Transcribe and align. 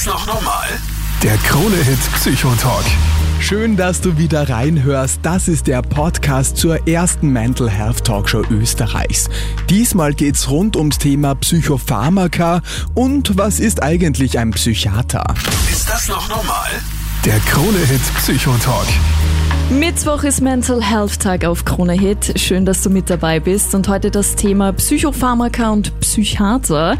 das 0.00 0.06
noch 0.06 0.26
normal? 0.26 0.66
Der 1.22 1.36
Krone-Hit 1.38 1.98
Psychotalk. 2.14 2.84
Schön, 3.38 3.76
dass 3.76 4.00
du 4.00 4.16
wieder 4.16 4.48
reinhörst. 4.48 5.20
Das 5.22 5.46
ist 5.46 5.66
der 5.66 5.82
Podcast 5.82 6.56
zur 6.56 6.88
ersten 6.88 7.28
Mental 7.28 7.68
Health 7.68 8.04
Talkshow 8.04 8.42
Österreichs. 8.50 9.28
Diesmal 9.68 10.14
geht's 10.14 10.48
rund 10.48 10.76
ums 10.76 10.96
Thema 10.98 11.34
Psychopharmaka 11.34 12.62
und 12.94 13.36
was 13.36 13.60
ist 13.60 13.82
eigentlich 13.82 14.38
ein 14.38 14.52
Psychiater? 14.52 15.24
Ist 15.70 15.88
das 15.88 16.08
noch 16.08 16.28
normal? 16.28 16.70
Der 17.26 17.38
Krone-Hit 17.40 18.02
Psychotalk. 18.16 18.86
Mittwoch 19.78 20.24
ist 20.24 20.40
Mental 20.40 20.82
Health 20.82 21.20
Tag 21.20 21.44
auf 21.44 21.64
Krone 21.64 21.92
Hit. 21.92 22.32
Schön, 22.40 22.66
dass 22.66 22.82
du 22.82 22.90
mit 22.90 23.08
dabei 23.08 23.38
bist. 23.38 23.72
Und 23.72 23.86
heute 23.86 24.10
das 24.10 24.34
Thema 24.34 24.72
Psychopharmaka 24.72 25.70
und 25.70 26.00
Psychiater. 26.00 26.98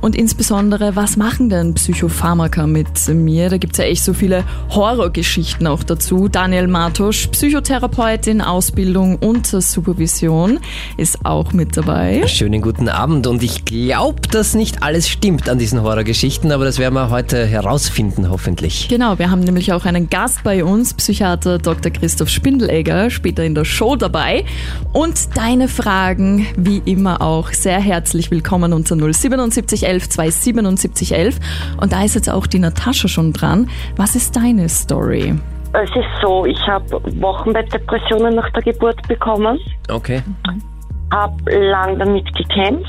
Und 0.00 0.16
insbesondere, 0.16 0.96
was 0.96 1.16
machen 1.16 1.48
denn 1.48 1.74
Psychopharmaka 1.74 2.66
mit 2.66 3.08
mir? 3.08 3.50
Da 3.50 3.56
gibt's 3.56 3.78
ja 3.78 3.84
echt 3.84 4.02
so 4.02 4.14
viele 4.14 4.44
Horrorgeschichten 4.70 5.66
auch 5.68 5.84
dazu. 5.84 6.28
Daniel 6.28 6.66
Martosch, 6.66 7.28
Psychotherapeut 7.28 8.26
in 8.26 8.40
Ausbildung 8.40 9.16
und 9.16 9.46
Supervision, 9.46 10.58
ist 10.96 11.24
auch 11.24 11.52
mit 11.52 11.76
dabei. 11.76 12.26
Schönen 12.26 12.62
guten 12.62 12.88
Abend. 12.88 13.28
Und 13.28 13.44
ich 13.44 13.64
glaube, 13.64 14.22
dass 14.30 14.54
nicht 14.54 14.82
alles 14.82 15.08
stimmt 15.08 15.48
an 15.48 15.58
diesen 15.58 15.82
Horrorgeschichten, 15.82 16.50
aber 16.50 16.64
das 16.64 16.78
werden 16.78 16.94
wir 16.94 17.10
heute 17.10 17.46
herausfinden, 17.46 18.28
hoffentlich. 18.28 18.88
Genau, 18.88 19.20
wir 19.20 19.30
haben 19.30 19.40
nämlich 19.40 19.72
auch 19.72 19.84
einen 19.84 20.10
Gast 20.10 20.42
bei 20.42 20.64
uns, 20.64 20.94
Psychiater 20.94 21.58
Dr. 21.58 21.92
Christoph 22.12 22.28
Spindelegger, 22.28 23.08
später 23.08 23.42
in 23.42 23.54
der 23.54 23.64
Show 23.64 23.96
dabei. 23.96 24.44
Und 24.92 25.34
deine 25.34 25.66
Fragen, 25.66 26.46
wie 26.58 26.82
immer 26.84 27.22
auch, 27.22 27.48
sehr 27.48 27.80
herzlich 27.80 28.30
willkommen 28.30 28.74
unter 28.74 28.96
077 28.96 29.86
11 29.86 30.10
277 30.10 31.14
11. 31.14 31.40
Und 31.80 31.94
da 31.94 32.04
ist 32.04 32.14
jetzt 32.14 32.28
auch 32.28 32.46
die 32.46 32.58
Natascha 32.58 33.08
schon 33.08 33.32
dran. 33.32 33.70
Was 33.96 34.14
ist 34.14 34.36
deine 34.36 34.68
Story? 34.68 35.40
Es 35.72 35.88
ist 35.88 36.04
so, 36.20 36.44
ich 36.44 36.60
habe 36.66 37.00
Wochenbettdepressionen 37.22 38.34
nach 38.34 38.50
der 38.50 38.62
Geburt 38.62 39.00
bekommen, 39.08 39.58
Okay. 39.90 40.22
habe 41.10 41.50
lang 41.50 41.98
damit 41.98 42.26
gekämpft, 42.36 42.88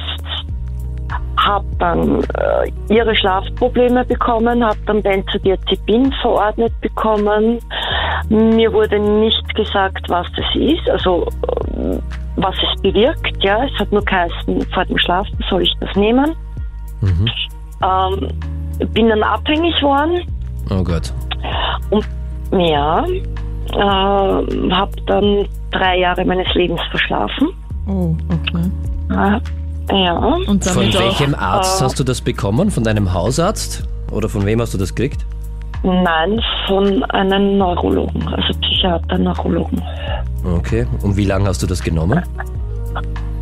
habe 1.37 1.65
dann 1.79 2.23
äh, 2.23 2.93
ihre 2.93 3.15
Schlafprobleme 3.15 4.03
bekommen, 4.03 4.65
habe 4.65 4.79
dann 4.85 5.01
Benzodiazepin 5.01 6.11
verordnet 6.21 6.73
bekommen. 6.81 7.59
Mir 8.29 8.71
wurde 8.71 8.99
nicht 8.99 9.55
gesagt, 9.55 10.09
was 10.09 10.27
das 10.35 10.45
ist, 10.55 10.89
also 10.89 11.27
ähm, 11.75 12.01
was 12.35 12.55
es 12.55 12.81
bewirkt. 12.81 13.43
Ja, 13.43 13.63
es 13.65 13.79
hat 13.79 13.91
nur 13.91 14.03
geheißen, 14.03 14.65
vor 14.73 14.85
dem 14.85 14.97
Schlafen 14.97 15.37
soll 15.49 15.63
ich 15.63 15.73
das 15.79 15.95
nehmen. 15.95 16.35
Mhm. 17.01 17.29
Ähm, 17.83 18.27
bin 18.93 19.09
dann 19.09 19.23
abhängig 19.23 19.75
geworden. 19.79 20.21
Oh 20.69 20.83
Gott. 20.83 21.13
Ja, 22.51 23.05
äh, 23.05 24.71
habe 24.71 24.91
dann 25.07 25.47
drei 25.71 25.99
Jahre 25.99 26.23
meines 26.25 26.51
Lebens 26.53 26.81
verschlafen. 26.89 27.49
Oh, 27.87 28.15
okay. 28.29 28.69
Äh, 29.09 29.39
ja, 30.05 30.13
Und 30.13 30.63
Von 30.63 30.75
damit 30.75 30.95
auch, 30.95 31.01
welchem 31.01 31.35
Arzt 31.35 31.81
äh, 31.81 31.83
hast 31.83 31.99
du 31.99 32.03
das 32.03 32.21
bekommen? 32.21 32.71
Von 32.71 32.83
deinem 32.83 33.13
Hausarzt? 33.13 33.83
Oder 34.11 34.29
von 34.29 34.45
wem 34.45 34.61
hast 34.61 34.73
du 34.73 34.77
das 34.77 34.95
gekriegt? 34.95 35.25
Nein, 35.83 36.39
von 36.67 37.03
einem 37.05 37.57
Neurologen, 37.57 38.27
also 38.27 38.57
Psychiater, 38.61 39.17
Neurologen. 39.17 39.81
Okay. 40.57 40.85
Und 41.01 41.15
wie 41.17 41.25
lange 41.25 41.47
hast 41.47 41.61
du 41.61 41.67
das 41.67 41.81
genommen? 41.83 42.21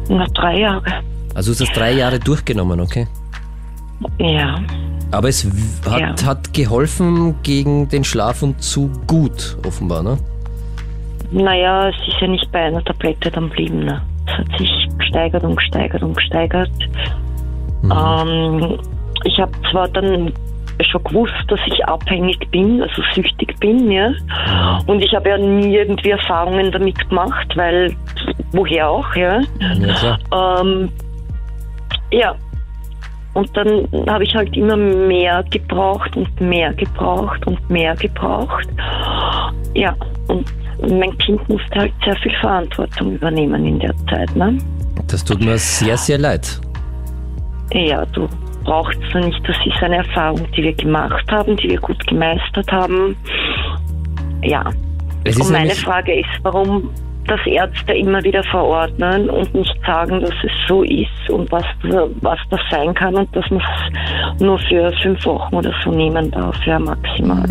Na, 0.09 0.25
drei 0.33 0.59
Jahre. 0.59 0.83
Also 1.35 1.53
du 1.53 1.59
hast 1.59 1.61
das 1.61 1.71
drei 1.77 1.93
Jahre 1.93 2.19
durchgenommen, 2.19 2.79
okay? 2.81 3.07
Ja, 4.19 4.55
Aber 5.11 5.29
es 5.29 5.45
hat, 5.89 5.99
Ja. 5.99 6.15
hat 6.25 6.53
geholfen 6.53 7.35
gegen 7.43 7.87
den 7.89 8.03
Schlaf 8.03 8.41
und 8.41 8.61
zu 8.63 8.89
gut, 9.07 9.57
offenbar, 9.65 10.01
ne? 10.03 10.17
naja, 11.31 11.87
es 11.89 11.95
ist 12.07 12.19
ja 12.19 12.27
nicht 12.27 12.51
bei 12.51 12.59
einer 12.59 12.83
Tablette 12.83 13.31
dann 13.31 13.49
blieben. 13.49 13.85
Ne? 13.85 14.01
Es 14.27 14.33
hat 14.33 14.57
sich 14.57 14.69
gesteigert 14.97 15.43
und 15.43 15.55
gesteigert 15.55 16.01
und 16.03 16.15
gesteigert. 16.15 16.69
Ähm, 17.83 18.77
ich 19.23 19.39
habe 19.39 19.51
zwar 19.71 19.87
dann 19.89 20.33
schon 20.83 21.03
gewusst, 21.03 21.33
dass 21.47 21.59
ich 21.65 21.85
abhängig 21.85 22.39
bin, 22.51 22.81
also 22.81 23.01
süchtig 23.13 23.59
bin, 23.59 23.91
ja. 23.91 24.11
Und 24.87 25.03
ich 25.03 25.13
habe 25.13 25.29
ja 25.29 25.37
nie 25.37 25.75
irgendwie 25.75 26.11
Erfahrungen 26.11 26.71
damit 26.71 27.09
gemacht, 27.09 27.47
weil 27.55 27.95
woher 28.51 28.89
auch, 28.89 29.15
ja. 29.15 29.41
Ja. 29.79 30.59
Ähm, 30.59 30.89
ja. 32.11 32.35
Und 33.33 33.55
dann 33.55 33.87
habe 34.09 34.25
ich 34.25 34.35
halt 34.35 34.55
immer 34.57 34.75
mehr 34.75 35.43
gebraucht 35.49 36.17
und 36.17 36.41
mehr 36.41 36.73
gebraucht 36.73 37.45
und 37.47 37.69
mehr 37.69 37.95
gebraucht. 37.95 38.67
Ja, 39.73 39.95
und 40.27 40.45
mein 40.89 41.17
Kind 41.19 41.47
musste 41.47 41.79
halt 41.79 41.93
sehr 42.03 42.15
viel 42.17 42.35
Verantwortung 42.41 43.13
übernehmen 43.13 43.65
in 43.65 43.79
der 43.79 43.95
Zeit. 44.09 44.35
Ne? 44.35 44.57
Das 45.07 45.23
tut 45.23 45.39
mir 45.41 45.57
sehr, 45.57 45.95
sehr 45.95 46.17
leid. 46.17 46.59
Ja, 47.73 48.05
du 48.07 48.27
brauchst 48.63 48.99
du 49.11 49.19
nicht. 49.19 49.41
Das 49.47 49.55
ist 49.65 49.83
eine 49.83 49.97
Erfahrung, 49.97 50.45
die 50.55 50.63
wir 50.63 50.73
gemacht 50.73 51.29
haben, 51.31 51.55
die 51.57 51.69
wir 51.69 51.79
gut 51.79 52.05
gemeistert 52.07 52.71
haben. 52.71 53.15
Ja. 54.43 54.63
Es 55.23 55.37
Und 55.37 55.51
meine 55.51 55.71
Frage 55.71 56.19
ist, 56.19 56.29
warum 56.41 56.89
das 57.27 57.39
Ärzte 57.45 57.93
immer 57.93 58.23
wieder 58.23 58.43
verordnen 58.43 59.29
und 59.29 59.53
nicht 59.53 59.75
sagen, 59.85 60.21
dass 60.21 60.33
es 60.43 60.51
so 60.67 60.83
ist 60.83 61.29
und 61.29 61.51
was, 61.51 61.63
was 62.21 62.39
das 62.49 62.59
sein 62.69 62.93
kann 62.93 63.15
und 63.15 63.33
dass 63.35 63.49
man 63.49 63.61
es 63.61 64.41
nur 64.41 64.57
für 64.59 64.91
fünf 65.01 65.23
Wochen 65.25 65.55
oder 65.55 65.73
so 65.83 65.91
nehmen 65.91 66.31
darf, 66.31 66.55
ja 66.65 66.79
maximal. 66.79 67.45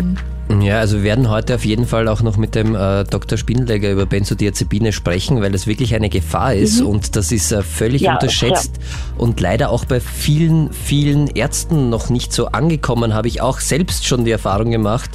Ja, 0.59 0.79
also 0.79 0.97
wir 0.97 1.03
werden 1.03 1.29
heute 1.29 1.55
auf 1.55 1.63
jeden 1.65 1.85
Fall 1.87 2.07
auch 2.07 2.21
noch 2.21 2.35
mit 2.37 2.55
dem 2.55 2.75
äh, 2.75 3.03
Dr. 3.05 3.37
Spindelegger 3.37 3.91
über 3.91 4.05
Benzodiazepine 4.05 4.91
sprechen, 4.91 5.41
weil 5.41 5.51
das 5.51 5.67
wirklich 5.67 5.95
eine 5.95 6.09
Gefahr 6.09 6.53
ist 6.55 6.81
und 6.81 7.15
das 7.15 7.31
ist 7.31 7.51
äh, 7.51 7.61
völlig 7.61 8.01
Mhm. 8.01 8.05
Ja, 8.05 8.13
unterschätzt 8.15 8.71
und 9.17 9.39
leider 9.39 9.69
auch 9.69 9.85
bei 9.85 9.99
vielen, 9.99 10.73
vielen 10.73 11.27
Ärzten 11.27 11.89
noch 11.89 12.09
nicht 12.09 12.33
so 12.33 12.47
angekommen, 12.47 13.13
habe 13.13 13.27
ich 13.27 13.41
auch 13.41 13.59
selbst 13.59 14.05
schon 14.07 14.25
die 14.25 14.31
Erfahrung 14.31 14.71
gemacht, 14.71 15.11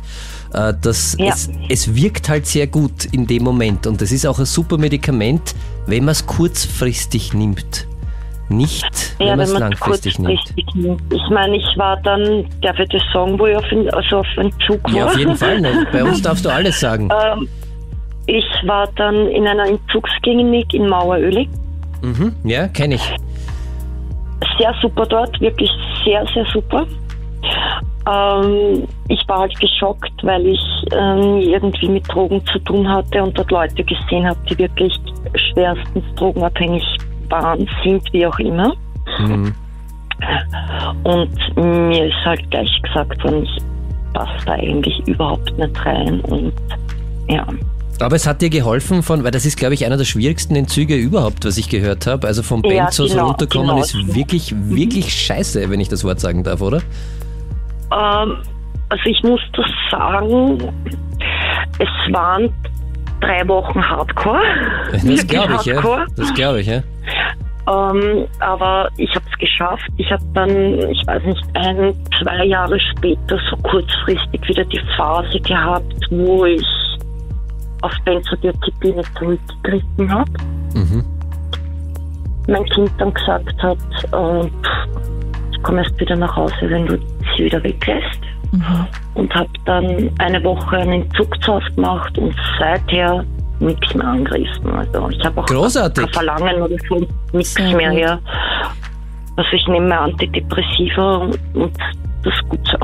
äh, 0.52 0.72
dass 0.80 1.16
Ja. 1.19 1.32
es, 1.34 1.50
es 1.68 1.94
wirkt 1.94 2.28
halt 2.28 2.47
sehr 2.47 2.66
gut 2.68 3.04
in 3.12 3.26
dem 3.26 3.42
Moment 3.42 3.86
und 3.86 4.00
das 4.00 4.12
ist 4.12 4.26
auch 4.26 4.38
ein 4.38 4.47
super 4.47 4.78
Medikament, 4.78 5.54
wenn 5.86 6.04
man 6.04 6.12
es 6.12 6.26
kurzfristig 6.26 7.32
nimmt. 7.34 7.86
Nicht, 8.49 9.15
wenn 9.19 9.31
man 9.31 9.41
es 9.41 9.53
langfristig 9.59 10.19
nimmt. 10.19 10.41
Ich 10.57 11.31
meine, 11.31 11.57
ich 11.57 11.77
war 11.77 11.97
dann, 12.03 12.47
darf 12.62 12.79
ich 12.79 12.89
das 12.91 13.03
sagen, 13.12 13.39
wo 13.39 13.47
ich 13.47 13.57
auf, 13.57 13.65
also 13.93 14.19
auf 14.19 14.27
Entzug 14.37 14.83
war? 14.84 14.93
Ja, 14.93 15.07
auf 15.07 15.19
jeden 15.19 15.34
Fall. 15.34 15.61
Ne? 15.61 15.87
Bei 15.93 16.05
uns 16.05 16.23
darfst 16.23 16.45
du 16.45 16.51
alles 16.51 16.79
sagen. 16.81 17.11
Ähm, 17.27 17.49
ich 18.27 18.45
war 18.65 18.89
dann 18.97 19.29
in 19.29 19.47
einer 19.47 19.67
Entzugsklinik 19.69 20.75
in 20.75 20.89
Mauerölig. 20.89 21.49
Mhm. 22.03 22.34
Ja, 22.45 22.67
kenne 22.69 22.97
ich. 22.97 23.17
sehr 24.59 24.75
super 24.83 25.07
dort, 25.07 25.41
wirklich 25.41 25.71
sehr, 26.05 26.25
sehr 26.34 26.45
super. 26.53 26.87
Ähm, 28.09 28.87
ich 29.09 29.21
war 29.28 29.41
halt 29.41 29.59
geschockt, 29.61 30.13
weil 30.23 30.47
ich 30.47 30.61
ähm, 30.93 31.39
irgendwie 31.41 31.89
mit 31.89 32.13
Drogen 32.13 32.45
zu 32.47 32.59
tun 32.61 32.89
hatte 32.89 33.23
und 33.23 33.37
dort 33.37 33.51
Leute 33.51 33.83
gesehen 33.84 34.27
habe, 34.28 34.39
die 34.49 34.59
wirklich 34.59 34.93
schwerstens 35.53 36.05
drogenabhängig 36.17 36.84
waren, 37.31 37.69
sind, 37.84 38.03
wie 38.12 38.26
auch 38.26 38.38
immer. 38.38 38.75
Mhm. 39.19 39.54
Und 41.04 41.31
mir 41.56 42.06
ist 42.06 42.25
halt 42.25 42.50
gleich 42.50 42.70
gesagt 42.82 43.22
worden, 43.22 43.44
ich 43.44 43.62
passe 44.14 44.47
da 44.47 44.53
eigentlich 44.53 44.98
überhaupt 45.06 45.56
nicht 45.59 45.86
rein 45.86 46.20
und 46.22 46.53
ja. 47.28 47.47
Aber 48.00 48.16
es 48.16 48.26
hat 48.26 48.42
dir 48.42 48.50
geholfen, 48.50 49.03
von, 49.03 49.25
weil 49.25 49.31
das 49.31 49.47
ist, 49.47 49.56
glaube 49.56 49.75
ich, 49.75 49.84
einer 49.86 49.97
der 49.97 50.04
schwierigsten 50.04 50.54
Entzüge 50.54 50.97
überhaupt, 50.97 51.44
was 51.44 51.56
ich 51.56 51.69
gehört 51.69 52.06
habe. 52.06 52.26
Also 52.26 52.42
vom 52.42 52.62
Ja, 52.65 52.84
Benzos 52.84 53.12
genau, 53.12 53.28
runterkommen 53.28 53.69
genau. 53.69 53.81
ist 53.81 54.15
wirklich, 54.15 54.54
wirklich 54.54 55.12
scheiße, 55.12 55.70
wenn 55.70 55.81
ich 55.81 55.88
das 55.88 56.04
Wort 56.04 56.20
sagen 56.20 56.44
darf, 56.44 56.60
oder? 56.60 56.78
Ähm, 57.92 58.36
also 58.89 59.03
ich 59.06 59.22
muss 59.22 59.41
das 59.54 59.66
sagen, 59.91 60.59
es 61.78 62.15
waren 62.15 62.53
drei 63.21 63.47
Wochen 63.48 63.83
Hardcore. 63.83 64.42
Das 64.92 65.03
glaube 65.27 65.54
ich, 65.54 65.65
ja. 65.65 65.77
Hardcore. 65.77 66.06
Das 66.16 66.34
glaube 66.34 66.60
ich, 66.60 66.66
ja. 66.66 66.83
Ähm, 67.68 68.27
aber 68.39 68.89
ich 68.97 69.13
habe 69.15 69.24
es 69.30 69.39
geschafft. 69.39 69.89
Ich 69.97 70.10
habe 70.10 70.22
dann, 70.34 70.51
ich 70.91 71.07
weiß 71.07 71.24
nicht, 71.24 71.45
ein, 71.54 71.95
zwei 72.21 72.45
Jahre 72.45 72.78
später 72.78 73.39
so 73.51 73.57
kurzfristig 73.57 74.41
wieder 74.48 74.65
die 74.65 74.80
Phase 74.97 75.41
gehabt, 75.41 75.95
wo 76.10 76.45
ich 76.45 76.65
auf 77.83 77.92
Benzodiazepine 78.04 79.03
zurückgegriffen 79.18 80.13
habe. 80.13 80.30
Mhm. 80.74 81.04
Mein 82.48 82.65
Kind 82.66 82.91
dann 82.98 83.13
gesagt 83.13 83.63
hat, 83.63 83.78
ähm, 84.13 84.51
ich 85.51 85.63
komme 85.63 85.83
erst 85.83 85.98
wieder 85.98 86.15
nach 86.15 86.36
Hause, 86.36 86.54
wenn 86.63 86.86
du 86.86 86.97
sie 87.36 87.45
wieder 87.45 87.63
weglässt. 87.65 88.21
Mhm. 88.53 88.86
Und 89.15 89.34
habe 89.34 89.48
dann 89.65 90.10
eine 90.18 90.42
Woche 90.45 90.77
einen 90.77 91.03
Entzugsaft 91.03 91.74
gemacht 91.74 92.16
und 92.18 92.34
seither 92.59 93.24
nichts 93.60 93.94
mehr 93.94 94.06
angerissen. 94.06 94.66
Also 94.70 95.08
ich 95.10 95.24
habe 95.24 95.41
auch 95.41 95.47
Großartig. 95.47 96.04
kein 96.04 96.12
Verlangen 96.12 96.62
oder 96.62 96.76
so, 96.88 97.06
nichts 97.32 97.58
mehr 97.58 97.91
her. 97.91 98.18
Also 99.36 99.50
ich 99.53 99.66
nehme 99.68 99.88
mir 99.88 100.00
Antidepressiva 100.00 101.16
und, 101.16 101.38
und 101.54 101.72
das 102.22 102.34
ist 102.34 102.48
gut 102.48 102.60
so. 102.70 102.78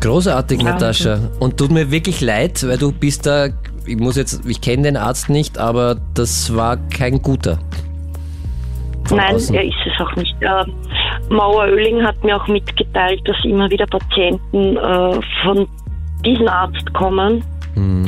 Großartig, 0.00 0.62
Natascha. 0.62 1.18
Und 1.40 1.56
tut 1.56 1.70
mir 1.70 1.90
wirklich 1.90 2.20
leid, 2.20 2.64
weil 2.68 2.76
du 2.78 2.92
bist 2.92 3.26
da, 3.26 3.48
ich 3.86 3.96
muss 3.96 4.16
jetzt, 4.16 4.44
ich 4.46 4.60
kenne 4.60 4.82
den 4.84 4.96
Arzt 4.96 5.28
nicht, 5.30 5.58
aber 5.58 5.96
das 6.14 6.54
war 6.54 6.76
kein 6.90 7.22
guter. 7.22 7.58
Von 9.04 9.18
Nein, 9.18 9.36
außen. 9.36 9.54
er 9.54 9.64
ist 9.64 9.74
es 9.86 10.04
auch 10.04 10.14
nicht. 10.16 10.34
Äh, 10.40 10.64
Mauer 11.32 11.64
Oehling 11.68 12.02
hat 12.04 12.22
mir 12.24 12.36
auch 12.36 12.46
mitgeteilt, 12.48 13.20
dass 13.26 13.36
immer 13.44 13.70
wieder 13.70 13.86
Patienten 13.86 14.76
äh, 14.76 15.20
von 15.44 15.66
diesem 16.24 16.48
Arzt 16.48 16.92
kommen, 16.92 17.42
Hm. 17.74 18.06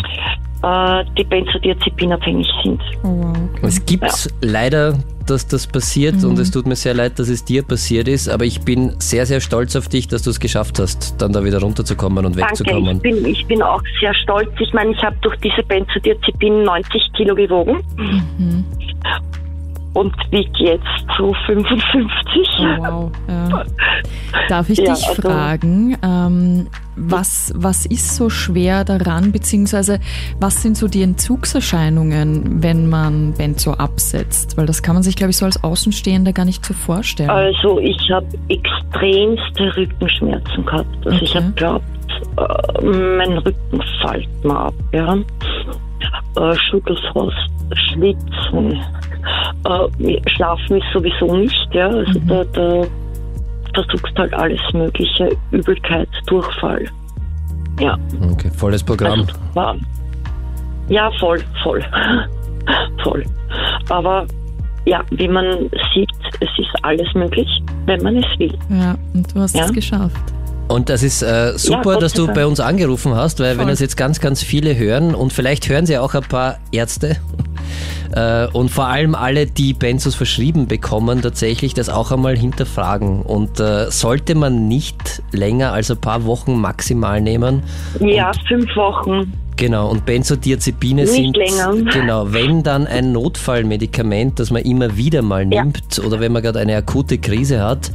Äh, 0.63 1.05
die 1.17 1.25
benzodiazepinabhängig 1.25 2.49
sind. 2.63 2.81
Oh, 3.03 3.09
wow. 3.09 3.37
okay. 3.55 3.61
Es 3.67 3.85
gibt 3.87 4.29
leider, 4.41 4.99
dass 5.27 5.47
das 5.47 5.67
passiert 5.67 6.25
und 6.25 6.39
es 6.39 6.51
tut 6.51 6.67
mir 6.67 6.75
sehr 6.77 6.95
leid, 6.95 7.19
dass 7.19 7.29
es 7.29 7.45
dir 7.45 7.63
passiert 7.63 8.09
ist, 8.09 8.29
aber 8.29 8.45
ich 8.45 8.61
bin 8.63 8.95
sehr, 8.99 9.27
sehr 9.27 9.41
stolz 9.41 9.77
auf 9.77 9.89
dich, 9.89 10.09
dass 10.09 10.23
du 10.23 10.31
es 10.31 10.41
geschafft 10.41 10.79
hast, 10.79 11.21
dann 11.21 11.33
da 11.33 11.45
wieder 11.45 11.61
runterzukommen 11.61 12.25
und 12.25 12.39
Danke, 12.39 12.61
wegzukommen. 12.61 12.97
ich 12.97 13.03
bin, 13.03 13.25
ich 13.27 13.47
bin 13.47 13.63
auch 13.63 13.83
sehr 14.01 14.15
stolz. 14.15 14.49
Ich 14.59 14.73
meine, 14.73 14.93
ich 14.93 15.03
habe 15.03 15.17
durch 15.21 15.37
diese 15.41 15.63
Benzodiazepin 15.63 16.63
90 16.65 17.13
Kilo 17.17 17.35
gewogen 17.35 17.79
Mhm. 18.39 18.65
Und 19.99 20.15
wiege 20.31 20.51
jetzt 20.65 20.85
so 21.17 21.35
55. 21.47 22.49
Oh, 22.61 22.65
wow. 22.79 23.11
Ja. 23.29 23.65
Darf 24.49 24.69
ich 24.71 24.79
Ja, 24.79 24.95
dich 24.95 25.07
also- 25.09 25.23
fragen, 25.23 25.97
ähm, 26.03 26.69
was, 26.97 27.53
was 27.57 27.87
ist 27.87 28.17
so 28.17 28.29
schwer 28.29 28.85
daran, 28.85 29.31
beziehungsweise 29.33 30.01
was 30.41 30.63
sind 30.63 30.77
so 30.77 30.89
die 30.89 31.03
Entzugserscheinungen, 31.03 32.63
wenn 32.63 32.89
man 32.89 33.35
Benzo 33.35 33.73
absetzt? 33.73 34.57
Weil 34.57 34.67
das 34.67 34.83
kann 34.83 34.95
man 34.95 35.03
sich, 35.03 35.17
glaube 35.17 35.31
ich, 35.31 35.37
so 35.37 35.45
als 35.45 35.63
Außenstehender 35.63 36.33
gar 36.33 36.45
nicht 36.45 36.65
so 36.65 36.75
vorstellen. 36.75 37.31
Also 37.31 37.79
ich 37.79 37.99
habe 38.11 38.27
extremste 38.49 39.77
Rückenschmerzen 39.77 40.65
gehabt. 40.65 41.07
Also 41.07 41.23
ich 41.23 41.31
Okay. 41.31 41.45
habe 41.45 41.53
glaubt, 41.53 41.85
äh, 42.37 42.85
mein 42.85 43.39
Rücken 43.39 43.83
fällt 44.03 44.45
mir 44.45 44.57
ab. 44.59 44.75
Ja. 44.93 45.15
Äh, 46.37 46.57
Schüttelfrost, 46.71 47.37
Schwitzen, 47.93 48.81
äh, 49.65 50.21
Schlafen 50.31 50.79
ist 50.79 50.87
sowieso 50.93 51.37
nicht. 51.37 51.69
Ja. 51.73 51.89
Also 51.89 52.19
da, 52.27 52.45
da 52.53 52.83
versuchst 53.75 54.17
halt 54.19 54.35
alles 54.35 54.61
Mögliche, 54.73 55.31
Übelkeit, 55.51 56.09
Durchfall. 56.27 56.85
Ja, 57.81 57.97
Okay, 58.33 58.51
volles 58.57 58.83
Programm. 58.83 59.21
also 59.21 59.33
war, 59.55 59.77
ja 60.89 61.11
voll, 61.21 61.41
voll, 61.63 61.85
voll. 63.05 63.25
Aber 63.89 64.27
ja, 64.85 65.03
wie 65.11 65.29
man 65.29 65.71
sieht, 65.95 66.11
es 66.41 66.49
ist 66.59 66.71
alles 66.83 67.07
möglich, 67.15 67.49
wenn 67.87 68.03
man 68.03 68.17
es 68.17 68.39
will. 68.39 68.57
ja, 68.71 68.97
und 69.15 69.33
du 69.35 69.41
hast 69.41 69.55
Ja. 69.55 69.65
es 69.67 69.73
geschafft. 69.73 70.17
Und 70.69 70.91
das 70.91 71.03
ist 71.03 71.23
äh, 71.23 71.53
super, 71.57 71.95
Gott 71.95 72.03
dass 72.03 72.13
du 72.13 72.27
bei 72.27 72.45
uns 72.47 72.61
angerufen 72.61 73.15
hast, 73.15 73.41
weil 73.41 73.53
wenn 73.53 73.63
Voll. 73.65 73.71
das 73.71 73.81
jetzt 73.81 73.97
ganz, 73.97 74.21
ganz 74.21 74.43
viele 74.43 74.77
hören 74.77 75.15
und 75.15 75.33
vielleicht 75.33 75.67
hören 75.69 75.87
sie 75.87 75.97
auch 75.97 76.15
ein 76.15 76.23
paar 76.25 76.59
Ärzte 76.73 77.17
und 78.53 78.71
vor 78.71 78.87
allem 78.87 79.15
alle, 79.15 79.47
die 79.47 79.75
Benzos 79.75 80.15
verschrieben 80.15 80.67
bekommen, 80.67 81.21
tatsächlich 81.23 81.75
das 81.75 81.89
auch 81.89 82.11
einmal 82.11 82.37
hinterfragen. 82.37 83.23
Und 83.23 83.61
äh, 83.61 83.91
sollte 83.91 84.35
man 84.35 84.69
nicht 84.69 85.23
länger 85.33 85.73
als 85.73 85.91
ein 85.91 85.99
paar 85.99 86.25
Wochen 86.25 86.61
maximal 86.61 87.21
nehmen, 87.21 87.63
Ja, 88.01 88.33
fünf 88.49 88.75
Wochen. 88.77 89.33
Genau, 89.57 89.89
und 89.91 90.07
Benzodiazepine 90.07 91.03
Nicht 91.03 91.13
sind 91.13 91.37
länger. 91.37 91.75
genau, 91.93 92.33
wenn 92.33 92.63
dann 92.63 92.87
ein 92.87 93.11
Notfallmedikament, 93.13 94.39
das 94.39 94.51
man 94.51 94.63
immer 94.63 94.97
wieder 94.97 95.23
mal 95.23 95.43
Ja. 95.53 95.65
nimmt 95.65 95.99
oder 96.05 96.21
wenn 96.21 96.33
man 96.33 96.43
gerade 96.43 96.61
eine 96.61 96.77
akute 96.77 97.19
Krise 97.19 97.61
hat, 97.61 97.91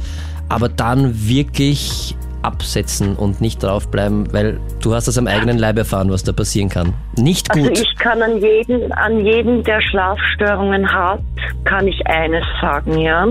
aber 0.48 0.68
dann 0.68 1.26
wirklich 1.26 2.14
absetzen 2.44 3.16
und 3.16 3.40
nicht 3.40 3.62
draufbleiben, 3.62 4.32
weil 4.32 4.60
du 4.82 4.94
hast 4.94 5.08
das 5.08 5.18
am 5.18 5.26
eigenen 5.26 5.58
Leib 5.58 5.78
erfahren, 5.78 6.10
was 6.10 6.22
da 6.22 6.32
passieren 6.32 6.68
kann. 6.68 6.94
Nicht 7.16 7.50
Also 7.50 7.68
gut. 7.68 7.78
ich 7.78 7.96
kann 7.98 8.22
an 8.22 8.40
jeden, 8.40 8.92
an 8.92 9.24
jeden, 9.24 9.62
der 9.64 9.80
Schlafstörungen 9.80 10.90
hat, 10.92 11.20
kann 11.64 11.88
ich 11.88 12.06
eines 12.06 12.44
sagen, 12.60 12.98
ja. 12.98 13.26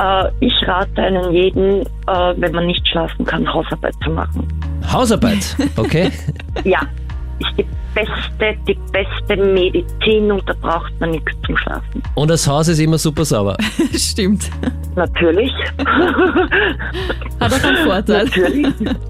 Äh, 0.00 0.30
ich 0.40 0.52
rate 0.66 1.02
einen 1.02 1.32
jeden, 1.32 1.82
äh, 1.82 2.34
wenn 2.36 2.52
man 2.52 2.66
nicht 2.66 2.86
schlafen 2.88 3.24
kann, 3.24 3.52
Hausarbeit 3.52 3.94
zu 4.02 4.10
machen. 4.10 4.46
Hausarbeit, 4.92 5.56
okay? 5.76 6.10
Ja, 6.64 6.80
ist 7.40 7.58
die 7.58 7.66
beste, 7.94 8.56
die 8.66 8.76
beste 8.92 9.36
Medizin 9.52 10.30
und 10.32 10.42
da 10.48 10.54
braucht 10.60 10.92
man 11.00 11.10
nichts 11.12 11.32
zum 11.46 11.56
Schlafen. 11.56 12.02
Und 12.14 12.28
das 12.30 12.46
Haus 12.46 12.68
ist 12.68 12.78
immer 12.78 12.98
super 12.98 13.24
sauber. 13.24 13.56
Stimmt. 13.94 14.50
Natürlich, 14.96 15.52
Hat 17.40 17.52
auch 17.52 17.64
einen 17.64 17.76
Vorteil. 17.84 18.24
natürlich. 18.24 18.66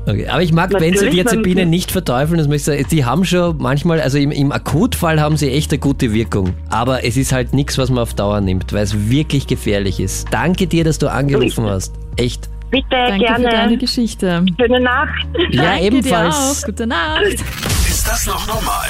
Okay. 0.07 0.27
Aber 0.29 0.43
ich 0.43 0.53
mag 0.53 0.71
Benzodiazepine 0.71 1.67
nicht 1.67 1.91
verteufeln. 1.91 2.39
Das 2.39 2.49
möchte 2.49 2.75
ich 2.75 2.79
sagen. 2.83 2.89
Die 2.91 3.05
haben 3.05 3.25
schon 3.25 3.59
manchmal, 3.59 4.01
also 4.01 4.19
im, 4.19 4.31
im 4.31 4.53
Akutfall 4.53 5.21
haben 5.21 5.37
sie 5.37 5.51
echt 5.51 5.73
eine 5.73 5.79
gute 5.79 6.13
Wirkung. 6.13 6.55
Aber 6.71 7.05
es 7.05 7.17
ist 7.17 7.33
halt 7.33 7.53
nichts, 7.53 7.79
was 7.79 7.91
man 7.91 7.99
auf 8.01 8.15
Dauer 8.15 8.41
nimmt, 8.41 8.73
weil 8.73 8.83
es 8.83 9.11
wirklich 9.11 9.47
gefährlich 9.47 10.01
ist. 10.01 10.29
Danke 10.33 10.67
dir, 10.67 10.85
dass 10.85 10.99
du 10.99 11.11
angerufen 11.11 11.65
hast. 11.67 11.95
Echt. 12.17 12.49
Bitte, 12.75 12.87
Danke 12.91 13.27
für 13.27 13.43
deine 13.43 13.49
gerne. 13.49 13.77
Geschichte. 13.79 14.45
Schöne 14.61 14.81
Nacht. 14.81 15.27
Ja, 15.51 15.63
Danke 15.63 15.79
dir 15.81 15.87
ebenfalls. 15.87 16.63
auch. 16.63 16.67
Gute 16.67 16.87
Nacht. 16.89 17.23
Ist 17.23 18.09
das 18.09 18.27
noch 18.27 18.47
normal? 18.49 18.89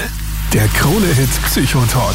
Der 0.55 0.69
Krone-Hit 0.69 1.31
Psychotalk. 1.47 2.15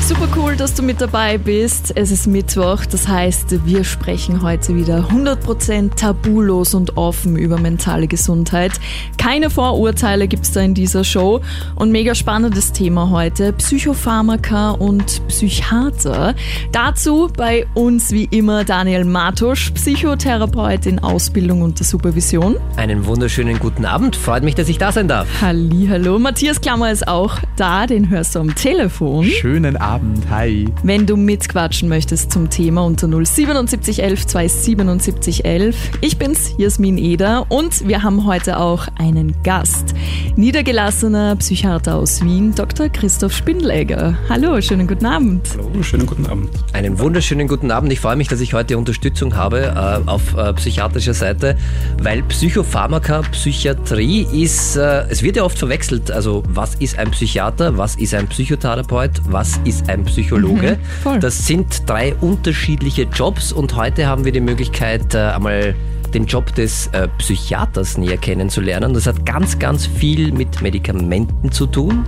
Super 0.00 0.28
cool, 0.34 0.56
dass 0.56 0.74
du 0.74 0.82
mit 0.82 1.00
dabei 1.00 1.38
bist. 1.38 1.92
Es 1.94 2.10
ist 2.10 2.26
Mittwoch, 2.26 2.84
das 2.86 3.06
heißt, 3.06 3.64
wir 3.66 3.84
sprechen 3.84 4.42
heute 4.42 4.74
wieder 4.74 5.08
100% 5.10 5.94
tabulos 5.94 6.74
und 6.74 6.96
offen 6.96 7.36
über 7.36 7.58
mentale 7.58 8.08
Gesundheit. 8.08 8.72
Keine 9.18 9.50
Vorurteile 9.50 10.26
gibt's 10.26 10.52
da 10.52 10.62
in 10.62 10.74
dieser 10.74 11.04
Show 11.04 11.42
und 11.76 11.92
mega 11.92 12.14
spannendes 12.14 12.72
Thema 12.72 13.10
heute, 13.10 13.52
Psychopharmaka 13.52 14.70
und 14.70 15.26
Psychiater. 15.28 16.34
Dazu 16.72 17.28
bei 17.36 17.66
uns 17.74 18.10
wie 18.10 18.24
immer 18.24 18.64
Daniel 18.64 19.04
Matusch, 19.04 19.70
Psychotherapeut 19.72 20.86
in 20.86 20.98
Ausbildung 21.00 21.62
und 21.62 21.78
der 21.78 21.86
Supervision. 21.86 22.56
Einen 22.76 23.04
wunderschönen 23.06 23.58
guten 23.58 23.84
Abend. 23.84 24.16
Freut 24.16 24.42
mich, 24.42 24.54
dass 24.54 24.68
ich 24.68 24.78
da 24.78 24.90
sein 24.90 25.08
darf. 25.08 25.28
Hallo, 25.40 26.18
Matthias 26.18 26.60
Klammer 26.60 26.90
ist 26.90 27.06
auch 27.06 27.38
da, 27.56 27.79
den 27.86 28.10
hörst 28.10 28.34
du 28.34 28.40
am 28.40 28.54
Telefon. 28.54 29.24
Schönen 29.24 29.76
Abend, 29.76 30.28
hi. 30.30 30.68
Wenn 30.82 31.06
du 31.06 31.16
mitquatschen 31.16 31.88
möchtest 31.88 32.32
zum 32.32 32.50
Thema 32.50 32.84
unter 32.84 33.06
07711 33.06 34.26
27711. 34.26 35.76
Ich 36.00 36.18
bin's, 36.18 36.54
Jasmin 36.58 36.98
Eder 36.98 37.46
und 37.48 37.86
wir 37.86 38.02
haben 38.02 38.26
heute 38.26 38.58
auch 38.58 38.88
einen 38.98 39.34
Gast. 39.42 39.94
Niedergelassener 40.36 41.36
Psychiater 41.36 41.96
aus 41.96 42.24
Wien, 42.24 42.54
Dr. 42.54 42.88
Christoph 42.88 43.32
Spindelegger. 43.32 44.18
Hallo, 44.28 44.60
schönen 44.60 44.86
guten 44.86 45.06
Abend. 45.06 45.48
Hallo, 45.56 45.82
schönen 45.82 46.06
guten 46.06 46.26
Abend. 46.26 46.50
Einen 46.72 46.98
wunderschönen 46.98 47.46
guten 47.46 47.70
Abend. 47.70 47.92
Ich 47.92 48.00
freue 48.00 48.16
mich, 48.16 48.28
dass 48.28 48.40
ich 48.40 48.54
heute 48.54 48.78
Unterstützung 48.78 49.36
habe 49.36 49.60
äh, 49.60 50.08
auf 50.08 50.36
äh, 50.36 50.52
psychiatrischer 50.54 51.14
Seite, 51.14 51.56
weil 52.02 52.22
Psychopharmaka, 52.24 53.22
Psychiatrie 53.32 54.26
ist, 54.32 54.76
äh, 54.76 55.04
es 55.08 55.22
wird 55.22 55.36
ja 55.36 55.44
oft 55.44 55.58
verwechselt. 55.58 56.10
Also, 56.10 56.42
was 56.48 56.74
ist 56.76 56.98
ein 56.98 57.10
Psychiater? 57.10 57.59
Was 57.60 57.96
ist 57.96 58.14
ein 58.14 58.26
Psychotherapeut? 58.26 59.20
Was 59.26 59.60
ist 59.64 59.88
ein 59.90 60.04
Psychologe? 60.04 60.78
Mhm. 61.04 61.20
Das 61.20 61.46
sind 61.46 61.88
drei 61.88 62.14
unterschiedliche 62.14 63.02
Jobs 63.02 63.52
und 63.52 63.76
heute 63.76 64.06
haben 64.06 64.24
wir 64.24 64.32
die 64.32 64.40
Möglichkeit, 64.40 65.14
äh, 65.14 65.18
einmal 65.18 65.74
den 66.14 66.26
Job 66.26 66.54
des 66.54 66.88
äh, 66.88 67.08
Psychiaters 67.18 67.98
näher 67.98 68.16
kennenzulernen. 68.16 68.94
Das 68.94 69.06
hat 69.06 69.24
ganz, 69.26 69.58
ganz 69.58 69.86
viel 69.86 70.32
mit 70.32 70.62
Medikamenten 70.62 71.52
zu 71.52 71.66
tun, 71.66 72.04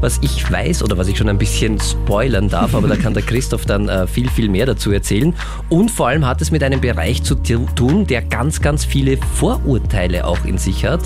was 0.00 0.18
ich 0.22 0.50
weiß 0.50 0.82
oder 0.82 0.98
was 0.98 1.08
ich 1.08 1.18
schon 1.18 1.28
ein 1.28 1.38
bisschen 1.38 1.78
spoilern 1.80 2.48
darf, 2.48 2.74
aber 2.74 2.88
da 2.88 2.96
kann 2.96 3.14
der 3.14 3.22
Christoph 3.26 3.64
dann 3.64 3.88
äh, 3.88 4.06
viel, 4.06 4.28
viel 4.30 4.48
mehr 4.48 4.66
dazu 4.66 4.90
erzählen. 4.92 5.34
Und 5.68 5.90
vor 5.90 6.08
allem 6.08 6.26
hat 6.26 6.40
es 6.42 6.50
mit 6.50 6.62
einem 6.62 6.80
Bereich 6.80 7.22
zu 7.22 7.34
tu- 7.36 7.66
tun, 7.74 8.06
der 8.06 8.22
ganz, 8.22 8.60
ganz 8.60 8.84
viele 8.84 9.16
Vorurteile 9.34 10.26
auch 10.26 10.44
in 10.44 10.58
sich 10.58 10.84
hat, 10.84 11.00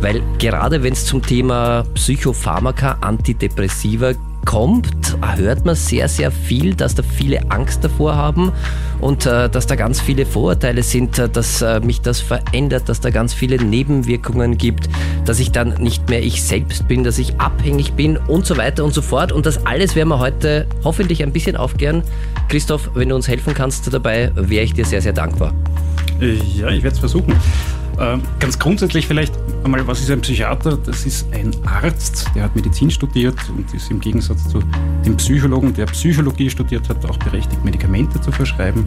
weil 0.00 0.22
gerade 0.38 0.82
wenn 0.82 0.92
es 0.92 1.06
zum 1.06 1.22
Thema 1.22 1.84
Psychopharmaka, 1.94 2.98
Antidepressiva 3.00 4.12
kommt, 4.44 5.16
hört 5.36 5.64
man 5.64 5.76
sehr, 5.76 6.08
sehr 6.08 6.32
viel, 6.32 6.74
dass 6.74 6.96
da 6.96 7.02
viele 7.04 7.50
Angst 7.50 7.84
davor 7.84 8.16
haben 8.16 8.50
und 9.02 9.26
äh, 9.26 9.50
dass 9.50 9.66
da 9.66 9.74
ganz 9.74 10.00
viele 10.00 10.24
Vorurteile 10.24 10.82
sind, 10.82 11.18
äh, 11.18 11.28
dass 11.28 11.60
äh, 11.60 11.80
mich 11.80 12.00
das 12.00 12.20
verändert, 12.20 12.88
dass 12.88 13.00
da 13.00 13.10
ganz 13.10 13.34
viele 13.34 13.62
Nebenwirkungen 13.62 14.56
gibt, 14.56 14.88
dass 15.24 15.40
ich 15.40 15.50
dann 15.50 15.74
nicht 15.82 16.08
mehr 16.08 16.22
ich 16.22 16.42
selbst 16.42 16.86
bin, 16.86 17.02
dass 17.02 17.18
ich 17.18 17.38
abhängig 17.38 17.94
bin 17.94 18.16
und 18.16 18.46
so 18.46 18.56
weiter 18.56 18.84
und 18.84 18.94
so 18.94 19.02
fort. 19.02 19.32
Und 19.32 19.44
das 19.44 19.66
alles 19.66 19.96
werden 19.96 20.08
wir 20.08 20.20
heute 20.20 20.66
hoffentlich 20.84 21.22
ein 21.22 21.32
bisschen 21.32 21.56
aufklären. 21.56 22.04
Christoph, 22.48 22.90
wenn 22.94 23.08
du 23.08 23.16
uns 23.16 23.26
helfen 23.26 23.54
kannst 23.54 23.92
dabei, 23.92 24.30
wäre 24.36 24.64
ich 24.64 24.72
dir 24.72 24.84
sehr, 24.84 25.02
sehr 25.02 25.12
dankbar. 25.12 25.52
Äh, 26.20 26.34
Ja, 26.56 26.68
ich 26.68 26.82
werde 26.82 26.94
es 26.94 26.98
versuchen. 26.98 27.34
Äh, 27.98 28.18
ganz 28.40 28.58
grundsätzlich 28.58 29.06
vielleicht 29.06 29.34
einmal, 29.64 29.86
was 29.86 30.00
ist 30.00 30.10
ein 30.10 30.20
Psychiater? 30.20 30.76
Das 30.76 31.04
ist 31.04 31.26
ein 31.32 31.52
Arzt, 31.66 32.30
der 32.34 32.44
hat 32.44 32.56
Medizin 32.56 32.90
studiert 32.90 33.36
und 33.56 33.72
ist 33.74 33.90
im 33.90 34.00
Gegensatz 34.00 34.48
zu 34.48 34.60
dem 35.04 35.16
Psychologen, 35.16 35.74
der 35.74 35.86
Psychologie 35.86 36.48
studiert 36.48 36.88
hat, 36.88 37.04
auch 37.04 37.18
berechtigt, 37.18 37.64
Medikamente 37.64 38.20
zu 38.20 38.32
verschreiben. 38.32 38.86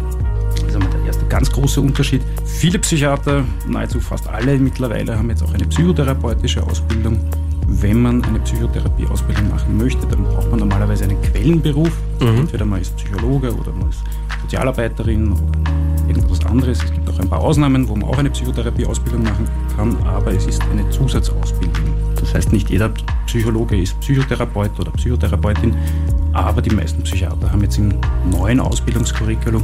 Das 0.52 0.64
ist 0.64 0.76
einmal 0.76 0.90
der 0.90 1.06
erste 1.06 1.26
ganz 1.26 1.52
große 1.52 1.82
Unterschied. 1.82 2.22
Viele 2.46 2.80
Psychiater, 2.80 3.44
nahezu 3.68 4.00
fast 4.00 4.28
alle 4.28 4.58
mittlerweile, 4.58 5.18
haben 5.18 5.30
jetzt 5.30 5.44
auch 5.44 5.54
eine 5.54 5.66
psychotherapeutische 5.66 6.64
Ausbildung. 6.64 7.20
Wenn 7.68 8.02
man 8.02 8.24
eine 8.24 8.40
Psychotherapieausbildung 8.40 9.50
machen 9.50 9.78
möchte, 9.78 10.06
dann 10.08 10.24
braucht 10.24 10.50
man 10.52 10.60
normalerweise 10.60 11.06
einen 11.06 11.22
Quellenberuf. 11.22 11.92
Mhm. 12.20 12.42
Entweder 12.42 12.66
man 12.66 12.82
ist 12.82 12.96
Psychologe 12.96 13.54
oder 13.54 13.72
man 13.72 13.90
ist 13.90 14.04
Sozialarbeiterin 14.44 15.32
oder 15.32 16.08
irgendwas 16.08 16.46
anderes. 16.46 16.84
Es 16.84 16.92
gibt 16.92 17.05
auch 17.16 17.20
ein 17.20 17.30
paar 17.30 17.40
Ausnahmen, 17.40 17.88
wo 17.88 17.96
man 17.96 18.10
auch 18.10 18.18
eine 18.18 18.30
Psychotherapieausbildung 18.30 19.24
machen 19.24 19.48
kann, 19.76 19.98
aber 20.06 20.32
es 20.34 20.46
ist 20.46 20.62
eine 20.72 20.90
Zusatzausbildung. 20.90 21.84
Das 22.20 22.34
heißt, 22.34 22.52
nicht 22.52 22.70
jeder 22.70 22.92
Psychologe 23.28 23.82
ist 23.82 24.00
Psychotherapeut 24.00 24.80
oder 24.80 24.92
Psychotherapeutin, 24.92 25.76
aber 26.34 26.62
die 26.62 26.74
meisten 26.74 27.02
Psychiater 27.04 27.52
haben 27.52 27.62
jetzt 27.62 27.78
im 27.78 27.94
neuen 28.32 28.60
Ausbildungskurriculum 28.60 29.64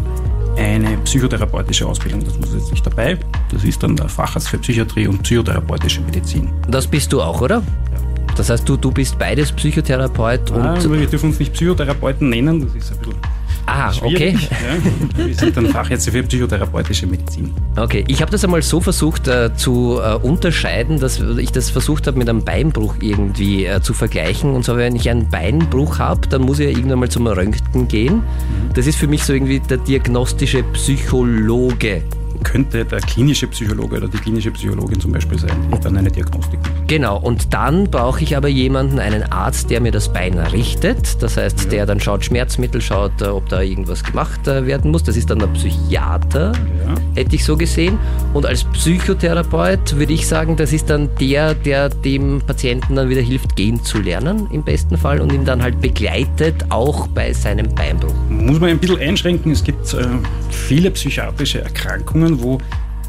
eine 0.58 0.98
psychotherapeutische 0.98 1.86
Ausbildung. 1.88 2.24
Das 2.24 2.38
muss 2.38 2.53
jetzt 2.53 2.72
nicht 2.72 2.86
dabei. 2.86 3.17
Das 3.51 3.63
ist 3.63 3.81
dann 3.81 3.96
der 3.96 4.10
Facharzt 4.10 4.50
für 4.50 4.58
Psychiatrie 4.58 5.08
und 5.08 5.24
psychotherapeutische 5.24 6.01
Medizin. 6.01 6.50
Das 6.70 6.88
bist 6.88 7.12
du 7.13 7.22
auch, 7.22 7.41
oder? 7.41 7.55
Ja. 7.55 8.34
Das 8.36 8.50
heißt, 8.50 8.67
du, 8.67 8.77
du 8.77 8.91
bist 8.91 9.17
beides 9.17 9.51
Psychotherapeut 9.51 10.51
ah, 10.51 10.74
und. 10.74 10.91
Wir 10.91 11.08
dürfen 11.08 11.29
uns 11.29 11.39
nicht 11.39 11.53
Psychotherapeuten 11.53 12.29
nennen, 12.29 12.62
das 12.62 12.75
ist 12.75 12.91
ein 12.91 12.98
bisschen 13.00 13.31
Ah, 13.65 13.91
okay. 14.01 14.38
Ja, 14.39 15.25
wir 15.25 15.36
sind 15.36 15.56
dann 15.56 15.68
Fachärzte 15.68 16.12
für 16.12 16.24
psychotherapeutische 16.24 17.08
Medizin. 17.08 17.53
Okay, 17.77 18.03
ich 18.08 18.22
habe 18.22 18.32
das 18.32 18.44
einmal 18.44 18.62
so 18.62 18.82
versucht 18.82 19.27
äh, 19.27 19.56
zu 19.56 20.00
äh, 20.03 20.15
unterscheiden, 20.15 21.00
dass 21.00 21.20
ich 21.20 21.51
das 21.51 21.70
versucht 21.70 22.08
habe 22.08 22.18
mit 22.18 22.30
einem 22.30 22.44
Beinbruch 22.44 22.96
irgendwie 23.01 23.65
äh, 23.65 23.82
zu 23.82 23.94
vergleichen. 23.94 24.53
Und 24.53 24.65
zwar, 24.65 24.77
wenn 24.77 24.96
ich 24.96 25.10
einen 25.10 25.30
Beinbruch 25.30 26.00
habe, 26.00 26.27
dann 26.27 26.41
muss 26.41 26.60
ich 26.60 26.70
ja 26.70 26.77
irgendwann 26.77 27.00
mal 27.00 27.10
zum 27.10 27.27
Röntgen 27.27 27.88
gehen. 27.88 28.15
Mhm. 28.15 28.74
Das 28.74 28.88
ist 28.88 28.98
für 28.98 29.08
mich 29.08 29.24
so 29.24 29.34
irgendwie 29.34 29.60
der 29.60 29.77
diagnostische 29.77 30.63
Psychologe 30.63 32.03
könnte 32.44 32.86
der 32.86 33.00
klinische 33.00 33.48
Psychologe 33.48 33.98
oder 33.98 34.08
die 34.08 34.18
klinische 34.18 34.52
Psychologin 34.52 35.00
zum 35.00 35.12
Beispiel 35.12 35.40
sein, 35.40 35.52
die 35.74 35.80
dann 35.80 35.98
eine 35.98 36.12
Diagnostik. 36.12 36.60
Genau, 36.88 37.18
und 37.18 37.54
dann 37.54 37.90
brauche 37.90 38.24
ich 38.24 38.36
aber 38.36 38.48
jemanden, 38.48 39.00
einen 39.00 39.24
Arzt, 39.32 39.70
der 39.70 39.82
mir 39.82 39.92
das 39.92 40.12
Bein 40.12 40.38
richtet. 40.38 41.22
Das 41.22 41.38
heißt, 41.38 41.66
ja. 41.66 41.70
der 41.70 41.86
dann 41.86 42.00
schaut 42.00 42.26
Schmerzmittel, 42.26 42.82
schaut, 42.82 43.22
äh, 43.22 43.26
ob 43.26 43.48
da 43.50 43.62
irgendwas 43.62 44.04
gemacht 44.04 44.48
äh, 44.48 44.66
werden 44.66 44.92
muss. 44.92 45.04
Das 45.04 45.18
ist 45.18 45.30
dann 45.30 45.40
der 45.40 45.48
Psychiater, 45.48 46.52
ja. 46.52 46.96
hätte 47.16 47.36
ich 47.36 47.46
so 47.46 47.58
gesehen. 47.58 47.98
Und 48.34 48.46
als 48.46 48.64
Psychotherapeut 48.64 49.98
würde 49.98 50.14
ich 50.14 50.28
sagen, 50.28 50.56
das 50.56 50.74
ist 50.74 50.90
dann 50.90 51.10
der, 51.20 51.54
der 51.54 51.90
dem 51.90 52.42
Patienten 52.46 52.96
dann 52.96 53.10
wieder 53.10 53.22
hilft, 53.22 53.56
gehen 53.56 53.84
zu 53.84 54.00
lernen, 54.00 54.48
im 54.52 54.64
besten 54.64 54.98
Fall, 54.98 55.22
und 55.22 55.32
ihn 55.32 55.46
dann 55.46 55.62
halt 55.62 55.82
begleitet, 55.82 56.66
auch 56.70 57.08
bei 57.08 57.34
seinem 57.34 57.74
Beinbruch. 57.76 58.14
Muss 58.30 58.60
man 58.60 58.70
ein 58.70 58.80
bisschen 58.80 59.00
einschränken. 59.00 59.52
Es 59.52 59.64
gibt 59.64 59.94
äh, 59.94 60.06
viele 60.50 60.92
psychiatrische 60.92 61.62
Erkrankungen, 61.62 62.31
Situationen, 62.32 62.44
wo 62.44 62.58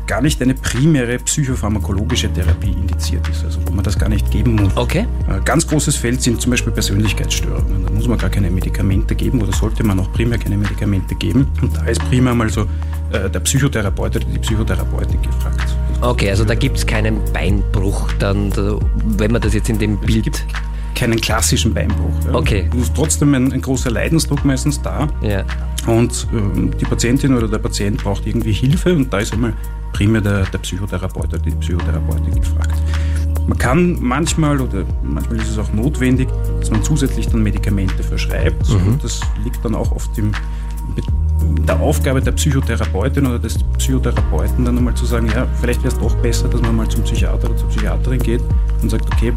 gar 0.06 0.20
nicht 0.20 0.42
eine 0.42 0.54
primäre 0.54 1.18
psychopharmakologische 1.18 2.30
Therapie 2.32 2.72
indiziert 2.72 3.26
ist, 3.28 3.44
also 3.44 3.60
wo 3.66 3.72
man 3.72 3.84
das 3.84 3.98
gar 3.98 4.08
nicht 4.08 4.30
geben 4.30 4.56
muss. 4.56 4.76
Okay. 4.76 5.06
Ein 5.28 5.38
äh, 5.38 5.44
ganz 5.44 5.66
großes 5.66 5.96
Feld 5.96 6.20
sind 6.20 6.40
zum 6.40 6.50
Beispiel 6.50 6.72
Persönlichkeitsstörungen. 6.72 7.84
Da 7.84 7.90
muss 7.92 8.08
man 8.08 8.18
gar 8.18 8.28
keine 8.28 8.50
Medikamente 8.50 9.14
geben 9.14 9.40
oder 9.40 9.52
sollte 9.52 9.84
man 9.84 10.00
auch 10.00 10.12
primär 10.12 10.38
keine 10.38 10.56
Medikamente 10.58 11.14
geben. 11.14 11.46
Und 11.62 11.76
da 11.76 11.84
ist 11.84 12.00
primär 12.10 12.34
mal 12.34 12.50
so 12.50 12.62
äh, 13.12 13.30
der 13.30 13.40
Psychotherapeut 13.40 14.16
oder 14.16 14.24
die 14.24 14.38
Psychotherapeutin 14.40 15.22
gefragt. 15.22 15.76
Okay, 16.00 16.30
also 16.30 16.44
da 16.44 16.56
gibt 16.56 16.78
es 16.78 16.84
keinen 16.84 17.20
Beinbruch, 17.32 18.10
dann, 18.18 18.52
wenn 19.16 19.30
man 19.30 19.40
das 19.40 19.54
jetzt 19.54 19.68
in 19.70 19.78
dem 19.78 19.98
Bild. 19.98 20.16
Es 20.16 20.22
gibt 20.24 20.44
keinen 20.94 21.20
klassischen 21.20 21.74
Beinbruch. 21.74 22.14
Ja. 22.26 22.34
Okay. 22.34 22.68
Es 22.74 22.84
ist 22.84 22.94
trotzdem 22.94 23.34
ein, 23.34 23.52
ein, 23.52 23.60
großer 23.60 23.90
Leidensdruck 23.90 24.44
meistens 24.44 24.80
da. 24.80 25.08
Ja. 25.22 25.44
Und 25.86 26.26
ähm, 26.32 26.70
die 26.78 26.84
Patientin 26.84 27.34
oder 27.36 27.48
der 27.48 27.58
Patient 27.58 28.02
braucht 28.02 28.26
irgendwie 28.26 28.52
Hilfe 28.52 28.94
und 28.94 29.12
da 29.12 29.18
ist 29.18 29.32
einmal 29.32 29.54
primär 29.92 30.20
der, 30.20 30.44
der 30.44 30.58
Psychotherapeut 30.58 31.28
oder 31.28 31.38
die 31.38 31.50
Psychotherapeutin 31.50 32.34
gefragt. 32.34 32.80
Man 33.46 33.58
kann 33.58 33.98
manchmal 34.00 34.60
oder 34.60 34.84
manchmal 35.02 35.38
ist 35.38 35.50
es 35.50 35.58
auch 35.58 35.72
notwendig, 35.72 36.28
dass 36.60 36.70
man 36.70 36.82
zusätzlich 36.82 37.28
dann 37.28 37.42
Medikamente 37.42 38.02
verschreibt. 38.02 38.68
Mhm. 38.68 38.86
Und 38.88 39.04
das 39.04 39.20
liegt 39.42 39.64
dann 39.64 39.74
auch 39.74 39.90
oft 39.90 40.16
im, 40.16 40.32
der 41.66 41.80
Aufgabe 41.80 42.20
der 42.20 42.32
Psychotherapeutin 42.32 43.26
oder 43.26 43.38
des 43.38 43.58
Psychotherapeuten 43.78 44.64
dann 44.64 44.78
einmal 44.78 44.94
zu 44.94 45.06
sagen, 45.06 45.28
ja, 45.28 45.46
vielleicht 45.60 45.82
wäre 45.82 45.94
es 45.94 46.00
doch 46.00 46.14
besser, 46.16 46.48
dass 46.48 46.60
man 46.60 46.76
mal 46.76 46.88
zum 46.88 47.02
Psychiater 47.02 47.48
oder 47.48 47.56
zur 47.56 47.68
Psychiaterin 47.68 48.18
geht 48.18 48.40
und 48.82 48.90
sagt, 48.90 49.06
okay, 49.12 49.32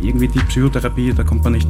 irgendwie 0.00 0.28
die 0.28 0.38
Psychotherapie, 0.40 1.12
da 1.12 1.22
kommt 1.22 1.44
man 1.44 1.52
nicht, 1.52 1.68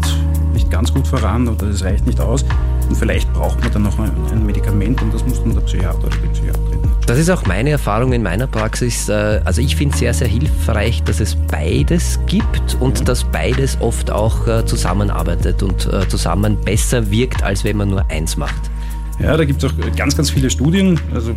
nicht 0.53 0.71
ganz 0.71 0.93
gut 0.93 1.07
voran 1.07 1.49
oder 1.49 1.67
das 1.67 1.83
reicht 1.83 2.07
nicht 2.07 2.21
aus 2.21 2.45
und 2.89 2.97
vielleicht 2.97 3.33
braucht 3.33 3.61
man 3.61 3.73
dann 3.73 3.83
noch 3.83 3.99
ein, 3.99 4.13
ein 4.31 4.47
Medikament 4.47 5.03
und 5.03 5.13
das 5.13 5.25
muss 5.27 5.43
dann 5.43 5.55
der 5.55 5.63
Psychiater 5.63 5.99
oder 5.99 6.17
die 6.23 6.29
Psychiaterin. 6.29 6.77
Das 7.07 7.19
ist 7.19 7.31
auch 7.31 7.47
meine 7.47 7.71
Erfahrung 7.71 8.13
in 8.13 8.23
meiner 8.25 8.49
Praxis. 8.49 9.09
Äh, 9.09 9.41
also 9.45 9.61
ich 9.61 9.77
finde 9.77 9.95
es 9.95 10.01
sehr, 10.01 10.13
sehr 10.13 10.27
hilfreich, 10.27 11.05
dass 11.05 11.21
es 11.21 11.37
beides 11.37 12.19
gibt 12.27 12.77
und 12.81 12.99
ja. 12.99 13.05
dass 13.05 13.23
beides 13.23 13.79
oft 13.81 14.11
auch 14.11 14.49
äh, 14.49 14.67
zusammenarbeitet 14.67 15.63
und 15.63 15.87
äh, 15.87 16.09
zusammen 16.09 16.57
besser 16.65 17.09
wirkt, 17.11 17.45
als 17.45 17.63
wenn 17.63 17.77
man 17.77 17.91
nur 17.91 18.05
eins 18.11 18.37
macht. 18.37 18.71
Ja, 19.19 19.37
da 19.37 19.45
gibt 19.45 19.63
es 19.63 19.71
auch 19.71 19.75
ganz, 19.97 20.17
ganz 20.17 20.31
viele 20.31 20.51
Studien, 20.51 21.01
also 21.15 21.35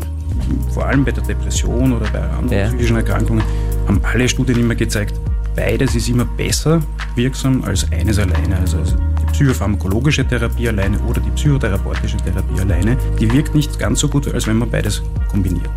vor 0.74 0.86
allem 0.86 1.06
bei 1.06 1.12
der 1.12 1.24
Depression 1.24 1.94
oder 1.94 2.10
bei 2.12 2.22
anderen 2.22 2.52
ja. 2.52 2.68
psychischen 2.68 2.98
Erkrankungen, 2.98 3.44
haben 3.88 4.02
alle 4.04 4.28
Studien 4.28 4.60
immer 4.60 4.76
gezeigt, 4.76 5.20
beides 5.56 5.96
ist 5.96 6.10
immer 6.10 6.26
besser 6.26 6.82
wirksam 7.16 7.64
als 7.64 7.90
eines 7.92 8.20
alleine. 8.20 8.58
Also, 8.60 8.78
also 8.78 8.96
die 9.22 9.32
psychopharmakologische 9.32 10.26
Therapie 10.26 10.68
alleine 10.68 11.00
oder 11.00 11.22
die 11.22 11.32
psychotherapeutische 11.32 12.18
Therapie 12.18 12.60
alleine, 12.60 12.98
die 13.20 13.32
wirkt 13.32 13.56
nicht 13.56 13.80
ganz 13.80 14.00
so 14.00 14.10
gut, 14.10 14.34
als 14.34 14.48
wenn 14.48 14.58
man 14.58 14.70
beides 14.70 15.02
kombiniert. 15.30 15.70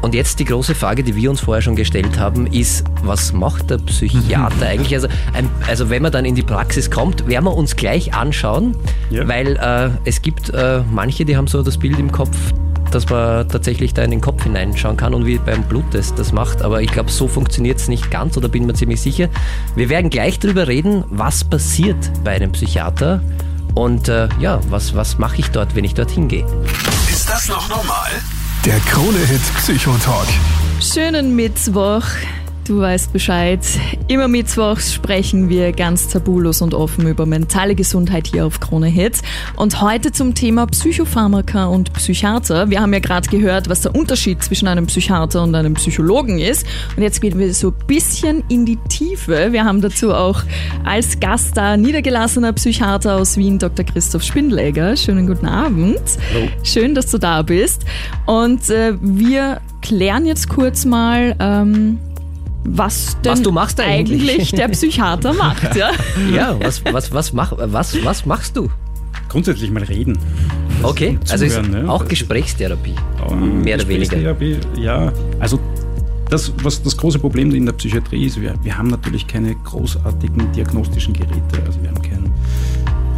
Und 0.00 0.14
jetzt 0.14 0.38
die 0.38 0.44
große 0.44 0.74
Frage, 0.74 1.02
die 1.02 1.16
wir 1.16 1.30
uns 1.30 1.40
vorher 1.40 1.60
schon 1.60 1.74
gestellt 1.74 2.18
haben, 2.18 2.46
ist, 2.46 2.84
was 3.02 3.32
macht 3.32 3.70
der 3.70 3.78
Psychiater 3.78 4.66
eigentlich? 4.66 4.94
Also, 4.94 5.08
ein, 5.34 5.50
also 5.66 5.90
wenn 5.90 6.02
man 6.02 6.12
dann 6.12 6.24
in 6.24 6.34
die 6.34 6.42
Praxis 6.42 6.90
kommt, 6.90 7.26
werden 7.26 7.44
wir 7.44 7.54
uns 7.54 7.74
gleich 7.74 8.14
anschauen, 8.14 8.76
ja. 9.10 9.26
weil 9.26 9.56
äh, 9.56 9.90
es 10.04 10.22
gibt 10.22 10.50
äh, 10.50 10.82
manche, 10.90 11.24
die 11.24 11.36
haben 11.36 11.48
so 11.48 11.62
das 11.62 11.78
Bild 11.78 11.98
im 11.98 12.12
Kopf, 12.12 12.36
dass 12.92 13.08
man 13.08 13.48
tatsächlich 13.48 13.92
da 13.92 14.02
in 14.02 14.12
den 14.12 14.20
Kopf 14.20 14.44
hineinschauen 14.44 14.96
kann 14.96 15.14
und 15.14 15.26
wie 15.26 15.38
beim 15.38 15.62
Bluttest 15.64 16.18
das 16.18 16.32
macht. 16.32 16.62
Aber 16.62 16.80
ich 16.80 16.90
glaube, 16.90 17.10
so 17.10 17.26
funktioniert 17.26 17.78
es 17.78 17.88
nicht 17.88 18.10
ganz 18.10 18.36
oder 18.36 18.48
bin 18.48 18.66
mir 18.66 18.74
ziemlich 18.74 19.00
sicher. 19.00 19.28
Wir 19.74 19.88
werden 19.88 20.10
gleich 20.10 20.38
darüber 20.38 20.68
reden, 20.68 21.04
was 21.10 21.44
passiert 21.44 21.96
bei 22.24 22.32
einem 22.32 22.52
Psychiater 22.52 23.20
und 23.74 24.08
äh, 24.08 24.28
ja, 24.40 24.60
was, 24.70 24.94
was 24.94 25.18
mache 25.18 25.38
ich 25.38 25.50
dort, 25.50 25.74
wenn 25.74 25.84
ich 25.84 25.94
dorthin 25.94 26.28
gehe. 26.28 26.46
Ist 27.10 27.28
das 27.28 27.48
noch 27.48 27.68
normal? 27.68 28.10
Der 28.64 28.80
Krone-Hit 28.80 29.40
Psychotalk. 29.56 30.26
Schönen 30.80 31.36
Mittwoch. 31.36 32.02
Du 32.68 32.80
weißt 32.80 33.14
Bescheid. 33.14 33.60
Immer 34.08 34.28
mittwochs 34.28 34.92
sprechen 34.92 35.48
wir 35.48 35.72
ganz 35.72 36.08
tabulos 36.08 36.60
und 36.60 36.74
offen 36.74 37.08
über 37.08 37.24
mentale 37.24 37.74
Gesundheit 37.74 38.26
hier 38.26 38.44
auf 38.44 38.60
Krone 38.60 38.88
Hits. 38.88 39.22
Und 39.56 39.80
heute 39.80 40.12
zum 40.12 40.34
Thema 40.34 40.66
Psychopharmaka 40.66 41.64
und 41.64 41.94
Psychiater. 41.94 42.68
Wir 42.68 42.82
haben 42.82 42.92
ja 42.92 42.98
gerade 42.98 43.26
gehört, 43.30 43.70
was 43.70 43.80
der 43.80 43.94
Unterschied 43.94 44.42
zwischen 44.44 44.68
einem 44.68 44.84
Psychiater 44.84 45.44
und 45.44 45.54
einem 45.54 45.72
Psychologen 45.74 46.40
ist. 46.40 46.66
Und 46.94 47.02
jetzt 47.02 47.22
gehen 47.22 47.38
wir 47.38 47.54
so 47.54 47.68
ein 47.68 47.86
bisschen 47.86 48.44
in 48.50 48.66
die 48.66 48.76
Tiefe. 48.90 49.50
Wir 49.50 49.64
haben 49.64 49.80
dazu 49.80 50.12
auch 50.12 50.42
als 50.84 51.18
Gast 51.20 51.56
da 51.56 51.78
niedergelassener 51.78 52.52
Psychiater 52.52 53.16
aus 53.16 53.38
Wien, 53.38 53.58
Dr. 53.58 53.86
Christoph 53.86 54.24
Spindelegger. 54.24 54.94
Schönen 54.94 55.26
guten 55.26 55.46
Abend. 55.46 56.02
Hallo. 56.34 56.48
Schön, 56.64 56.94
dass 56.94 57.10
du 57.10 57.16
da 57.16 57.40
bist. 57.40 57.86
Und 58.26 58.68
äh, 58.68 58.92
wir 59.00 59.62
klären 59.80 60.26
jetzt 60.26 60.50
kurz 60.50 60.84
mal, 60.84 61.34
ähm, 61.40 61.98
was 62.64 63.16
denn 63.22 63.32
was 63.32 63.42
du 63.42 63.52
machst 63.52 63.80
eigentlich. 63.80 64.30
eigentlich 64.30 64.50
der 64.52 64.68
Psychiater 64.68 65.32
macht. 65.32 65.74
Ja, 65.76 65.90
ja 66.34 66.56
was, 66.60 66.84
was, 66.84 67.12
was, 67.12 67.32
mach, 67.32 67.52
was, 67.56 68.04
was 68.04 68.26
machst 68.26 68.56
du? 68.56 68.68
Grundsätzlich 69.28 69.70
mal 69.70 69.82
reden. 69.82 70.18
Okay, 70.82 71.18
also 71.30 71.44
ist 71.44 71.62
ne? 71.62 71.90
auch 71.90 72.06
Gesprächstherapie, 72.06 72.94
um, 73.28 73.62
mehr 73.62 73.76
oder 73.76 73.88
weniger. 73.88 74.36
Ja, 74.78 75.12
also 75.38 75.58
das, 76.30 76.52
was 76.62 76.82
das 76.82 76.96
große 76.96 77.18
Problem 77.18 77.52
in 77.54 77.66
der 77.66 77.72
Psychiatrie 77.72 78.26
ist, 78.26 78.40
wir, 78.40 78.54
wir 78.62 78.76
haben 78.76 78.88
natürlich 78.88 79.26
keine 79.26 79.54
großartigen 79.54 80.52
diagnostischen 80.52 81.14
Geräte. 81.14 81.62
Also 81.66 81.82
wir 81.82 81.90
haben 81.90 82.02
keinen 82.02 82.32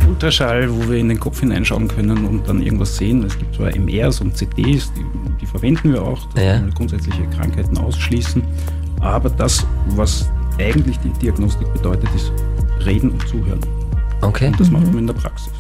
Ultraschall, 0.09 0.71
wo 0.71 0.89
wir 0.89 0.99
in 0.99 1.09
den 1.09 1.21
Kopf 1.21 1.41
hineinschauen 1.41 1.89
können 1.89 2.25
und 2.25 2.49
dann 2.49 2.63
irgendwas 2.63 2.97
sehen. 2.97 3.23
Es 3.25 3.39
gibt 3.39 3.55
zwar 3.57 3.77
MRs 3.77 4.21
und 4.21 4.37
CDs, 4.37 4.93
die, 4.93 5.05
die 5.41 5.47
verwenden 5.47 5.93
wir 5.93 6.03
auch, 6.03 6.25
dass 6.35 6.43
ja. 6.43 6.65
wir 6.65 6.73
grundsätzliche 6.73 7.25
Krankheiten 7.37 7.79
ausschließen. 7.79 8.43
Aber 9.01 9.31
das, 9.31 9.67
was 9.89 10.31
eigentlich 10.59 10.99
die 10.99 11.11
Diagnostik 11.21 11.73
bedeutet, 11.73 12.09
ist 12.15 12.33
reden 12.85 13.11
und 13.11 13.27
zuhören. 13.29 13.61
Okay. 14.23 14.49
Und 14.49 14.61
das 14.61 14.69
mhm. 14.69 14.75
macht 14.75 14.87
man 14.87 14.99
in 14.99 15.07
der 15.07 15.15
Praxis. 15.15 15.53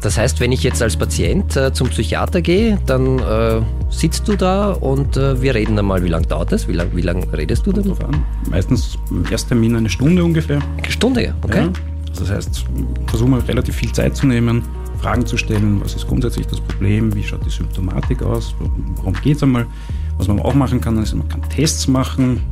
Das 0.00 0.16
heißt, 0.16 0.40
wenn 0.40 0.50
ich 0.50 0.62
jetzt 0.62 0.82
als 0.82 0.96
Patient 0.96 1.54
äh, 1.56 1.72
zum 1.74 1.88
Psychiater 1.88 2.40
gehe, 2.40 2.78
dann 2.86 3.18
äh, 3.18 3.60
sitzt 3.90 4.26
du 4.28 4.36
da 4.36 4.72
und 4.72 5.16
äh, 5.18 5.42
wir 5.42 5.54
reden 5.54 5.76
dann 5.76 5.84
mal, 5.84 6.02
wie 6.02 6.08
lange 6.08 6.26
dauert 6.26 6.52
das? 6.52 6.68
Wie 6.68 6.72
lange 6.72 6.96
wie 6.96 7.02
lang 7.02 7.28
redest 7.34 7.66
du 7.66 7.72
an. 7.72 8.24
Meistens 8.48 8.98
im 9.10 9.24
Ersttermin 9.30 9.76
eine 9.76 9.90
Stunde 9.90 10.24
ungefähr. 10.24 10.60
Eine 10.78 10.90
Stunde, 10.90 11.34
okay. 11.42 11.64
Ja. 11.64 11.72
Das 12.18 12.30
heißt, 12.30 12.64
versuchen 13.06 13.32
wir 13.32 13.46
relativ 13.46 13.74
viel 13.76 13.92
Zeit 13.92 14.16
zu 14.16 14.26
nehmen, 14.26 14.62
Fragen 15.00 15.26
zu 15.26 15.36
stellen, 15.36 15.80
was 15.82 15.94
ist 15.94 16.06
grundsätzlich 16.06 16.46
das 16.46 16.60
Problem, 16.60 17.14
wie 17.14 17.22
schaut 17.22 17.44
die 17.44 17.50
Symptomatik 17.50 18.22
aus, 18.22 18.54
worum 18.96 19.14
geht 19.22 19.36
es 19.36 19.42
einmal. 19.42 19.66
Was 20.16 20.28
man 20.28 20.40
auch 20.40 20.54
machen 20.54 20.80
kann, 20.80 21.02
ist, 21.02 21.14
man 21.14 21.28
kann 21.28 21.42
Tests 21.48 21.88
machen. 21.88 22.42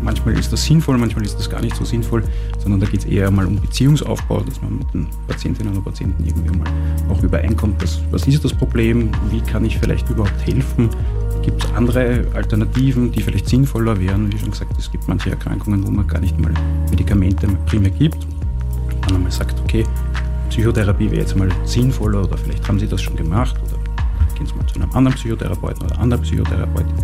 Manchmal 0.00 0.38
ist 0.38 0.52
das 0.52 0.64
sinnvoll, 0.64 0.98
manchmal 0.98 1.24
ist 1.24 1.38
das 1.38 1.50
gar 1.50 1.60
nicht 1.60 1.74
so 1.74 1.84
sinnvoll, 1.84 2.22
sondern 2.58 2.80
da 2.80 2.86
geht 2.86 3.00
es 3.00 3.06
eher 3.06 3.30
mal 3.30 3.46
um 3.46 3.58
Beziehungsaufbau, 3.58 4.40
dass 4.40 4.60
man 4.62 4.78
mit 4.78 4.94
den 4.94 5.08
Patientinnen 5.26 5.76
und 5.76 5.84
Patienten 5.84 6.24
irgendwie 6.24 6.56
mal 6.56 6.68
auch 7.08 7.22
übereinkommt, 7.22 7.82
was, 7.82 8.00
was 8.10 8.26
ist 8.26 8.44
das 8.44 8.52
Problem, 8.52 9.10
wie 9.30 9.40
kann 9.40 9.64
ich 9.64 9.78
vielleicht 9.78 10.08
überhaupt 10.10 10.46
helfen, 10.46 10.90
gibt 11.46 11.64
es 11.64 11.72
andere 11.74 12.26
Alternativen, 12.34 13.12
die 13.12 13.22
vielleicht 13.22 13.48
sinnvoller 13.48 13.98
wären. 14.00 14.32
Wie 14.32 14.38
schon 14.38 14.50
gesagt, 14.50 14.72
es 14.78 14.90
gibt 14.90 15.06
manche 15.06 15.30
Erkrankungen, 15.30 15.86
wo 15.86 15.90
man 15.90 16.06
gar 16.06 16.20
nicht 16.20 16.38
mal 16.38 16.52
Medikamente 16.90 17.46
primär 17.66 17.90
gibt. 17.90 18.26
Dann 19.02 19.16
einmal 19.16 19.30
sagt, 19.30 19.58
okay, 19.60 19.84
Psychotherapie 20.50 21.10
wäre 21.10 21.20
jetzt 21.20 21.36
mal 21.36 21.48
sinnvoller 21.64 22.24
oder 22.24 22.36
vielleicht 22.36 22.66
haben 22.68 22.80
Sie 22.80 22.88
das 22.88 23.00
schon 23.00 23.14
gemacht 23.14 23.56
oder 23.62 23.78
gehen 24.34 24.46
Sie 24.46 24.54
mal 24.54 24.66
zu 24.66 24.74
einem 24.80 24.90
anderen 24.92 25.16
Psychotherapeuten 25.16 25.86
oder 25.86 25.98
anderen 25.98 26.22
Psychotherapeutin. 26.22 26.94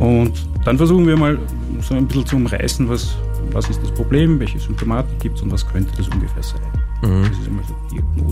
Und 0.00 0.32
dann 0.64 0.76
versuchen 0.76 1.06
wir 1.06 1.16
mal 1.16 1.38
so 1.80 1.94
ein 1.94 2.06
bisschen 2.06 2.26
zu 2.26 2.36
umreißen, 2.36 2.88
was, 2.88 3.16
was 3.52 3.68
ist 3.68 3.82
das 3.82 3.92
Problem, 3.92 4.40
welche 4.40 4.58
Symptomatik 4.58 5.20
gibt 5.20 5.36
es 5.36 5.42
und 5.42 5.52
was 5.52 5.66
könnte 5.66 5.92
das 5.96 6.08
ungefähr 6.08 6.42
sein. 6.42 6.79
Mhm. 7.02 7.30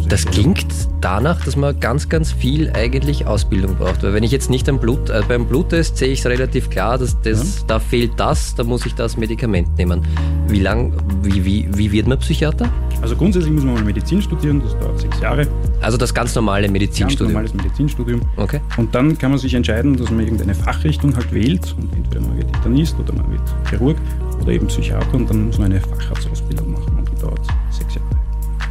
Das 0.09 0.25
klingt 0.25 0.67
danach, 1.01 1.45
dass 1.45 1.57
man 1.57 1.79
ganz, 1.81 2.09
ganz 2.09 2.33
viel 2.33 2.71
eigentlich 2.71 3.27
Ausbildung 3.27 3.77
braucht. 3.77 4.03
Weil 4.03 4.15
wenn 4.15 4.23
ich 4.23 4.31
jetzt 4.31 4.51
nicht 4.51 4.69
am 4.69 4.79
Blut, 4.79 5.11
äh, 5.11 5.23
beim 5.27 5.47
Bluttest 5.47 5.97
sehe 5.97 6.09
ich 6.09 6.21
es 6.21 6.27
relativ 6.27 6.71
klar, 6.71 6.99
dass 6.99 7.21
das, 7.23 7.59
ja. 7.59 7.65
da 7.67 7.79
fehlt 7.79 8.13
das, 8.17 8.55
da 8.55 8.65
muss 8.65 8.87
ich 8.87 8.95
das 8.95 9.17
Medikament 9.17 9.77
nehmen. 9.79 10.03
Wie 10.47 10.61
lang, 10.61 10.93
wie, 11.23 11.45
wie, 11.45 11.69
wie 11.71 11.93
wird 11.93 12.07
man 12.07 12.19
Psychiater? 12.19 12.71
Also 13.01 13.15
grundsätzlich 13.17 13.53
muss 13.53 13.65
man 13.65 13.75
mal 13.75 13.85
Medizin 13.85 14.21
studieren, 14.21 14.61
das 14.63 14.77
dauert 14.79 14.99
sechs 15.01 15.21
Jahre. 15.21 15.47
Also 15.81 15.97
das 15.97 16.13
ganz 16.13 16.35
normale 16.35 16.69
Medizinstudium? 16.69 17.35
Ganz 17.35 17.53
normales 17.53 17.55
Medizinstudium. 17.55 18.21
Okay. 18.37 18.61
Und 18.77 18.95
dann 18.95 19.17
kann 19.17 19.31
man 19.31 19.39
sich 19.39 19.55
entscheiden, 19.55 19.97
dass 19.97 20.11
man 20.11 20.21
irgendeine 20.21 20.55
Fachrichtung 20.55 21.15
halt 21.15 21.33
wählt. 21.33 21.75
Und 21.79 21.95
entweder 21.95 22.21
man 22.21 22.37
wird 22.37 22.49
Internist 22.57 22.99
oder 22.99 23.13
man 23.13 23.31
wird 23.31 23.43
Chirurg 23.69 23.97
oder 24.41 24.53
eben 24.53 24.67
Psychiater 24.67 25.15
und 25.15 25.31
dann 25.31 25.47
muss 25.47 25.59
man 25.59 25.71
eine 25.71 25.81
Facharztausbildung 25.81 26.73
machen 26.73 26.99
und 26.99 27.09
die 27.09 27.21
dauert. 27.21 27.41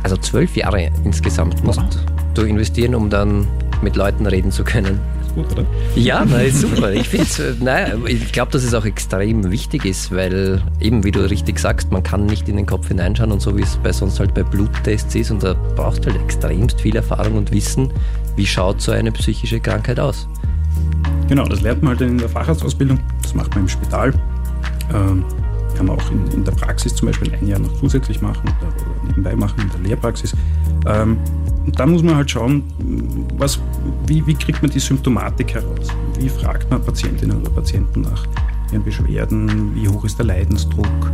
Also 0.07 0.15
zwölf 0.21 0.55
Jahre 0.55 0.89
insgesamt 1.03 1.65
musst 1.65 1.79
wow. 1.79 1.89
du 2.33 2.43
investieren, 2.43 2.95
um 2.95 3.09
dann 3.09 3.45
mit 3.81 3.97
Leuten 3.97 4.25
reden 4.25 4.53
zu 4.53 4.63
können. 4.63 5.01
Ist 5.21 5.35
gut, 5.35 5.51
oder? 5.51 5.65
Ja, 5.97 6.23
na, 6.25 6.49
super. 6.49 6.93
Ich 6.93 7.13
ich 7.13 8.31
glaube, 8.31 8.53
dass 8.53 8.63
es 8.63 8.73
auch 8.73 8.85
extrem 8.85 9.51
wichtig 9.51 9.83
ist, 9.83 10.15
weil 10.15 10.61
eben, 10.79 11.03
wie 11.03 11.11
du 11.11 11.29
richtig 11.29 11.59
sagst, 11.59 11.91
man 11.91 12.03
kann 12.03 12.25
nicht 12.25 12.47
in 12.47 12.55
den 12.55 12.65
Kopf 12.65 12.87
hineinschauen 12.87 13.33
und 13.33 13.41
so 13.41 13.57
wie 13.57 13.63
es 13.63 13.75
bei 13.83 13.91
sonst 13.91 14.21
halt 14.21 14.33
bei 14.33 14.43
Bluttests 14.43 15.13
ist 15.13 15.29
und 15.29 15.43
da 15.43 15.55
brauchst 15.75 16.05
du 16.05 16.09
halt 16.09 16.21
extremst 16.23 16.79
viel 16.79 16.95
Erfahrung 16.95 17.35
und 17.35 17.51
Wissen, 17.51 17.91
wie 18.37 18.45
schaut 18.45 18.79
so 18.79 18.93
eine 18.93 19.11
psychische 19.11 19.59
Krankheit 19.59 19.99
aus. 19.99 20.25
Genau, 21.27 21.43
das 21.43 21.59
lernt 21.59 21.83
man 21.83 21.99
halt 21.99 22.09
in 22.09 22.17
der 22.17 22.29
Facharztausbildung, 22.29 22.97
das 23.21 23.35
macht 23.35 23.53
man 23.55 23.65
im 23.65 23.67
Spital. 23.67 24.13
Ähm, 24.93 25.25
kann 25.77 25.85
man 25.85 25.99
auch 25.99 26.11
in, 26.11 26.25
in, 26.31 26.43
der 26.43 26.53
Praxis 26.53 26.95
zum 26.95 27.07
Beispiel 27.07 27.31
ein 27.33 27.47
Jahr 27.47 27.59
noch 27.59 27.73
zusätzlich 27.79 28.21
machen 28.21 28.41
oder, 28.59 28.67
oder 28.67 29.07
nebenbei 29.07 29.35
machen 29.35 29.61
in 29.61 29.69
der 29.69 29.79
Lehrpraxis. 29.89 30.35
Ähm, 30.87 31.17
und 31.65 31.79
dann 31.79 31.91
muss 31.91 32.01
man 32.01 32.15
halt 32.15 32.31
schauen, 32.31 32.63
was, 33.37 33.59
wie, 34.07 34.25
wie, 34.25 34.33
kriegt 34.33 34.61
man 34.61 34.71
die 34.71 34.79
Symptomatik 34.79 35.53
heraus? 35.53 35.89
Wie 36.17 36.29
fragt 36.29 36.69
man 36.71 36.81
Patientinnen 36.81 37.41
oder 37.41 37.51
Patienten 37.51 38.01
nach 38.01 38.25
ihren 38.71 38.83
Beschwerden? 38.83 39.75
Wie 39.75 39.87
hoch 39.87 40.03
ist 40.05 40.17
der 40.17 40.25
Leidensdruck? 40.25 41.11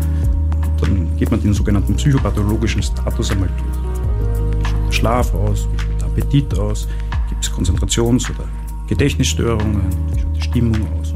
Dann 0.80 1.16
geht 1.18 1.32
man 1.32 1.42
den 1.42 1.54
sogenannten 1.54 1.96
psychopathologischen 1.96 2.84
Status 2.84 3.32
einmal 3.32 3.50
durch. 3.50 4.60
Wie 4.60 4.70
schaut 4.70 4.88
der 4.88 4.92
Schlaf 4.92 5.34
aus? 5.34 5.68
Wie 5.72 5.80
schaut 5.80 6.02
der 6.02 6.08
Appetit 6.08 6.60
aus? 6.60 6.88
Gibt 7.30 7.44
es 7.44 7.52
Konzentrations- 7.52 8.30
oder 8.30 8.48
Gedächtnisstörungen? 8.88 9.82
Wie 10.14 10.22
schaut 10.22 10.36
die 10.36 10.42
Stimmung 10.42 10.88
aus 11.00 11.14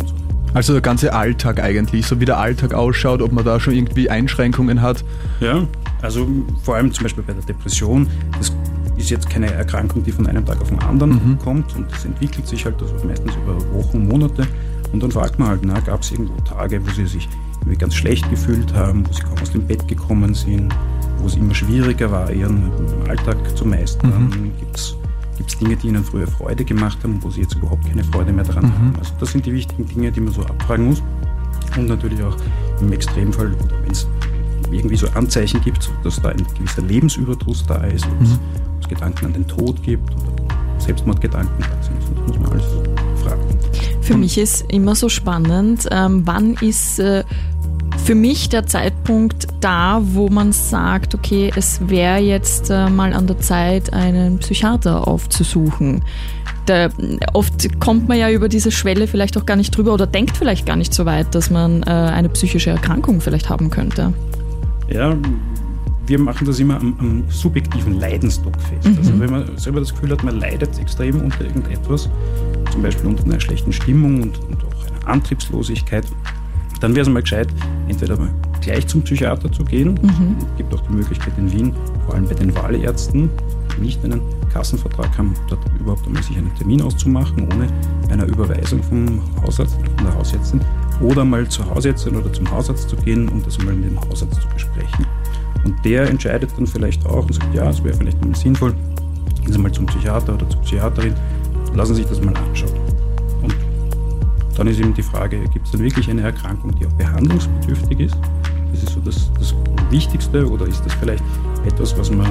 also 0.57 0.73
der 0.73 0.81
ganze 0.81 1.13
Alltag 1.13 1.61
eigentlich, 1.61 2.07
so 2.07 2.19
wie 2.19 2.25
der 2.25 2.39
Alltag 2.39 2.73
ausschaut, 2.73 3.21
ob 3.21 3.31
man 3.31 3.45
da 3.45 3.59
schon 3.59 3.75
irgendwie 3.75 4.09
Einschränkungen 4.09 4.81
hat. 4.81 5.05
Ja, 5.39 5.67
also 6.01 6.27
vor 6.63 6.77
allem 6.77 6.91
zum 6.91 7.03
Beispiel 7.03 7.23
bei 7.23 7.33
der 7.33 7.43
Depression, 7.43 8.07
das 8.39 8.51
ist 8.97 9.11
jetzt 9.11 9.29
keine 9.29 9.53
Erkrankung, 9.53 10.03
die 10.03 10.11
von 10.11 10.25
einem 10.25 10.43
Tag 10.43 10.59
auf 10.59 10.69
den 10.69 10.79
anderen 10.79 11.11
mhm. 11.11 11.37
kommt 11.37 11.75
und 11.75 11.91
das 11.91 12.05
entwickelt 12.05 12.47
sich 12.47 12.65
halt 12.65 12.81
also 12.81 12.95
meistens 13.05 13.33
über 13.35 13.55
Wochen, 13.71 14.07
Monate 14.07 14.47
und 14.91 15.03
dann 15.03 15.11
fragt 15.11 15.37
man 15.37 15.49
halt, 15.49 15.85
gab 15.85 16.01
es 16.01 16.09
irgendwo 16.09 16.33
Tage, 16.41 16.83
wo 16.83 16.89
sie 16.89 17.05
sich 17.05 17.29
ganz 17.77 17.93
schlecht 17.93 18.27
gefühlt 18.31 18.73
haben, 18.73 19.07
wo 19.07 19.13
sie 19.13 19.21
kaum 19.21 19.37
aus 19.39 19.51
dem 19.51 19.67
Bett 19.67 19.87
gekommen 19.87 20.33
sind, 20.33 20.73
wo 21.19 21.27
es 21.27 21.35
immer 21.35 21.53
schwieriger 21.53 22.09
war, 22.09 22.31
ihren 22.31 22.71
Alltag 23.07 23.37
zu 23.55 23.63
meistern. 23.63 24.31
Mhm. 24.31 24.51
Gibt 24.59 24.75
es 24.75 24.97
Gibt 25.37 25.51
es 25.51 25.57
Dinge, 25.57 25.75
die 25.75 25.87
Ihnen 25.87 26.03
früher 26.03 26.27
Freude 26.27 26.65
gemacht 26.65 26.97
haben, 27.03 27.19
wo 27.21 27.29
Sie 27.29 27.41
jetzt 27.41 27.55
überhaupt 27.55 27.85
keine 27.87 28.03
Freude 28.03 28.33
mehr 28.33 28.43
daran 28.43 28.65
mhm. 28.65 28.73
haben? 28.73 28.93
Also 28.99 29.13
das 29.19 29.31
sind 29.31 29.45
die 29.45 29.53
wichtigen 29.53 29.85
Dinge, 29.85 30.11
die 30.11 30.19
man 30.19 30.33
so 30.33 30.41
abfragen 30.41 30.87
muss. 30.87 31.01
Und 31.77 31.87
natürlich 31.87 32.21
auch 32.23 32.35
im 32.81 32.91
Extremfall, 32.91 33.53
oder 33.53 33.83
wenn 33.83 33.91
es 33.91 34.07
irgendwie 34.71 34.95
so 34.95 35.07
Anzeichen 35.09 35.61
gibt, 35.61 35.89
dass 36.03 36.21
da 36.21 36.29
ein 36.29 36.45
gewisser 36.57 36.81
Lebensüberdruss 36.81 37.65
da 37.67 37.75
ist, 37.85 38.05
mhm. 38.05 38.39
es 38.81 38.87
Gedanken 38.87 39.25
an 39.27 39.33
den 39.33 39.47
Tod 39.47 39.81
gibt 39.83 40.09
oder 40.11 40.33
Selbstmordgedanken 40.79 41.59
da 41.59 41.83
sind. 41.83 41.97
Das 42.01 42.27
muss 42.27 42.39
man 42.39 42.51
alles 42.51 42.65
fragen. 43.23 43.41
Für 44.01 44.17
mich 44.17 44.37
ist 44.37 44.65
immer 44.71 44.95
so 44.95 45.09
spannend, 45.09 45.87
ähm, 45.91 46.21
wann 46.25 46.53
ist 46.55 46.99
äh, 46.99 47.23
für 48.03 48.15
mich 48.15 48.49
der 48.49 48.65
Zeitpunkt 48.65 49.47
da, 49.59 50.01
wo 50.01 50.29
man 50.29 50.51
sagt, 50.51 51.13
okay, 51.13 51.51
es 51.55 51.89
wäre 51.89 52.19
jetzt 52.19 52.69
äh, 52.69 52.89
mal 52.89 53.13
an 53.13 53.27
der 53.27 53.39
Zeit, 53.39 53.93
einen 53.93 54.39
Psychiater 54.39 55.07
aufzusuchen. 55.07 56.03
Da, 56.65 56.89
oft 57.33 57.79
kommt 57.79 58.07
man 58.07 58.17
ja 58.17 58.29
über 58.29 58.49
diese 58.49 58.71
Schwelle 58.71 59.07
vielleicht 59.07 59.37
auch 59.37 59.45
gar 59.45 59.55
nicht 59.55 59.75
drüber 59.75 59.93
oder 59.93 60.07
denkt 60.07 60.37
vielleicht 60.37 60.65
gar 60.65 60.75
nicht 60.75 60.93
so 60.93 61.05
weit, 61.05 61.33
dass 61.35 61.49
man 61.49 61.83
äh, 61.83 61.89
eine 61.89 62.29
psychische 62.29 62.69
Erkrankung 62.69 63.21
vielleicht 63.21 63.49
haben 63.49 63.69
könnte. 63.69 64.13
Ja, 64.89 65.15
wir 66.07 66.19
machen 66.19 66.47
das 66.47 66.59
immer 66.59 66.77
am, 66.77 66.95
am 66.99 67.23
subjektiven 67.29 67.99
Leidensdruck 67.99 68.55
fest. 68.61 68.87
Mhm. 68.87 68.97
Also 68.97 69.19
wenn 69.19 69.29
man 69.29 69.57
selber 69.57 69.79
das 69.81 69.93
Gefühl 69.93 70.11
hat, 70.11 70.23
man 70.23 70.39
leidet 70.39 70.79
extrem 70.79 71.21
unter 71.21 71.41
irgendetwas, 71.41 72.09
zum 72.71 72.81
Beispiel 72.81 73.07
unter 73.07 73.25
einer 73.25 73.39
schlechten 73.39 73.73
Stimmung 73.73 74.23
und, 74.23 74.39
und 74.39 74.63
auch 74.63 74.87
einer 74.87 75.07
Antriebslosigkeit, 75.07 76.05
dann 76.79 76.95
wäre 76.95 77.03
es 77.03 77.09
mal 77.09 77.21
gescheit, 77.21 77.47
entweder 77.87 78.17
mal 78.17 78.29
gleich 78.61 78.87
zum 78.87 79.01
Psychiater 79.01 79.51
zu 79.51 79.63
gehen. 79.63 79.99
Mhm. 80.01 80.35
Es 80.39 80.57
gibt 80.57 80.73
auch 80.73 80.81
die 80.81 80.93
Möglichkeit 80.93 81.33
in 81.37 81.51
Wien, 81.51 81.73
vor 82.05 82.15
allem 82.15 82.25
bei 82.25 82.33
den 82.33 82.53
Wahlärzten, 82.55 83.29
die 83.75 83.81
nicht 83.81 84.03
einen 84.03 84.21
Kassenvertrag 84.51 85.17
haben, 85.17 85.33
dort 85.49 85.59
überhaupt 85.79 86.05
einmal 86.05 86.23
sich 86.23 86.37
einen 86.37 86.53
Termin 86.55 86.81
auszumachen, 86.81 87.47
ohne 87.53 87.67
einer 88.11 88.25
Überweisung 88.25 88.81
vom 88.83 89.21
Hausarzt, 89.41 89.75
von 89.75 90.05
der 90.05 90.15
Hausärztin, 90.15 90.61
oder 91.01 91.23
mal 91.23 91.47
zur 91.47 91.69
Hausärztin 91.69 92.15
oder 92.15 92.31
zum 92.33 92.49
Hausarzt 92.49 92.89
zu 92.89 92.95
gehen 92.97 93.29
und 93.29 93.45
das 93.45 93.57
mal 93.59 93.73
mit 93.73 93.91
dem 93.91 94.01
Hausarzt 94.01 94.41
zu 94.41 94.47
besprechen. 94.49 95.05
Und 95.63 95.83
der 95.85 96.09
entscheidet 96.09 96.51
dann 96.57 96.67
vielleicht 96.67 97.05
auch 97.05 97.25
und 97.25 97.33
sagt, 97.33 97.53
ja, 97.53 97.69
es 97.69 97.83
wäre 97.83 97.95
vielleicht 97.95 98.23
mal 98.25 98.35
sinnvoll, 98.35 98.73
gehen 99.43 99.53
Sie 99.53 99.59
mal 99.59 99.71
zum 99.71 99.85
Psychiater 99.85 100.33
oder 100.33 100.49
zur 100.49 100.61
Psychiaterin, 100.61 101.13
lassen 101.73 101.95
Sie 101.95 102.01
sich 102.01 102.09
das 102.09 102.21
mal 102.21 102.35
anschauen. 102.35 102.96
Dann 104.57 104.67
ist 104.67 104.79
eben 104.79 104.93
die 104.93 105.03
Frage, 105.03 105.39
gibt 105.53 105.67
es 105.67 105.71
dann 105.71 105.81
wirklich 105.81 106.09
eine 106.09 106.23
Erkrankung, 106.23 106.73
die 106.75 106.87
auch 106.87 106.93
behandlungsbedürftig 106.93 107.99
ist? 107.99 108.17
Das 108.71 108.83
ist 108.83 108.89
so 108.93 108.99
das, 109.01 109.31
das 109.39 109.53
Wichtigste 109.91 110.49
oder 110.49 110.65
ist 110.65 110.83
das 110.83 110.93
vielleicht 110.95 111.23
etwas, 111.65 111.97
was 111.97 112.09
man 112.09 112.27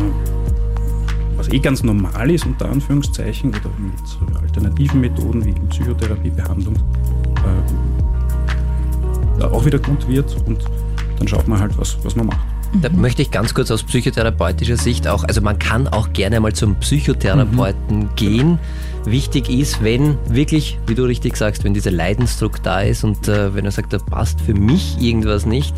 was 1.36 1.48
eh 1.50 1.58
ganz 1.60 1.82
normal 1.82 2.30
ist, 2.30 2.46
unter 2.46 2.68
Anführungszeichen, 2.68 3.50
oder 3.50 3.70
mit 3.78 4.36
alternativen 4.42 5.00
Methoden 5.00 5.44
wie 5.44 5.52
Psychotherapiebehandlung 5.68 6.74
äh, 9.38 9.44
auch 9.44 9.64
wieder 9.64 9.78
gut 9.78 10.08
wird 10.08 10.36
und 10.46 10.64
dann 11.18 11.28
schaut 11.28 11.46
man 11.46 11.60
halt, 11.60 11.78
was, 11.78 11.98
was 12.02 12.16
man 12.16 12.26
macht. 12.26 12.55
Da 12.82 12.88
möchte 12.90 13.22
ich 13.22 13.30
ganz 13.30 13.54
kurz 13.54 13.70
aus 13.70 13.82
psychotherapeutischer 13.82 14.76
Sicht 14.76 15.08
auch, 15.08 15.24
also 15.24 15.40
man 15.40 15.58
kann 15.58 15.88
auch 15.88 16.12
gerne 16.12 16.40
mal 16.40 16.52
zum 16.52 16.76
Psychotherapeuten 16.76 17.98
mhm. 17.98 18.08
gehen. 18.16 18.58
Wichtig 19.04 19.48
ist, 19.48 19.82
wenn 19.84 20.18
wirklich, 20.28 20.78
wie 20.86 20.94
du 20.94 21.04
richtig 21.04 21.36
sagst, 21.36 21.64
wenn 21.64 21.74
dieser 21.74 21.92
Leidensdruck 21.92 22.62
da 22.62 22.80
ist 22.80 23.04
und 23.04 23.28
äh, 23.28 23.54
wenn 23.54 23.64
er 23.64 23.70
sagt, 23.70 23.92
da 23.92 23.98
passt 23.98 24.40
für 24.40 24.54
mich 24.54 25.00
irgendwas 25.00 25.46
nicht, 25.46 25.74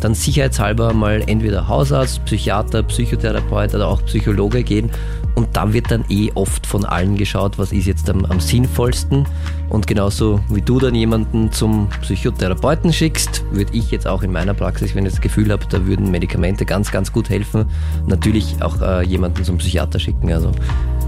dann 0.00 0.14
sicherheitshalber 0.14 0.94
mal 0.94 1.22
entweder 1.26 1.68
Hausarzt, 1.68 2.24
Psychiater, 2.24 2.82
Psychotherapeut 2.82 3.74
oder 3.74 3.88
auch 3.88 4.02
Psychologe 4.06 4.62
gehen 4.62 4.90
Und 5.34 5.48
da 5.56 5.72
wird 5.72 5.90
dann 5.90 6.04
eh 6.08 6.30
oft 6.34 6.66
von 6.66 6.84
allen 6.84 7.16
geschaut, 7.16 7.58
was 7.58 7.72
ist 7.72 7.86
jetzt 7.86 8.10
am, 8.10 8.24
am 8.24 8.40
sinnvollsten. 8.40 9.26
Und 9.68 9.86
genauso 9.86 10.40
wie 10.48 10.62
du 10.62 10.78
dann 10.78 10.94
jemanden 10.94 11.52
zum 11.52 11.88
Psychotherapeuten 12.02 12.92
schickst, 12.92 13.44
würde 13.52 13.72
ich 13.72 13.90
jetzt 13.90 14.06
auch 14.06 14.22
in 14.22 14.32
meiner 14.32 14.54
Praxis, 14.54 14.94
wenn 14.94 15.06
ich 15.06 15.12
das 15.12 15.20
Gefühl 15.20 15.52
habe, 15.52 15.64
da 15.68 15.86
würden 15.86 16.10
Medikamente 16.10 16.64
ganz, 16.64 16.90
ganz 16.90 17.12
gut 17.12 17.30
helfen, 17.30 17.66
natürlich 18.06 18.62
auch 18.62 18.80
äh, 18.80 19.04
jemanden 19.04 19.44
zum 19.44 19.58
Psychiater 19.58 19.98
schicken. 19.98 20.32
Also, 20.32 20.52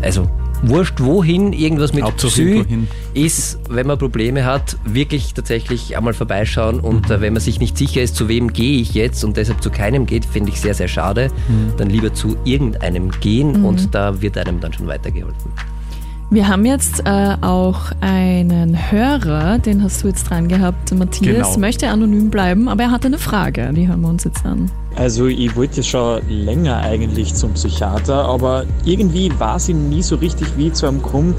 also 0.02 0.28
wurscht 0.62 1.00
wohin, 1.00 1.52
irgendwas 1.52 1.92
mit 1.92 2.04
Psy 2.16 2.64
ist, 3.14 3.58
wenn 3.68 3.86
man 3.86 3.98
Probleme 3.98 4.44
hat, 4.44 4.76
wirklich 4.84 5.34
tatsächlich 5.34 5.96
einmal 5.96 6.14
vorbeischauen 6.14 6.80
und 6.80 7.08
Mhm. 7.08 7.14
äh, 7.14 7.20
wenn 7.20 7.32
man 7.34 7.42
sich 7.42 7.58
nicht 7.60 7.76
sicher 7.76 8.00
ist, 8.02 8.16
zu 8.16 8.28
wem 8.28 8.52
gehe 8.52 8.80
ich 8.80 8.94
jetzt 8.94 9.24
und 9.24 9.36
deshalb 9.36 9.62
zu 9.62 9.70
keinem 9.70 10.06
geht, 10.06 10.24
finde 10.24 10.50
ich 10.50 10.60
sehr, 10.60 10.74
sehr 10.74 10.88
schade, 10.88 11.30
Mhm. 11.48 11.76
dann 11.76 11.90
lieber 11.90 12.14
zu 12.14 12.36
irgendeinem 12.44 13.10
gehen 13.20 13.64
und 13.64 13.94
da 13.94 14.20
wird 14.22 14.38
einem 14.38 14.60
dann 14.60 14.72
schon 14.72 14.86
weitergeholfen. 14.86 15.50
Wir 16.30 16.48
haben 16.48 16.64
jetzt 16.64 17.02
äh, 17.04 17.36
auch 17.42 17.92
einen 18.00 18.90
Hörer, 18.90 19.58
den 19.58 19.82
hast 19.82 20.02
du 20.02 20.08
jetzt 20.08 20.30
dran 20.30 20.48
gehabt, 20.48 20.94
Matthias, 20.94 21.48
Genau. 21.48 21.58
möchte 21.58 21.88
anonym 21.88 22.30
bleiben, 22.30 22.68
aber 22.68 22.84
er 22.84 22.90
hat 22.90 23.04
eine 23.04 23.18
Frage, 23.18 23.70
die 23.74 23.86
hören 23.86 24.00
wir 24.00 24.08
uns 24.08 24.24
jetzt 24.24 24.44
an. 24.46 24.70
Also 24.96 25.26
ich 25.26 25.54
wollte 25.56 25.78
ja 25.78 25.82
schon 25.82 26.20
länger 26.30 26.78
eigentlich 26.78 27.34
zum 27.34 27.52
Psychiater, 27.52 28.24
aber 28.24 28.64
irgendwie 28.86 29.30
weiß 29.38 29.68
ich 29.70 29.74
nie 29.74 30.02
so 30.02 30.16
richtig, 30.16 30.46
wie 30.56 30.72
zu 30.72 30.86
einem 30.86 31.02
komme. 31.02 31.34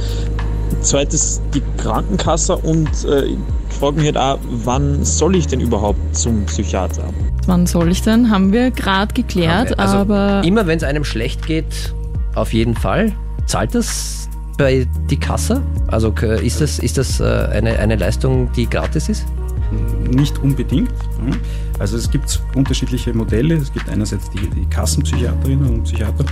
Zweites 0.81 1.41
die 1.55 1.61
Krankenkasse 1.77 2.55
und 2.57 2.89
äh, 3.05 3.25
ich 3.25 3.37
frage 3.79 3.95
mich 3.95 4.05
halt 4.05 4.17
auch, 4.17 4.37
wann 4.63 5.03
soll 5.03 5.35
ich 5.35 5.47
denn 5.47 5.59
überhaupt 5.59 6.15
zum 6.15 6.45
Psychiater? 6.45 7.05
Wann 7.47 7.65
soll 7.65 7.89
ich 7.91 8.01
denn? 8.03 8.29
Haben 8.29 8.51
wir 8.51 8.69
gerade 8.69 9.13
geklärt, 9.13 9.77
Also 9.79 9.97
aber 9.97 10.43
immer 10.43 10.67
wenn 10.67 10.77
es 10.77 10.83
einem 10.83 11.03
schlecht 11.03 11.45
geht, 11.47 11.93
auf 12.35 12.53
jeden 12.53 12.75
Fall. 12.75 13.11
Zahlt 13.45 13.73
das 13.75 14.22
bei 14.57 14.87
die 15.09 15.17
Kasse? 15.17 15.61
Also 15.87 16.09
ist 16.09 16.61
das, 16.61 16.79
ist 16.79 16.97
das 16.97 17.19
äh, 17.19 17.23
eine, 17.51 17.77
eine 17.79 17.95
Leistung, 17.95 18.49
die 18.55 18.69
gratis 18.69 19.09
ist? 19.09 19.25
Nicht 20.11 20.37
unbedingt. 20.43 20.91
Also 21.79 21.97
es 21.97 22.09
gibt 22.09 22.41
unterschiedliche 22.55 23.13
Modelle. 23.13 23.55
Es 23.55 23.71
gibt 23.73 23.89
einerseits 23.89 24.29
die, 24.29 24.47
die 24.49 24.65
Kassenpsychiaterinnen 24.67 25.67
und 25.67 25.83
Psychiater. 25.83 26.25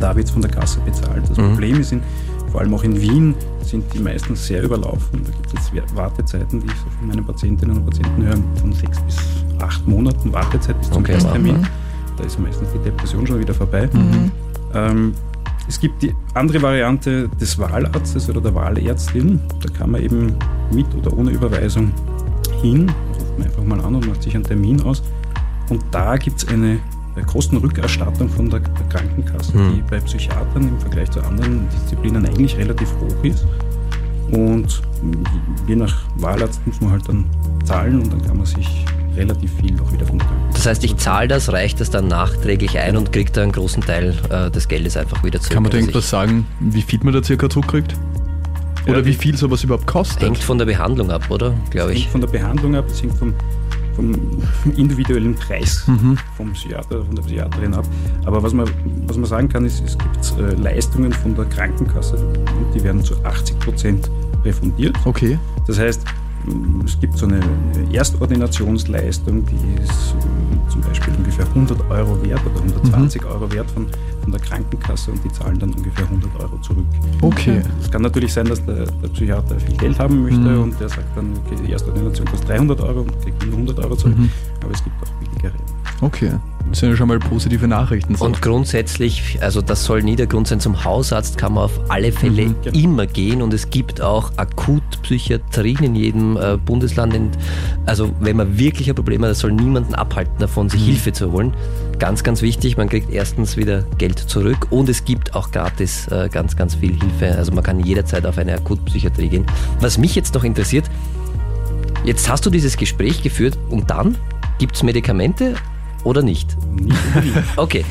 Da 0.00 0.14
wird 0.16 0.26
es 0.26 0.32
von 0.32 0.42
der 0.42 0.50
Kasse 0.50 0.80
bezahlt. 0.80 1.22
Das 1.28 1.36
Mhm. 1.38 1.50
Problem 1.52 1.80
ist, 1.80 1.92
in, 1.92 2.02
vor 2.50 2.60
allem 2.60 2.74
auch 2.74 2.82
in 2.82 3.00
Wien, 3.00 3.34
sind 3.62 3.84
die 3.94 4.00
meistens 4.00 4.46
sehr 4.46 4.62
überlaufen. 4.62 5.22
Da 5.24 5.30
gibt 5.30 5.58
es 5.58 5.70
jetzt 5.72 5.94
Wartezeiten, 5.94 6.60
die 6.60 6.66
ich 6.66 6.72
so 6.72 6.86
von 6.98 7.08
meinen 7.08 7.24
Patientinnen 7.24 7.76
und 7.78 7.84
Patienten 7.86 8.24
höre, 8.24 8.36
von 8.60 8.72
sechs 8.72 9.00
bis 9.00 9.16
acht 9.60 9.86
Monaten 9.86 10.32
Wartezeit 10.32 10.78
bis 10.80 10.90
zum 10.90 11.02
Okay, 11.02 11.12
Ersttermin. 11.12 11.66
Da 12.16 12.24
ist 12.24 12.38
meistens 12.40 12.68
die 12.72 12.78
Depression 12.78 13.26
schon 13.26 13.38
wieder 13.40 13.54
vorbei. 13.54 13.88
Ähm, 14.74 15.14
es 15.68 15.80
gibt 15.80 16.02
die 16.02 16.14
andere 16.34 16.60
Variante 16.62 17.28
des 17.40 17.58
Wahlarztes 17.58 18.28
oder 18.28 18.40
der 18.40 18.54
Wahlärztin. 18.54 19.40
Da 19.62 19.68
kann 19.70 19.90
man 19.90 20.02
eben 20.02 20.34
mit 20.72 20.86
oder 20.94 21.16
ohne 21.16 21.30
Überweisung 21.30 21.92
hin, 22.62 22.90
ruft 23.18 23.38
man 23.38 23.46
einfach 23.46 23.64
mal 23.64 23.80
an 23.80 23.94
und 23.96 24.06
macht 24.06 24.22
sich 24.22 24.34
einen 24.34 24.44
Termin 24.44 24.80
aus. 24.82 25.02
Und 25.70 25.82
da 25.90 26.16
gibt 26.16 26.42
es 26.42 26.48
eine 26.48 26.78
äh, 27.16 27.22
Kostenrückerstattung 27.26 28.28
von 28.28 28.50
der, 28.50 28.60
Krankenkasse, 28.90 29.54
Hm. 29.54 29.74
die 29.76 29.82
bei 29.90 30.00
Psychiatern 30.00 30.68
im 30.68 30.78
Vergleich 30.80 31.10
zu 31.10 31.22
anderen 31.22 31.66
Disziplinen 31.70 32.26
eigentlich 32.26 32.56
relativ 32.56 32.92
hoch 33.00 33.24
ist. 33.24 33.46
Und 34.32 34.82
je 35.66 35.76
nach 35.76 36.02
Wahlarzt 36.16 36.60
muss 36.66 36.80
man 36.80 36.92
halt 36.92 37.08
dann 37.08 37.24
zahlen 37.64 38.02
und 38.02 38.12
dann 38.12 38.22
kann 38.22 38.36
man 38.36 38.46
sich 38.46 38.84
relativ 39.16 39.52
viel 39.60 39.78
auch 39.80 39.92
wieder 39.92 40.06
von 40.06 40.18
der 40.18 40.26
Krankenkasse. 40.26 40.54
Das 40.54 40.66
heißt, 40.66 40.84
ich 40.84 40.96
zahle 40.96 41.28
das, 41.28 41.52
reiche 41.52 41.76
das 41.76 41.90
dann 41.90 42.08
nachträglich 42.08 42.78
ein 42.78 42.96
und 42.96 43.12
kriege 43.12 43.30
da 43.32 43.42
einen 43.42 43.52
großen 43.52 43.82
Teil 43.82 44.14
äh, 44.30 44.50
des 44.50 44.68
Geldes 44.68 44.96
einfach 44.96 45.22
wieder 45.24 45.40
zurück. 45.40 45.54
Kann 45.54 45.62
man 45.62 45.70
da 45.72 45.76
Also 45.76 45.86
irgendwas 45.88 46.10
sagen, 46.10 46.46
wie 46.60 46.82
viel 46.82 47.00
man 47.02 47.12
da 47.14 47.22
circa 47.22 47.48
zurückkriegt? 47.50 47.94
Oder 48.86 48.98
Ja, 48.98 49.04
wie 49.06 49.14
viel 49.14 49.36
sowas 49.36 49.64
überhaupt 49.64 49.86
kostet? 49.86 50.22
Hängt 50.22 50.38
von 50.38 50.58
der 50.58 50.66
Behandlung 50.66 51.10
ab, 51.10 51.30
oder? 51.30 51.54
Glaube 51.70 51.90
hängt 51.92 52.00
ich. 52.00 52.08
von 52.10 52.20
der 52.20 52.28
Behandlung 52.28 52.74
ab, 52.76 52.84
es 52.88 53.02
hängt 53.02 53.16
vom, 53.16 53.32
vom 53.96 54.14
individuellen 54.76 55.34
Preis 55.34 55.84
Mhm. 55.86 56.18
vom 56.36 56.52
Psychiater 56.52 56.96
oder 56.96 57.04
von 57.06 57.14
der 57.16 57.22
Psychiaterin 57.22 57.72
ab. 57.74 57.86
Aber 58.26 58.42
was 58.42 58.52
man, 58.52 58.68
was 59.06 59.16
man 59.16 59.26
sagen 59.26 59.48
kann, 59.48 59.64
ist, 59.64 59.82
es 59.84 59.96
gibt 59.96 60.34
äh, 60.38 60.54
Leistungen 60.60 61.12
von 61.12 61.34
der 61.34 61.46
Krankenkasse 61.46 62.16
und 62.16 62.74
die 62.74 62.82
werden 62.84 63.02
zu 63.02 63.14
80 63.24 63.58
Prozent 63.60 64.10
refundiert. 64.44 64.96
Okay. 65.06 65.38
Das 65.66 65.78
heißt, 65.78 66.02
es 66.84 66.98
gibt 67.00 67.16
so 67.16 67.26
eine 67.26 67.40
Erstordinationsleistung, 67.92 69.44
die 69.46 69.82
ist 69.82 70.14
zum 70.68 70.80
Beispiel 70.82 71.14
ungefähr 71.16 71.46
100 71.46 71.78
Euro 71.90 72.22
wert 72.24 72.40
oder 72.46 72.60
120 72.60 73.24
Euro 73.24 73.50
wert 73.52 73.70
von, 73.70 73.86
von 74.22 74.32
der 74.32 74.40
Krankenkasse 74.40 75.12
und 75.12 75.24
die 75.24 75.32
zahlen 75.32 75.58
dann 75.58 75.72
ungefähr 75.72 76.04
100 76.04 76.30
Euro 76.40 76.56
zurück. 76.58 76.84
Okay. 77.20 77.62
Es 77.80 77.90
kann 77.90 78.02
natürlich 78.02 78.32
sein, 78.32 78.46
dass 78.46 78.64
der, 78.64 78.86
der 78.86 79.08
Psychiater 79.08 79.58
viel 79.60 79.76
Geld 79.76 79.98
haben 79.98 80.22
möchte 80.22 80.40
Mhm. 80.40 80.62
und 80.62 80.80
der 80.80 80.88
sagt 80.88 81.16
dann, 81.16 81.32
okay, 81.44 81.56
die 81.66 81.72
Erstordination 81.72 82.26
kostet 82.26 82.48
300 82.50 82.80
Euro 82.80 83.00
und 83.00 83.20
kriegt 83.22 83.42
nur 83.44 83.52
100 83.54 83.78
Euro 83.80 83.96
zurück. 83.96 84.18
Mhm. 84.18 84.30
Aber 84.62 84.72
es 84.72 84.82
gibt 84.84 84.96
auch 85.02 85.12
billigere. 85.20 85.52
Okay. 86.00 86.30
Das 86.70 86.80
sind 86.80 86.90
ja 86.90 86.96
schon 86.96 87.06
mal 87.08 87.18
positive 87.20 87.68
Nachrichten. 87.68 88.16
So. 88.16 88.24
Und 88.24 88.42
grundsätzlich, 88.42 89.38
also 89.40 89.62
das 89.62 89.84
soll 89.84 90.02
nie 90.02 90.16
der 90.16 90.26
Grund 90.26 90.48
sein, 90.48 90.58
zum 90.58 90.82
Hausarzt 90.82 91.38
kann 91.38 91.52
man 91.54 91.64
auf 91.64 91.78
alle 91.88 92.10
Fälle 92.10 92.46
Mhm, 92.46 92.56
genau. 92.64 92.78
immer 92.78 93.06
gehen 93.06 93.42
und 93.42 93.54
es 93.54 93.70
gibt 93.70 94.00
auch 94.00 94.32
Akutpsychiatrien 94.36 95.82
in 95.84 95.94
jedem 95.94 96.36
äh, 96.36 96.56
Bundesland. 96.56 97.14
In, 97.14 97.30
also 97.86 98.10
wenn 98.20 98.36
man 98.36 98.58
wirklich 98.58 98.88
ein 98.88 98.94
Problem 98.96 99.22
hat, 99.22 99.30
das 99.30 99.40
soll 99.40 99.52
niemanden 99.52 99.94
abhalten 99.94 100.34
davon, 100.38 100.66
Mhm. 100.66 100.70
sich 100.70 100.84
Hilfe 100.84 101.12
zu 101.12 101.30
holen. 101.30 101.54
Ganz, 102.00 102.24
ganz 102.24 102.42
wichtig, 102.42 102.76
man 102.76 102.88
kriegt 102.88 103.08
erstens 103.10 103.56
wieder 103.56 103.82
Geld 103.98 104.18
zurück 104.18 104.66
und 104.70 104.88
es 104.88 105.04
gibt 105.04 105.34
auch 105.36 105.52
gratis 105.52 106.08
äh, 106.08 106.28
ganz, 106.28 106.56
ganz 106.56 106.74
viel 106.74 106.98
Hilfe. 106.98 107.36
Also 107.38 107.52
man 107.52 107.62
kann 107.62 107.78
jederzeit 107.78 108.26
auf 108.26 108.36
eine 108.38 108.52
Akutpsychiatrie 108.54 109.28
gehen. 109.28 109.46
Was 109.80 109.96
mich 109.96 110.14
jetzt 110.16 110.34
noch 110.34 110.42
interessiert, 110.44 110.86
jetzt 112.04 112.28
hast 112.28 112.44
du 112.46 112.50
dieses 112.50 112.76
Gespräch 112.76 113.22
geführt 113.22 113.56
und 113.70 113.90
dann 113.90 114.16
gibt 114.58 114.74
es 114.74 114.82
Medikamente 114.82 115.54
oder 116.04 116.22
nicht? 116.22 116.56
Nicht 116.72 116.96
unbedingt. 117.06 117.44
Okay. 117.56 117.84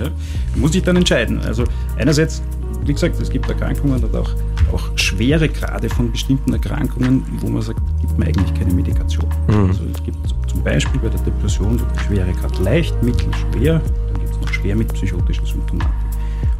ja. 0.00 0.10
Muss 0.56 0.74
ich 0.74 0.82
dann 0.82 0.96
entscheiden. 0.96 1.40
Also 1.40 1.64
einerseits, 1.96 2.42
wie 2.84 2.92
gesagt, 2.92 3.20
es 3.20 3.30
gibt 3.30 3.48
Erkrankungen 3.48 4.02
und 4.02 4.14
auch, 4.16 4.30
auch 4.72 4.90
schwere 4.96 5.48
Grade 5.48 5.88
von 5.88 6.10
bestimmten 6.10 6.52
Erkrankungen, 6.52 7.24
wo 7.40 7.48
man 7.48 7.62
sagt, 7.62 7.80
gibt 8.00 8.18
man 8.18 8.28
eigentlich 8.28 8.52
keine 8.54 8.72
Medikation. 8.74 9.26
Mhm. 9.48 9.68
Also 9.68 9.84
es 9.94 10.02
gibt 10.02 10.18
zum 10.48 10.62
Beispiel 10.62 11.00
bei 11.00 11.08
der 11.08 11.20
Depression 11.20 11.78
so 11.78 11.84
die 11.94 12.04
schwere 12.04 12.32
Grad 12.32 12.58
leicht, 12.58 13.00
mittel, 13.02 13.28
schwer, 13.34 13.80
dann 14.08 14.20
gibt 14.20 14.34
es 14.34 14.40
noch 14.40 14.52
schwer 14.52 14.76
mit 14.76 14.92
psychotischer 14.92 15.46
Symptomatik. 15.46 15.92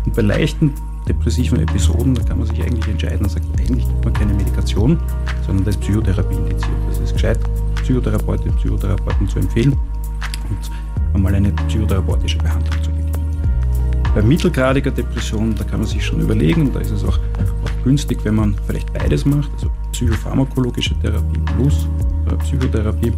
Und 0.07 0.15
bei 0.15 0.23
leichten 0.23 0.73
depressiven 1.09 1.61
Episoden, 1.61 2.15
da 2.15 2.23
kann 2.23 2.39
man 2.39 2.47
sich 2.47 2.63
eigentlich 2.63 2.87
entscheiden 2.89 3.25
und 3.25 3.31
sagt, 3.31 3.47
eigentlich 3.59 3.87
gibt 3.87 4.05
man 4.05 4.15
keine 4.15 4.35
Medikation, 4.35 4.99
sondern 5.45 5.65
da 5.65 5.71
ist 5.71 5.81
Psychotherapie 5.81 6.37
indiziert. 6.37 6.71
Das 6.89 6.99
ist 7.01 7.13
gescheit, 7.13 7.39
Psychotherapeutinnen, 7.83 8.57
Psychotherapeuten 8.57 9.29
zu 9.29 9.39
empfehlen 9.41 9.77
und 10.49 10.71
einmal 11.15 11.35
eine 11.35 11.53
psychotherapeutische 11.53 12.39
Behandlung 12.39 12.83
zu 12.83 12.91
beginnen. 12.91 13.13
Bei 14.15 14.23
mittelgradiger 14.23 14.91
Depression, 14.91 15.55
da 15.55 15.65
kann 15.65 15.81
man 15.81 15.89
sich 15.89 16.05
schon 16.05 16.21
überlegen, 16.21 16.73
da 16.73 16.81
ist 16.81 16.91
es 16.91 17.05
auch, 17.05 17.19
auch 17.19 17.85
günstig, 17.85 18.19
wenn 18.25 18.35
man 18.35 18.55
vielleicht 18.67 18.93
beides 18.93 19.25
macht, 19.25 19.51
also 19.55 19.71
psychopharmakologische 19.93 20.95
Therapie 21.01 21.41
plus 21.57 21.89
äh, 22.31 22.37
Psychotherapie. 22.37 23.13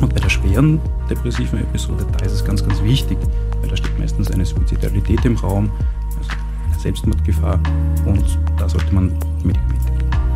Und 0.00 0.14
bei 0.14 0.20
der 0.20 0.30
schweren 0.30 0.80
depressiven 1.10 1.60
Episode, 1.60 2.06
da 2.16 2.24
ist 2.24 2.32
es 2.32 2.44
ganz, 2.44 2.66
ganz 2.66 2.82
wichtig, 2.82 3.18
weil 3.60 3.68
da 3.68 3.76
steht 3.76 3.98
meistens 3.98 4.30
eine 4.30 4.46
Suizidalität 4.46 5.24
im 5.26 5.36
Raum, 5.36 5.70
also 6.16 6.30
eine 6.66 6.78
Selbstmordgefahr 6.78 7.60
und 8.06 8.24
da 8.56 8.68
sollte 8.68 8.94
man 8.94 9.12
Medikamente 9.44 9.68
geben. 9.68 9.79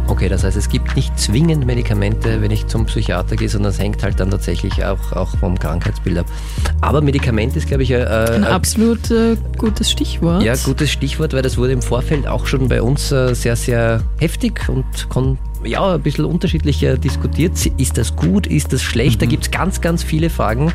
Okay, 0.06 0.28
das 0.28 0.44
heißt, 0.44 0.56
es 0.56 0.68
gibt 0.68 0.94
nicht 0.96 1.18
zwingend 1.18 1.64
Medikamente, 1.66 2.42
wenn 2.42 2.50
ich 2.50 2.66
zum 2.66 2.84
Psychiater 2.86 3.36
gehe, 3.36 3.48
sondern 3.48 3.72
es 3.72 3.78
hängt 3.78 4.02
halt 4.02 4.20
dann 4.20 4.30
tatsächlich 4.30 4.84
auch, 4.84 5.12
auch 5.12 5.36
vom 5.38 5.58
Krankheitsbild 5.58 6.18
ab. 6.18 6.26
Aber 6.82 7.00
Medikament 7.00 7.56
ist, 7.56 7.66
glaube 7.68 7.84
ich, 7.84 7.90
äh, 7.90 8.04
ein 8.04 8.42
äh, 8.42 8.46
absolut 8.46 9.10
äh, 9.10 9.36
gutes 9.56 9.90
Stichwort. 9.90 10.42
ja, 10.42 10.54
gutes 10.56 10.90
Stichwort, 10.92 11.32
weil 11.32 11.40
das 11.42 11.56
wurde 11.56 11.72
im 11.72 11.80
Vorfeld 11.82 12.26
auch 12.28 12.46
schon 12.46 12.68
bei 12.68 12.82
uns 12.82 13.10
äh, 13.12 13.34
sehr, 13.34 13.56
sehr 13.56 14.02
heftig 14.20 14.68
und 14.68 14.84
kon 15.08 15.38
ja, 15.64 15.94
ein 15.94 16.02
bisschen 16.02 16.26
unterschiedlich 16.26 16.82
äh, 16.82 16.98
diskutiert. 16.98 17.52
Ist 17.78 17.96
das 17.96 18.14
gut? 18.14 18.46
Ist 18.46 18.74
das 18.74 18.82
schlecht? 18.82 19.22
Da 19.22 19.26
gibt 19.26 19.44
es 19.44 19.50
ganz, 19.50 19.80
ganz 19.80 20.02
viele 20.02 20.28
Fragen, 20.28 20.70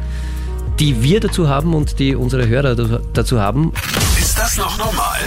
die 0.80 1.04
wir 1.04 1.20
dazu 1.20 1.48
haben 1.48 1.76
und 1.76 2.00
die 2.00 2.15
unsere 2.15 2.48
Hörer 2.48 2.74
da- 2.76 3.00
dazu 3.13 3.39
haben. 3.39 3.72
Ist 4.20 4.39
das 4.39 4.58
noch 4.58 4.76
normal? 4.80 5.20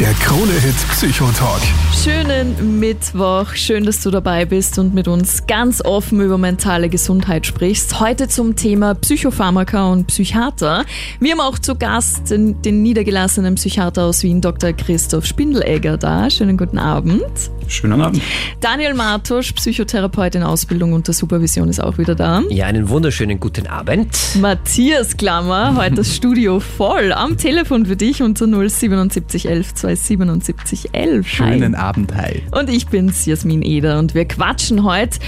Der 0.00 0.12
Krone-Hit 0.14 0.74
Psychotalk. 0.90 1.62
Schönen 1.94 2.80
Mittwoch, 2.80 3.54
schön, 3.54 3.84
dass 3.84 4.02
du 4.02 4.10
dabei 4.10 4.44
bist 4.44 4.76
und 4.80 4.92
mit 4.92 5.06
uns 5.06 5.46
ganz 5.46 5.84
offen 5.84 6.20
über 6.20 6.36
mentale 6.36 6.88
Gesundheit 6.88 7.46
sprichst. 7.46 8.00
Heute 8.00 8.26
zum 8.26 8.56
Thema 8.56 8.96
Psychopharmaka 8.96 9.92
und 9.92 10.08
Psychiater. 10.08 10.84
Wir 11.20 11.30
haben 11.30 11.40
auch 11.40 11.60
zu 11.60 11.76
Gast 11.76 12.28
den, 12.32 12.60
den 12.62 12.82
niedergelassenen 12.82 13.54
Psychiater 13.54 14.06
aus 14.06 14.24
Wien, 14.24 14.40
Dr. 14.40 14.72
Christoph 14.72 15.26
Spindelegger 15.26 15.96
da. 15.96 16.28
Schönen 16.28 16.56
guten 16.56 16.78
Abend. 16.78 17.22
Schönen 17.68 18.00
Abend. 18.00 18.22
Daniel 18.60 18.94
Martusch, 18.94 19.52
Psychotherapeut 19.52 20.34
in 20.34 20.42
Ausbildung 20.42 20.92
unter 20.92 21.12
Supervision, 21.12 21.68
ist 21.68 21.82
auch 21.82 21.98
wieder 21.98 22.14
da. 22.14 22.42
Ja, 22.50 22.66
einen 22.66 22.88
wunderschönen 22.88 23.40
guten 23.40 23.66
Abend. 23.66 24.08
Matthias 24.40 25.16
Klammer, 25.16 25.76
heute 25.76 25.96
das 25.96 26.14
Studio 26.14 26.60
voll. 26.60 27.12
Am 27.12 27.36
Telefon 27.36 27.86
für 27.86 27.96
dich 27.96 28.22
unter 28.22 28.46
077 28.46 29.48
11 29.48 29.74
277 29.74 30.88
11. 30.92 31.26
Schönen 31.28 31.74
Abend, 31.74 32.14
hi. 32.14 32.42
Und 32.52 32.70
ich 32.70 32.86
bin's, 32.86 33.26
Jasmin 33.26 33.62
Eder, 33.62 33.98
und 33.98 34.14
wir 34.14 34.26
quatschen 34.26 34.84
heute 34.84 35.18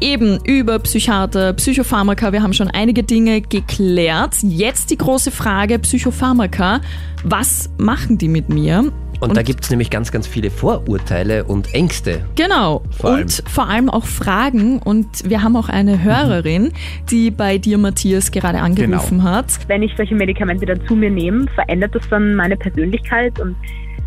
eben 0.00 0.38
über 0.44 0.78
Psychiater, 0.78 1.52
Psychopharmaka. 1.54 2.32
Wir 2.32 2.42
haben 2.42 2.52
schon 2.52 2.68
einige 2.68 3.02
Dinge 3.02 3.40
geklärt. 3.40 4.36
Jetzt 4.42 4.90
die 4.90 4.98
große 4.98 5.30
Frage: 5.30 5.78
Psychopharmaka. 5.78 6.80
Was 7.24 7.70
machen 7.78 8.18
die 8.18 8.28
mit 8.28 8.48
mir? 8.48 8.92
Und, 9.20 9.36
da 9.36 9.42
gibt 9.42 9.64
es 9.64 9.70
nämlich 9.70 9.90
ganz, 9.90 10.12
ganz 10.12 10.26
viele 10.26 10.50
Vorurteile 10.50 11.44
und 11.44 11.74
Ängste. 11.74 12.24
Genau. 12.36 12.82
Vor 12.90 13.10
allem. 13.10 13.22
und 13.22 13.42
vor 13.46 13.68
allem 13.68 13.90
auch 13.90 14.04
Fragen. 14.06 14.80
Und 14.80 15.28
wir 15.28 15.42
haben 15.42 15.56
auch 15.56 15.68
eine 15.68 16.02
Hörerin, 16.02 16.72
die 17.10 17.30
bei 17.30 17.58
dir, 17.58 17.78
Matthias, 17.78 18.30
gerade 18.30 18.60
angerufen 18.60 19.22
hat. 19.22 19.46
wenn 19.68 19.82
ich 19.82 19.92
solche 19.96 20.14
Medikamente 20.14 20.66
dann 20.66 20.80
zu 20.86 20.94
mir 20.94 21.10
nehme, 21.10 21.46
verändert 21.54 21.94
das 21.94 22.08
dann 22.10 22.34
meine 22.34 22.56
Persönlichkeit 22.56 23.38
und 23.40 23.56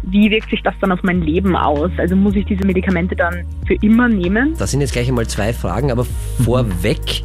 wie 0.04 0.30
wirkt 0.32 0.50
sich 0.50 0.62
das 0.64 0.74
dann 0.80 0.92
auf 0.92 1.04
mein 1.04 1.22
Leben 1.22 1.56
aus? 1.56 1.92
Also 1.98 2.16
muss 2.16 2.36
ich 2.36 2.46
diese 2.46 2.66
Medikamente 2.66 3.16
dann 3.16 3.44
für 3.66 3.76
immer 3.82 4.08
nehmen? 4.08 4.54
Das 4.58 4.72
sind 4.72 4.82
jetzt 4.82 4.94
gleich 4.94 5.08
einmal 5.10 5.28
zwei 5.28 5.54
Fragen, 5.54 5.92
aber 5.92 6.06
vorweg, 6.44 7.24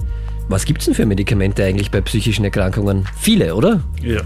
was 0.49 0.65
gibt 0.65 0.81
es 0.81 0.87
denn 0.87 0.95
für 0.95 1.07
Medikamente 1.07 1.65
eigentlich 1.65 1.91
bei 1.91 2.01
psychischen 2.01 2.45
Erkrankungen? 2.45 3.07
Viele, 3.17 3.55
oder? 3.55 3.83
Ja. 4.03 4.23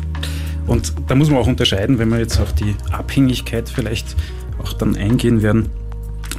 Und 0.66 0.92
da 1.06 1.14
muss 1.14 1.30
man 1.30 1.38
auch 1.38 1.46
unterscheiden, 1.46 1.98
wenn 1.98 2.08
wir 2.10 2.18
jetzt 2.18 2.40
auf 2.40 2.52
die 2.52 2.74
Abhängigkeit 2.90 3.68
vielleicht 3.68 4.16
auch 4.62 4.72
dann 4.72 4.96
eingehen 4.96 5.42
werden. 5.42 5.68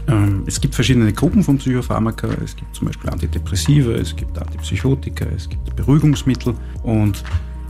Ähm, 0.08 0.44
Es 0.46 0.60
gibt 0.62 0.76
verschiedene 0.76 1.12
Gruppen 1.14 1.44
von 1.44 1.58
Psychopharmaka. 1.58 2.28
Es 2.44 2.56
gibt 2.56 2.76
zum 2.76 2.88
Beispiel 2.88 3.10
Antidepressiva, 3.10 3.92
es 3.92 4.16
gibt 4.16 4.38
Antipsychotika, 4.38 5.26
es 5.36 5.48
gibt 5.50 5.76
Beruhigungsmittel 5.76 6.54
und 6.84 7.24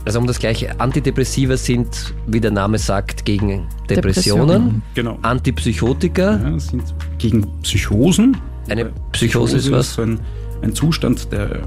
Also 0.04 0.18
um 0.20 0.26
das 0.26 0.38
gleiche, 0.38 0.78
Antidepressiva 0.80 1.56
sind, 1.56 2.14
wie 2.26 2.40
der 2.40 2.50
Name 2.50 2.78
sagt, 2.78 3.24
gegen 3.24 3.66
Depressionen. 3.88 4.48
Depressionen. 4.48 4.82
genau. 4.94 5.18
Antipsychotika, 5.22 6.36
Ja, 6.42 6.58
sind 6.58 6.82
gegen 7.18 7.46
Psychosen. 7.62 8.36
Eine 8.68 8.82
Äh, 8.82 8.90
Psychose 9.12 9.56
ist 9.58 9.70
was? 9.70 9.94
so 9.94 10.02
ein, 10.02 10.20
ein 10.62 10.74
Zustand, 10.74 11.30
der, 11.32 11.62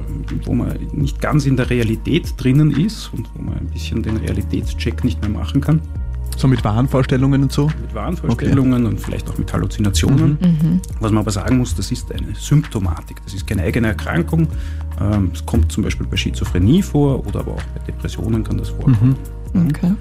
wo 0.46 0.54
man 0.54 0.78
nicht 0.94 1.22
ganz 1.22 1.46
in 1.46 1.58
der 1.58 1.70
Realität 1.70 2.34
drinnen 2.38 2.72
ist 2.72 3.12
und 3.14 3.30
wo 3.36 3.42
man 3.42 3.58
ein 3.58 3.68
bisschen 3.68 4.04
den 4.04 4.18
Realitätscheck 4.18 5.04
nicht 5.04 5.22
mehr 5.22 5.30
machen 5.30 5.62
kann. 5.62 5.82
So 6.38 6.48
mit 6.48 6.64
Wahnvorstellungen 6.64 7.44
und 7.44 7.52
so. 7.52 7.68
Mit 7.68 7.94
Wahnvorstellungen 7.94 8.86
und 8.86 9.00
vielleicht 9.00 9.30
auch 9.30 9.38
mit 9.38 9.52
Halluzinationen. 9.54 10.82
Was 11.00 11.12
man 11.12 11.20
aber 11.20 11.32
sagen 11.32 11.58
muss, 11.58 11.76
das 11.76 11.92
ist 11.92 12.12
eine 12.12 12.34
Symptomatik. 12.36 13.22
Das 13.24 13.34
ist 13.34 13.46
keine 13.46 13.64
eigene 13.64 13.88
Erkrankung. 13.88 14.48
Ähm, 15.00 15.32
Es 15.34 15.46
kommt 15.46 15.72
zum 15.72 15.84
Beispiel 15.84 16.08
bei 16.08 16.18
Schizophrenie 16.18 16.82
vor 16.82 17.26
oder 17.28 17.42
aber 17.42 17.52
auch 17.54 17.64
bei 17.76 17.86
Depressionen 17.86 18.44
kann 18.44 18.58
das 18.58 18.70
vorkommen. 18.70 19.16
Okay. 19.54 19.94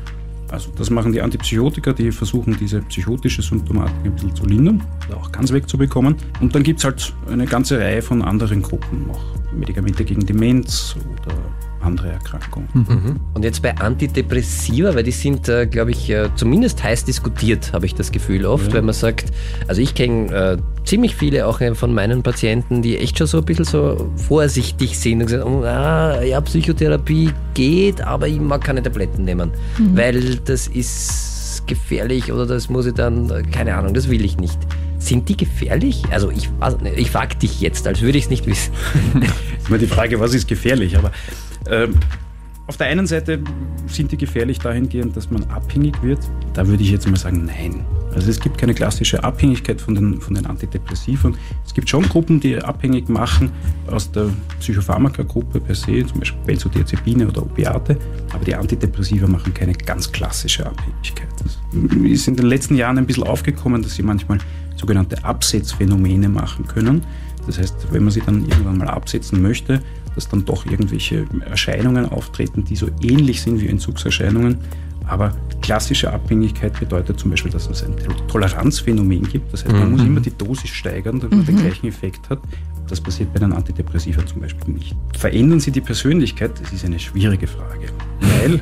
Also 0.51 0.71
das 0.77 0.91
machen 0.91 1.13
die 1.13 1.23
Antipsychotika, 1.23 1.93
die 1.93 2.11
versuchen 2.11 2.57
diese 2.59 2.81
psychotische 2.83 3.43
Symptomatik 3.43 3.95
ein 4.05 4.13
bisschen 4.13 4.35
zu 4.35 4.45
lindern 4.47 4.83
oder 5.09 5.19
auch 5.19 5.31
ganz 5.31 5.53
wegzubekommen. 5.53 6.17
Und 6.41 6.55
dann 6.55 6.63
gibt 6.63 6.81
es 6.81 6.85
halt 6.85 7.15
eine 7.31 7.47
ganze 7.47 7.79
Reihe 7.79 8.03
von 8.03 8.23
anderen 8.23 8.63
Gruppen, 8.63 9.09
auch 9.11 9.23
Medikamente 9.53 10.05
gegen 10.05 10.27
Demenz 10.27 10.97
oder 11.13 11.35
andere 11.83 12.11
Erkrankungen. 12.13 12.69
Mhm. 12.75 13.21
Und 13.35 13.45
jetzt 13.45 13.63
bei 13.63 13.77
Antidepressiva, 13.77 14.95
weil 14.95 15.03
die 15.03 15.11
sind, 15.13 15.49
äh, 15.49 15.67
glaube 15.67 15.91
ich, 15.93 16.11
äh, 16.11 16.29
zumindest 16.37 16.83
heiß 16.83 17.05
diskutiert, 17.05 17.73
habe 17.73 17.87
ich 17.87 17.95
das 17.95 18.13
Gefühl 18.13 18.45
oft, 18.47 18.69
Ja. 18.69 18.75
wenn 18.75 18.85
man 18.85 18.95
sagt, 18.95 19.27
also 19.69 19.81
ich 19.81 19.95
kenne 19.95 20.33
äh, 20.33 20.57
ziemlich 20.85 21.15
viele 21.17 21.47
auch 21.47 21.61
äh, 21.61 21.75
von 21.75 21.93
meinen 21.95 22.23
Patienten, 22.23 22.83
die 22.83 22.99
echt 22.99 23.19
schon 23.19 23.27
so 23.27 23.39
ein 23.39 23.45
bisschen 23.45 23.65
so 23.65 24.11
vorsichtig 24.17 24.99
sind 24.99 25.23
und 25.23 25.29
sagen, 25.29 25.65
ah, 25.65 26.23
ja, 26.23 26.41
Psychotherapie 26.41 27.33
geht, 27.55 28.01
aber 28.03 28.29
ich 28.29 28.39
mag 28.41 28.63
keine 28.63 28.83
Tabletten 28.83 29.25
nehmen, 29.25 29.51
weil 29.95 30.37
das 30.45 30.67
ist 30.69 31.63
gefährlich 31.67 32.33
oder 32.33 32.47
das 32.47 32.69
muss 32.69 32.87
ich 32.87 32.95
dann, 32.95 33.31
äh, 33.31 33.43
keine 33.43 33.75
Ahnung, 33.77 33.95
das 33.95 34.09
will 34.09 34.25
ich 34.25 34.37
nicht. 34.39 34.59
Sind 34.99 35.29
die 35.31 35.37
gefährlich? 35.37 36.03
Also 36.11 36.31
ich, 36.31 36.51
weiß 36.59 36.81
nicht, 36.81 36.99
ich 36.99 37.11
frage 37.11 37.37
dich 37.37 37.61
jetzt, 37.63 37.87
als 37.87 38.03
würde 38.03 38.19
ich 38.19 38.25
es 38.25 38.31
nicht 38.31 38.47
wissen. 38.47 38.73
ist 39.59 39.69
immer 39.69 39.79
die 39.79 39.87
Frage, 39.87 40.21
was 40.21 40.35
ist 40.35 40.47
gefährlich? 40.47 40.97
Aber 40.99 41.11
auf 42.67 42.77
der 42.77 42.87
einen 42.87 43.07
Seite 43.09 43.41
sind 43.89 44.13
die 44.13 44.17
gefährlich 44.17 44.61
dahingehend, 44.61 45.17
dass 45.17 45.31
man 45.31 45.43
abhängig 45.51 46.01
wird. 46.03 46.21
Da 46.55 46.69
würde 46.69 46.83
ich 46.85 46.91
jetzt 46.91 47.09
mal 47.09 47.17
sagen, 47.17 47.45
nein. 47.45 47.85
Also 48.15 48.31
es 48.31 48.41
gibt 48.41 48.59
keine 48.59 48.75
klassische 48.75 49.23
Abhängigkeit 49.23 49.81
von 49.81 49.95
den, 49.95 50.21
von 50.21 50.35
den 50.35 50.47
Antidepressiven. 50.47 51.37
Es 51.67 51.75
gibt 51.75 51.89
schon 51.89 52.09
Gruppen, 52.09 52.41
die 52.41 52.59
abhängig 52.59 53.09
machen 53.09 53.51
aus 53.89 54.11
der 54.11 54.31
Psychopharmaka-Gruppe 54.61 55.61
per 55.61 55.75
se, 55.75 56.07
zum 56.07 56.21
Beispiel 56.21 56.41
Benzodiazepine 56.47 57.27
oder 57.29 57.43
Opiate. 57.43 57.97
Aber 58.33 58.45
die 58.45 58.55
Antidepressiva 58.55 59.27
machen 59.27 59.55
keine 59.55 59.73
ganz 59.73 60.11
klassische 60.11 60.67
Abhängigkeit. 60.67 61.29
Das 61.43 61.59
ist 62.05 62.29
in 62.29 62.37
den 62.37 62.47
letzten 62.47 62.77
Jahren 62.77 62.99
ein 62.99 63.07
bisschen 63.07 63.25
aufgekommen, 63.25 63.83
dass 63.83 63.95
sie 63.95 64.03
manchmal 64.03 64.39
sogenannte 64.77 65.25
Absetzphänomene 65.25 66.29
machen 66.29 66.67
können. 66.67 67.03
Das 67.47 67.59
heißt, 67.59 67.89
wenn 67.91 68.05
man 68.05 68.13
sie 68.13 68.21
dann 68.21 68.43
irgendwann 68.43 68.79
mal 68.79 68.89
absetzen 68.89 69.41
möchte, 69.43 69.83
dass 70.15 70.29
dann 70.29 70.45
doch 70.45 70.67
irgendwelche 70.67 71.27
Erscheinungen 71.49 72.07
auftreten, 72.07 72.65
die 72.65 72.77
so 72.77 72.89
ähnlich 73.03 73.43
sind 73.43 73.61
wie 73.61 73.69
Entzugserscheinungen. 73.69 74.59
Aber 75.07 75.33
klassische 75.61 76.13
Abhängigkeit 76.13 76.79
bedeutet 76.79 77.19
zum 77.19 77.31
Beispiel, 77.31 77.51
dass 77.51 77.69
es 77.69 77.83
ein 77.83 77.95
Toleranzphänomen 78.29 79.25
gibt. 79.25 79.53
Das 79.53 79.65
heißt, 79.65 79.75
man 79.75 79.91
muss 79.93 80.03
immer 80.03 80.21
die 80.21 80.37
Dosis 80.37 80.71
steigern, 80.71 81.19
damit 81.19 81.37
man 81.37 81.47
den 81.47 81.57
gleichen 81.57 81.89
Effekt 81.89 82.31
hat. 82.31 82.39
Das 82.89 83.01
passiert 83.01 83.33
bei 83.33 83.41
den 83.41 83.53
Antidepressiva 83.53 84.25
zum 84.27 84.41
Beispiel 84.41 84.75
nicht. 84.75 84.95
Verändern 85.17 85.61
sie 85.61 85.71
die 85.71 85.81
Persönlichkeit? 85.81 86.53
Das 86.61 86.73
ist 86.73 86.85
eine 86.85 86.99
schwierige 86.99 87.47
Frage. 87.47 87.87
Weil 88.21 88.61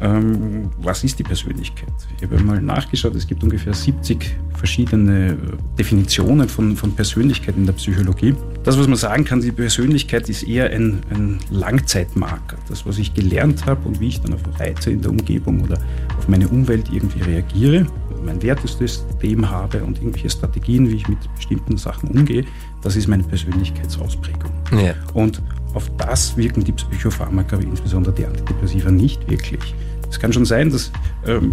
ähm, 0.00 0.70
was 0.78 1.02
ist 1.04 1.18
die 1.18 1.22
Persönlichkeit? 1.22 1.92
Ich 2.16 2.22
habe 2.22 2.38
mal 2.40 2.60
nachgeschaut, 2.60 3.14
es 3.14 3.26
gibt 3.26 3.42
ungefähr 3.42 3.74
70 3.74 4.36
verschiedene 4.54 5.30
äh, 5.30 5.36
Definitionen 5.78 6.48
von, 6.48 6.76
von 6.76 6.92
Persönlichkeit 6.92 7.56
in 7.56 7.66
der 7.66 7.72
Psychologie. 7.72 8.34
Das, 8.64 8.78
was 8.78 8.86
man 8.86 8.96
sagen 8.96 9.24
kann, 9.24 9.40
die 9.40 9.52
Persönlichkeit 9.52 10.28
ist 10.28 10.42
eher 10.42 10.70
ein, 10.70 11.00
ein 11.10 11.38
Langzeitmarker. 11.50 12.56
Das, 12.68 12.86
was 12.86 12.98
ich 12.98 13.14
gelernt 13.14 13.66
habe 13.66 13.86
und 13.88 14.00
wie 14.00 14.08
ich 14.08 14.20
dann 14.20 14.34
auf 14.34 14.40
Reize 14.58 14.90
in 14.90 15.02
der 15.02 15.10
Umgebung 15.10 15.62
oder 15.62 15.78
auf 16.16 16.28
meine 16.28 16.48
Umwelt 16.48 16.90
irgendwie 16.92 17.22
reagiere, 17.22 17.86
mein 18.24 18.42
Wertesystem 18.42 19.48
habe 19.48 19.82
und 19.84 19.98
irgendwelche 19.98 20.30
Strategien, 20.30 20.88
wie 20.90 20.96
ich 20.96 21.08
mit 21.08 21.18
bestimmten 21.36 21.76
Sachen 21.76 22.10
umgehe, 22.10 22.44
das 22.82 22.96
ist 22.96 23.08
meine 23.08 23.22
Persönlichkeitsausprägung. 23.22 24.50
Ja. 24.72 24.94
Und 25.14 25.42
auf 25.74 25.90
das 25.96 26.36
wirken 26.36 26.64
die 26.64 26.72
Psychopharmaka, 26.72 27.56
insbesondere 27.56 28.14
die 28.14 28.26
Antidepressiva, 28.26 28.90
nicht 28.90 29.28
wirklich. 29.30 29.74
Es 30.10 30.18
kann 30.18 30.32
schon 30.32 30.44
sein, 30.44 30.70
dass 30.70 30.90
ähm, 31.26 31.52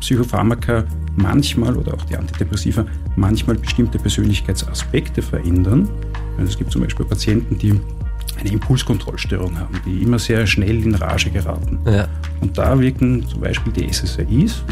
Psychopharmaka 0.00 0.84
manchmal 1.16 1.76
oder 1.76 1.94
auch 1.94 2.04
die 2.04 2.16
Antidepressiva 2.16 2.84
manchmal 3.16 3.56
bestimmte 3.56 3.98
Persönlichkeitsaspekte 3.98 5.22
verändern. 5.22 5.88
Also 6.38 6.50
es 6.50 6.58
gibt 6.58 6.72
zum 6.72 6.82
Beispiel 6.82 7.06
Patienten, 7.06 7.56
die 7.58 7.80
eine 8.38 8.50
Impulskontrollstörung 8.50 9.58
haben, 9.58 9.80
die 9.86 10.02
immer 10.02 10.18
sehr 10.18 10.46
schnell 10.46 10.82
in 10.82 10.94
Rage 10.94 11.30
geraten. 11.30 11.78
Ja. 11.86 12.08
Und 12.40 12.58
da 12.58 12.78
wirken 12.78 13.26
zum 13.26 13.40
Beispiel 13.40 13.72
die 13.72 13.90
SSRIs, 13.90 14.62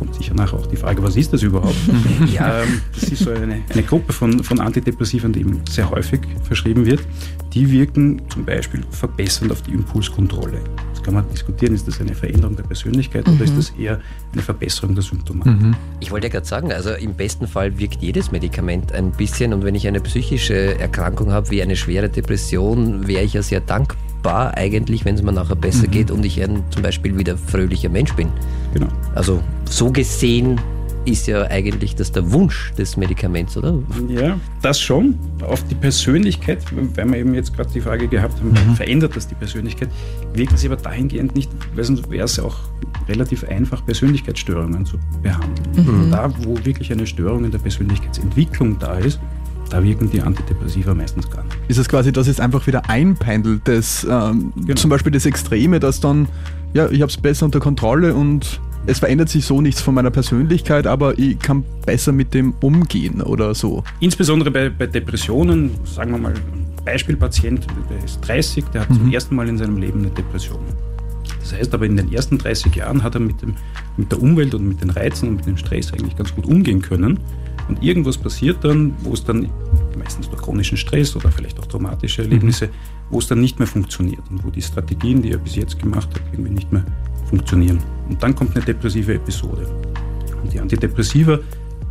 kommt 0.00 0.14
sicher 0.14 0.32
nachher 0.32 0.58
auch 0.58 0.66
die 0.66 0.76
Frage, 0.76 1.02
was 1.02 1.14
ist 1.14 1.30
das 1.32 1.42
überhaupt? 1.42 1.76
Ja. 2.32 2.62
Ähm, 2.62 2.80
das 2.94 3.10
ist 3.10 3.22
so 3.22 3.30
eine, 3.30 3.60
eine 3.68 3.82
Gruppe 3.82 4.12
von, 4.12 4.42
von 4.42 4.60
Antidepressiven, 4.60 5.32
die 5.32 5.40
eben 5.40 5.60
sehr 5.68 5.90
häufig 5.90 6.20
verschrieben 6.42 6.86
wird. 6.86 7.00
Die 7.52 7.70
wirken 7.70 8.22
zum 8.30 8.44
Beispiel 8.44 8.82
verbessernd 8.90 9.52
auf 9.52 9.60
die 9.62 9.72
Impulskontrolle. 9.72 10.60
Das 10.94 11.02
kann 11.02 11.14
man 11.14 11.28
diskutieren, 11.30 11.74
ist 11.74 11.86
das 11.86 12.00
eine 12.00 12.14
Veränderung 12.14 12.56
der 12.56 12.62
Persönlichkeit 12.62 13.28
oder 13.28 13.44
ist 13.44 13.56
das 13.56 13.70
eher 13.70 14.00
eine 14.32 14.42
Verbesserung 14.42 14.94
der 14.94 15.02
Symptomatik? 15.02 15.76
Ich 16.00 16.10
wollte 16.10 16.28
ja 16.28 16.32
gerade 16.32 16.46
sagen, 16.46 16.72
also 16.72 16.90
im 16.90 17.14
besten 17.14 17.46
Fall 17.46 17.78
wirkt 17.78 18.00
jedes 18.02 18.30
Medikament 18.32 18.92
ein 18.92 19.10
bisschen 19.10 19.52
und 19.52 19.64
wenn 19.64 19.74
ich 19.74 19.86
eine 19.86 20.00
psychische 20.00 20.78
Erkrankung 20.78 21.30
habe, 21.30 21.50
wie 21.50 21.62
eine 21.62 21.76
schwere 21.76 22.08
Depression, 22.08 23.06
wäre 23.06 23.24
ich 23.24 23.34
ja 23.34 23.42
sehr 23.42 23.60
dankbar 23.60 23.98
eigentlich, 24.26 25.04
wenn 25.04 25.14
es 25.14 25.22
mir 25.22 25.32
nachher 25.32 25.56
besser 25.56 25.86
geht 25.86 26.10
und 26.10 26.24
ich 26.24 26.42
ein 26.42 26.62
zum 26.70 26.82
Beispiel 26.82 27.18
wieder 27.18 27.36
fröhlicher 27.36 27.88
Mensch 27.88 28.12
bin. 28.14 28.28
Genau. 28.74 28.88
Also 29.14 29.40
so 29.64 29.90
gesehen 29.90 30.60
ist 31.06 31.26
ja 31.26 31.42
eigentlich 31.44 31.96
das 31.96 32.12
der 32.12 32.30
Wunsch 32.30 32.72
des 32.76 32.96
Medikaments, 32.96 33.56
oder? 33.56 33.78
Ja, 34.08 34.38
das 34.60 34.80
schon. 34.80 35.18
Auf 35.42 35.64
die 35.64 35.74
Persönlichkeit, 35.74 36.58
weil 36.94 37.10
wir 37.10 37.18
eben 37.18 37.34
jetzt 37.34 37.56
gerade 37.56 37.70
die 37.72 37.80
Frage 37.80 38.06
gehabt 38.06 38.38
haben, 38.38 38.54
verändert 38.76 39.16
das 39.16 39.26
die 39.26 39.34
Persönlichkeit, 39.34 39.88
wirkt 40.34 40.52
es 40.52 40.64
aber 40.64 40.76
dahingehend 40.76 41.34
nicht, 41.34 41.50
weil 41.74 41.84
sonst 41.84 42.10
wäre 42.10 42.24
es 42.24 42.38
auch 42.38 42.56
relativ 43.08 43.44
einfach, 43.44 43.84
Persönlichkeitsstörungen 43.84 44.84
zu 44.84 44.98
behandeln. 45.22 46.10
Da, 46.10 46.30
wo 46.42 46.56
wirklich 46.64 46.92
eine 46.92 47.06
Störung 47.06 47.44
in 47.44 47.50
der 47.50 47.58
Persönlichkeitsentwicklung 47.58 48.78
da 48.78 48.94
ist, 48.98 49.18
da 49.70 49.82
wirken 49.82 50.10
die 50.10 50.20
Antidepressiva 50.20 50.94
meistens 50.94 51.30
gar 51.30 51.44
nicht. 51.44 51.56
Ist 51.68 51.78
es 51.78 51.88
quasi, 51.88 52.12
dass 52.12 52.26
es 52.28 52.40
einfach 52.40 52.66
wieder 52.66 52.88
einpendelt, 52.90 53.62
das, 53.64 54.06
ähm, 54.08 54.52
Genau. 54.56 54.74
zum 54.74 54.90
Beispiel 54.90 55.12
das 55.12 55.26
Extreme, 55.26 55.80
dass 55.80 56.00
dann, 56.00 56.28
ja, 56.74 56.90
ich 56.90 57.00
habe 57.00 57.10
es 57.10 57.16
besser 57.16 57.46
unter 57.46 57.60
Kontrolle 57.60 58.14
und 58.14 58.60
es 58.86 58.98
verändert 58.98 59.28
sich 59.28 59.44
so 59.44 59.60
nichts 59.60 59.80
von 59.80 59.94
meiner 59.94 60.10
Persönlichkeit, 60.10 60.86
aber 60.86 61.18
ich 61.18 61.38
kann 61.38 61.64
besser 61.84 62.12
mit 62.12 62.34
dem 62.34 62.54
umgehen 62.60 63.20
oder 63.20 63.54
so. 63.54 63.84
Insbesondere 64.00 64.50
bei, 64.50 64.70
bei 64.70 64.86
Depressionen, 64.86 65.70
sagen 65.84 66.12
wir 66.12 66.18
mal, 66.18 66.32
ein 66.32 66.66
Beispielpatient, 66.84 67.66
der 67.90 68.04
ist 68.04 68.20
30, 68.22 68.64
der 68.72 68.82
hat 68.82 68.90
mhm. 68.90 68.94
zum 68.94 69.12
ersten 69.12 69.36
Mal 69.36 69.48
in 69.48 69.58
seinem 69.58 69.76
Leben 69.76 70.00
eine 70.00 70.10
Depression. 70.10 70.60
Das 71.40 71.52
heißt 71.52 71.74
aber, 71.74 71.86
in 71.86 71.96
den 71.96 72.12
ersten 72.12 72.38
30 72.38 72.74
Jahren 72.74 73.02
hat 73.02 73.14
er 73.14 73.20
mit, 73.20 73.42
dem, 73.42 73.54
mit 73.96 74.10
der 74.10 74.22
Umwelt 74.22 74.54
und 74.54 74.66
mit 74.66 74.80
den 74.80 74.90
Reizen 74.90 75.28
und 75.28 75.36
mit 75.36 75.46
dem 75.46 75.56
Stress 75.56 75.92
eigentlich 75.92 76.16
ganz 76.16 76.34
gut 76.34 76.46
umgehen 76.46 76.80
können. 76.80 77.18
Und 77.70 77.84
irgendwas 77.84 78.18
passiert 78.18 78.64
dann, 78.64 78.96
wo 79.04 79.12
es 79.14 79.22
dann 79.22 79.48
meistens 79.96 80.28
durch 80.28 80.42
chronischen 80.42 80.76
Stress 80.76 81.14
oder 81.14 81.30
vielleicht 81.30 81.60
auch 81.60 81.66
traumatische 81.66 82.22
Erlebnisse, 82.22 82.66
mhm. 82.66 82.70
wo 83.10 83.20
es 83.20 83.28
dann 83.28 83.40
nicht 83.40 83.60
mehr 83.60 83.68
funktioniert 83.68 84.22
und 84.28 84.44
wo 84.44 84.50
die 84.50 84.60
Strategien, 84.60 85.22
die 85.22 85.30
er 85.30 85.38
bis 85.38 85.54
jetzt 85.54 85.78
gemacht 85.78 86.08
hat, 86.12 86.20
irgendwie 86.32 86.50
nicht 86.50 86.72
mehr 86.72 86.84
funktionieren. 87.28 87.78
Und 88.08 88.20
dann 88.20 88.34
kommt 88.34 88.56
eine 88.56 88.64
depressive 88.64 89.14
Episode. 89.14 89.68
Und 90.42 90.52
die 90.52 90.58
Antidepressiva, 90.58 91.38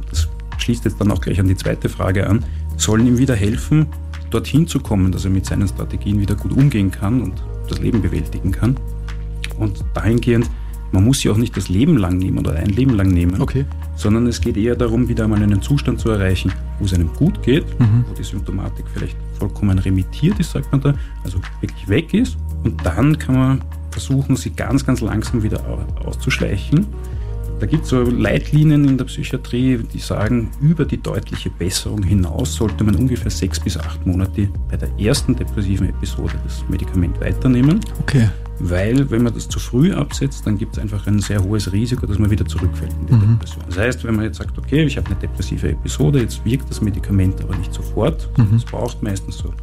das 0.09 0.27
schließt 0.57 0.83
jetzt 0.83 0.99
dann 0.99 1.11
auch 1.11 1.21
gleich 1.21 1.39
an 1.39 1.47
die 1.47 1.55
zweite 1.55 1.87
Frage 1.87 2.27
an, 2.27 2.43
sollen 2.75 3.07
ihm 3.07 3.17
wieder 3.17 3.35
helfen, 3.35 3.85
dorthin 4.31 4.67
zu 4.67 4.81
kommen, 4.81 5.13
dass 5.13 5.23
er 5.23 5.31
mit 5.31 5.45
seinen 5.45 5.69
Strategien 5.69 6.19
wieder 6.19 6.35
gut 6.35 6.51
umgehen 6.51 6.91
kann 6.91 7.21
und 7.21 7.41
das 7.69 7.79
Leben 7.79 8.01
bewältigen 8.01 8.51
kann. 8.51 8.75
Und 9.57 9.85
dahingehend, 9.93 10.49
man 10.91 11.05
muss 11.05 11.21
sie 11.21 11.29
auch 11.29 11.37
nicht 11.37 11.55
das 11.55 11.69
Leben 11.69 11.95
lang 11.95 12.17
nehmen 12.17 12.39
oder 12.39 12.55
ein 12.55 12.67
Leben 12.67 12.95
lang 12.95 13.07
nehmen, 13.07 13.39
okay. 13.39 13.63
Sondern 13.99 14.27
es 14.27 14.39
geht 14.39 14.55
eher 14.55 14.75
darum, 14.75 15.09
wieder 15.09 15.25
einmal 15.25 15.43
einen 15.43 15.61
Zustand 15.61 15.99
zu 15.99 16.09
erreichen, 16.09 16.53
wo 16.79 16.85
es 16.85 16.93
einem 16.93 17.13
gut 17.13 17.43
geht, 17.43 17.65
mhm. 17.79 18.05
wo 18.07 18.13
die 18.13 18.23
Symptomatik 18.23 18.85
vielleicht 18.93 19.17
vollkommen 19.37 19.77
remittiert 19.77 20.39
ist, 20.39 20.51
sagt 20.51 20.71
man 20.71 20.79
da, 20.79 20.93
also 21.25 21.39
wirklich 21.59 21.87
weg 21.89 22.13
ist. 22.13 22.37
Und 22.63 22.83
dann 22.85 23.19
kann 23.19 23.35
man 23.35 23.61
versuchen, 23.91 24.37
sie 24.37 24.51
ganz, 24.51 24.85
ganz 24.85 25.01
langsam 25.01 25.43
wieder 25.43 25.61
auszuschleichen. 26.05 26.87
Da 27.59 27.65
gibt 27.65 27.83
es 27.83 27.89
so 27.89 28.03
Leitlinien 28.03 28.85
in 28.85 28.97
der 28.97 29.03
Psychiatrie, 29.03 29.79
die 29.93 29.99
sagen, 29.99 30.49
über 30.61 30.85
die 30.85 31.01
deutliche 31.01 31.49
Besserung 31.49 32.01
hinaus 32.03 32.55
sollte 32.55 32.85
man 32.85 32.95
ungefähr 32.95 33.29
sechs 33.29 33.59
bis 33.59 33.77
acht 33.77 34.05
Monate 34.05 34.47
bei 34.69 34.77
der 34.77 34.97
ersten 34.97 35.35
depressiven 35.35 35.89
Episode 35.89 36.35
das 36.45 36.63
Medikament 36.69 37.19
weiternehmen. 37.19 37.81
Okay. 37.99 38.29
Weil, 38.59 39.09
wenn 39.09 39.23
man 39.23 39.33
das 39.33 39.47
zu 39.47 39.57
früh 39.57 39.93
absetzt, 39.93 40.45
dann 40.45 40.57
gibt 40.57 40.75
es 40.75 40.79
einfach 40.81 41.07
ein 41.07 41.19
sehr 41.19 41.41
hohes 41.41 41.71
Risiko, 41.71 42.05
dass 42.05 42.19
man 42.19 42.29
wieder 42.29 42.45
zurückfällt 42.45 42.91
in 42.99 43.07
die 43.07 43.13
mhm. 43.13 43.31
Depression. 43.33 43.63
Das 43.67 43.77
heißt, 43.77 44.03
wenn 44.03 44.15
man 44.15 44.25
jetzt 44.25 44.37
sagt, 44.37 44.57
okay, 44.57 44.83
ich 44.83 44.97
habe 44.97 45.07
eine 45.07 45.15
depressive 45.15 45.69
Episode, 45.69 46.19
jetzt 46.19 46.43
wirkt 46.43 46.69
das 46.69 46.81
Medikament 46.81 47.41
aber 47.41 47.55
nicht 47.55 47.73
sofort. 47.73 48.29
Mhm. 48.37 48.57
Es 48.57 48.65
braucht 48.65 49.01
meistens 49.01 49.37
so 49.37 49.53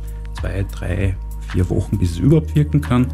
zwei, 0.40 0.64
drei, 0.72 1.16
vier 1.52 1.68
Wochen, 1.68 1.98
bis 1.98 2.12
es 2.12 2.18
überhaupt 2.18 2.54
wirken 2.54 2.80
kann. 2.80 3.06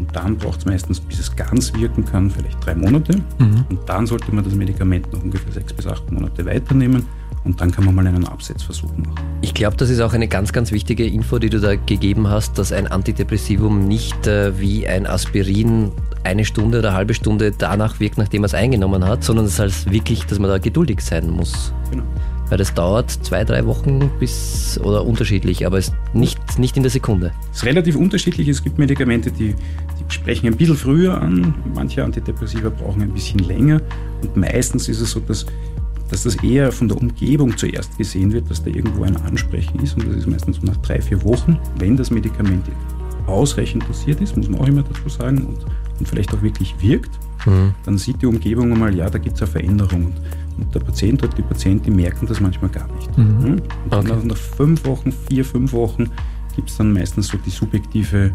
Und 0.00 0.14
dann 0.14 0.36
braucht 0.36 0.60
es 0.60 0.66
meistens, 0.66 1.00
bis 1.00 1.18
es 1.18 1.34
ganz 1.34 1.72
wirken 1.74 2.04
kann, 2.04 2.30
vielleicht 2.30 2.64
drei 2.64 2.74
Monate. 2.74 3.18
Mhm. 3.38 3.64
Und 3.68 3.80
dann 3.88 4.06
sollte 4.06 4.32
man 4.34 4.44
das 4.44 4.54
Medikament 4.54 5.12
noch 5.12 5.22
ungefähr 5.22 5.52
sechs 5.52 5.72
bis 5.72 5.86
acht 5.86 6.10
Monate 6.10 6.44
weiternehmen. 6.46 7.04
Und 7.44 7.60
dann 7.60 7.70
kann 7.70 7.84
man 7.84 7.94
mal 7.94 8.06
einen 8.06 8.26
Absetzversuch 8.26 8.90
machen. 8.96 9.14
Ich 9.40 9.54
glaube, 9.54 9.76
das 9.76 9.90
ist 9.90 10.00
auch 10.00 10.12
eine 10.12 10.28
ganz, 10.28 10.52
ganz 10.52 10.72
wichtige 10.72 11.06
Info, 11.06 11.38
die 11.38 11.50
du 11.50 11.60
da 11.60 11.76
gegeben 11.76 12.28
hast, 12.28 12.58
dass 12.58 12.72
ein 12.72 12.86
Antidepressivum 12.86 13.86
nicht 13.86 14.26
äh, 14.26 14.58
wie 14.58 14.86
ein 14.86 15.06
Aspirin 15.06 15.92
eine 16.24 16.44
Stunde 16.44 16.80
oder 16.80 16.88
eine 16.88 16.96
halbe 16.96 17.14
Stunde 17.14 17.52
danach 17.56 18.00
wirkt, 18.00 18.18
nachdem 18.18 18.42
man 18.42 18.46
es 18.46 18.54
eingenommen 18.54 19.04
hat, 19.04 19.24
sondern 19.24 19.46
es 19.46 19.58
heißt 19.58 19.90
wirklich, 19.90 20.24
dass 20.26 20.38
man 20.38 20.50
da 20.50 20.58
geduldig 20.58 21.00
sein 21.00 21.30
muss. 21.30 21.72
Genau. 21.90 22.04
Weil 22.48 22.58
das 22.58 22.72
dauert 22.72 23.10
zwei, 23.10 23.44
drei 23.44 23.66
Wochen 23.66 24.10
bis 24.18 24.80
oder 24.82 25.04
unterschiedlich, 25.04 25.66
aber 25.66 25.78
es 25.78 25.92
nicht, 26.14 26.58
nicht 26.58 26.76
in 26.78 26.82
der 26.82 26.90
Sekunde. 26.90 27.32
Es 27.52 27.58
ist 27.58 27.64
relativ 27.66 27.94
unterschiedlich. 27.96 28.48
Es 28.48 28.62
gibt 28.62 28.78
Medikamente, 28.78 29.30
die, 29.30 29.54
die 29.54 30.04
sprechen 30.08 30.46
ein 30.46 30.56
bisschen 30.56 30.76
früher 30.76 31.20
an. 31.20 31.54
Manche 31.74 32.02
Antidepressiva 32.02 32.70
brauchen 32.70 33.02
ein 33.02 33.12
bisschen 33.12 33.40
länger. 33.40 33.82
Und 34.22 34.36
meistens 34.36 34.88
ist 34.88 35.00
es 35.00 35.10
so, 35.10 35.20
dass, 35.20 35.44
dass 36.10 36.22
das 36.22 36.36
eher 36.36 36.72
von 36.72 36.88
der 36.88 36.96
Umgebung 36.96 37.56
zuerst 37.56 37.96
gesehen 37.98 38.32
wird, 38.32 38.50
dass 38.50 38.62
da 38.62 38.70
irgendwo 38.70 39.02
ein 39.04 39.16
Ansprechen 39.16 39.80
ist. 39.80 39.96
Und 39.96 40.08
das 40.08 40.16
ist 40.16 40.26
meistens 40.26 40.56
so 40.56 40.66
nach 40.66 40.76
drei, 40.78 41.00
vier 41.00 41.22
Wochen, 41.24 41.58
wenn 41.78 41.96
das 41.96 42.10
Medikament 42.10 42.64
ausreichend 43.26 43.86
dosiert 43.88 44.20
ist, 44.20 44.36
muss 44.36 44.48
man 44.48 44.60
auch 44.60 44.68
immer 44.68 44.82
dazu 44.82 45.08
sagen, 45.08 45.38
und, 45.38 45.66
und 45.98 46.08
vielleicht 46.08 46.32
auch 46.32 46.42
wirklich 46.42 46.74
wirkt, 46.80 47.10
mhm. 47.46 47.74
dann 47.84 47.98
sieht 47.98 48.22
die 48.22 48.26
Umgebung 48.26 48.72
einmal, 48.72 48.94
ja, 48.94 49.10
da 49.10 49.18
gibt 49.18 49.36
es 49.36 49.42
eine 49.42 49.50
Veränderung. 49.50 50.06
Und 50.06 50.14
und 50.58 50.74
der 50.74 50.80
Patient 50.80 51.22
oder 51.22 51.34
die 51.34 51.42
Patientin 51.42 51.96
merken 51.96 52.26
das 52.26 52.40
manchmal 52.40 52.70
gar 52.70 52.88
nicht. 52.94 53.16
Mhm. 53.16 53.42
Hm? 53.42 53.62
Okay. 53.90 54.08
Nach, 54.08 54.24
nach, 54.24 54.36
fünf 54.36 54.84
Wochen, 54.84 55.12
vier, 55.28 55.44
fünf 55.44 55.72
Wochen 55.72 56.10
gibt 56.56 56.70
es 56.70 56.76
dann 56.76 56.92
meistens 56.92 57.28
so 57.28 57.38
die 57.38 57.50
subjektive 57.50 58.32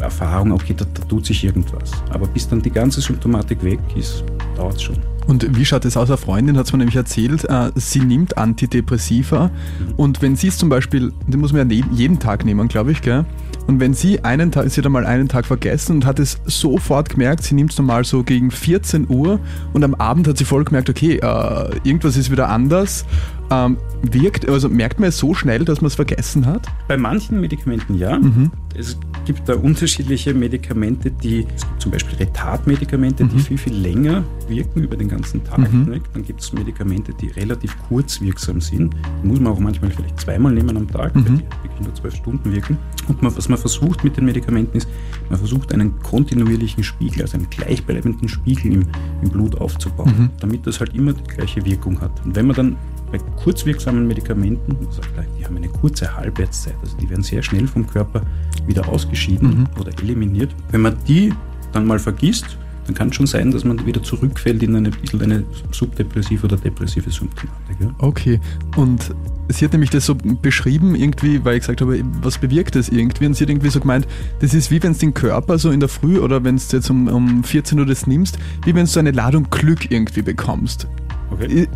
Erfahrung, 0.00 0.52
okay, 0.52 0.74
da, 0.76 0.84
da, 0.92 1.02
tut 1.02 1.26
sich 1.26 1.44
irgendwas. 1.44 1.90
Aber 2.10 2.26
bis 2.26 2.48
dann 2.48 2.62
die 2.62 2.70
ganze 2.70 3.00
Symptomatik 3.00 3.62
weg 3.62 3.80
ist, 3.96 4.24
dauert 4.56 4.76
es 4.76 4.82
schon. 4.82 4.96
Und 5.26 5.56
wie 5.56 5.64
schaut 5.64 5.84
es 5.84 5.96
aus? 5.96 6.08
Eine 6.08 6.16
Freundin 6.16 6.56
hat 6.56 6.66
es 6.66 6.72
mir 6.72 6.78
nämlich 6.78 6.96
erzählt, 6.96 7.44
äh, 7.44 7.70
sie 7.74 8.00
nimmt 8.00 8.38
Antidepressiva 8.38 9.48
mhm. 9.48 9.94
und 9.96 10.22
wenn 10.22 10.36
sie 10.36 10.48
es 10.48 10.56
zum 10.56 10.70
Beispiel, 10.70 11.12
die 11.26 11.36
muss 11.36 11.52
man 11.52 11.68
ja 11.70 11.84
jeden 11.92 12.18
Tag 12.18 12.46
nehmen, 12.46 12.66
glaube 12.68 12.92
ich, 12.92 13.02
gell? 13.02 13.26
Und 13.68 13.80
wenn 13.80 13.92
sie 13.92 14.24
einen 14.24 14.50
Tag, 14.50 14.70
sie 14.70 14.80
hat 14.80 14.86
einmal 14.86 15.04
einen 15.04 15.28
Tag 15.28 15.44
vergessen 15.44 15.96
und 15.96 16.06
hat 16.06 16.18
es 16.18 16.40
sofort 16.46 17.10
gemerkt, 17.10 17.42
sie 17.42 17.54
nimmt 17.54 17.72
es 17.72 17.78
normal 17.78 18.04
so 18.04 18.22
gegen 18.22 18.50
14 18.50 19.06
Uhr 19.10 19.38
und 19.74 19.84
am 19.84 19.94
Abend 19.96 20.26
hat 20.26 20.38
sie 20.38 20.46
voll 20.46 20.64
gemerkt, 20.64 20.88
okay, 20.88 21.16
äh, 21.16 21.76
irgendwas 21.84 22.16
ist 22.16 22.30
wieder 22.30 22.48
anders. 22.48 23.04
Ähm, 23.50 23.76
wirkt, 24.02 24.48
also 24.48 24.70
merkt 24.70 25.00
man 25.00 25.10
es 25.10 25.18
so 25.18 25.34
schnell, 25.34 25.66
dass 25.66 25.82
man 25.82 25.88
es 25.88 25.96
vergessen 25.96 26.46
hat? 26.46 26.66
Bei 26.86 26.96
manchen 26.96 27.40
Medikamenten 27.40 27.94
ja. 27.94 28.18
Mhm. 28.18 28.50
Es 28.74 28.98
gibt 29.28 29.46
da 29.46 29.56
unterschiedliche 29.56 30.32
Medikamente, 30.32 31.10
die, 31.10 31.46
zum 31.78 31.92
Beispiel 31.92 32.16
Retardmedikamente, 32.16 33.24
mhm. 33.24 33.28
die 33.28 33.38
viel, 33.40 33.58
viel 33.58 33.74
länger 33.74 34.24
wirken 34.48 34.82
über 34.82 34.96
den 34.96 35.08
ganzen 35.08 35.44
Tag. 35.44 35.70
Mhm. 35.70 36.00
Dann 36.14 36.24
gibt 36.24 36.40
es 36.40 36.50
Medikamente, 36.54 37.12
die 37.12 37.26
relativ 37.28 37.76
kurzwirksam 37.88 38.62
sind. 38.62 38.94
Die 39.22 39.28
muss 39.28 39.38
man 39.38 39.52
auch 39.52 39.58
manchmal 39.58 39.90
vielleicht 39.90 40.18
zweimal 40.18 40.54
nehmen 40.54 40.74
am 40.78 40.88
Tag, 40.90 41.14
mhm. 41.14 41.26
weil 41.26 41.36
die 41.36 41.64
wirklich 41.64 41.80
nur 41.82 41.94
zwölf 41.94 42.14
Stunden 42.14 42.50
wirken. 42.50 42.78
Und 43.06 43.20
man, 43.20 43.36
was 43.36 43.50
man 43.50 43.58
versucht 43.58 44.02
mit 44.02 44.16
den 44.16 44.24
Medikamenten 44.24 44.78
ist, 44.78 44.88
man 45.28 45.38
versucht 45.38 45.74
einen 45.74 45.98
kontinuierlichen 45.98 46.82
Spiegel, 46.82 47.20
also 47.20 47.36
einen 47.36 47.50
gleichbleibenden 47.50 48.30
Spiegel 48.30 48.72
im, 48.72 48.86
im 49.20 49.28
Blut 49.28 49.60
aufzubauen, 49.60 50.14
mhm. 50.16 50.30
damit 50.40 50.66
das 50.66 50.80
halt 50.80 50.94
immer 50.94 51.12
die 51.12 51.24
gleiche 51.24 51.62
Wirkung 51.66 52.00
hat. 52.00 52.12
Und 52.24 52.34
wenn 52.34 52.46
man 52.46 52.56
dann 52.56 52.76
bei 53.10 53.18
kurzwirksamen 53.42 54.06
Medikamenten, 54.06 54.76
sagt 54.90 55.08
die 55.38 55.44
haben 55.44 55.56
eine 55.56 55.68
kurze 55.68 56.14
Halbwertszeit, 56.14 56.74
also 56.82 56.96
die 56.96 57.08
werden 57.08 57.22
sehr 57.22 57.42
schnell 57.42 57.66
vom 57.66 57.86
Körper 57.86 58.22
wieder 58.66 58.88
ausgeschieden 59.18 59.48
mhm. 59.60 59.66
oder 59.80 59.92
eliminiert. 60.00 60.54
Wenn 60.70 60.82
man 60.82 60.96
die 61.06 61.32
dann 61.72 61.86
mal 61.86 61.98
vergisst, 61.98 62.56
dann 62.86 62.94
kann 62.94 63.08
es 63.08 63.16
schon 63.16 63.26
sein, 63.26 63.50
dass 63.50 63.64
man 63.64 63.84
wieder 63.84 64.02
zurückfällt 64.02 64.62
in 64.62 64.74
eine 64.74 64.90
bisschen 64.90 65.20
eine 65.20 65.44
subdepressive 65.72 66.46
oder 66.46 66.56
depressive 66.56 67.10
Symptomatik. 67.10 67.76
Ja? 67.80 67.94
Okay, 67.98 68.40
und 68.76 69.14
sie 69.48 69.66
hat 69.66 69.72
nämlich 69.72 69.90
das 69.90 70.06
so 70.06 70.14
beschrieben, 70.14 70.94
irgendwie, 70.94 71.44
weil 71.44 71.56
ich 71.56 71.60
gesagt 71.60 71.82
habe, 71.82 72.02
was 72.22 72.38
bewirkt 72.38 72.76
das 72.76 72.88
irgendwie? 72.88 73.26
Und 73.26 73.34
sie 73.34 73.44
hat 73.44 73.50
irgendwie 73.50 73.68
so 73.68 73.80
gemeint, 73.80 74.08
das 74.40 74.54
ist 74.54 74.70
wie 74.70 74.82
wenn 74.82 74.92
es 74.92 74.98
den 74.98 75.12
Körper 75.12 75.58
so 75.58 75.70
in 75.70 75.80
der 75.80 75.90
Früh 75.90 76.18
oder 76.18 76.42
wenn 76.44 76.56
du 76.56 76.62
jetzt 76.70 76.88
um, 76.88 77.08
um 77.08 77.44
14 77.44 77.78
Uhr 77.78 77.84
das 77.84 78.06
nimmst, 78.06 78.38
wie 78.64 78.74
wenn 78.74 78.86
du 78.86 78.90
so 78.90 79.00
eine 79.00 79.10
Ladung 79.10 79.48
Glück 79.50 79.90
irgendwie 79.90 80.22
bekommst. 80.22 80.86
Okay. 81.30 81.68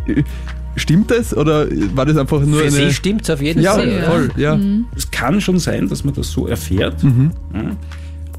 Stimmt 0.75 1.11
das 1.11 1.35
oder 1.35 1.67
war 1.93 2.05
das 2.05 2.17
einfach 2.17 2.41
nur 2.41 2.59
Für 2.59 2.67
eine... 2.67 2.71
Sie 2.71 2.93
stimmt 2.93 3.23
es 3.23 3.29
auf 3.29 3.41
jeden 3.41 3.61
ja, 3.61 3.73
Fall. 3.73 4.03
Voll, 4.03 4.31
ja. 4.37 4.55
Mhm. 4.55 4.85
Es 4.95 5.09
kann 5.11 5.39
schon 5.39 5.59
sein, 5.59 5.87
dass 5.87 6.03
man 6.03 6.13
das 6.13 6.31
so 6.31 6.47
erfährt. 6.47 7.03
Mhm. 7.03 7.31
Ja. 7.53 7.77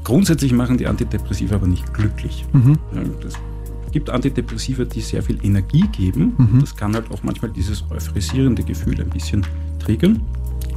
Grundsätzlich 0.03 0.51
machen 0.51 0.77
die 0.77 0.87
Antidepressiva 0.87 1.55
aber 1.55 1.67
nicht 1.67 1.93
glücklich. 1.93 2.45
Mhm. 2.53 2.77
Ja, 2.93 3.01
es 3.27 3.35
gibt 3.91 4.09
Antidepressiva, 4.09 4.83
die 4.83 5.01
sehr 5.01 5.23
viel 5.23 5.37
Energie 5.43 5.85
geben. 5.91 6.33
Mhm. 6.37 6.59
Das 6.59 6.75
kann 6.75 6.93
halt 6.93 7.09
auch 7.11 7.23
manchmal 7.23 7.51
dieses 7.51 7.83
euphorisierende 7.89 8.63
Gefühl 8.63 8.99
ein 8.99 9.09
bisschen 9.09 9.45
triggern. 9.79 10.21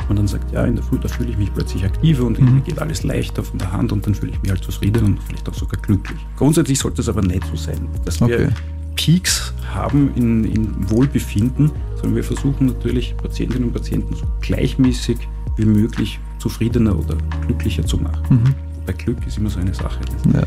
Und 0.09 0.17
dann 0.17 0.29
sagt, 0.29 0.53
ja, 0.53 0.65
in 0.65 0.77
der 0.77 0.85
Früh, 0.85 0.99
da 0.99 1.09
fühle 1.09 1.31
ich 1.31 1.37
mich 1.37 1.53
plötzlich 1.53 1.85
aktiver 1.85 2.25
und 2.25 2.41
mhm. 2.41 2.55
mir 2.55 2.61
geht 2.63 2.79
alles 2.79 3.03
leichter 3.03 3.43
von 3.43 3.59
der 3.59 3.73
Hand 3.73 3.93
und 3.93 4.07
dann 4.07 4.15
fühle 4.15 4.33
ich 4.33 4.41
mich 4.41 4.51
halt 4.51 4.63
zufrieden 4.63 5.05
und 5.05 5.23
vielleicht 5.25 5.47
auch 5.49 5.55
sogar 5.55 5.81
glücklich. 5.83 6.19
Grundsätzlich 6.37 6.79
sollte 6.79 7.03
es 7.03 7.09
aber 7.09 7.21
nicht 7.21 7.45
so 7.51 7.57
sein, 7.57 7.89
dass 8.05 8.23
okay. 8.23 8.39
wir 8.39 8.53
Peaks 8.99 9.55
haben 9.73 10.13
in, 10.17 10.45
in 10.45 10.91
Wohlbefinden, 10.91 11.71
sondern 11.95 12.17
wir 12.17 12.25
versuchen 12.25 12.67
natürlich 12.67 13.17
Patientinnen 13.17 13.69
und 13.69 13.73
Patienten 13.73 14.15
so 14.17 14.27
gleichmäßig 14.41 15.19
wie 15.57 15.65
möglich 15.65 16.19
zufriedener 16.41 16.99
oder 16.99 17.17
glücklicher 17.47 17.87
zu 17.87 17.97
machen. 17.97 18.23
Mhm. 18.29 18.55
Bei 18.87 18.93
Glück 18.93 19.19
ist 19.27 19.39
immer 19.39 19.51
so 19.51 19.61
eine 19.61 19.73
Sache. 19.73 20.01
Das 20.05 20.35
ja. 20.35 20.43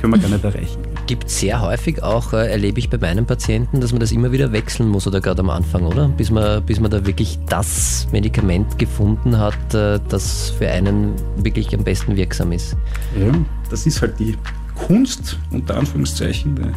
können 0.00 0.14
wir 0.14 0.18
gar 0.18 0.30
nicht 0.30 0.44
erreichen. 0.44 0.78
Gibt 1.06 1.28
sehr 1.28 1.60
häufig 1.60 2.02
auch, 2.02 2.32
äh, 2.32 2.50
erlebe 2.50 2.78
ich 2.78 2.88
bei 2.88 2.96
meinen 2.96 3.26
Patienten, 3.26 3.82
dass 3.82 3.92
man 3.92 4.00
das 4.00 4.12
immer 4.12 4.32
wieder 4.32 4.50
wechseln 4.52 4.88
muss 4.88 5.06
oder 5.06 5.20
gerade 5.20 5.40
am 5.40 5.50
Anfang, 5.50 5.82
oder? 5.82 6.08
Bis 6.08 6.30
man, 6.30 6.64
bis 6.64 6.80
man 6.80 6.90
da 6.90 7.04
wirklich 7.04 7.38
das 7.50 8.08
Medikament 8.12 8.78
gefunden 8.78 9.38
hat, 9.38 9.74
äh, 9.74 10.00
das 10.08 10.50
für 10.50 10.68
einen 10.70 11.12
wirklich 11.36 11.74
am 11.74 11.84
besten 11.84 12.16
wirksam 12.16 12.52
ist. 12.52 12.76
Ja, 13.18 13.32
das 13.68 13.84
ist 13.84 14.00
halt 14.00 14.18
die 14.18 14.36
Kunst, 14.74 15.38
unter 15.50 15.76
Anführungszeichen, 15.76 16.56
der, 16.56 16.72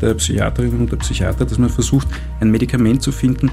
der 0.00 0.14
Psychiaterinnen 0.14 0.80
und 0.80 0.92
der 0.92 0.96
Psychiater, 0.96 1.44
dass 1.44 1.58
man 1.58 1.70
versucht, 1.70 2.08
ein 2.40 2.50
Medikament 2.50 3.02
zu 3.02 3.12
finden, 3.12 3.50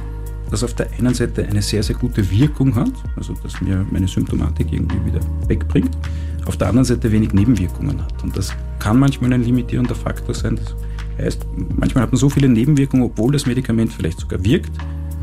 das 0.49 0.63
auf 0.63 0.73
der 0.73 0.87
einen 0.97 1.13
Seite 1.13 1.45
eine 1.45 1.61
sehr, 1.61 1.83
sehr 1.83 1.95
gute 1.95 2.29
Wirkung 2.31 2.75
hat, 2.75 2.93
also 3.15 3.33
dass 3.43 3.59
mir 3.61 3.85
meine 3.91 4.07
Symptomatik 4.07 4.71
irgendwie 4.71 5.03
wieder 5.05 5.19
wegbringt, 5.47 5.97
auf 6.45 6.55
der 6.55 6.69
anderen 6.69 6.85
Seite 6.85 7.11
wenig 7.11 7.33
Nebenwirkungen 7.33 8.01
hat. 8.01 8.23
Und 8.23 8.37
das 8.37 8.53
kann 8.79 8.97
manchmal 8.97 9.33
ein 9.33 9.43
limitierender 9.43 9.95
Faktor 9.95 10.33
sein, 10.33 10.55
dass 10.55 10.73
Heißt, 11.17 11.45
manchmal 11.75 12.03
hat 12.03 12.11
man 12.11 12.19
so 12.19 12.29
viele 12.29 12.47
Nebenwirkungen, 12.47 13.05
obwohl 13.05 13.31
das 13.31 13.45
Medikament 13.45 13.91
vielleicht 13.91 14.19
sogar 14.19 14.43
wirkt, 14.43 14.71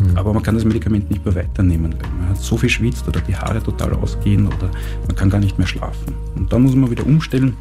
mhm. 0.00 0.16
aber 0.16 0.34
man 0.34 0.42
kann 0.42 0.56
das 0.56 0.64
Medikament 0.64 1.08
nicht 1.10 1.24
mehr 1.24 1.34
weiternehmen, 1.34 1.94
weil 2.00 2.10
man 2.18 2.30
hat 2.30 2.38
so 2.38 2.56
viel 2.56 2.68
schwitzt 2.68 3.06
oder 3.06 3.20
die 3.20 3.36
Haare 3.36 3.62
total 3.62 3.92
ausgehen 3.94 4.46
oder 4.46 4.70
man 5.06 5.14
kann 5.14 5.30
gar 5.30 5.38
nicht 5.38 5.56
mehr 5.56 5.66
schlafen. 5.66 6.14
Und 6.34 6.52
dann 6.52 6.62
muss 6.62 6.74
man 6.74 6.90
wieder 6.90 7.06
umstellen, 7.06 7.56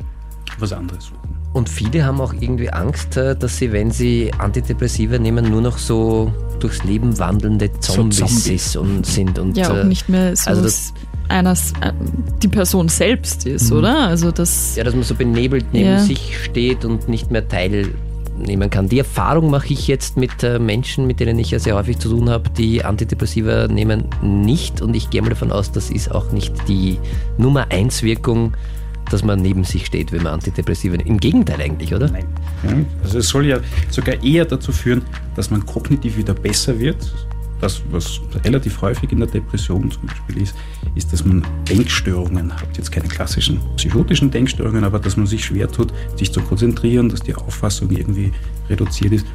was 0.57 0.73
anderes 0.73 1.05
suchen. 1.05 1.42
Und 1.53 1.69
viele 1.69 2.03
haben 2.03 2.19
auch 2.19 2.33
irgendwie 2.33 2.71
Angst, 2.71 3.15
äh, 3.15 3.35
dass 3.35 3.57
sie, 3.57 3.71
wenn 3.71 3.91
sie 3.91 4.31
Antidepressiva 4.39 5.19
nehmen, 5.19 5.49
nur 5.49 5.61
noch 5.61 5.77
so 5.77 6.33
durchs 6.59 6.83
Leben 6.83 7.19
wandelnde 7.19 7.71
Zombies, 7.79 8.17
so 8.17 8.25
Zombies. 8.25 8.75
Und 8.75 9.05
sind. 9.05 9.39
Und, 9.39 9.55
ja, 9.55 9.71
auch 9.71 9.77
äh, 9.77 9.83
nicht 9.83 10.09
mehr 10.09 10.35
so 10.35 10.49
also 10.49 10.63
das, 10.63 10.93
einer 11.29 11.53
äh, 11.53 11.93
die 12.41 12.47
Person 12.47 12.89
selbst 12.89 13.45
ist, 13.45 13.69
mhm. 13.69 13.77
oder? 13.77 13.99
Also 14.07 14.31
das 14.31 14.75
ja, 14.75 14.83
dass 14.83 14.95
man 14.95 15.03
so 15.03 15.13
benebelt 15.13 15.65
neben 15.73 15.89
ja. 15.89 15.99
sich 15.99 16.43
steht 16.43 16.85
und 16.85 17.07
nicht 17.07 17.29
mehr 17.29 17.47
teilnehmen 17.47 18.71
kann. 18.71 18.89
Die 18.89 18.97
Erfahrung 18.97 19.51
mache 19.51 19.73
ich 19.73 19.87
jetzt 19.87 20.17
mit 20.17 20.31
Menschen, 20.59 21.05
mit 21.05 21.19
denen 21.19 21.37
ich 21.37 21.51
ja 21.51 21.59
sehr 21.59 21.75
häufig 21.75 21.99
zu 21.99 22.09
tun 22.09 22.31
habe, 22.31 22.49
die 22.49 22.83
Antidepressiva 22.83 23.67
nehmen, 23.67 24.05
nicht. 24.23 24.81
Und 24.81 24.95
ich 24.95 25.11
gehe 25.11 25.21
mal 25.21 25.29
davon 25.29 25.51
aus, 25.51 25.71
das 25.71 25.91
ist 25.91 26.09
auch 26.11 26.31
nicht 26.31 26.51
die 26.67 26.97
Nummer 27.37 27.67
1 27.69 28.01
Wirkung 28.01 28.53
dass 29.09 29.23
man 29.23 29.41
neben 29.41 29.63
sich 29.63 29.85
steht, 29.85 30.11
wenn 30.11 30.23
man 30.23 30.33
Antidepressiva 30.33 30.97
nimmt. 30.97 31.09
Im 31.09 31.19
Gegenteil 31.19 31.61
eigentlich, 31.61 31.93
oder? 31.93 32.09
Nein. 32.09 32.85
Also 33.03 33.19
es 33.19 33.27
soll 33.27 33.45
ja 33.45 33.59
sogar 33.89 34.21
eher 34.23 34.45
dazu 34.45 34.71
führen, 34.71 35.01
dass 35.35 35.51
man 35.51 35.65
kognitiv 35.65 36.17
wieder 36.17 36.33
besser 36.33 36.79
wird. 36.79 37.13
Das, 37.61 37.81
was 37.91 38.19
relativ 38.43 38.81
häufig 38.81 39.11
in 39.13 39.19
der 39.19 39.27
Depression 39.27 39.89
zum 39.89 40.07
Beispiel 40.07 40.41
ist, 40.41 40.55
ist, 40.95 41.13
dass 41.13 41.23
man 41.23 41.45
Denkstörungen 41.69 42.53
hat. 42.53 42.75
Jetzt 42.75 42.91
keine 42.91 43.07
klassischen 43.07 43.59
psychotischen 43.77 44.29
Denkstörungen, 44.31 44.83
aber 44.83 44.99
dass 44.99 45.15
man 45.15 45.27
sich 45.27 45.45
schwer 45.45 45.71
tut, 45.71 45.93
sich 46.17 46.31
zu 46.31 46.41
konzentrieren, 46.41 47.07
dass 47.07 47.21
die 47.21 47.33
Auffassung 47.33 47.89
irgendwie 47.89 48.33
reduziert 48.69 49.13
ist. 49.13 49.25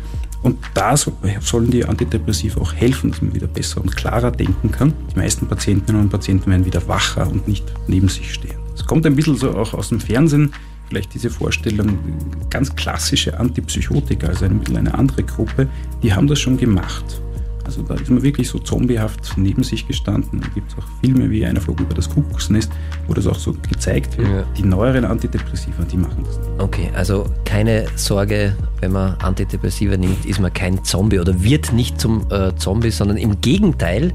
Und 0.42 0.58
da 0.74 0.96
sollen 0.96 1.70
die 1.70 1.84
Antidepressiva 1.84 2.60
auch 2.60 2.72
helfen, 2.72 3.10
dass 3.10 3.22
man 3.22 3.34
wieder 3.34 3.46
besser 3.46 3.80
und 3.80 3.96
klarer 3.96 4.30
denken 4.30 4.70
kann. 4.70 4.92
Die 5.12 5.18
meisten 5.18 5.46
Patientinnen 5.46 6.02
und 6.02 6.10
Patienten 6.10 6.50
werden 6.50 6.66
wieder 6.66 6.86
wacher 6.86 7.28
und 7.28 7.48
nicht 7.48 7.64
neben 7.86 8.08
sich 8.08 8.34
stehen. 8.34 8.57
Es 8.78 8.86
kommt 8.86 9.04
ein 9.06 9.16
bisschen 9.16 9.36
so 9.36 9.50
auch 9.50 9.74
aus 9.74 9.88
dem 9.88 10.00
Fernsehen, 10.00 10.52
vielleicht 10.88 11.12
diese 11.12 11.30
Vorstellung, 11.30 11.98
ganz 12.48 12.74
klassische 12.74 13.38
Antipsychotika, 13.38 14.28
also 14.28 14.44
ein 14.44 14.60
bisschen 14.60 14.76
eine 14.76 14.94
andere 14.94 15.24
Gruppe, 15.24 15.68
die 16.02 16.12
haben 16.12 16.28
das 16.28 16.38
schon 16.38 16.56
gemacht. 16.56 17.20
Also 17.64 17.82
da 17.82 17.96
ist 17.96 18.08
man 18.08 18.22
wirklich 18.22 18.48
so 18.48 18.58
zombiehaft 18.58 19.36
neben 19.36 19.62
sich 19.62 19.86
gestanden. 19.86 20.40
Da 20.40 20.48
gibt 20.54 20.72
es 20.72 20.78
auch 20.78 20.86
Filme 21.02 21.28
wie 21.28 21.44
Einer 21.44 21.60
flog 21.60 21.78
über 21.78 21.92
das 21.92 22.08
Kuckucksnest, 22.08 22.72
wo 23.06 23.12
das 23.12 23.26
auch 23.26 23.38
so 23.38 23.54
gezeigt 23.68 24.16
wird. 24.16 24.26
Ja. 24.26 24.44
Die 24.56 24.62
neueren 24.62 25.04
Antidepressiva, 25.04 25.82
die 25.82 25.98
machen 25.98 26.24
das 26.24 26.38
nicht. 26.38 26.48
Okay, 26.56 26.90
also 26.94 27.26
keine 27.44 27.84
Sorge, 27.96 28.56
wenn 28.80 28.92
man 28.92 29.16
Antidepressiva 29.16 29.98
nimmt, 29.98 30.24
ist 30.24 30.40
man 30.40 30.50
kein 30.50 30.82
Zombie 30.82 31.18
oder 31.18 31.42
wird 31.42 31.74
nicht 31.74 32.00
zum 32.00 32.24
äh, 32.30 32.56
Zombie, 32.56 32.90
sondern 32.90 33.18
im 33.18 33.38
Gegenteil, 33.42 34.14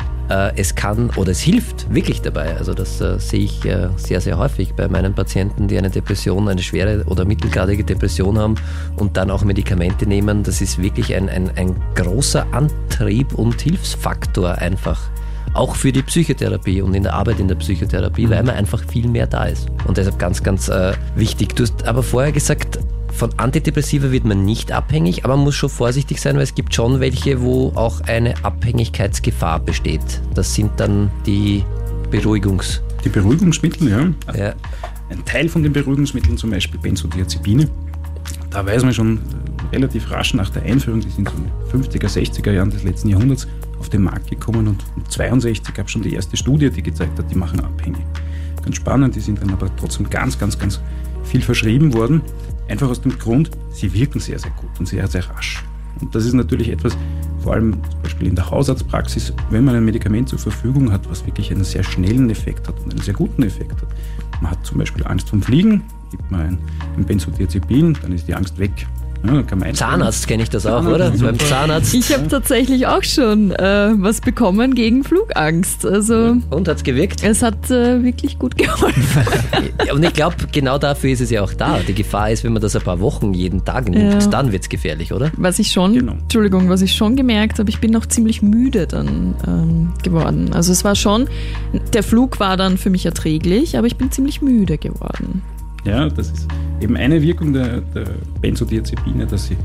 es 0.55 0.75
kann 0.75 1.09
oder 1.15 1.31
es 1.31 1.39
hilft 1.39 1.93
wirklich 1.93 2.21
dabei. 2.21 2.55
Also 2.57 2.73
das 2.73 2.99
äh, 3.01 3.19
sehe 3.19 3.45
ich 3.45 3.65
äh, 3.65 3.89
sehr, 3.97 4.21
sehr 4.21 4.38
häufig 4.38 4.73
bei 4.73 4.88
meinen 4.88 5.13
Patienten, 5.13 5.67
die 5.67 5.77
eine 5.77 5.89
Depression, 5.89 6.47
eine 6.47 6.61
schwere 6.61 7.03
oder 7.05 7.25
mittelgradige 7.25 7.84
Depression 7.84 8.38
haben 8.38 8.55
und 8.95 9.17
dann 9.17 9.31
auch 9.31 9.43
Medikamente 9.43 10.05
nehmen. 10.05 10.43
Das 10.43 10.61
ist 10.61 10.81
wirklich 10.81 11.15
ein, 11.15 11.29
ein, 11.29 11.51
ein 11.55 11.75
großer 11.95 12.45
Antrieb 12.51 13.34
und 13.34 13.61
Hilfsfaktor 13.61 14.55
einfach. 14.55 14.99
Auch 15.53 15.75
für 15.75 15.91
die 15.91 16.01
Psychotherapie 16.01 16.81
und 16.81 16.95
in 16.95 17.03
der 17.03 17.13
Arbeit 17.13 17.39
in 17.39 17.47
der 17.47 17.55
Psychotherapie, 17.55 18.25
mhm. 18.25 18.31
weil 18.31 18.43
man 18.43 18.55
einfach 18.55 18.84
viel 18.86 19.07
mehr 19.07 19.27
da 19.27 19.45
ist. 19.45 19.67
Und 19.86 19.97
deshalb 19.97 20.17
ganz, 20.17 20.41
ganz 20.41 20.67
äh, 20.69 20.93
wichtig. 21.15 21.55
Du 21.55 21.63
hast 21.63 21.86
aber 21.86 22.01
vorher 22.01 22.31
gesagt, 22.31 22.79
von 23.14 23.32
Antidepressiva 23.38 24.11
wird 24.11 24.26
man 24.26 24.43
nicht 24.43 24.72
abhängig, 24.72 25.24
aber 25.24 25.36
man 25.36 25.45
muss 25.45 25.55
schon 25.55 25.70
vorsichtig 25.70 26.20
sein, 26.20 26.36
weil 26.36 26.43
es 26.43 26.55
gibt 26.55 26.74
schon 26.74 26.99
welche, 26.99 27.41
wo 27.41 27.72
auch 27.76 28.01
eine 28.01 28.34
Abhängigkeitsgefahr 28.43 29.59
besteht. 29.59 30.22
Das 30.34 30.53
sind 30.53 30.72
dann 30.78 31.11
die 31.26 31.64
Beruhigungs... 32.09 32.82
Die 33.03 33.09
Beruhigungsmittel, 33.09 33.89
ja. 33.89 34.34
ja. 34.36 34.53
Ein 35.09 35.24
Teil 35.26 35.49
von 35.49 35.61
den 35.61 35.74
Beruhigungsmitteln, 35.74 36.38
zum 36.38 36.51
Beispiel 36.51 36.80
Benzodiazepine, 36.80 37.70
da 38.49 38.66
weiß 38.66 38.84
man 38.84 38.93
schon 38.93 39.20
relativ 39.72 40.11
rasch 40.11 40.34
nach 40.34 40.49
der 40.49 40.64
Einführung, 40.64 41.01
die 41.01 41.09
sind 41.09 41.30
so 41.30 41.36
in 41.36 41.82
den 41.82 41.84
50er, 41.84 42.07
60er 42.07 42.51
Jahren 42.51 42.70
des 42.70 42.84
letzten 42.84 43.09
Jahrhunderts 43.09 43.47
auf 43.80 43.89
den 43.89 44.03
Markt 44.03 44.30
gekommen 44.30 44.68
und 44.68 44.84
1962 44.95 45.74
gab 45.74 45.88
es 45.88 45.91
schon 45.91 46.03
die 46.03 46.14
erste 46.14 46.38
Studie, 46.38 46.70
die 46.70 46.84
gezeigt 46.84 47.18
hat, 47.18 47.30
die 47.30 47.36
machen 47.36 47.59
abhängig. 47.59 48.01
Ganz 48.64 48.76
spannend, 48.78 49.16
die 49.16 49.20
sind 49.20 49.41
dann 49.41 49.51
aber 49.51 49.76
trotzdem 49.76 50.09
ganz, 50.09 50.38
ganz, 50.38 50.57
ganz 50.57 50.80
viel 51.24 51.41
verschrieben 51.41 51.93
worden. 51.93 52.22
Einfach 52.68 52.89
aus 52.89 53.01
dem 53.01 53.18
Grund, 53.18 53.51
sie 53.72 53.93
wirken 53.93 54.20
sehr, 54.20 54.39
sehr 54.39 54.51
gut 54.51 54.72
und 54.80 54.88
sehr, 54.88 55.07
sehr 55.07 55.30
rasch. 55.30 55.64
Und 55.99 56.14
das 56.16 56.26
ist 56.26 56.34
natürlich 56.34 56.70
etwas, 56.70 56.97
vor 57.39 57.53
allem 57.53 57.74
zum 57.89 58.01
Beispiel 58.01 58.28
in 58.28 58.36
der 58.36 58.49
Hausarztpraxis, 58.49 59.34
wenn 59.49 59.66
man 59.66 59.76
ein 59.76 59.86
Medikament 59.86 60.30
zur 60.30 60.39
Verfügung 60.39 60.91
hat, 60.91 61.09
was 61.09 61.26
wirklich 61.26 61.51
einen 61.51 61.64
sehr 61.64 61.84
schnellen 61.84 62.30
Effekt 62.30 62.68
hat 62.68 62.80
und 62.80 62.91
einen 62.91 63.01
sehr 63.01 63.14
guten 63.14 63.43
Effekt 63.43 63.82
hat. 63.82 63.89
Man 64.41 64.51
hat 64.51 64.66
zum 64.66 64.78
Beispiel 64.78 65.05
Angst 65.05 65.30
vom 65.30 65.41
Fliegen, 65.41 65.84
gibt 66.11 66.30
man 66.32 66.41
ein, 66.41 66.57
ein 66.97 67.05
Benzodiazepin, 67.05 67.97
dann 68.01 68.11
ist 68.14 68.28
die 68.28 68.36
Angst 68.36 68.57
weg. 68.57 68.88
Ja, 69.26 69.74
Zahnarzt 69.74 70.28
kenne 70.28 70.43
ich 70.43 70.49
das 70.49 70.65
auch, 70.65 70.86
oder? 70.86 71.11
Beim 71.11 71.39
Zahnarzt. 71.39 71.93
Ich 71.93 72.13
habe 72.13 72.28
tatsächlich 72.28 72.88
auch 72.88 73.03
schon 73.03 73.51
äh, 73.51 73.91
was 73.95 74.19
bekommen 74.19 74.76
gegen 74.76 75.03
Flugangst. 75.03 75.86
Also 75.86 76.36
Und 76.49 76.67
hat 76.67 76.78
es 76.78 76.84
gewirkt? 76.84 77.24
Es 77.24 77.41
hat 77.41 77.71
äh, 77.71 78.03
wirklich 78.03 78.38
gut 78.38 78.57
geholfen. 78.57 79.24
Und 79.93 80.03
ich 80.03 80.13
glaube, 80.13 80.36
genau 80.51 80.78
dafür 80.78 81.11
ist 81.11 81.21
es 81.21 81.30
ja 81.30 81.41
auch 81.41 81.53
da. 81.53 81.80
Die 81.88 81.93
Gefahr 81.93 82.32
ist, 82.32 82.43
wenn 82.43 82.53
man 82.53 82.61
das 82.61 82.76
ein 82.76 82.82
paar 82.82 82.99
Wochen 82.99 83.34
jeden 83.34 83.63
Tag 83.63 83.89
nimmt, 83.89 84.13
ja. 84.13 84.30
dann 84.30 84.51
wird 84.51 84.63
es 84.63 84.69
gefährlich, 84.69 85.13
oder? 85.13 85.32
Was 85.38 85.59
ich 85.59 85.71
schon, 85.71 85.93
genau. 85.93 86.13
Entschuldigung, 86.13 86.69
was 86.69 86.82
ich 86.82 86.93
schon 86.93 87.15
gemerkt 87.15 87.59
habe, 87.59 87.69
ich 87.69 87.80
bin 87.80 87.91
noch 87.91 88.05
ziemlich 88.05 88.41
müde 88.41 88.88
dann 88.88 89.36
ähm, 89.47 89.93
geworden. 90.03 90.51
Also 90.53 90.71
es 90.71 90.84
war 90.84 90.95
schon, 90.95 91.30
der 91.93 92.03
Flug 92.03 92.39
war 92.39 92.57
dann 92.57 92.78
für 92.78 92.89
mich 92.89 93.05
erträglich, 93.05 93.78
aber 93.78 93.88
ich 93.88 93.95
bin 93.95 94.11
ziemlich 94.11 94.41
müde 94.41 94.78
geworden. 94.78 95.41
Ja, 95.84 96.07
das 96.07 96.31
ist 96.31 96.47
eben 96.79 96.95
eine 96.95 97.21
Wirkung 97.21 97.53
der, 97.53 97.81
der 97.81 98.05
Benzodiazepine, 98.41 99.25
dass 99.25 99.47
sie 99.47 99.57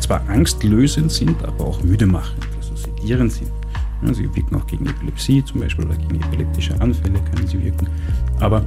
zwar 0.00 0.28
angstlösend 0.28 1.10
sind, 1.10 1.42
aber 1.44 1.64
auch 1.64 1.82
müde 1.82 2.06
machen, 2.06 2.36
also 2.56 2.76
sedierend 2.76 3.32
sind. 3.32 3.50
Ja, 4.04 4.12
sie 4.12 4.34
wirken 4.34 4.56
auch 4.56 4.66
gegen 4.66 4.86
Epilepsie 4.86 5.44
zum 5.44 5.60
Beispiel 5.60 5.86
oder 5.86 5.96
gegen 5.96 6.20
epileptische 6.22 6.78
Anfälle 6.80 7.18
können 7.32 7.46
sie 7.46 7.62
wirken. 7.62 7.88
Aber 8.40 8.64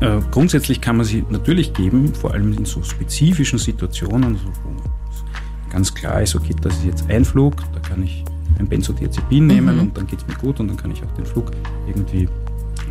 äh, 0.00 0.20
grundsätzlich 0.30 0.80
kann 0.80 0.96
man 0.96 1.06
sie 1.06 1.24
natürlich 1.28 1.72
geben, 1.72 2.14
vor 2.14 2.32
allem 2.32 2.52
in 2.52 2.64
so 2.64 2.82
spezifischen 2.82 3.58
Situationen, 3.58 4.36
so, 4.36 4.46
wo 4.62 5.70
ganz 5.70 5.92
klar 5.92 6.22
ist, 6.22 6.36
okay, 6.36 6.54
das 6.62 6.74
ist 6.74 6.84
jetzt 6.84 7.10
ein 7.10 7.24
Flug, 7.24 7.56
da 7.72 7.80
kann 7.80 8.02
ich 8.02 8.24
ein 8.58 8.68
Benzodiazepin 8.68 9.46
nehmen 9.46 9.74
mhm. 9.74 9.82
und 9.82 9.96
dann 9.96 10.06
geht 10.06 10.20
es 10.20 10.26
mir 10.28 10.34
gut 10.34 10.60
und 10.60 10.68
dann 10.68 10.76
kann 10.76 10.90
ich 10.92 11.02
auch 11.02 11.10
den 11.16 11.26
Flug 11.26 11.50
irgendwie 11.88 12.28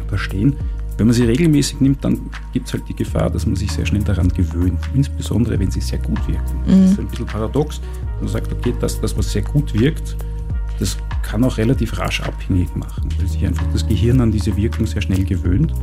überstehen. 0.06 0.56
Wenn 0.98 1.08
man 1.08 1.14
sie 1.14 1.24
regelmäßig 1.24 1.82
nimmt, 1.82 2.04
dann 2.04 2.30
gibt 2.52 2.68
es 2.68 2.74
halt 2.74 2.84
die 2.88 2.96
Gefahr, 2.96 3.30
dass 3.30 3.46
man 3.46 3.56
sich 3.56 3.72
sehr 3.72 3.86
schnell 3.86 4.04
daran 4.04 4.30
gewöhnt, 4.30 4.80
insbesondere 4.94 5.60
wenn 5.60 5.72
sie 5.72 5.82
sehr 5.82 6.00
gut 6.00 6.28
wirken. 6.28 6.58
Mhm. 6.66 6.82
Das 6.82 6.92
ist 6.92 7.00
ein 7.00 7.08
bisschen 7.08 7.26
paradox. 7.26 7.82
Man 8.20 8.30
sagt, 8.30 8.52
okay, 8.52 8.74
das, 8.80 9.02
das, 9.02 9.18
was 9.18 9.32
sehr 9.32 9.42
gut 9.42 9.74
wirkt, 9.74 10.16
das 10.80 10.98
kann 11.22 11.44
auch 11.44 11.58
relativ 11.58 11.98
rasch 11.98 12.22
abhängig 12.22 12.76
machen, 12.76 13.10
weil 13.18 13.28
sich 13.28 13.46
einfach 13.46 13.66
das 13.72 13.88
Gehirn 13.88 14.22
an 14.22 14.32
diese 14.32 14.56
Wirkung 14.56 14.86
sehr 14.86 15.02
schnell 15.02 15.24
gewöhnt. 15.24 15.74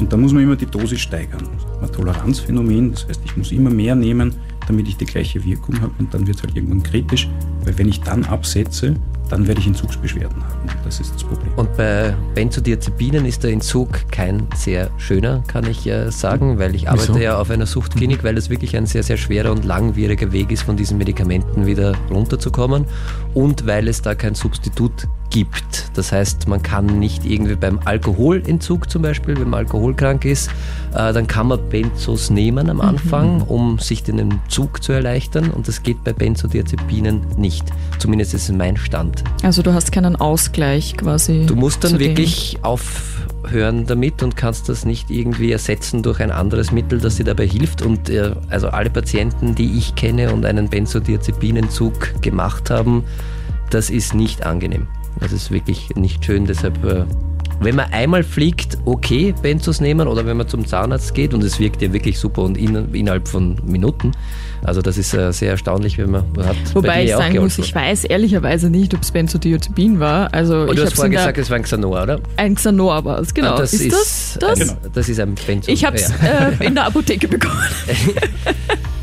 Und 0.00 0.12
da 0.12 0.16
muss 0.16 0.32
man 0.32 0.42
immer 0.42 0.56
die 0.56 0.66
Dosis 0.66 1.00
steigern. 1.00 1.48
Das 1.54 1.64
ist 1.64 1.82
ein 1.82 1.92
Toleranzphänomen, 1.92 2.92
das 2.92 3.06
heißt, 3.08 3.20
ich 3.24 3.36
muss 3.36 3.52
immer 3.52 3.70
mehr 3.70 3.94
nehmen, 3.94 4.34
damit 4.66 4.88
ich 4.88 4.96
die 4.96 5.04
gleiche 5.04 5.44
Wirkung 5.44 5.80
habe 5.80 5.92
und 5.98 6.12
dann 6.12 6.26
wird 6.26 6.36
es 6.36 6.42
halt 6.42 6.56
irgendwann 6.56 6.82
kritisch, 6.82 7.28
weil 7.64 7.76
wenn 7.78 7.88
ich 7.88 8.00
dann 8.00 8.24
absetze, 8.24 8.96
dann 9.28 9.46
werde 9.46 9.60
ich 9.60 9.66
Entzugsbeschwerden 9.66 10.42
haben. 10.42 10.68
Das 10.84 11.00
ist 11.00 11.14
das 11.14 11.24
Problem. 11.24 11.52
Und 11.56 11.76
bei 11.76 12.14
Benzodiazepinen 12.34 13.24
ist 13.24 13.42
der 13.42 13.52
Entzug 13.52 13.88
kein 14.10 14.46
sehr 14.54 14.90
schöner, 14.98 15.42
kann 15.46 15.66
ich 15.66 15.86
äh, 15.86 16.10
sagen, 16.10 16.58
weil 16.58 16.74
ich 16.74 16.88
arbeite 16.88 17.14
Wieso? 17.14 17.20
ja 17.20 17.38
auf 17.38 17.50
einer 17.50 17.66
Suchtklinik, 17.66 18.24
weil 18.24 18.36
es 18.36 18.50
wirklich 18.50 18.76
ein 18.76 18.86
sehr, 18.86 19.02
sehr 19.02 19.16
schwerer 19.16 19.50
und 19.52 19.64
langwieriger 19.64 20.32
Weg 20.32 20.50
ist, 20.50 20.62
von 20.62 20.76
diesen 20.76 20.98
Medikamenten 20.98 21.66
wieder 21.66 21.94
runterzukommen 22.10 22.84
und 23.34 23.66
weil 23.66 23.88
es 23.88 24.02
da 24.02 24.14
kein 24.14 24.34
Substitut 24.34 25.08
gibt. 25.30 25.90
Das 25.94 26.12
heißt, 26.12 26.46
man 26.48 26.62
kann 26.62 26.98
nicht 27.00 27.24
irgendwie 27.24 27.56
beim 27.56 27.80
Alkoholentzug 27.84 28.88
zum 28.88 29.02
Beispiel, 29.02 29.36
wenn 29.36 29.50
man 29.50 29.60
alkoholkrank 29.60 30.24
ist, 30.24 30.48
äh, 30.92 31.12
dann 31.12 31.26
kann 31.26 31.48
man 31.48 31.68
Benzos 31.68 32.30
nehmen 32.30 32.70
am 32.70 32.80
Anfang, 32.80 33.38
mhm. 33.38 33.42
um 33.42 33.78
sich 33.78 34.02
den 34.02 34.18
Entzug 34.18 34.82
zu 34.82 34.92
erleichtern 34.92 35.50
und 35.50 35.66
das 35.66 35.82
geht 35.82 36.04
bei 36.04 36.12
Benzodiazepinen 36.12 37.22
nicht. 37.36 37.64
Zumindest 37.98 38.34
ist 38.34 38.48
es 38.48 38.54
mein 38.54 38.76
Stand. 38.76 39.13
Also 39.42 39.62
du 39.62 39.74
hast 39.74 39.92
keinen 39.92 40.16
Ausgleich 40.16 40.96
quasi. 40.96 41.44
Du 41.46 41.54
musst 41.54 41.84
dann 41.84 41.98
wirklich 41.98 42.58
aufhören 42.62 43.86
damit 43.86 44.22
und 44.22 44.36
kannst 44.36 44.68
das 44.68 44.84
nicht 44.84 45.10
irgendwie 45.10 45.52
ersetzen 45.52 46.02
durch 46.02 46.20
ein 46.20 46.30
anderes 46.30 46.72
Mittel, 46.72 46.98
das 47.00 47.16
dir 47.16 47.24
dabei 47.24 47.46
hilft. 47.46 47.82
Und 47.82 48.08
äh, 48.08 48.32
also 48.48 48.68
alle 48.68 48.90
Patienten, 48.90 49.54
die 49.54 49.76
ich 49.76 49.94
kenne 49.94 50.32
und 50.32 50.46
einen 50.46 50.68
Benzodiazepinentzug 50.68 52.22
gemacht 52.22 52.70
haben, 52.70 53.04
das 53.70 53.90
ist 53.90 54.14
nicht 54.14 54.46
angenehm. 54.46 54.86
Das 55.20 55.32
ist 55.32 55.50
wirklich 55.50 55.90
nicht 55.94 56.24
schön, 56.24 56.46
deshalb 56.46 56.82
äh, 56.84 57.04
wenn 57.60 57.76
man 57.76 57.92
einmal 57.92 58.22
fliegt, 58.22 58.78
okay, 58.84 59.34
Benzos 59.40 59.80
nehmen 59.80 60.08
oder 60.08 60.26
wenn 60.26 60.36
man 60.36 60.48
zum 60.48 60.66
Zahnarzt 60.66 61.14
geht 61.14 61.34
und 61.34 61.42
es 61.42 61.58
wirkt 61.58 61.82
ja 61.82 61.92
wirklich 61.92 62.18
super 62.18 62.42
und 62.42 62.58
in, 62.58 62.92
innerhalb 62.94 63.28
von 63.28 63.56
Minuten. 63.64 64.12
Also 64.64 64.80
das 64.80 64.98
ist 64.98 65.12
äh, 65.14 65.32
sehr 65.32 65.50
erstaunlich, 65.50 65.98
wenn 65.98 66.10
man, 66.10 66.24
hat 66.38 66.56
Wobei 66.72 67.04
ich 67.04 67.10
sagen 67.10 67.38
muss, 67.38 67.58
ich 67.58 67.74
weiß 67.74 68.04
ehrlicherweise 68.04 68.70
nicht, 68.70 68.94
ob 68.94 69.02
es 69.02 69.10
Benzodiazepin 69.10 70.00
war. 70.00 70.32
Also 70.32 70.62
und 70.62 70.70
ich 70.70 70.76
du 70.76 70.84
hast 70.84 70.94
vorher 70.94 71.10
gesagt, 71.10 71.38
es 71.38 71.50
war 71.50 71.56
ein 71.56 71.62
Xanor, 71.62 72.02
oder? 72.02 72.20
Ein 72.36 72.54
Xanor 72.54 73.04
war 73.04 73.18
es, 73.18 73.34
genau. 73.34 73.54
Ah, 73.54 73.58
das 73.58 73.74
ist, 73.74 73.82
ist, 73.82 73.92
das 74.42 74.58
das? 74.58 74.70
Ein, 74.70 74.76
das 74.92 75.08
ist 75.08 75.20
ein 75.20 75.34
Benzo. 75.34 75.70
Ich 75.70 75.84
habe 75.84 75.96
es 75.96 76.08
ja. 76.08 76.48
äh, 76.48 76.66
in 76.66 76.74
der 76.74 76.86
Apotheke 76.86 77.28
bekommen. 77.28 77.60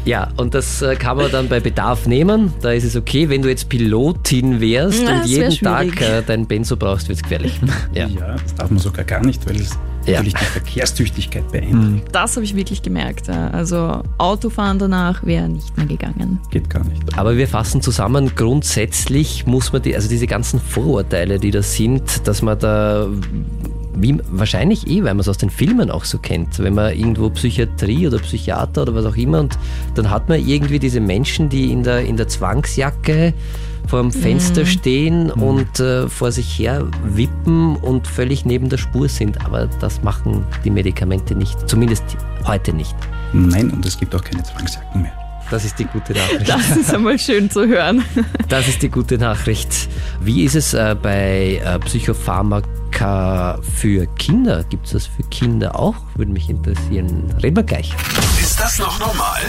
Ja, 0.03 0.29
und 0.37 0.55
das 0.55 0.81
äh, 0.81 0.95
kann 0.95 1.17
man 1.17 1.31
dann 1.31 1.47
bei 1.47 1.59
Bedarf 1.59 2.07
nehmen. 2.07 2.51
Da 2.61 2.71
ist 2.71 2.85
es 2.85 2.95
okay, 2.95 3.29
wenn 3.29 3.43
du 3.43 3.49
jetzt 3.49 3.69
Pilotin 3.69 4.59
wärst 4.59 5.03
Ja, 5.03 5.21
und 5.21 5.25
jeden 5.27 5.51
wär 5.51 5.59
Tag 5.59 5.93
schwierig. 5.93 6.01
äh, 6.01 6.23
dein 6.25 6.47
Benzo 6.47 6.75
brauchst, 6.75 7.07
wird 7.07 7.17
es 7.17 7.23
gefährlich. 7.23 7.59
Ja. 7.93 8.07
Ja, 8.07 8.35
das 8.41 8.55
darf 8.55 8.69
man 8.69 8.79
sogar 8.79 9.03
gar 9.05 9.23
nicht, 9.23 9.47
weil 9.47 9.57
es 9.57 9.77
Ja. 10.05 10.13
natürlich 10.13 10.35
die 10.35 10.45
Verkehrstüchtigkeit 10.45 11.51
beeinträchtigt. 11.51 12.07
Das 12.11 12.35
habe 12.35 12.43
ich 12.43 12.55
wirklich 12.55 12.81
gemerkt. 12.81 13.29
Also 13.29 14.01
Autofahren 14.17 14.79
danach 14.79 15.23
wäre 15.25 15.47
nicht 15.49 15.75
mehr 15.77 15.85
gegangen. 15.85 16.39
Geht 16.49 16.69
gar 16.69 16.83
nicht. 16.83 17.17
Aber 17.17 17.37
wir 17.37 17.47
fassen 17.47 17.81
zusammen, 17.81 18.31
grundsätzlich 18.35 19.45
muss 19.45 19.73
man 19.73 19.81
die, 19.81 19.95
also 19.95 20.09
diese 20.09 20.27
ganzen 20.27 20.59
Vorurteile, 20.59 21.39
die 21.39 21.51
da 21.51 21.61
sind, 21.61 22.27
dass 22.27 22.41
man 22.41 22.57
da, 22.59 23.07
wie, 23.95 24.17
wahrscheinlich 24.29 24.87
eh, 24.87 25.03
weil 25.03 25.13
man 25.13 25.19
es 25.19 25.27
aus 25.27 25.37
den 25.37 25.49
Filmen 25.49 25.91
auch 25.91 26.05
so 26.05 26.17
kennt, 26.17 26.59
wenn 26.59 26.73
man 26.73 26.93
irgendwo 26.93 27.29
Psychiatrie 27.29 28.07
oder 28.07 28.19
Psychiater 28.19 28.83
oder 28.83 28.95
was 28.95 29.05
auch 29.05 29.17
immer 29.17 29.39
und 29.39 29.57
dann 29.95 30.09
hat 30.09 30.29
man 30.29 30.45
irgendwie 30.45 30.79
diese 30.79 30.99
Menschen, 30.99 31.49
die 31.49 31.71
in 31.71 31.83
der, 31.83 32.05
in 32.05 32.17
der 32.17 32.27
Zwangsjacke 32.27 33.33
vorm 33.87 34.11
Fenster 34.11 34.65
stehen 34.65 35.31
und 35.31 35.79
äh, 35.79 36.07
vor 36.07 36.31
sich 36.31 36.57
her 36.57 36.87
wippen 37.03 37.75
und 37.75 38.07
völlig 38.07 38.45
neben 38.45 38.69
der 38.69 38.77
Spur 38.77 39.09
sind. 39.09 39.43
Aber 39.45 39.67
das 39.79 40.03
machen 40.03 40.45
die 40.63 40.69
Medikamente 40.69 41.35
nicht, 41.35 41.69
zumindest 41.69 42.03
heute 42.45 42.73
nicht. 42.73 42.95
Nein, 43.33 43.71
und 43.71 43.85
es 43.85 43.97
gibt 43.97 44.13
auch 44.15 44.23
keine 44.23 44.43
Zwangsjacken 44.43 45.01
mehr. 45.01 45.13
Das 45.51 45.65
ist 45.65 45.77
die 45.79 45.85
gute 45.85 46.13
Nachricht. 46.13 46.47
Das 46.47 46.77
ist 46.77 46.93
einmal 46.93 47.19
schön 47.19 47.49
zu 47.51 47.67
hören. 47.67 48.05
Das 48.47 48.69
ist 48.69 48.81
die 48.81 48.89
gute 48.89 49.17
Nachricht. 49.17 49.89
Wie 50.21 50.45
ist 50.45 50.55
es 50.55 50.73
äh, 50.73 50.95
bei 50.99 51.61
äh, 51.63 51.77
Psychopharmaka 51.79 53.59
für 53.77 54.07
Kinder? 54.15 54.63
Gibt 54.69 54.85
es 54.85 54.93
das 54.93 55.07
für 55.07 55.23
Kinder 55.23 55.77
auch? 55.77 55.95
Würde 56.15 56.31
mich 56.31 56.49
interessieren. 56.49 57.33
Reden 57.43 57.57
wir 57.57 57.63
gleich. 57.63 57.93
Ist 58.39 58.61
das 58.61 58.79
noch 58.79 58.97
normal? 58.99 59.41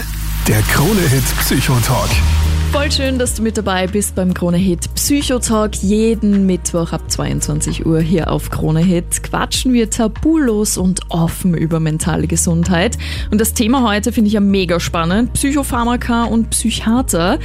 Der 0.45 0.61
Krone-Hit 0.63 1.23
Psychotalk. 1.39 2.09
Voll 2.73 2.91
schön, 2.91 3.19
dass 3.19 3.35
du 3.35 3.43
mit 3.43 3.55
dabei 3.55 3.85
bist 3.85 4.15
beim 4.15 4.33
Krone 4.33 4.57
Hit 4.57 4.91
Psychotalk. 4.95 5.75
Jeden 5.83 6.47
Mittwoch 6.47 6.91
ab 6.91 7.03
22 7.07 7.85
Uhr 7.85 8.01
hier 8.01 8.31
auf 8.31 8.49
Krone 8.49 8.79
Hit 8.79 9.21
quatschen 9.21 9.73
wir 9.73 9.91
tabulos 9.91 10.79
und 10.79 11.01
offen 11.09 11.53
über 11.53 11.79
mentale 11.79 12.25
Gesundheit. 12.25 12.97
Und 13.29 13.39
das 13.39 13.53
Thema 13.53 13.87
heute 13.87 14.11
finde 14.11 14.29
ich 14.29 14.33
ja 14.33 14.39
mega 14.39 14.79
spannend. 14.79 15.33
Psychopharmaka 15.33 16.23
und 16.23 16.49
Psychiater. 16.49 17.37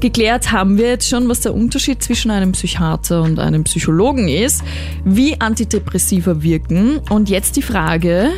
Geklärt 0.00 0.50
haben 0.50 0.78
wir 0.78 0.88
jetzt 0.88 1.10
schon, 1.10 1.28
was 1.28 1.40
der 1.40 1.52
Unterschied 1.52 2.02
zwischen 2.02 2.30
einem 2.30 2.52
Psychiater 2.52 3.20
und 3.22 3.38
einem 3.38 3.64
Psychologen 3.64 4.28
ist, 4.28 4.64
wie 5.04 5.38
Antidepressiva 5.38 6.40
wirken 6.40 7.00
und 7.10 7.28
jetzt 7.28 7.56
die 7.56 7.62
Frage, 7.62 8.30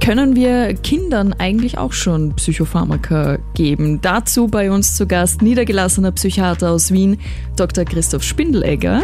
können 0.00 0.34
wir 0.34 0.74
Kindern 0.74 1.34
eigentlich 1.34 1.78
auch 1.78 1.92
schon 1.92 2.34
Psychopharmaka 2.34 3.38
geben? 3.54 4.00
Dazu 4.00 4.48
bei 4.48 4.70
uns 4.70 4.96
zu 4.96 5.06
Gast 5.06 5.42
niedergelassener 5.42 6.12
Psychiater 6.12 6.70
aus 6.70 6.90
Wien, 6.90 7.18
Dr. 7.56 7.84
Christoph 7.84 8.22
Spindelegger. 8.22 9.02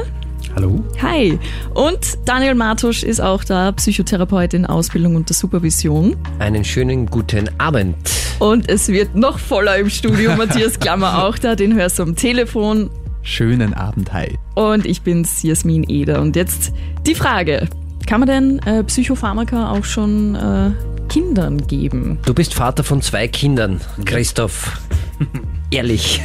Hallo? 0.55 0.83
Hi. 1.03 1.39
Und 1.75 1.99
Daniel 2.25 2.55
Martusch 2.55 3.03
ist 3.03 3.21
auch 3.21 3.45
da, 3.45 3.73
Psychotherapeut 3.73 4.55
in 4.55 4.65
Ausbildung 4.65 5.15
unter 5.15 5.35
Supervision. 5.35 6.17
Einen 6.39 6.65
schönen 6.65 7.07
guten 7.07 7.51
Abend. 7.59 7.97
Und 8.39 8.69
es 8.71 8.89
wird 8.89 9.15
noch 9.15 9.39
voller 9.39 9.77
im 9.77 9.91
Studio. 9.91 10.35
Matthias 10.37 10.81
Klammer 10.81 11.25
auch 11.25 11.37
da, 11.37 11.55
den 11.57 11.75
hörst 11.75 11.99
du 11.99 12.05
am 12.05 12.17
Telefon. 12.17 12.91
Schönen 13.23 13.75
Abend, 13.75 14.13
hi. 14.13 14.39
Und 14.55 14.87
ich 14.87 15.03
bin's, 15.03 15.43
Jasmin 15.43 15.85
Eder. 15.89 16.23
Und 16.23 16.37
jetzt 16.37 16.73
die 17.07 17.15
Frage. 17.15 17.69
Kann 18.07 18.21
man 18.21 18.29
denn 18.29 18.59
äh, 18.61 18.85
Psychopharmaka 18.85 19.73
auch 19.73 19.85
schon 19.85 20.35
äh, 20.37 20.71
Kindern 21.09 21.67
geben? 21.67 22.19
Du 22.25 22.35
bist 22.35 22.55
Vater 22.55 22.85
von 22.85 23.03
zwei 23.03 23.27
Kindern, 23.29 23.81
Christoph. 24.05 24.81
Ehrlich. 25.71 26.21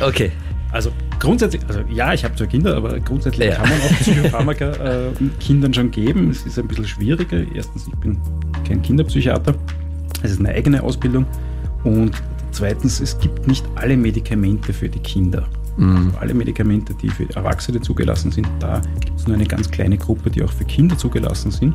Okay. 0.00 0.32
Also 0.72 0.90
grundsätzlich, 1.20 1.62
also 1.68 1.80
ja, 1.90 2.12
ich 2.12 2.24
habe 2.24 2.34
zwei 2.34 2.46
Kinder, 2.46 2.76
aber 2.76 2.98
grundsätzlich 3.00 3.48
Ja. 3.48 3.54
kann 3.56 3.68
man 3.70 3.80
auch 3.80 3.98
Psychopharmaka 4.00 4.72
äh, 4.72 5.10
Kindern 5.40 5.72
schon 5.72 5.90
geben. 5.90 6.30
Es 6.30 6.44
ist 6.44 6.58
ein 6.58 6.66
bisschen 6.66 6.86
schwieriger. 6.86 7.42
Erstens, 7.54 7.86
ich 7.86 7.94
bin 8.00 8.18
kein 8.66 8.82
Kinderpsychiater. 8.82 9.54
Es 10.22 10.32
ist 10.32 10.40
eine 10.40 10.50
eigene 10.50 10.82
Ausbildung. 10.82 11.24
Und 11.84 12.10
zweitens, 12.50 13.00
es 13.00 13.18
gibt 13.20 13.46
nicht 13.46 13.64
alle 13.76 13.96
Medikamente 13.96 14.72
für 14.72 14.88
die 14.88 14.98
Kinder. 14.98 15.46
Also 15.78 16.18
alle 16.18 16.34
Medikamente, 16.34 16.94
die 16.94 17.08
für 17.08 17.28
Erwachsene 17.34 17.80
zugelassen 17.80 18.32
sind, 18.32 18.48
da 18.60 18.80
gibt 19.00 19.18
es 19.18 19.26
nur 19.26 19.36
eine 19.36 19.46
ganz 19.46 19.70
kleine 19.70 19.98
Gruppe, 19.98 20.30
die 20.30 20.42
auch 20.42 20.52
für 20.52 20.64
Kinder 20.64 20.96
zugelassen 20.96 21.50
sind. 21.50 21.74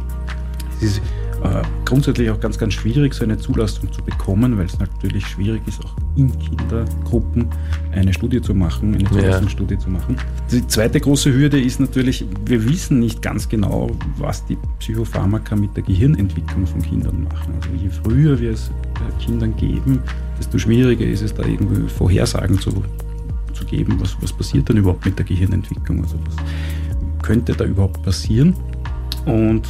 Es 0.77 0.83
ist 0.83 1.01
äh, 1.43 1.63
grundsätzlich 1.85 2.29
auch 2.29 2.39
ganz, 2.39 2.57
ganz 2.57 2.73
schwierig, 2.73 3.13
so 3.13 3.23
eine 3.23 3.37
Zulassung 3.37 3.91
zu 3.91 4.03
bekommen, 4.03 4.57
weil 4.57 4.65
es 4.65 4.77
natürlich 4.77 5.25
schwierig 5.25 5.61
ist, 5.67 5.83
auch 5.83 5.95
in 6.15 6.31
Kindergruppen 6.37 7.47
eine 7.91 8.13
Studie 8.13 8.41
zu 8.41 8.53
machen, 8.53 8.93
eine 8.93 9.03
Zulassungsstudie 9.05 9.77
zu 9.77 9.89
machen. 9.89 10.17
Die 10.51 10.65
zweite 10.67 10.99
große 10.99 11.33
Hürde 11.33 11.59
ist 11.59 11.79
natürlich, 11.79 12.25
wir 12.45 12.67
wissen 12.67 12.99
nicht 12.99 13.21
ganz 13.21 13.49
genau, 13.49 13.89
was 14.17 14.45
die 14.45 14.57
Psychopharmaka 14.79 15.55
mit 15.55 15.75
der 15.75 15.83
Gehirnentwicklung 15.83 16.67
von 16.67 16.81
Kindern 16.81 17.23
machen. 17.23 17.53
Also 17.55 17.69
je 17.81 17.89
früher 17.89 18.39
wir 18.39 18.51
es 18.51 18.69
äh, 18.69 19.23
Kindern 19.23 19.55
geben, 19.55 19.99
desto 20.37 20.59
schwieriger 20.59 21.05
ist 21.05 21.21
es 21.21 21.33
da 21.33 21.43
irgendwie 21.43 21.87
Vorhersagen 21.89 22.59
zu, 22.59 22.83
zu 23.61 23.67
geben, 23.67 23.97
was, 23.99 24.17
was 24.21 24.33
passiert 24.33 24.69
dann 24.69 24.77
überhaupt 24.77 25.05
mit 25.05 25.17
der 25.17 25.25
Gehirnentwicklung, 25.25 26.01
also 26.01 26.17
was 26.25 26.35
könnte 27.21 27.53
da 27.53 27.65
überhaupt 27.65 28.01
passieren. 28.03 28.55
Und 29.25 29.65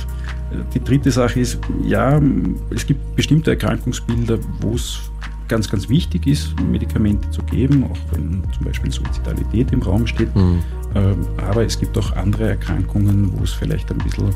äh, 0.52 0.64
die 0.74 0.84
dritte 0.84 1.12
Sache 1.12 1.40
ist, 1.40 1.60
ja, 1.84 2.22
es 2.70 2.86
gibt 2.86 3.16
bestimmte 3.16 3.52
Erkrankungsbilder, 3.52 4.40
wo 4.62 4.76
es 4.76 5.12
ganz, 5.48 5.70
ganz 5.70 5.90
wichtig 5.90 6.28
ist, 6.28 6.60
Medikamente 6.62 7.30
zu 7.32 7.44
geben, 7.44 7.84
auch 7.84 7.98
wenn 8.14 8.42
zum 8.54 8.66
Beispiel 8.66 8.90
Suizidalität 8.92 9.72
im 9.74 9.82
Raum 9.82 10.08
steht. 10.08 10.34
Mhm. 10.36 10.60
Ähm, 10.96 11.28
Aber 11.38 11.66
es 11.66 11.78
gibt 11.80 11.98
auch 11.98 12.16
andere 12.16 12.50
Erkrankungen, 12.50 13.32
wo 13.38 13.44
es 13.44 13.52
vielleicht 13.52 13.92
ein 13.92 13.98
bisschen 13.98 14.34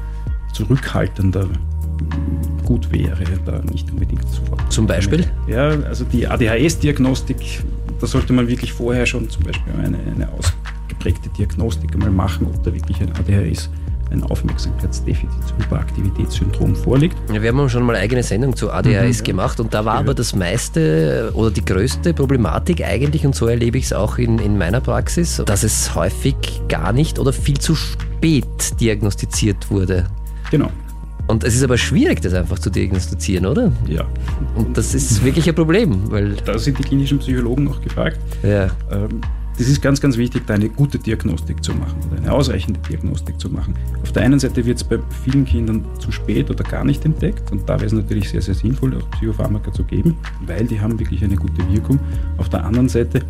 zurückhaltender 0.53 1.45
mm, 1.45 2.66
gut 2.66 2.91
wäre, 2.91 3.24
da 3.45 3.62
nicht 3.62 3.89
unbedingt 3.91 4.28
sofort. 4.30 4.72
Zum 4.72 4.88
Beispiel? 4.88 5.26
Ja, 5.47 5.70
also 5.70 6.03
die 6.06 6.28
ADHS-Diagnostik, 6.28 7.64
da 8.06 8.12
sollte 8.12 8.34
man 8.34 8.47
wirklich 8.47 8.72
vorher 8.72 9.08
schon 9.08 9.28
zum 9.32 9.45
Beispiel 9.45 9.74
eine, 9.74 9.97
eine 9.97 10.30
ausgeprägte 10.32 11.28
Diagnostik 11.30 11.91
einmal 11.93 12.12
machen, 12.12 12.45
ob 12.45 12.62
da 12.62 12.72
wirklich 12.72 13.01
ein 13.01 13.12
ADHS, 13.14 13.72
ein 14.12 14.22
Aufmerksamkeitsdefizit-Hyperaktivitätssyndrom 14.22 16.76
vorliegt. 16.76 17.18
Ja, 17.34 17.41
wir 17.41 17.49
haben 17.49 17.68
schon 17.68 17.82
mal 17.82 17.95
eine 17.95 18.03
eigene 18.03 18.22
Sendung 18.22 18.56
zu 18.56 18.72
ADHS 18.72 19.22
Mhm. 19.22 19.24
gemacht 19.24 19.60
und 19.60 19.74
da 19.74 19.86
war 19.86 19.95
aber 19.95 20.14
das 20.14 20.36
meiste 20.36 21.32
oder 21.34 21.49
die 21.49 21.66
größte 21.66 22.14
Problematik 22.14 22.86
eigentlich, 22.86 23.26
und 23.26 23.34
so 23.34 23.47
erlebe 23.47 23.80
ich 23.80 23.86
es 23.86 23.93
auch 23.93 24.20
in, 24.20 24.38
in 24.38 24.56
meiner 24.56 24.82
Praxis, 24.82 25.41
dass 25.43 25.64
es 25.64 25.95
häufig 25.95 26.36
gar 26.70 26.93
nicht 26.93 27.18
oder 27.18 27.34
viel 27.34 27.58
zu 27.58 27.74
spät 27.74 28.80
diagnostiziert 28.80 29.72
wurde. 29.72 30.06
Genau, 30.51 30.70
Und 31.28 31.44
es 31.44 31.56
ist 31.56 31.64
aber 31.64 31.78
schwierig, 31.78 32.22
das 32.22 32.34
einfach 32.34 32.60
zu 32.60 32.70
diagnostizieren, 32.70 33.46
oder? 33.48 33.72
ja. 33.88 34.06
Und 34.56 34.78
das 34.78 34.94
ist 34.94 35.24
wirklich 35.24 35.48
ein 35.50 35.56
Problem, 35.56 36.12
weil 36.12 36.36
Da 36.46 36.58
sind 36.60 36.78
die 36.78 36.84
klinischen 36.84 37.18
Psychologen 37.20 37.68
auch 37.68 37.82
gefragt. 37.82 38.20
ja, 38.44 38.70
Ähm, 38.92 39.22
Das 39.58 39.68
ist 39.68 39.82
ganz, 39.82 40.02
ganz 40.02 40.18
wichtig, 40.18 40.44
da 40.46 40.54
eine 40.56 40.68
gute 40.70 41.00
Diagnostik 41.00 41.64
zu 41.64 41.74
machen 41.74 41.96
oder 42.10 42.18
eine 42.22 42.32
ausreichende 42.34 42.78
Diagnostik 42.90 43.40
zu 43.40 43.50
machen. 43.50 43.74
Auf 44.04 44.12
der 44.12 44.24
einen 44.24 44.38
Seite 44.38 44.66
wird 44.66 44.78
es 44.78 44.84
bei 44.84 45.00
vielen 45.24 45.46
Kindern 45.46 45.86
zu 45.98 46.12
spät 46.12 46.50
oder 46.50 46.64
gar 46.66 46.84
nicht 46.84 47.06
entdeckt 47.06 47.52
und 47.54 47.68
da 47.68 47.76
wäre 47.76 47.86
es 47.86 47.94
natürlich 47.94 48.30
sehr, 48.30 48.42
sehr 48.42 48.54
sinnvoll, 48.54 48.94
auch 48.98 49.10
Psychopharmaka 49.12 49.72
zu 49.72 49.84
geben, 49.86 50.18
weil 50.46 50.66
die 50.66 50.80
haben 50.80 51.00
wirklich 51.00 51.24
eine 51.24 51.38
gute 51.38 51.62
Wirkung. 51.72 52.00
Auf 52.38 52.50
der 52.50 52.66
anderen 52.66 52.90
Seite 52.90 53.22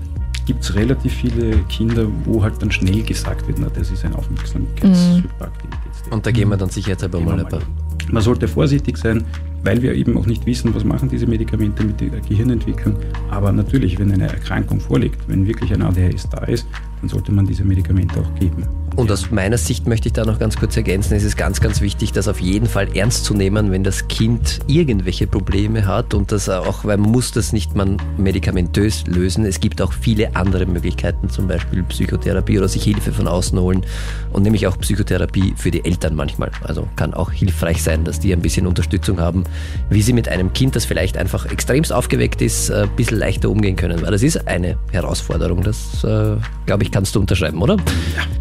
gibt 0.48 0.64
es 0.64 0.74
relativ 0.76 1.14
viele 1.14 1.58
Kinder, 1.70 2.08
wo 2.26 2.41
halt 2.43 2.60
dann 2.60 2.72
schnell 2.72 3.04
gesagt 3.04 3.48
wird, 3.48 3.60
na, 3.60 3.68
das 3.70 3.91
ist 3.91 4.04
ein 4.04 4.14
Aufmerksamkeitshyperaktivitätsdefizit. 4.16 6.12
und 6.12 6.26
da 6.26 6.32
gehen 6.32 6.50
wir 6.50 6.58
dann 6.58 6.70
sicherheitshalber 6.70 7.20
Gehen 7.20 7.28
wir 7.28 7.36
mal 7.36 7.43
mal 7.43 7.46
ein 7.46 7.60
paar. 7.60 7.84
Man 8.12 8.22
sollte 8.22 8.47
vorsichtig 8.47 8.97
sein, 8.97 9.24
weil 9.64 9.82
wir 9.82 9.93
eben 9.95 10.18
auch 10.18 10.26
nicht 10.26 10.45
wissen, 10.45 10.74
was 10.76 10.84
machen 10.84 11.10
diese 11.10 11.26
Medikamente 11.26 11.84
mit 11.84 11.99
der 11.99 12.10
Gehirnentwicklung. 12.22 12.95
Aber 13.32 13.51
natürlich, 13.51 13.97
wenn 13.97 14.12
eine 14.12 14.28
Erkrankung 14.28 14.80
vorliegt, 14.80 15.28
wenn 15.28 15.47
wirklich 15.47 15.74
ein 15.74 15.82
ADHS 15.82 16.30
da 16.30 16.43
ist, 16.45 16.68
dann 17.01 17.10
sollte 17.10 17.32
man 17.32 17.45
diese 17.45 17.64
Medikamente 17.64 18.20
auch 18.20 18.36
geben. 18.39 18.64
Und 18.95 19.11
aus 19.11 19.29
meiner 19.29 19.57
Sicht 19.57 19.88
möchte 19.88 20.07
ich 20.07 20.13
da 20.13 20.23
noch 20.23 20.39
ganz 20.39 20.55
kurz 20.55 20.77
ergänzen, 20.77 21.15
es 21.15 21.23
ist 21.23 21.36
ganz, 21.36 21.59
ganz 21.59 21.81
wichtig, 21.81 22.13
das 22.13 22.29
auf 22.29 22.39
jeden 22.39 22.65
Fall 22.67 22.95
ernst 22.95 23.25
zu 23.25 23.33
nehmen, 23.33 23.69
wenn 23.71 23.83
das 23.83 24.07
Kind 24.07 24.59
irgendwelche 24.67 25.27
Probleme 25.27 25.86
hat 25.86 26.13
und 26.13 26.31
das 26.31 26.47
auch, 26.47 26.86
weil 26.86 26.97
man 26.97 27.11
muss 27.11 27.31
das 27.31 27.51
nicht 27.51 27.75
man 27.75 27.97
medikamentös 28.17 29.05
lösen. 29.05 29.45
Es 29.45 29.59
gibt 29.59 29.81
auch 29.81 29.91
viele 29.91 30.36
andere 30.38 30.65
Möglichkeiten, 30.65 31.29
zum 31.29 31.47
Beispiel 31.47 31.83
Psychotherapie 31.83 32.57
oder 32.57 32.69
sich 32.69 32.83
Hilfe 32.83 33.11
von 33.11 33.27
außen 33.27 33.59
holen 33.59 33.86
und 34.31 34.43
nämlich 34.43 34.65
auch 34.65 34.79
Psychotherapie 34.79 35.53
für 35.57 35.71
die 35.71 35.83
Eltern 35.83 36.15
manchmal. 36.15 36.51
Also 36.63 36.88
kann 36.95 37.13
auch 37.13 37.31
hilfreich 37.31 37.83
sein, 37.83 38.05
dass 38.05 38.21
die 38.21 38.31
ein 38.31 38.41
bisschen 38.41 38.65
Unterstützung 38.65 39.19
haben, 39.19 39.43
wie 39.89 40.01
sie 40.01 40.13
mit 40.13 40.29
einem 40.29 40.53
Kind, 40.53 40.75
das 40.75 40.86
vielleicht 40.86 41.17
einfach 41.17 41.45
extremst 41.47 41.91
aufgeweckt 41.91 42.41
ist, 42.41 42.71
ein 42.71 42.89
bisschen 42.95 43.19
leichter 43.19 43.49
umgehen 43.49 43.75
können, 43.75 44.01
weil 44.01 44.11
das 44.11 44.23
ist 44.23 44.47
eine 44.47 44.77
Herausforderung. 44.91 45.63
Das, 45.63 46.01
äh, 46.05 46.38
glaube 46.65 46.83
ich, 46.83 46.91
kannst 46.91 47.13
du 47.15 47.19
unterschreiben, 47.19 47.61
oder? 47.61 47.75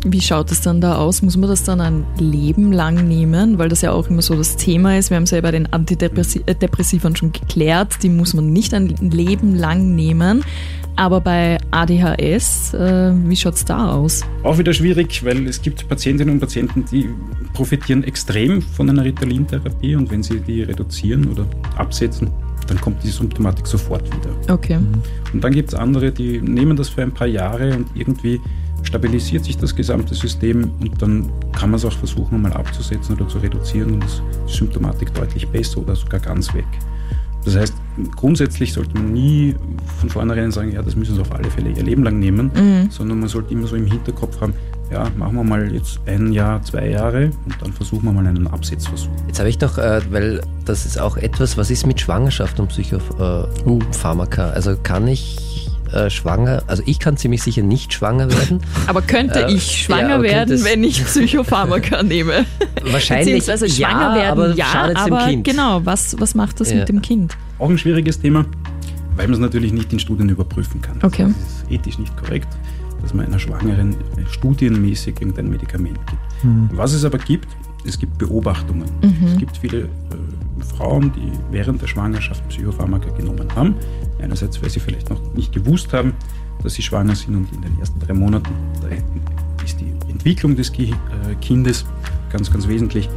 Wie 0.05 0.20
schaut 0.20 0.43
es 0.51 0.61
dann 0.61 0.80
da 0.80 0.97
aus? 0.97 1.22
Muss 1.22 1.36
man 1.36 1.49
das 1.49 1.64
dann 1.64 1.80
ein 1.80 2.05
Leben 2.18 2.72
lang 2.72 3.07
nehmen? 3.07 3.59
Weil 3.59 3.68
das 3.68 3.82
ja 3.82 3.92
auch 3.92 4.09
immer 4.09 4.22
so 4.22 4.34
das 4.34 4.57
Thema 4.57 4.99
ist. 4.99 5.11
Wir 5.11 5.16
haben 5.16 5.24
es 5.24 5.30
ja 5.30 5.40
bei 5.40 5.51
den 5.51 5.72
Antidepressivern 5.72 7.16
schon 7.16 7.32
geklärt. 7.32 8.03
Die 8.03 8.09
muss 8.09 8.34
man 8.34 8.53
nicht 8.53 8.74
ein 8.74 8.88
Leben 8.88 9.55
lang 9.55 9.95
nehmen. 9.95 10.45
Aber 10.97 11.20
bei 11.20 11.59
ADHS, 11.72 12.74
äh, 12.74 13.12
wie 13.26 13.36
schaut 13.36 13.55
es 13.55 13.64
da 13.64 13.92
aus? 13.92 14.22
Auch 14.45 14.59
wieder 14.59 14.72
schwierig, 14.72 15.24
weil 15.24 15.47
es 15.49 15.61
gibt 15.61 15.88
Patientinnen 15.88 16.34
und 16.34 16.40
Patienten, 16.40 16.84
die 16.84 17.09
profitieren 17.53 18.05
extrem 18.05 18.62
von 18.62 18.88
einer 18.88 19.05
Ritalin-Therapie 19.05 19.97
und 19.97 20.11
wenn 20.11 20.22
sie 20.22 20.38
die 20.38 20.62
reduzieren 20.62 21.28
oder 21.32 21.47
absetzen, 21.76 22.30
dann 22.68 22.80
kommt 22.80 23.03
die 23.03 23.11
Symptomatik 23.11 23.66
sofort 23.66 24.07
wieder. 24.07 24.30
Okay. 24.49 24.78
Und 25.32 25.42
dann 25.42 25.53
gibt 25.53 25.70
es 25.70 25.74
andere, 25.74 26.12
die 26.12 26.40
nehmen 26.40 26.76
das 26.76 26.88
für 26.88 27.03
ein 27.03 27.12
paar 27.12 27.26
Jahre 27.26 27.74
und 27.74 27.88
irgendwie 27.95 28.40
stabilisiert 28.85 29.45
sich 29.45 29.57
das 29.59 29.74
gesamte 29.74 30.14
System 30.14 30.70
und 30.80 31.03
dann 31.03 31.30
kann 31.53 31.70
man 31.70 31.78
es 31.78 31.85
auch 31.85 31.93
versuchen, 31.93 32.41
mal 32.43 32.53
abzusetzen 32.53 33.16
oder 33.16 33.26
zu 33.28 33.39
reduzieren 33.39 33.95
und 33.95 34.05
ist 34.05 34.22
die 34.49 34.53
Symptomatik 34.53 35.12
deutlich 35.14 35.49
besser 35.49 35.78
oder 35.80 35.97
sogar 35.97 36.20
ganz 36.20 36.53
weg. 36.55 36.66
Das 37.45 37.57
heißt, 37.57 37.74
grundsätzlich 38.16 38.72
sollte 38.72 38.95
man 38.95 39.12
nie 39.12 39.55
von 39.99 40.09
vornherein 40.09 40.51
sagen, 40.51 40.72
ja, 40.72 40.80
das 40.82 40.97
müssen 40.97 41.14
sie 41.14 41.20
auf 41.20 41.32
alle 41.32 41.51
Fälle 41.51 41.70
ihr 41.70 41.82
Leben 41.82 42.03
lang 42.05 42.18
nehmen, 42.18 42.51
Mhm. 42.55 42.91
sondern 42.91 43.20
man 43.20 43.28
sollte 43.28 43.53
immer 43.53 43.66
so 43.66 43.76
im 43.76 43.87
Hinterkopf 43.87 44.41
haben, 44.41 44.55
ja, 44.91 45.11
machen 45.16 45.35
wir 45.37 45.45
mal 45.45 45.74
jetzt 45.74 45.99
ein 46.07 46.32
Jahr, 46.32 46.62
zwei 46.62 46.89
Jahre 46.91 47.30
und 47.45 47.55
dann 47.61 47.72
versuchen 47.72 48.05
wir 48.05 48.12
mal 48.12 48.26
einen 48.26 48.47
Absetzversuch. 48.47 49.11
Jetzt 49.26 49.39
habe 49.41 49.49
ich 49.51 49.59
doch, 49.59 49.76
äh, 49.76 50.01
weil 50.11 50.41
das 50.64 50.87
ist 50.87 50.99
auch 50.99 51.16
etwas, 51.16 51.59
was 51.59 51.70
ist 51.70 51.87
mit 51.87 52.01
Schwangerschaft 52.01 52.61
und 52.61 52.68
Psychopharmaka? 52.68 54.51
Also 54.51 54.76
kann 54.82 55.07
ich 55.09 55.54
äh, 55.95 56.11
schwanger, 56.11 56.62
also 56.66 56.82
ich 56.86 56.99
kann 56.99 57.16
ziemlich 57.16 57.42
sicher 57.42 57.62
nicht 57.62 57.92
schwanger 57.92 58.28
werden. 58.30 58.61
Aber 58.86 59.01
könnte 59.03 59.47
Äh, 59.47 59.53
ich 59.55 59.82
schwanger 59.84 60.16
ja, 60.16 60.22
werden, 60.22 60.64
wenn 60.64 60.82
ich 60.84 61.05
Psychopharmaka 61.05 62.03
nehme? 62.05 62.45
Wahrscheinlich 62.90 63.26
Beziehungsweise 63.45 63.68
schwanger 63.70 64.09
ja, 64.11 64.14
werden, 64.14 64.30
aber 64.42 64.55
ja, 64.55 64.64
schadet's 64.66 65.01
aber 65.01 65.18
dem 65.20 65.28
Kind. 65.30 65.45
genau, 65.47 65.80
was, 65.84 66.16
was 66.20 66.34
macht 66.34 66.61
das 66.61 66.70
Ja. 66.70 66.78
mit 66.78 66.88
dem 66.88 67.01
Kind? 67.03 67.36
Auch 67.59 67.70
ein 67.70 67.78
schwieriges 67.78 68.20
Thema, 68.20 68.45
weil 69.16 69.26
man 69.26 69.34
es 69.34 69.40
natürlich 69.40 69.72
nicht 69.72 69.92
in 69.92 69.99
Studien 69.99 70.28
überprüfen 70.28 70.80
kann. 70.82 70.99
Okay. 71.03 71.26
Das 71.28 71.62
ist 71.62 71.70
ethisch 71.70 71.99
nicht 71.99 72.16
korrekt, 72.16 72.49
dass 73.03 73.14
man 73.14 73.26
einer 73.26 73.38
Schwangeren 73.38 73.95
studienmäßig 74.30 75.20
irgendein 75.20 75.49
Medikament 75.51 75.99
gibt. 76.07 76.22
Was 76.76 76.92
es 76.92 77.05
aber 77.05 77.18
gibt, 77.18 77.49
es 77.86 77.99
gibt 77.99 78.18
Beobachtungen. 78.18 78.84
Es 79.32 79.38
gibt 79.38 79.57
viele 79.57 79.78
äh, 79.82 79.86
Frauen, 80.63 81.13
die 81.13 81.33
während 81.51 81.83
der 81.83 81.87
Schwangerschaft 81.87 82.47
Psychopharmaka 82.49 83.11
genommen 83.11 83.49
haben. 83.55 83.75
Einerseits, 84.21 84.63
weil 84.63 84.71
sie 84.71 84.81
vielleicht 84.81 85.11
noch 85.11 85.21
nicht 85.35 85.53
gewusst 85.53 85.93
haben, 85.93 86.15
dass 86.63 86.75
sie 86.75 86.83
schwanger 86.83 87.15
sind 87.15 87.37
und 87.37 87.53
in 87.53 87.63
den 87.63 87.79
ersten 87.79 87.99
drei 88.01 88.15
Monaten 88.15 88.51
ist 89.65 89.81
die 89.81 89.93
Entwicklung 90.11 90.57
des 90.57 90.71
äh, 90.79 90.93
Kindes 91.41 91.85
ganz, 92.31 92.51
ganz 92.51 92.69
wesentlich. 92.69 93.09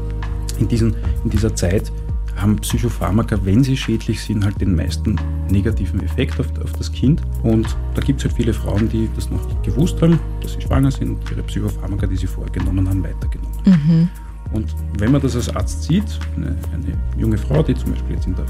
In, 0.59 0.67
diesen, 0.67 0.95
in 1.23 1.29
dieser 1.29 1.55
Zeit 1.55 1.91
haben 2.35 2.57
Psychopharmaka, 2.57 3.39
wenn 3.43 3.63
sie 3.63 3.75
schädlich 3.75 4.21
sind, 4.21 4.45
halt 4.45 4.59
den 4.61 4.75
meisten 4.75 5.15
negativen 5.49 6.01
Effekt 6.03 6.39
auf, 6.39 6.47
auf 6.63 6.71
das 6.73 6.91
Kind. 6.91 7.21
Und 7.43 7.75
da 7.95 8.01
gibt 8.01 8.19
es 8.19 8.25
halt 8.25 8.35
viele 8.35 8.53
Frauen, 8.53 8.89
die 8.89 9.09
das 9.15 9.29
noch 9.29 9.45
nicht 9.47 9.63
gewusst 9.63 10.01
haben, 10.01 10.19
dass 10.41 10.53
sie 10.53 10.61
schwanger 10.61 10.91
sind 10.91 11.11
und 11.11 11.31
ihre 11.31 11.43
Psychopharmaka, 11.43 12.07
die 12.07 12.17
sie 12.17 12.27
vorher 12.27 12.51
genommen 12.51 12.87
haben, 12.87 13.03
weitergenommen 13.03 13.57
haben. 13.65 14.09
Und 14.53 14.73
wenn 14.97 15.11
man 15.11 15.21
das 15.21 15.35
als 15.35 15.53
Arzt 15.55 15.83
sieht, 15.83 16.19
eine, 16.35 16.55
eine 16.73 16.97
junge 17.17 17.37
Frau, 17.37 17.61
die 17.63 17.75
zum 17.75 17.91
Beispiel 17.91 18.15
jetzt 18.15 18.27
in 18.27 18.35
der 18.35 18.45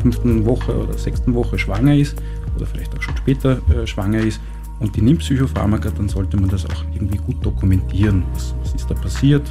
fünften 0.00 0.44
Woche 0.44 0.76
oder 0.76 0.96
sechsten 0.96 1.34
Woche 1.34 1.58
schwanger 1.58 1.94
ist 1.94 2.16
oder 2.56 2.66
vielleicht 2.66 2.96
auch 2.96 3.02
schon 3.02 3.16
später 3.16 3.58
äh, 3.70 3.86
schwanger 3.86 4.20
ist 4.20 4.40
und 4.78 4.94
die 4.94 5.02
nimmt 5.02 5.20
Psychopharmaka, 5.20 5.90
dann 5.90 6.08
sollte 6.08 6.36
man 6.36 6.50
das 6.50 6.66
auch 6.66 6.84
irgendwie 6.94 7.18
gut 7.18 7.44
dokumentieren. 7.44 8.24
Was, 8.34 8.54
was 8.62 8.74
ist 8.74 8.90
da 8.90 8.94
passiert? 8.94 9.42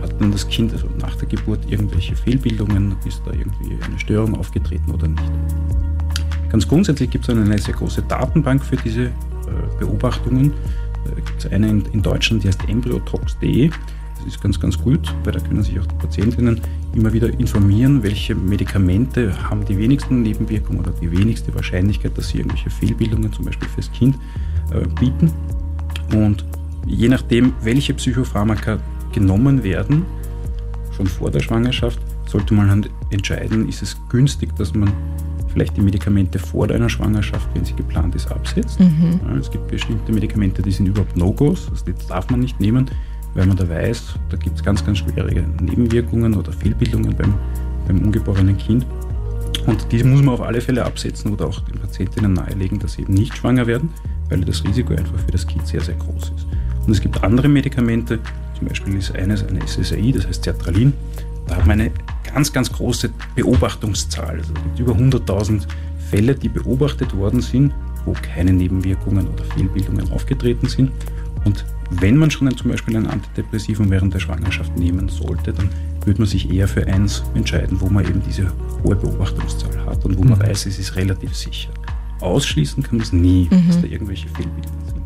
Hat 0.00 0.20
dann 0.20 0.32
das 0.32 0.48
Kind 0.48 0.72
also 0.72 0.86
nach 1.00 1.14
der 1.16 1.28
Geburt 1.28 1.60
irgendwelche 1.68 2.16
Fehlbildungen? 2.16 2.96
Ist 3.04 3.22
da 3.26 3.32
irgendwie 3.32 3.76
eine 3.84 3.98
Störung 3.98 4.36
aufgetreten 4.38 4.90
oder 4.90 5.08
nicht? 5.08 5.22
Ganz 6.50 6.66
grundsätzlich 6.66 7.10
gibt 7.10 7.28
es 7.28 7.36
eine 7.36 7.58
sehr 7.58 7.74
große 7.74 8.02
Datenbank 8.02 8.64
für 8.64 8.76
diese 8.76 9.06
äh, 9.06 9.10
Beobachtungen. 9.78 10.52
Da 11.04 11.14
gibt 11.14 11.44
es 11.44 11.52
eine 11.52 11.68
in, 11.68 11.84
in 11.92 12.02
Deutschland, 12.02 12.42
die 12.42 12.48
heißt 12.48 12.68
embryotox.de. 12.68 13.70
Das 14.18 14.26
ist 14.26 14.40
ganz, 14.40 14.60
ganz 14.60 14.78
gut, 14.78 15.14
weil 15.24 15.32
da 15.32 15.40
können 15.40 15.62
sich 15.62 15.78
auch 15.78 15.86
die 15.86 15.94
Patientinnen 15.94 16.60
immer 16.94 17.12
wieder 17.12 17.28
informieren, 17.38 18.02
welche 18.02 18.34
Medikamente 18.34 19.32
haben 19.48 19.64
die 19.64 19.78
wenigsten 19.78 20.22
Nebenwirkungen 20.22 20.80
oder 20.80 20.90
die 20.90 21.10
wenigste 21.10 21.54
Wahrscheinlichkeit, 21.54 22.16
dass 22.18 22.28
sie 22.28 22.38
irgendwelche 22.38 22.70
Fehlbildungen 22.70 23.32
zum 23.32 23.44
Beispiel 23.44 23.68
fürs 23.68 23.90
Kind 23.92 24.16
äh, 24.72 24.86
bieten. 24.98 25.32
Und 26.14 26.44
je 26.86 27.08
nachdem, 27.08 27.52
welche 27.62 27.94
Psychopharmaka 27.94 28.78
genommen 29.12 29.62
werden, 29.62 30.04
schon 30.96 31.06
vor 31.06 31.30
der 31.30 31.40
Schwangerschaft, 31.40 32.00
sollte 32.26 32.54
man 32.54 32.70
halt 32.70 32.90
entscheiden, 33.10 33.68
ist 33.68 33.82
es 33.82 33.96
günstig, 34.08 34.54
dass 34.56 34.74
man 34.74 34.92
vielleicht 35.48 35.76
die 35.76 35.80
Medikamente 35.80 36.38
vor 36.38 36.70
einer 36.70 36.88
Schwangerschaft, 36.88 37.48
wenn 37.54 37.64
sie 37.64 37.74
geplant 37.74 38.14
ist, 38.14 38.30
absetzt. 38.30 38.78
Ja, 38.80 39.36
es 39.36 39.50
gibt 39.50 39.68
bestimmte 39.68 40.12
Medikamente, 40.12 40.60
die 40.60 40.70
sind 40.70 40.86
überhaupt 40.86 41.16
No-Gos, 41.16 41.68
also 41.70 41.84
die 41.86 41.94
darf 42.08 42.28
man 42.30 42.40
nicht 42.40 42.60
nehmen, 42.60 42.90
weil 43.34 43.46
man 43.46 43.56
da 43.56 43.68
weiß, 43.68 44.14
da 44.30 44.36
gibt 44.36 44.56
es 44.56 44.64
ganz, 44.64 44.84
ganz 44.84 44.98
schwere 44.98 45.30
Nebenwirkungen 45.60 46.34
oder 46.34 46.52
Fehlbildungen 46.52 47.14
beim, 47.16 47.34
beim 47.86 47.98
ungeborenen 48.02 48.56
Kind. 48.56 48.86
Und 49.66 49.86
diese 49.92 50.06
muss 50.06 50.22
man 50.22 50.34
auf 50.34 50.40
alle 50.40 50.60
Fälle 50.60 50.84
absetzen 50.84 51.32
oder 51.32 51.46
auch 51.46 51.60
den 51.60 51.78
Patientinnen 51.78 52.32
nahelegen, 52.32 52.78
dass 52.78 52.94
sie 52.94 53.02
eben 53.02 53.14
nicht 53.14 53.36
schwanger 53.36 53.66
werden, 53.66 53.90
weil 54.28 54.40
das 54.40 54.64
Risiko 54.64 54.94
einfach 54.94 55.18
für 55.18 55.32
das 55.32 55.46
Kind 55.46 55.66
sehr, 55.66 55.80
sehr 55.80 55.94
groß 55.96 56.32
ist. 56.36 56.46
Und 56.86 56.92
es 56.92 57.00
gibt 57.00 57.22
andere 57.22 57.48
Medikamente, 57.48 58.18
zum 58.58 58.68
Beispiel 58.68 58.96
ist 58.96 59.14
eines 59.14 59.46
eine 59.46 59.60
SSRI, 59.66 60.12
das 60.12 60.26
heißt 60.26 60.44
Sertralin. 60.44 60.92
Da 61.46 61.56
hat 61.56 61.66
man 61.66 61.80
eine 61.80 61.90
ganz, 62.32 62.52
ganz 62.52 62.72
große 62.72 63.10
Beobachtungszahl. 63.34 64.38
Also 64.38 64.52
es 64.54 64.62
gibt 64.62 64.78
über 64.80 64.92
100.000 64.92 65.66
Fälle, 66.10 66.34
die 66.34 66.48
beobachtet 66.48 67.14
worden 67.16 67.40
sind, 67.40 67.72
wo 68.04 68.14
keine 68.22 68.52
Nebenwirkungen 68.52 69.28
oder 69.28 69.44
Fehlbildungen 69.44 70.10
aufgetreten 70.12 70.68
sind. 70.68 70.90
Und 71.44 71.64
wenn 71.90 72.16
man 72.16 72.30
schon 72.30 72.54
zum 72.56 72.70
Beispiel 72.70 72.96
ein 72.96 73.06
Antidepressivum 73.06 73.90
während 73.90 74.12
der 74.14 74.20
Schwangerschaft 74.20 74.76
nehmen 74.78 75.08
sollte, 75.08 75.52
dann 75.52 75.70
würde 76.04 76.20
man 76.20 76.28
sich 76.28 76.50
eher 76.50 76.68
für 76.68 76.86
eins 76.86 77.22
entscheiden, 77.34 77.80
wo 77.80 77.88
man 77.88 78.04
eben 78.04 78.22
diese 78.22 78.50
hohe 78.82 78.96
Beobachtungszahl 78.96 79.86
hat 79.86 80.04
und 80.04 80.18
wo 80.18 80.24
man 80.24 80.40
weiß, 80.40 80.66
es 80.66 80.78
ist 80.78 80.96
relativ 80.96 81.34
sicher. 81.34 81.70
Ausschließen 82.20 82.82
kann 82.82 82.96
man 82.96 83.04
es 83.04 83.12
nie, 83.12 83.48
dass 83.66 83.80
da 83.80 83.86
irgendwelche 83.86 84.28
Fehlbildungen 84.28 84.84
sind. 84.86 85.02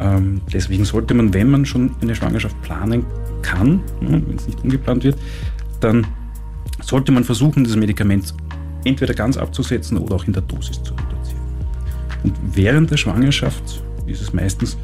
Ähm, 0.00 0.40
deswegen 0.52 0.84
sollte 0.84 1.14
man, 1.14 1.32
wenn 1.32 1.50
man 1.50 1.64
schon 1.64 1.94
eine 2.00 2.14
Schwangerschaft 2.14 2.60
planen 2.62 3.04
kann, 3.42 3.80
ja, 4.00 4.10
wenn 4.10 4.36
es 4.36 4.46
nicht 4.46 4.62
ungeplant 4.62 5.04
wird, 5.04 5.18
dann 5.80 6.06
sollte 6.82 7.12
man 7.12 7.24
versuchen, 7.24 7.64
das 7.64 7.76
Medikament 7.76 8.34
entweder 8.84 9.14
ganz 9.14 9.36
abzusetzen 9.36 9.98
oder 9.98 10.16
auch 10.16 10.24
in 10.24 10.32
der 10.32 10.42
Dosis 10.42 10.82
zu 10.82 10.92
reduzieren. 10.92 11.42
Und 12.22 12.34
während 12.54 12.90
der 12.90 12.96
Schwangerschaft 12.96 13.82
ist 14.06 14.20
es 14.20 14.32
meistens 14.32 14.76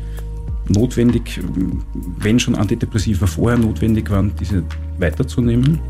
notwendig, 0.69 1.41
wenn 2.19 2.39
schon 2.39 2.55
Antidepressiva 2.55 3.27
vorher 3.27 3.59
notwendig 3.59 4.11
waren, 4.11 4.33
diese 4.39 4.63
weiterzunehmen. 4.99 5.81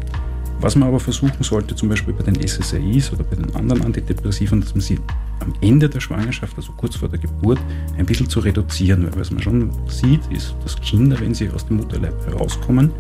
Was 0.61 0.77
man 0.77 0.89
aber 0.89 1.01
versuchen 1.01 1.43
sollte, 1.43 1.75
zum 1.75 1.89
Beispiel 1.89 2.13
bei 2.13 2.23
den 2.23 2.37
SSRIs 2.47 3.13
oder 3.13 3.25
bei 3.25 3.37
den 3.37 3.55
anderen 3.57 3.83
Antidepressiven, 3.83 4.61
dass 4.61 4.75
man 4.75 4.83
sie 4.83 4.99
am 5.41 5.55
Ende 5.63 5.89
der 5.89 6.01
Schwangerschaft, 6.01 6.55
also 6.57 6.73
kurz 6.73 6.97
vor 6.97 7.09
der 7.09 7.19
Geburt, 7.19 7.59
ein 7.97 8.05
bisschen 8.05 8.29
zu 8.29 8.41
reduzieren. 8.41 9.05
Weil 9.05 9.19
was 9.19 9.31
man 9.31 9.43
schon 9.43 9.71
sieht, 9.89 10.21
ist, 10.31 10.55
dass 10.63 10.79
Kinder, 10.81 11.19
wenn 11.19 11.33
sie 11.33 11.49
aus 11.49 11.67
dem 11.67 11.79
Mutterleib 11.79 12.15
herauskommen 12.27 12.91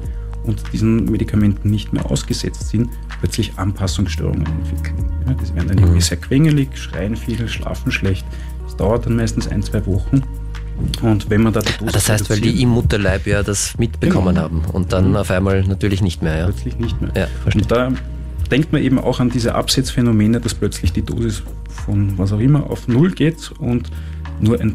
und 0.45 0.62
diesen 0.73 1.05
Medikamenten 1.05 1.71
nicht 1.71 1.93
mehr 1.93 2.11
ausgesetzt 2.11 2.71
sind, 2.71 2.89
plötzlich 3.21 3.53
Anpassungsstörungen 3.59 4.47
entwickeln. 4.47 5.12
Ja, 5.27 5.35
die 5.35 5.55
werden 5.55 5.68
dann 5.68 5.79
irgendwie 5.79 6.01
sehr 6.01 6.16
quengelig, 6.16 6.79
schreien 6.79 7.14
viel, 7.14 7.47
schlafen 7.47 7.93
schlecht. 7.93 8.25
Das 8.64 8.77
dauert 8.77 9.05
dann 9.05 9.16
meistens 9.16 9.49
ein, 9.49 9.62
zwei 9.62 9.85
Wochen. 9.85 10.23
Und 11.03 11.31
wenn 11.31 11.43
man 11.43 11.53
da 11.53 11.61
die 11.61 11.72
Dosis 11.78 11.93
Das 11.93 12.09
heißt, 12.09 12.31
weil 12.31 12.41
die 12.41 12.62
im 12.62 12.70
Mutterleib 12.70 13.26
ja 13.26 13.43
das 13.43 13.76
mitbekommen 13.78 14.28
Genau. 14.35 14.41
haben 14.43 14.62
und 14.72 14.93
dann 14.93 15.16
auf 15.16 15.31
einmal 15.31 15.62
natürlich 15.64 16.03
nicht 16.03 16.22
mehr. 16.22 16.37
Ja, 16.39 16.45
plötzlich 16.47 16.78
nicht 16.78 17.01
mehr. 17.01 17.11
ja 17.14 17.26
verstehe. 17.43 17.62
Und 17.62 17.70
da 17.70 17.93
denkt 18.51 18.72
man 18.72 18.83
eben 18.83 18.99
auch 18.99 19.20
an 19.20 19.31
diese 19.31 19.55
Absetzphänomene, 19.55 20.41
dass 20.41 20.55
plötzlich 20.55 20.93
die 20.93 21.03
Dosis 21.03 21.43
von 21.87 22.18
was 22.18 22.33
auch 22.33 22.41
immer 22.41 22.68
auf 22.68 22.89
Null 22.89 23.12
geht 23.12 23.53
und 23.59 23.91
nur 24.41 24.61
ein 24.61 24.74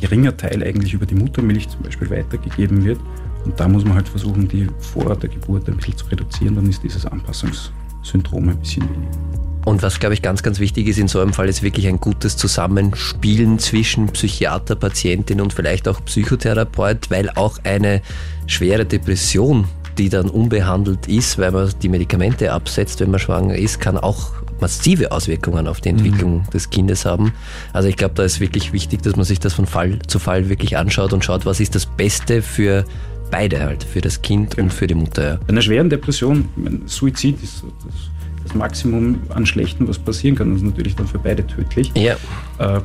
geringer 0.00 0.36
Teil 0.36 0.62
eigentlich 0.62 0.92
über 0.92 1.06
die 1.06 1.14
Muttermilch 1.14 1.68
zum 1.68 1.82
Beispiel 1.82 2.10
weitergegeben 2.10 2.84
wird. 2.84 3.00
Und 3.44 3.58
da 3.58 3.68
muss 3.68 3.84
man 3.84 3.94
halt 3.94 4.08
versuchen, 4.08 4.46
die 4.48 4.66
vor 4.80 5.16
der 5.16 5.30
Geburt 5.30 5.68
ein 5.68 5.76
bisschen 5.76 5.96
zu 5.96 6.06
reduzieren, 6.06 6.56
dann 6.56 6.68
ist 6.68 6.82
dieses 6.82 7.06
Anpassungssyndrom 7.06 8.48
ein 8.50 8.56
bisschen 8.58 8.82
weniger. 8.82 9.45
Und 9.66 9.82
was, 9.82 9.98
glaube 9.98 10.14
ich, 10.14 10.22
ganz, 10.22 10.44
ganz 10.44 10.60
wichtig 10.60 10.86
ist 10.86 10.96
in 10.96 11.08
so 11.08 11.18
einem 11.18 11.32
Fall, 11.32 11.48
ist 11.48 11.60
wirklich 11.60 11.88
ein 11.88 11.98
gutes 11.98 12.36
Zusammenspielen 12.36 13.58
zwischen 13.58 14.06
Psychiater, 14.06 14.76
Patientin 14.76 15.40
und 15.40 15.52
vielleicht 15.52 15.88
auch 15.88 16.04
Psychotherapeut, 16.04 17.10
weil 17.10 17.30
auch 17.30 17.58
eine 17.64 18.00
schwere 18.46 18.86
Depression, 18.86 19.64
die 19.98 20.08
dann 20.08 20.30
unbehandelt 20.30 21.08
ist, 21.08 21.38
weil 21.38 21.50
man 21.50 21.68
die 21.82 21.88
Medikamente 21.88 22.52
absetzt, 22.52 23.00
wenn 23.00 23.10
man 23.10 23.18
schwanger 23.18 23.56
ist, 23.56 23.80
kann 23.80 23.98
auch 23.98 24.34
massive 24.60 25.10
Auswirkungen 25.10 25.66
auf 25.66 25.80
die 25.80 25.88
Entwicklung 25.88 26.42
mhm. 26.42 26.50
des 26.50 26.70
Kindes 26.70 27.04
haben. 27.04 27.32
Also 27.72 27.88
ich 27.88 27.96
glaube, 27.96 28.14
da 28.14 28.22
ist 28.22 28.38
wirklich 28.38 28.72
wichtig, 28.72 29.02
dass 29.02 29.16
man 29.16 29.24
sich 29.24 29.40
das 29.40 29.52
von 29.52 29.66
Fall 29.66 29.98
zu 30.06 30.20
Fall 30.20 30.48
wirklich 30.48 30.76
anschaut 30.76 31.12
und 31.12 31.24
schaut, 31.24 31.44
was 31.44 31.58
ist 31.58 31.74
das 31.74 31.86
Beste 31.86 32.40
für 32.40 32.84
beide 33.32 33.58
halt, 33.58 33.82
für 33.82 34.00
das 34.00 34.22
Kind 34.22 34.54
genau. 34.54 34.66
und 34.66 34.72
für 34.72 34.86
die 34.86 34.94
Mutter. 34.94 35.40
Bei 35.44 35.48
einer 35.48 35.62
schweren 35.62 35.90
Depression, 35.90 36.48
Suizid 36.86 37.42
ist 37.42 37.64
das, 37.84 38.15
das, 38.46 38.56
Maximum 38.56 39.18
an 39.30 39.46
Schlechten, 39.46 39.86
was 39.88 39.98
passieren 39.98 40.36
kann. 40.36 40.50
Das 40.50 40.62
ist 40.62 40.66
natürlich 40.66 40.96
dann 40.96 41.06
für 41.06 41.18
beide 41.18 41.46
tödlich. 41.46 41.92
Ja. 41.94 42.16
Äh, 42.58 42.80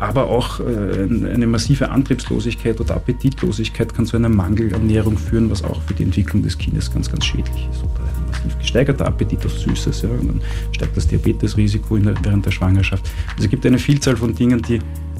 aber 0.00 0.30
auch 0.30 0.60
äh, 0.60 0.62
eine 1.02 1.46
massive 1.46 1.90
Antriebslosigkeit 1.90 2.80
oder 2.80 2.94
Appetitlosigkeit 2.94 3.94
kann 3.94 4.06
zu 4.06 4.16
einer 4.16 4.30
Mangelernährung 4.30 5.18
führen, 5.18 5.50
was 5.50 5.62
auch 5.62 5.82
für 5.82 5.92
die 5.92 6.04
Entwicklung 6.04 6.42
des 6.42 6.56
Kindes 6.56 6.90
ganz, 6.90 7.10
ganz 7.10 7.26
schädlich 7.26 7.68
ist. 7.70 7.82
Oder 7.82 8.04
ein 8.04 8.26
massiv 8.28 8.58
gesteigerter 8.58 9.06
Appetit 9.06 9.44
auf 9.44 9.52
Süßes. 9.58 10.02
Ja, 10.02 10.08
und 10.08 10.28
dann 10.28 10.40
steigt 10.72 10.96
das 10.96 11.06
Diabetesrisiko 11.06 11.98
der, 11.98 12.14
während 12.22 12.46
der 12.46 12.50
Schwangerschaft. 12.50 13.04
Also 13.32 13.44
es 13.44 13.50
gibt 13.50 13.66
eine 13.66 13.78
Vielzahl 13.78 14.16
von 14.16 14.34
Dingen, 14.34 14.62
die 14.62 14.78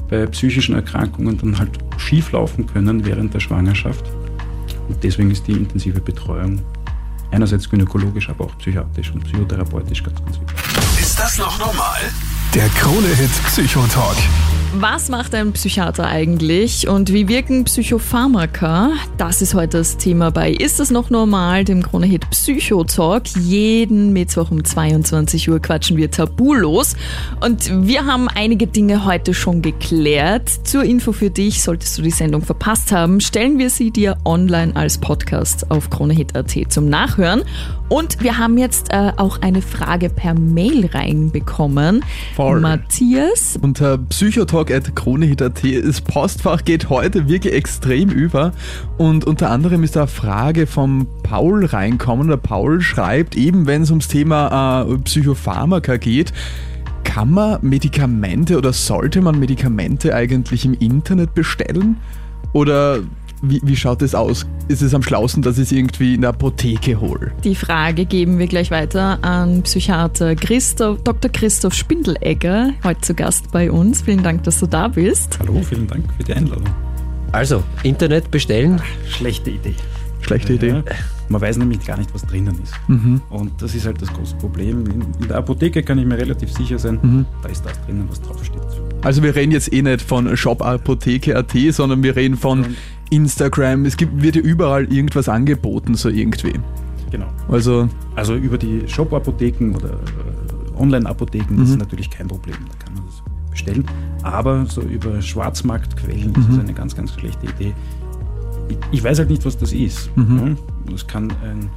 bei 0.09 0.25
psychischen 0.25 0.73
Erkrankungen 0.73 1.37
dann 1.37 1.59
halt 1.59 1.77
schief 1.97 2.31
laufen 2.31 2.65
können 2.65 3.05
während 3.05 3.35
der 3.35 3.39
Schwangerschaft. 3.39 4.05
Und 4.89 5.03
deswegen 5.03 5.29
ist 5.29 5.47
die 5.47 5.53
intensive 5.53 6.01
Betreuung 6.01 6.59
einerseits 7.31 7.69
gynäkologisch, 7.69 8.29
aber 8.29 8.45
auch 8.45 8.57
psychiatrisch 8.57 9.11
und 9.11 9.23
psychotherapeutisch 9.23 10.03
ganz, 10.03 10.17
ganz 10.23 10.39
wichtig. 10.39 10.99
Ist 10.99 11.19
das 11.19 11.37
noch 11.37 11.57
normal? 11.59 11.99
Der 12.53 12.67
Krone-Hit 12.67 13.31
Psychotalk. 13.45 14.17
Was 14.73 15.09
macht 15.09 15.35
ein 15.35 15.51
Psychiater 15.51 16.05
eigentlich 16.05 16.87
und 16.87 17.11
wie 17.11 17.27
wirken 17.27 17.65
Psychopharmaka? 17.65 18.91
Das 19.17 19.41
ist 19.41 19.53
heute 19.53 19.79
das 19.79 19.97
Thema 19.97 20.31
bei 20.31 20.51
Ist 20.51 20.79
es 20.79 20.91
noch 20.91 21.09
normal, 21.09 21.65
dem 21.65 21.83
Krone-Hit 21.83 22.29
Psychotalk. 22.29 23.27
Jeden 23.37 24.13
Mittwoch 24.13 24.49
um 24.49 24.63
22 24.63 25.49
Uhr 25.49 25.59
quatschen 25.59 25.97
wir 25.97 26.09
tabulos. 26.09 26.95
Und 27.41 27.85
wir 27.85 28.05
haben 28.05 28.29
einige 28.29 28.67
Dinge 28.67 29.05
heute 29.05 29.33
schon 29.33 29.61
geklärt. 29.61 30.49
Zur 30.63 30.83
Info 30.83 31.11
für 31.11 31.29
dich, 31.29 31.61
solltest 31.63 31.97
du 31.97 32.01
die 32.01 32.11
Sendung 32.11 32.41
verpasst 32.41 32.93
haben, 32.93 33.19
stellen 33.19 33.59
wir 33.59 33.69
sie 33.69 33.91
dir 33.91 34.17
online 34.23 34.75
als 34.75 34.97
Podcast 34.97 35.69
auf 35.69 35.89
kronehit.at 35.89 36.51
zum 36.69 36.87
Nachhören. 36.87 37.43
Und 37.89 38.23
wir 38.23 38.37
haben 38.37 38.57
jetzt 38.57 38.93
äh, 38.93 39.11
auch 39.17 39.41
eine 39.41 39.61
Frage 39.61 40.09
per 40.09 40.33
Mail 40.33 40.85
reinbekommen. 40.85 42.05
Voll. 42.41 42.59
Matthias. 42.59 43.59
Unter 43.61 43.99
psychotalk.kronehit.at 43.99 45.63
das 45.85 46.01
Postfach 46.01 46.65
geht 46.65 46.89
heute 46.89 47.29
wirklich 47.29 47.53
extrem 47.53 48.09
über. 48.09 48.51
Und 48.97 49.25
unter 49.25 49.51
anderem 49.51 49.83
ist 49.83 49.95
da 49.95 50.01
eine 50.01 50.07
Frage 50.07 50.65
vom 50.65 51.05
Paul 51.21 51.65
reinkommen. 51.65 52.29
Der 52.29 52.37
Paul 52.37 52.81
schreibt, 52.81 53.35
eben 53.35 53.67
wenn 53.67 53.83
es 53.83 53.91
ums 53.91 54.07
Thema 54.07 54.87
äh, 54.89 54.97
Psychopharmaka 54.97 55.97
geht, 55.97 56.33
kann 57.03 57.29
man 57.29 57.59
Medikamente 57.61 58.57
oder 58.57 58.73
sollte 58.73 59.21
man 59.21 59.37
Medikamente 59.37 60.15
eigentlich 60.15 60.65
im 60.65 60.73
Internet 60.73 61.35
bestellen? 61.35 61.97
Oder 62.53 63.01
wie, 63.41 63.59
wie 63.63 63.75
schaut 63.75 64.01
es 64.01 64.15
aus? 64.15 64.45
Ist 64.67 64.81
es 64.81 64.93
am 64.93 65.03
schlausten, 65.03 65.41
dass 65.41 65.57
ich 65.57 65.63
es 65.63 65.71
irgendwie 65.71 66.15
in 66.15 66.21
der 66.21 66.29
Apotheke 66.29 66.99
hole? 66.99 67.31
Die 67.43 67.55
Frage 67.55 68.05
geben 68.05 68.39
wir 68.39 68.47
gleich 68.47 68.71
weiter 68.71 69.23
an 69.23 69.63
Psychiater 69.63 70.35
Christoph, 70.35 71.01
Dr. 71.03 71.31
Christoph 71.31 71.73
Spindelegger, 71.73 72.73
heute 72.83 73.01
zu 73.01 73.13
Gast 73.13 73.51
bei 73.51 73.71
uns. 73.71 74.03
Vielen 74.03 74.23
Dank, 74.23 74.43
dass 74.43 74.59
du 74.59 74.67
da 74.67 74.87
bist. 74.87 75.39
Hallo, 75.39 75.61
vielen 75.67 75.87
Dank 75.87 76.05
für 76.17 76.23
die 76.23 76.33
Einladung. 76.33 76.69
Also, 77.31 77.63
Internet 77.83 78.29
bestellen? 78.29 78.81
Schlechte 79.07 79.51
Idee. 79.51 79.75
Schlechte 80.21 80.53
Idee. 80.53 80.69
Ja, 80.69 80.83
man 81.29 81.41
weiß 81.41 81.57
nämlich 81.57 81.85
gar 81.85 81.97
nicht, 81.97 82.13
was 82.13 82.23
drinnen 82.23 82.55
ist. 82.61 82.73
Mhm. 82.87 83.21
Und 83.29 83.59
das 83.61 83.73
ist 83.73 83.85
halt 83.85 84.01
das 84.01 84.13
große 84.13 84.35
Problem. 84.35 84.85
In, 84.85 85.01
in, 85.19 85.27
der 85.27 85.37
Apotheke 85.37 85.81
kann 85.81 85.97
ich 85.97 86.05
mir 86.05 86.17
relativ 86.17 86.51
sicher 86.51 86.77
sein, 86.77 86.99
mhm. 87.01 87.25
da 87.41 87.49
ist 87.49 87.65
das 87.65 87.73
drinnen, 87.85 88.05
was 88.07 88.21
draufsteht. 88.21 88.61
Also 89.01 89.23
wir 89.23 89.35
reden 89.35 89.51
jetzt 89.51 89.73
eh 89.73 89.81
nicht 89.81 90.01
von 90.01 90.35
Shop-Apotheke.at, 90.37 91.55
sondern 91.71 92.03
wir 92.03 92.15
reden 92.15 92.37
von 92.37 92.75
Instagram. 93.11 93.85
Es 93.85 93.97
gibt, 93.97 94.21
wird 94.21 94.35
ja 94.35 94.41
überall 94.41 94.91
irgendwas 94.91 95.29
angeboten, 95.29 95.95
so 95.95 96.09
irgendwie. 96.09 96.53
Genau. 97.11 97.27
Also, 97.49 97.89
also 98.15 98.35
über 98.35 98.57
die 98.57 98.87
Shop-Apotheken 98.87 99.75
oder 99.75 99.89
äh, 99.89 100.79
Online-Apotheken, 100.79 101.57
das 101.57 101.69
ist 101.69 101.73
mhm. 101.73 101.79
natürlich 101.79 102.09
kein 102.09 102.27
Problem. 102.27 102.55
Da 102.69 102.85
kann 102.85 102.95
man 102.95 103.03
das 103.05 103.21
bestellen. 103.51 103.85
Aber 104.23 104.65
so 104.65 104.81
über 104.81 105.21
Schwarzmarktquellen 105.21 106.31
mhm. 106.31 106.41
ist 106.41 106.49
das 106.49 106.59
eine 106.59 106.73
ganz, 106.73 106.95
ganz 106.95 107.13
schlechte 107.13 107.47
Idee. 107.47 107.73
Ich, 108.69 108.77
ich 108.91 109.03
weiß 109.03 109.19
halt 109.19 109.29
nicht, 109.29 109.45
was 109.45 109.57
das 109.57 109.73
ist. 109.73 110.15
Mhm. 110.15 110.57
Das 110.89 111.05
kann 111.05 111.31
ein 111.43 111.69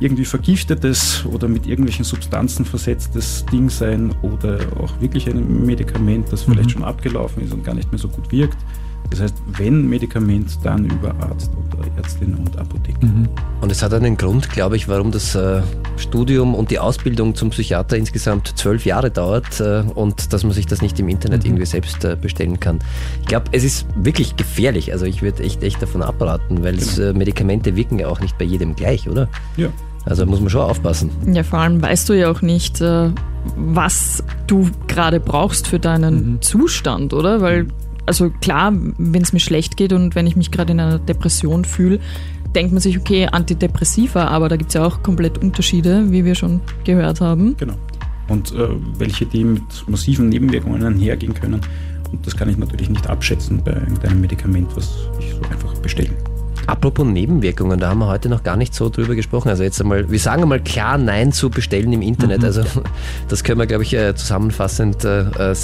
irgendwie 0.00 0.24
vergiftetes 0.24 1.24
oder 1.24 1.46
mit 1.46 1.66
irgendwelchen 1.66 2.04
Substanzen 2.04 2.64
versetztes 2.64 3.46
Ding 3.46 3.70
sein 3.70 4.12
oder 4.22 4.58
auch 4.80 5.00
wirklich 5.00 5.28
ein 5.28 5.64
Medikament, 5.64 6.32
das 6.32 6.42
vielleicht 6.42 6.70
mhm. 6.70 6.72
schon 6.72 6.84
abgelaufen 6.84 7.44
ist 7.44 7.52
und 7.52 7.64
gar 7.64 7.74
nicht 7.74 7.92
mehr 7.92 8.00
so 8.00 8.08
gut 8.08 8.32
wirkt. 8.32 8.58
Das 9.10 9.20
heißt, 9.20 9.36
wenn 9.58 9.88
Medikament, 9.88 10.58
dann 10.64 10.86
über 10.86 11.14
Arzt 11.20 11.50
oder 11.56 11.86
Ärztin 11.96 12.34
und 12.34 12.58
Apotheke. 12.58 13.06
Mhm. 13.06 13.28
Und 13.60 13.70
es 13.70 13.82
hat 13.82 13.94
einen 13.94 14.16
Grund, 14.16 14.50
glaube 14.50 14.76
ich, 14.76 14.88
warum 14.88 15.10
das 15.10 15.34
äh, 15.34 15.62
Studium 15.96 16.54
und 16.54 16.70
die 16.70 16.78
Ausbildung 16.78 17.34
zum 17.34 17.50
Psychiater 17.50 17.96
insgesamt 17.96 18.52
zwölf 18.56 18.84
Jahre 18.84 19.10
dauert 19.10 19.60
äh, 19.60 19.84
und 19.94 20.32
dass 20.32 20.42
man 20.42 20.52
sich 20.52 20.66
das 20.66 20.82
nicht 20.82 20.98
im 20.98 21.08
Internet 21.08 21.42
mhm. 21.42 21.50
irgendwie 21.50 21.66
selbst 21.66 22.04
äh, 22.04 22.16
bestellen 22.20 22.58
kann. 22.58 22.80
Ich 23.20 23.26
glaube, 23.26 23.46
es 23.52 23.62
ist 23.62 23.86
wirklich 23.96 24.36
gefährlich. 24.36 24.92
Also 24.92 25.06
ich 25.06 25.22
würde 25.22 25.42
echt, 25.44 25.62
echt 25.62 25.80
davon 25.80 26.02
abraten, 26.02 26.64
weil 26.64 26.76
genau. 26.76 27.16
Medikamente 27.16 27.76
wirken 27.76 27.98
ja 27.98 28.08
auch 28.08 28.20
nicht 28.20 28.36
bei 28.38 28.44
jedem 28.44 28.74
gleich, 28.74 29.08
oder? 29.08 29.28
Ja. 29.56 29.68
Also 30.06 30.26
muss 30.26 30.40
man 30.40 30.50
schon 30.50 30.60
aufpassen. 30.60 31.10
Ja, 31.32 31.42
vor 31.42 31.60
allem 31.60 31.80
weißt 31.80 32.08
du 32.10 32.12
ja 32.12 32.30
auch 32.30 32.42
nicht, 32.42 32.84
was 33.56 34.22
du 34.46 34.68
gerade 34.86 35.18
brauchst 35.18 35.66
für 35.66 35.78
deinen 35.78 36.32
mhm. 36.32 36.42
Zustand, 36.42 37.14
oder? 37.14 37.40
Weil 37.40 37.68
also 38.06 38.30
klar, 38.40 38.72
wenn 38.98 39.22
es 39.22 39.32
mir 39.32 39.40
schlecht 39.40 39.76
geht 39.76 39.92
und 39.92 40.14
wenn 40.14 40.26
ich 40.26 40.36
mich 40.36 40.50
gerade 40.50 40.72
in 40.72 40.80
einer 40.80 40.98
Depression 40.98 41.64
fühle, 41.64 42.00
denkt 42.54 42.72
man 42.72 42.80
sich, 42.80 42.98
okay, 42.98 43.26
Antidepressiva, 43.30 44.26
aber 44.26 44.48
da 44.48 44.56
gibt 44.56 44.70
es 44.70 44.74
ja 44.74 44.84
auch 44.84 45.02
komplett 45.02 45.38
Unterschiede, 45.38 46.10
wie 46.10 46.24
wir 46.24 46.34
schon 46.34 46.60
gehört 46.84 47.20
haben. 47.20 47.56
Genau. 47.56 47.74
Und 48.28 48.52
äh, 48.52 48.68
welche 48.98 49.26
die 49.26 49.44
mit 49.44 49.62
massiven 49.86 50.28
Nebenwirkungen 50.28 50.82
einhergehen 50.82 51.34
können. 51.34 51.60
Und 52.10 52.26
das 52.26 52.36
kann 52.36 52.48
ich 52.48 52.56
natürlich 52.56 52.88
nicht 52.88 53.06
abschätzen 53.08 53.60
bei 53.64 53.72
irgendeinem 53.72 54.20
Medikament, 54.20 54.68
was 54.76 54.94
ich 55.18 55.34
so 55.34 55.42
einfach 55.50 55.74
bestelle. 55.78 56.10
Apropos 56.66 57.06
Nebenwirkungen, 57.06 57.78
da 57.78 57.90
haben 57.90 57.98
wir 57.98 58.06
heute 58.06 58.30
noch 58.30 58.42
gar 58.42 58.56
nicht 58.56 58.74
so 58.74 58.88
drüber 58.88 59.14
gesprochen. 59.14 59.50
Also 59.50 59.62
jetzt 59.64 59.80
einmal, 59.80 60.10
wir 60.10 60.18
sagen 60.18 60.42
einmal 60.42 60.60
klar 60.60 60.96
Nein 60.96 61.32
zu 61.32 61.50
bestellen 61.50 61.92
im 61.92 62.00
Internet. 62.00 62.38
Mhm. 62.38 62.44
Also 62.44 62.62
das 63.28 63.44
können 63.44 63.58
wir, 63.58 63.66
glaube 63.66 63.82
ich, 63.82 63.92
äh, 63.92 64.14
zusammenfassend 64.14 65.04
äh, 65.04 65.54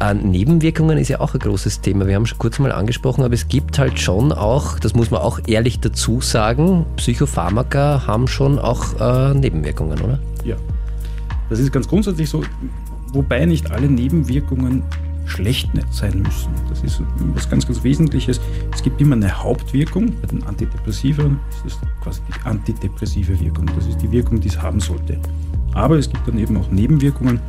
äh. 0.00 0.14
Nebenwirkungen 0.14 0.98
ist 0.98 1.08
ja 1.08 1.20
auch 1.20 1.34
ein 1.34 1.40
großes 1.40 1.80
Thema. 1.80 2.06
Wir 2.06 2.16
haben 2.16 2.26
schon 2.26 2.38
kurz 2.38 2.58
mal 2.58 2.72
angesprochen, 2.72 3.24
aber 3.24 3.34
es 3.34 3.48
gibt 3.48 3.78
halt 3.78 3.98
schon 3.98 4.32
auch, 4.32 4.78
das 4.78 4.94
muss 4.94 5.10
man 5.10 5.20
auch 5.20 5.40
ehrlich 5.46 5.80
dazu 5.80 6.20
sagen, 6.20 6.86
Psychopharmaka 6.96 8.06
haben 8.06 8.28
schon 8.28 8.58
auch 8.58 9.34
Nebenwirkungen, 9.34 10.00
oder? 10.00 10.18
Ja. 10.44 10.56
Das 11.50 11.58
ist 11.58 11.72
ganz 11.72 11.88
grundsätzlich 11.88 12.28
so, 12.28 12.42
wobei 13.12 13.44
nicht 13.44 13.70
alle 13.70 13.88
Nebenwirkungen 13.88 14.82
schlecht 15.26 15.70
sein 15.90 16.22
müssen. 16.22 16.50
Das 16.68 16.82
ist 16.82 17.00
was 17.34 17.48
ganz, 17.48 17.66
ganz 17.66 17.82
Wesentliches. 17.82 18.40
Es 18.74 18.82
gibt 18.82 19.00
immer 19.00 19.16
eine 19.16 19.42
Hauptwirkung. 19.42 20.12
Bei 20.20 20.26
den 20.28 20.42
Antidepressiva 20.44 21.22
ist 21.66 21.76
das 21.76 21.78
quasi 22.02 22.20
die 22.28 22.46
antidepressive 22.46 23.38
Wirkung. 23.40 23.66
Das 23.74 23.86
ist 23.86 24.02
die 24.02 24.10
Wirkung, 24.10 24.40
die 24.40 24.48
es 24.48 24.60
haben 24.60 24.80
sollte. 24.80 25.18
Aber 25.72 25.96
es 25.96 26.10
gibt 26.10 26.28
dann 26.28 26.38
eben 26.38 26.56
auch 26.56 26.70
Nebenwirkungen, 26.70 27.40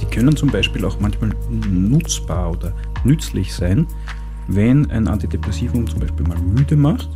die 0.00 0.06
können 0.06 0.36
zum 0.36 0.50
Beispiel 0.50 0.84
auch 0.84 0.98
manchmal 1.00 1.30
nutzbar 1.68 2.50
oder 2.52 2.72
nützlich 3.04 3.52
sein, 3.52 3.86
wenn 4.48 4.90
ein 4.90 5.06
Antidepressivum 5.08 5.86
zum 5.88 6.00
Beispiel 6.00 6.26
mal 6.26 6.38
müde 6.38 6.76
macht 6.76 7.08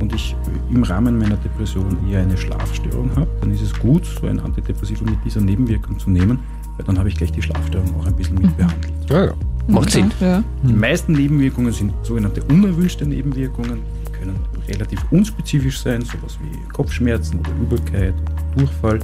und 0.00 0.14
ich 0.14 0.34
im 0.70 0.82
Rahmen 0.82 1.18
meiner 1.18 1.36
Depression 1.36 1.96
eher 2.08 2.20
eine 2.20 2.36
Schlafstörung 2.36 3.10
habe, 3.16 3.28
dann 3.40 3.50
ist 3.50 3.62
es 3.62 3.78
gut, 3.78 4.04
so 4.04 4.26
ein 4.26 4.40
Antidepressivum 4.40 5.10
mit 5.10 5.18
dieser 5.24 5.40
Nebenwirkung 5.40 5.98
zu 5.98 6.10
nehmen, 6.10 6.38
weil 6.76 6.86
dann 6.86 6.98
habe 6.98 7.08
ich 7.08 7.16
gleich 7.16 7.32
die 7.32 7.42
Schlafstörung 7.42 7.94
auch 8.00 8.06
ein 8.06 8.16
bisschen 8.16 8.36
mit 8.36 8.56
behandelt. 8.56 8.92
Ja, 9.08 9.24
ja. 9.26 9.34
Macht 9.68 9.90
Sinn. 9.90 10.10
Ja. 10.20 10.42
Die 10.62 10.72
meisten 10.72 11.12
Nebenwirkungen 11.12 11.72
sind 11.72 11.92
sogenannte 12.02 12.42
unerwünschte 12.44 13.06
Nebenwirkungen. 13.06 13.78
Die 14.08 14.12
können 14.12 14.36
relativ 14.68 15.00
unspezifisch 15.12 15.80
sein, 15.80 16.02
sowas 16.02 16.36
wie 16.42 16.72
Kopfschmerzen 16.72 17.38
oder 17.40 17.50
Übelkeit 17.60 18.14
oder 18.22 18.34
Durchfall. 18.56 18.98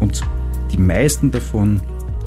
Und 0.00 0.22
die 0.70 0.78
meisten 0.78 1.30
davon, 1.30 1.80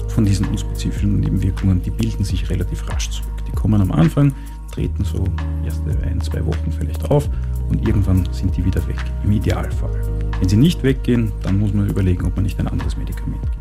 von 0.08 0.24
diesen 0.24 0.46
unspezifischen 0.46 1.20
Nebenwirkungen, 1.20 1.82
die 1.82 1.90
bilden 1.90 2.24
sich 2.24 2.48
relativ 2.50 2.88
rasch 2.88 3.10
zurück. 3.10 3.32
Die 3.46 3.52
kommen 3.52 3.80
am 3.80 3.92
Anfang, 3.92 4.32
treten 4.72 5.04
so 5.04 5.24
erste 5.64 5.90
ein, 6.04 6.20
zwei 6.20 6.44
Wochen 6.44 6.72
vielleicht 6.76 7.10
auf 7.10 7.28
und 7.68 7.86
irgendwann 7.86 8.28
sind 8.32 8.56
die 8.56 8.64
wieder 8.64 8.86
weg, 8.86 8.98
im 9.24 9.32
Idealfall. 9.32 9.90
Wenn 10.38 10.48
sie 10.48 10.56
nicht 10.56 10.82
weggehen, 10.82 11.32
dann 11.42 11.58
muss 11.58 11.72
man 11.72 11.88
überlegen, 11.88 12.26
ob 12.26 12.36
man 12.36 12.44
nicht 12.44 12.58
ein 12.60 12.68
anderes 12.68 12.96
Medikament 12.96 13.40
gibt. 13.42 13.56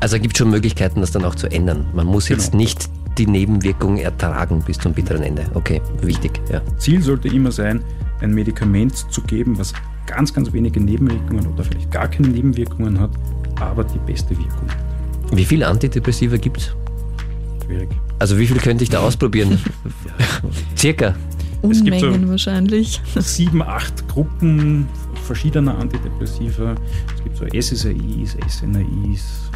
Also 0.00 0.16
es 0.16 0.22
gibt 0.22 0.38
schon 0.38 0.50
Möglichkeiten, 0.50 1.00
das 1.00 1.10
dann 1.10 1.24
auch 1.24 1.34
zu 1.34 1.50
ändern. 1.50 1.86
Man 1.92 2.06
muss 2.06 2.28
jetzt 2.28 2.52
Genau. 2.52 2.62
nicht 2.62 2.88
die 3.18 3.26
Nebenwirkung 3.26 3.96
ertragen 3.96 4.62
bis 4.64 4.78
zum 4.78 4.92
bitteren 4.92 5.22
Ende. 5.22 5.44
Okay, 5.54 5.80
wichtig, 6.02 6.40
ja. 6.52 6.60
Ziel 6.78 7.02
sollte 7.02 7.28
immer 7.28 7.50
sein, 7.50 7.82
ein 8.20 8.32
Medikament 8.32 8.96
zu 9.10 9.22
geben, 9.22 9.58
was 9.58 9.72
ganz, 10.06 10.32
ganz 10.32 10.52
wenige 10.52 10.80
Nebenwirkungen 10.80 11.46
oder 11.48 11.64
vielleicht 11.64 11.90
gar 11.90 12.08
keine 12.08 12.28
Nebenwirkungen 12.28 13.00
hat, 13.00 13.10
aber 13.60 13.82
die 13.84 13.98
beste 13.98 14.30
Wirkung 14.30 14.68
hat. 14.68 14.87
Wie 15.32 15.44
viele 15.44 15.66
Antidepressiva 15.68 16.36
gibt 16.36 16.58
es? 16.58 16.74
Schwierig. 17.66 17.88
Also 18.18 18.38
wie 18.38 18.46
viel 18.46 18.56
könnte 18.58 18.82
ich 18.84 18.90
da 18.90 19.00
ausprobieren? 19.00 19.58
Circa. 20.76 21.14
Es 21.62 21.82
gibt 21.84 22.00
so- 22.00 22.06
Unmengen 22.06 22.30
wahrscheinlich. 22.30 23.00
Sieben, 23.16 23.62
acht 23.62 24.06
Gruppen 24.08 24.86
verschiedener 25.26 25.76
Antidepressiva. 25.78 26.74
Es 27.16 27.22
gibt 27.24 27.36
so 27.36 27.44
SSRIs, 27.46 28.36
SNRIs. 28.48 29.50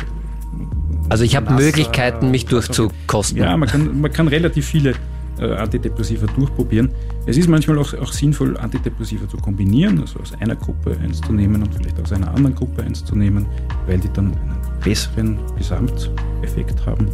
Also 1.09 1.25
ich 1.25 1.35
habe 1.37 1.55
Möglichkeiten, 1.55 2.31
mich 2.31 2.47
durchzukosten. 2.47 3.39
Ja, 3.39 3.57
man 3.57 3.69
kann, 3.69 4.01
man 4.01 4.13
kann 4.13 4.29
relativ 4.29 4.67
viele 4.67 4.95
äh, 5.39 5.53
Antidepressiva 5.55 6.27
durchprobieren. 6.27 6.91
Es 7.27 7.37
ist 7.37 7.49
manchmal 7.49 7.79
auch, 7.79 7.95
auch 7.95 8.13
sinnvoll, 8.13 8.57
Antidepressiva 8.59 9.29
zu 9.29 9.37
kombinieren, 9.39 10.01
also 10.01 10.19
aus 10.21 10.33
einer 10.41 10.57
Gruppe 10.57 10.97
eins 11.03 11.21
zu 11.21 11.33
nehmen 11.33 11.63
und 11.63 11.75
vielleicht 11.75 11.99
aus 12.01 12.13
einer 12.13 12.29
anderen 12.29 12.55
Gruppe 12.55 12.83
eins 12.83 13.05
zu 13.05 13.15
nehmen, 13.17 13.47
weil 13.87 13.99
die 13.99 14.13
dann 14.13 14.27
einen 14.27 14.62
besseren 14.85 15.39
Gesamteffekt 15.57 16.87
haben. 16.87 17.09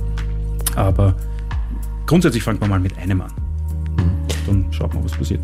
Aber 0.77 1.15
grundsätzlich 2.07 2.43
fangen 2.43 2.61
wir 2.61 2.69
mal 2.69 2.81
mit 2.81 2.97
einem 2.99 3.21
an. 3.21 3.33
Dann 4.47 4.67
schaut 4.71 4.95
man, 4.95 5.05
was 5.05 5.13
passiert. 5.13 5.41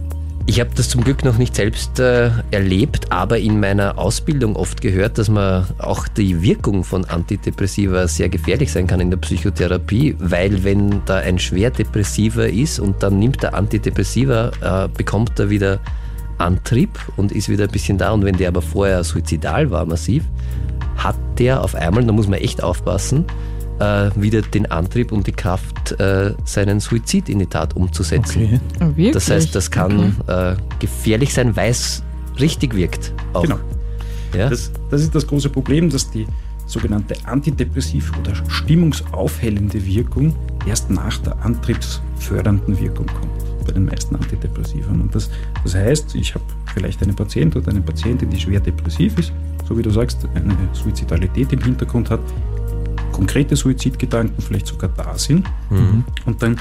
Ich 0.46 0.60
habe 0.60 0.70
das 0.74 0.90
zum 0.90 1.02
Glück 1.02 1.24
noch 1.24 1.38
nicht 1.38 1.54
selbst 1.54 1.98
äh, 1.98 2.30
erlebt, 2.50 3.10
aber 3.10 3.38
in 3.38 3.60
meiner 3.60 3.96
Ausbildung 3.96 4.56
oft 4.56 4.82
gehört, 4.82 5.16
dass 5.16 5.30
man 5.30 5.66
auch 5.78 6.06
die 6.06 6.42
Wirkung 6.42 6.84
von 6.84 7.06
Antidepressiva 7.06 8.06
sehr 8.08 8.28
gefährlich 8.28 8.70
sein 8.70 8.86
kann 8.86 9.00
in 9.00 9.10
der 9.10 9.16
Psychotherapie, 9.16 10.14
weil 10.18 10.62
wenn 10.62 11.00
da 11.06 11.16
ein 11.16 11.38
schwer 11.38 11.70
Depressiver 11.70 12.46
ist 12.46 12.78
und 12.78 13.02
dann 13.02 13.18
nimmt 13.18 13.42
er 13.42 13.54
Antidepressiva, 13.54 14.50
äh, 14.60 14.88
bekommt 14.94 15.38
er 15.38 15.48
wieder 15.48 15.80
Antrieb 16.36 16.90
und 17.16 17.32
ist 17.32 17.48
wieder 17.48 17.64
ein 17.64 17.70
bisschen 17.70 17.96
da. 17.96 18.12
Und 18.12 18.24
wenn 18.26 18.36
der 18.36 18.48
aber 18.48 18.60
vorher 18.60 19.02
suizidal 19.02 19.70
war, 19.70 19.86
massiv, 19.86 20.24
hat 20.96 21.16
der 21.38 21.62
auf 21.62 21.74
einmal, 21.74 22.04
da 22.04 22.12
muss 22.12 22.28
man 22.28 22.38
echt 22.38 22.62
aufpassen, 22.62 23.24
äh, 23.78 24.10
wieder 24.14 24.42
den 24.42 24.70
Antrieb 24.70 25.12
und 25.12 25.26
die 25.26 25.32
Kraft, 25.32 25.92
äh, 25.98 26.34
seinen 26.44 26.80
Suizid 26.80 27.28
in 27.28 27.40
die 27.40 27.46
Tat 27.46 27.74
umzusetzen. 27.76 28.44
Okay. 28.44 28.60
Oh, 28.80 28.86
wirklich? 28.88 29.12
Das 29.12 29.30
heißt, 29.30 29.54
das 29.54 29.70
kann 29.70 30.16
äh, 30.26 30.56
gefährlich 30.78 31.34
sein, 31.34 31.56
weil 31.56 31.70
es 31.70 32.02
richtig 32.38 32.74
wirkt. 32.74 33.12
Auch. 33.32 33.42
Genau. 33.42 33.58
Ja? 34.36 34.48
Das, 34.48 34.70
das 34.90 35.02
ist 35.02 35.14
das 35.14 35.26
große 35.26 35.48
Problem, 35.48 35.90
dass 35.90 36.10
die 36.10 36.26
sogenannte 36.66 37.14
antidepressiv 37.24 38.12
oder 38.18 38.32
stimmungsaufhellende 38.48 39.84
Wirkung 39.84 40.34
erst 40.66 40.90
nach 40.90 41.18
der 41.18 41.36
antriebsfördernden 41.44 42.78
Wirkung 42.80 43.06
kommt 43.06 43.44
bei 43.66 43.72
den 43.72 43.86
meisten 43.86 44.16
Antidepressivern. 44.16 45.00
Und 45.00 45.14
das, 45.14 45.30
das 45.62 45.74
heißt, 45.74 46.14
ich 46.14 46.34
habe 46.34 46.44
vielleicht 46.74 47.02
einen 47.02 47.14
Patient 47.14 47.56
oder 47.56 47.70
eine 47.70 47.80
Patientin, 47.80 48.28
die 48.28 48.38
schwer 48.38 48.60
depressiv 48.60 49.18
ist, 49.18 49.32
so 49.66 49.78
wie 49.78 49.82
du 49.82 49.90
sagst, 49.90 50.28
eine 50.34 50.54
Suizidalität 50.72 51.52
im 51.52 51.62
Hintergrund 51.62 52.10
hat, 52.10 52.20
konkrete 53.12 53.56
Suizidgedanken 53.56 54.42
vielleicht 54.42 54.66
sogar 54.66 54.90
da 54.96 55.16
sind 55.16 55.46
Mhm. 55.70 56.04
und 56.26 56.42
dann 56.42 56.56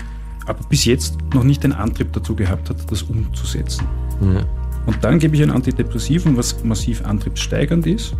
aber 0.45 0.59
bis 0.69 0.85
jetzt 0.85 1.17
noch 1.33 1.43
nicht 1.43 1.63
den 1.63 1.73
Antrieb 1.73 2.11
dazu 2.13 2.35
gehabt 2.35 2.69
hat, 2.69 2.91
das 2.91 3.01
umzusetzen. 3.03 3.85
Ja. 4.21 4.45
Und 4.85 5.01
dann 5.01 5.17
gebe 5.19 5.35
ich 5.35 5.41
ein 5.41 5.51
Antidepressivum, 5.51 6.35
was 6.35 6.63
massiv 6.63 7.03
antriebssteigernd 7.05 7.87
ist. 7.87 8.15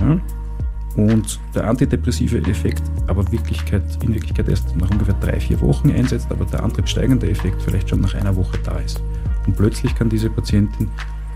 Ja? 0.00 0.20
Und 0.96 1.38
der 1.54 1.68
antidepressive 1.68 2.38
Effekt 2.38 2.82
aber 3.06 3.30
Wirklichkeit, 3.30 3.82
in 4.02 4.14
Wirklichkeit 4.14 4.48
erst 4.48 4.74
nach 4.76 4.90
ungefähr 4.90 5.14
drei, 5.20 5.38
vier 5.40 5.60
Wochen 5.60 5.90
einsetzt, 5.90 6.28
aber 6.30 6.44
der 6.46 6.62
antriebssteigende 6.62 7.28
Effekt 7.28 7.60
vielleicht 7.62 7.90
schon 7.90 8.00
nach 8.00 8.14
einer 8.14 8.34
Woche 8.34 8.58
da 8.64 8.78
ist. 8.78 9.02
Und 9.46 9.56
plötzlich 9.56 9.94
kann 9.94 10.08
diese 10.08 10.30
Patientin 10.30 10.88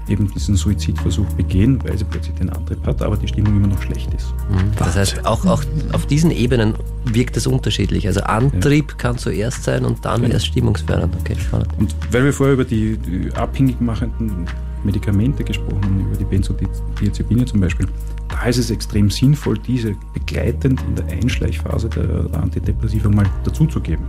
eben 0.09 0.31
diesen 0.33 0.57
Suizidversuch 0.57 1.27
begehen, 1.35 1.79
weil 1.85 1.97
sie 1.97 2.05
plötzlich 2.05 2.35
den 2.37 2.51
Antrieb 2.51 2.85
hat, 2.87 3.03
aber 3.03 3.17
die 3.17 3.29
Stimmung 3.29 3.57
immer 3.57 3.69
noch 3.69 3.83
schlecht 3.83 4.13
ist. 4.15 4.35
Mhm. 4.51 4.73
Das 4.77 4.97
heißt, 4.97 5.27
auch, 5.27 5.45
auch 5.47 5.63
auf 5.93 6.07
diesen 6.07 6.31
Ebenen 6.31 6.75
wirkt 7.05 7.37
es 7.37 7.47
unterschiedlich. 7.47 8.07
Also 8.07 8.21
Antrieb 8.23 8.99
kann 8.99 9.19
zuerst 9.19 9.65
sein 9.65 9.85
und 9.85 10.05
dann 10.05 10.23
Genau. 10.23 10.35
erst 10.35 10.47
stimmungsfördernd. 10.47 11.15
Okay, 11.21 11.37
spannend. 11.39 11.69
Und 11.79 11.95
weil 12.11 12.25
wir 12.25 12.33
vorher 12.33 12.55
über 12.55 12.65
die, 12.65 12.97
die 12.99 13.33
abhängig 13.35 13.81
machenden 13.81 14.47
Medikamente 14.83 15.45
gesprochen 15.45 15.83
haben, 15.85 16.01
über 16.07 16.17
die 16.17 16.25
Benzodiazepine 16.25 17.45
zum 17.45 17.61
Beispiel, 17.61 17.87
da 18.29 18.47
ist 18.47 18.57
es 18.59 18.71
extrem 18.71 19.11
sinnvoll, 19.11 19.59
diese 19.59 19.95
begleitend 20.15 20.81
in 20.89 20.95
der 20.95 21.07
Einschleichphase 21.07 21.89
der, 21.89 22.07
der 22.07 22.43
Antidepressiva 22.43 23.09
mal 23.09 23.27
dazuzugeben. 23.45 24.07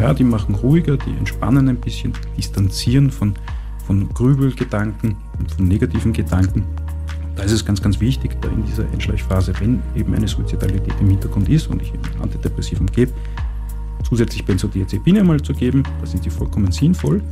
Ja, 0.00 0.14
die 0.14 0.24
machen 0.24 0.54
ruhiger, 0.54 0.96
die 0.96 1.10
entspannen 1.10 1.68
ein 1.68 1.76
bisschen, 1.76 2.12
distanzieren 2.36 3.10
von, 3.10 3.34
von 3.88 4.06
Grübelgedanken 4.12 5.16
und 5.38 5.50
von 5.50 5.66
negativen 5.66 6.12
Gedanken. 6.12 6.62
Da 7.34 7.42
ist 7.42 7.52
es 7.52 7.64
ganz, 7.64 7.80
ganz 7.80 7.98
wichtig, 8.00 8.36
da 8.42 8.48
in 8.50 8.62
dieser 8.66 8.84
Einschleichphase, 8.92 9.54
wenn 9.60 9.80
eben 9.96 10.14
eine 10.14 10.28
Suizidalität 10.28 10.92
im 11.00 11.08
Hintergrund 11.08 11.48
ist 11.48 11.68
und 11.68 11.80
ich 11.80 11.90
Antidepressivum 12.20 12.86
gebe, 12.88 13.12
zusätzlich 14.06 14.44
Benzodiazepine 14.44 15.24
mal 15.24 15.40
zu 15.40 15.54
geben, 15.54 15.84
da 16.00 16.06
sind 16.06 16.22
die 16.22 16.28
vollkommen 16.28 16.70
sinnvoll. 16.70 17.22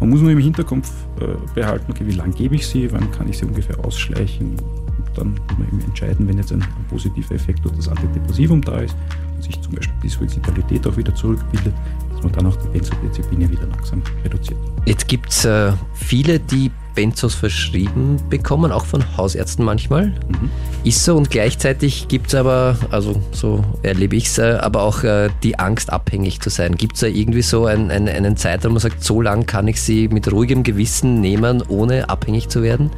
Man 0.00 0.10
muss 0.10 0.20
nur 0.20 0.32
im 0.32 0.38
Hinterkopf 0.38 0.90
äh, 1.20 1.26
behalten, 1.54 1.92
okay, 1.92 2.04
wie 2.04 2.16
lange 2.16 2.32
gebe 2.32 2.56
ich 2.56 2.66
sie, 2.66 2.90
wann 2.90 3.08
kann 3.12 3.28
ich 3.28 3.38
sie 3.38 3.44
ungefähr 3.44 3.78
ausschleichen. 3.84 4.56
Und 4.56 5.10
dann 5.14 5.28
muss 5.28 5.58
man 5.58 5.68
eben 5.68 5.80
entscheiden, 5.82 6.26
wenn 6.26 6.38
jetzt 6.38 6.52
ein, 6.52 6.62
ein 6.62 6.86
positiver 6.88 7.36
Effekt 7.36 7.64
durch 7.64 7.76
das 7.76 7.86
Antidepressivum 7.86 8.62
da 8.62 8.80
ist 8.80 8.96
und 9.36 9.44
sich 9.44 9.60
zum 9.60 9.76
Beispiel 9.76 9.94
die 10.02 10.08
Suizidalität 10.08 10.84
auch 10.88 10.96
wieder 10.96 11.14
zurückbildet, 11.14 11.74
man 12.22 12.32
dann 12.32 12.46
auch 12.46 12.56
die 12.56 12.68
Benzodiazepine 12.68 13.50
wieder 13.50 13.66
langsam 13.66 14.02
reduziert. 14.24 14.58
Jetzt 14.86 15.08
gibt 15.08 15.30
es 15.30 15.44
äh, 15.44 15.72
viele, 15.94 16.40
die 16.40 16.70
Benzos 16.94 17.34
verschrieben 17.34 18.16
bekommen, 18.28 18.72
auch 18.72 18.84
von 18.84 19.16
Hausärzten 19.16 19.64
manchmal. 19.64 20.06
Mhm. 20.06 20.50
Ist 20.84 21.04
so 21.04 21.16
und 21.16 21.30
gleichzeitig 21.30 22.08
gibt 22.08 22.28
es 22.28 22.34
aber, 22.34 22.76
also 22.90 23.22
so 23.32 23.64
erlebe 23.82 24.16
ich 24.16 24.26
es, 24.26 24.38
äh, 24.38 24.58
aber 24.60 24.82
auch 24.82 25.02
äh, 25.02 25.28
die 25.42 25.58
Angst, 25.58 25.92
abhängig 25.92 26.40
zu 26.40 26.50
sein. 26.50 26.76
Gibt 26.76 26.94
es 26.94 27.00
da 27.00 27.06
irgendwie 27.06 27.42
so 27.42 27.66
ein, 27.66 27.90
ein, 27.90 28.08
einen 28.08 28.36
Zeitraum, 28.36 28.72
wo 28.72 28.74
man 28.74 28.80
sagt, 28.80 29.04
so 29.04 29.20
lang 29.22 29.46
kann 29.46 29.68
ich 29.68 29.80
sie 29.80 30.08
mit 30.08 30.30
ruhigem 30.30 30.62
Gewissen 30.62 31.20
nehmen, 31.20 31.62
ohne 31.68 32.08
abhängig 32.08 32.48
zu 32.48 32.62
werden? 32.62 32.90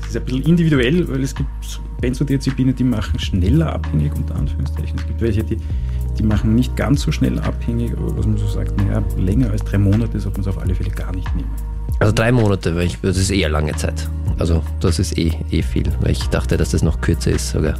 Es 0.00 0.10
ist 0.10 0.16
ein 0.16 0.24
bisschen 0.24 0.42
individuell, 0.44 1.08
weil 1.08 1.22
es 1.22 1.34
gibt 1.34 1.48
Benzodiazepine, 2.00 2.72
die 2.72 2.84
machen 2.84 3.18
schneller 3.18 3.74
abhängig, 3.74 4.14
unter 4.14 4.36
Anführungszeichen. 4.36 4.98
Es 4.98 5.06
gibt 5.06 5.20
welche, 5.20 5.44
die, 5.44 5.58
die 6.18 6.22
machen 6.24 6.54
nicht 6.54 6.76
ganz 6.76 7.02
so 7.02 7.12
schnell 7.12 7.38
abhängig, 7.40 7.92
aber 7.96 8.16
was 8.16 8.26
man 8.26 8.36
so 8.36 8.46
sagt, 8.46 8.76
naja, 8.76 9.02
länger 9.16 9.50
als 9.50 9.62
drei 9.64 9.78
Monate 9.78 10.18
sollte 10.20 10.40
man 10.40 10.48
es 10.48 10.56
auf 10.56 10.62
alle 10.62 10.74
Fälle 10.74 10.90
gar 10.90 11.14
nicht 11.14 11.34
nehmen. 11.36 11.50
Also 12.00 12.12
drei 12.12 12.30
Monate, 12.32 12.74
weil 12.76 12.86
ich, 12.86 12.98
das 13.00 13.16
ist 13.16 13.30
eher 13.30 13.48
lange 13.48 13.72
Zeit. 13.76 14.08
Also 14.38 14.62
das 14.80 14.98
ist 14.98 15.16
eh, 15.18 15.32
eh 15.50 15.62
viel, 15.62 15.84
weil 16.00 16.12
ich 16.12 16.28
dachte, 16.28 16.56
dass 16.56 16.70
das 16.70 16.82
noch 16.82 17.00
kürzer 17.00 17.32
ist 17.32 17.50
sogar. 17.50 17.74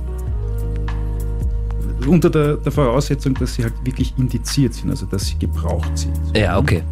Unter 2.06 2.30
der, 2.30 2.56
der 2.56 2.72
Voraussetzung, 2.72 3.34
dass 3.34 3.54
sie 3.54 3.64
halt 3.64 3.74
wirklich 3.84 4.14
indiziert 4.16 4.74
sind, 4.74 4.90
also 4.90 5.04
dass 5.06 5.26
sie 5.26 5.38
gebraucht 5.38 5.96
sind. 5.98 6.14
Ja, 6.36 6.58
okay. 6.58 6.82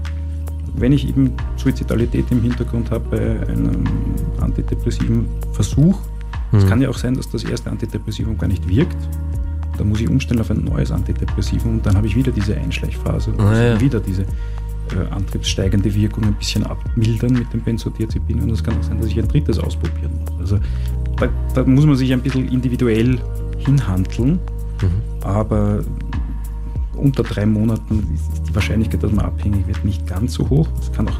Wenn 0.77 0.93
ich 0.93 1.09
eben 1.09 1.33
Suizidalität 1.57 2.27
im 2.31 2.43
Hintergrund 2.43 2.91
habe 2.91 3.05
bei 3.11 3.49
einem 3.49 3.85
antidepressiven 4.41 5.27
Versuch, 5.53 5.99
es 6.53 6.65
Mhm. 6.65 6.69
kann 6.69 6.81
ja 6.81 6.89
auch 6.91 6.97
sein, 6.99 7.15
dass 7.15 7.29
das 7.29 7.43
erste 7.45 7.71
Antidepressivum 7.71 8.39
gar 8.39 8.47
nicht 8.47 8.69
wirkt. 8.69 8.97
Da 9.77 9.85
muss 9.85 10.01
ich 10.01 10.09
umstellen 10.09 10.41
auf 10.41 10.51
ein 10.51 10.64
neues 10.64 10.91
Antidepressivum 10.91 11.74
und 11.77 11.87
dann 11.87 11.97
habe 11.97 12.07
ich 12.07 12.16
wieder 12.16 12.33
diese 12.33 12.57
Einschleichphase 12.57 13.31
und 13.31 13.41
Ah, 13.41 13.45
muss 13.51 13.59
ja. 13.59 13.81
wieder 13.81 14.01
diese 14.01 14.22
äh, 14.22 15.07
antriebssteigende 15.11 15.93
Wirkung 15.95 16.24
ein 16.24 16.35
bisschen 16.35 16.64
abmildern 16.64 17.33
mit 17.33 17.53
dem 17.53 17.61
Benzodiazepin 17.61 18.41
und 18.41 18.51
es 18.51 18.62
kann 18.62 18.79
auch 18.79 18.83
sein, 18.83 18.99
dass 19.01 19.09
ich 19.11 19.18
ein 19.18 19.29
drittes 19.29 19.59
ausprobieren 19.59 20.12
muss. 20.24 20.41
Also 20.41 20.59
da, 21.16 21.29
da 21.55 21.64
muss 21.64 21.85
man 21.87 21.97
sich 21.97 22.12
ein 22.12 22.20
bisschen 22.22 22.49
individuell 22.49 23.18
hinhandeln, 23.59 24.39
Mhm. 24.83 24.89
aber 25.24 25.83
unter 26.95 27.22
drei 27.22 27.47
Monaten 27.47 28.07
ist 28.14 28.49
die 28.49 28.55
Wahrscheinlichkeit, 28.55 29.03
dass 29.03 29.12
man 29.12 29.24
abhängig 29.24 29.66
wird, 29.66 29.85
nicht 29.85 30.07
ganz 30.07 30.35
so 30.35 30.49
hoch. 30.49 30.68
Es 30.81 30.93
kann 30.93 31.09
auch 31.09 31.18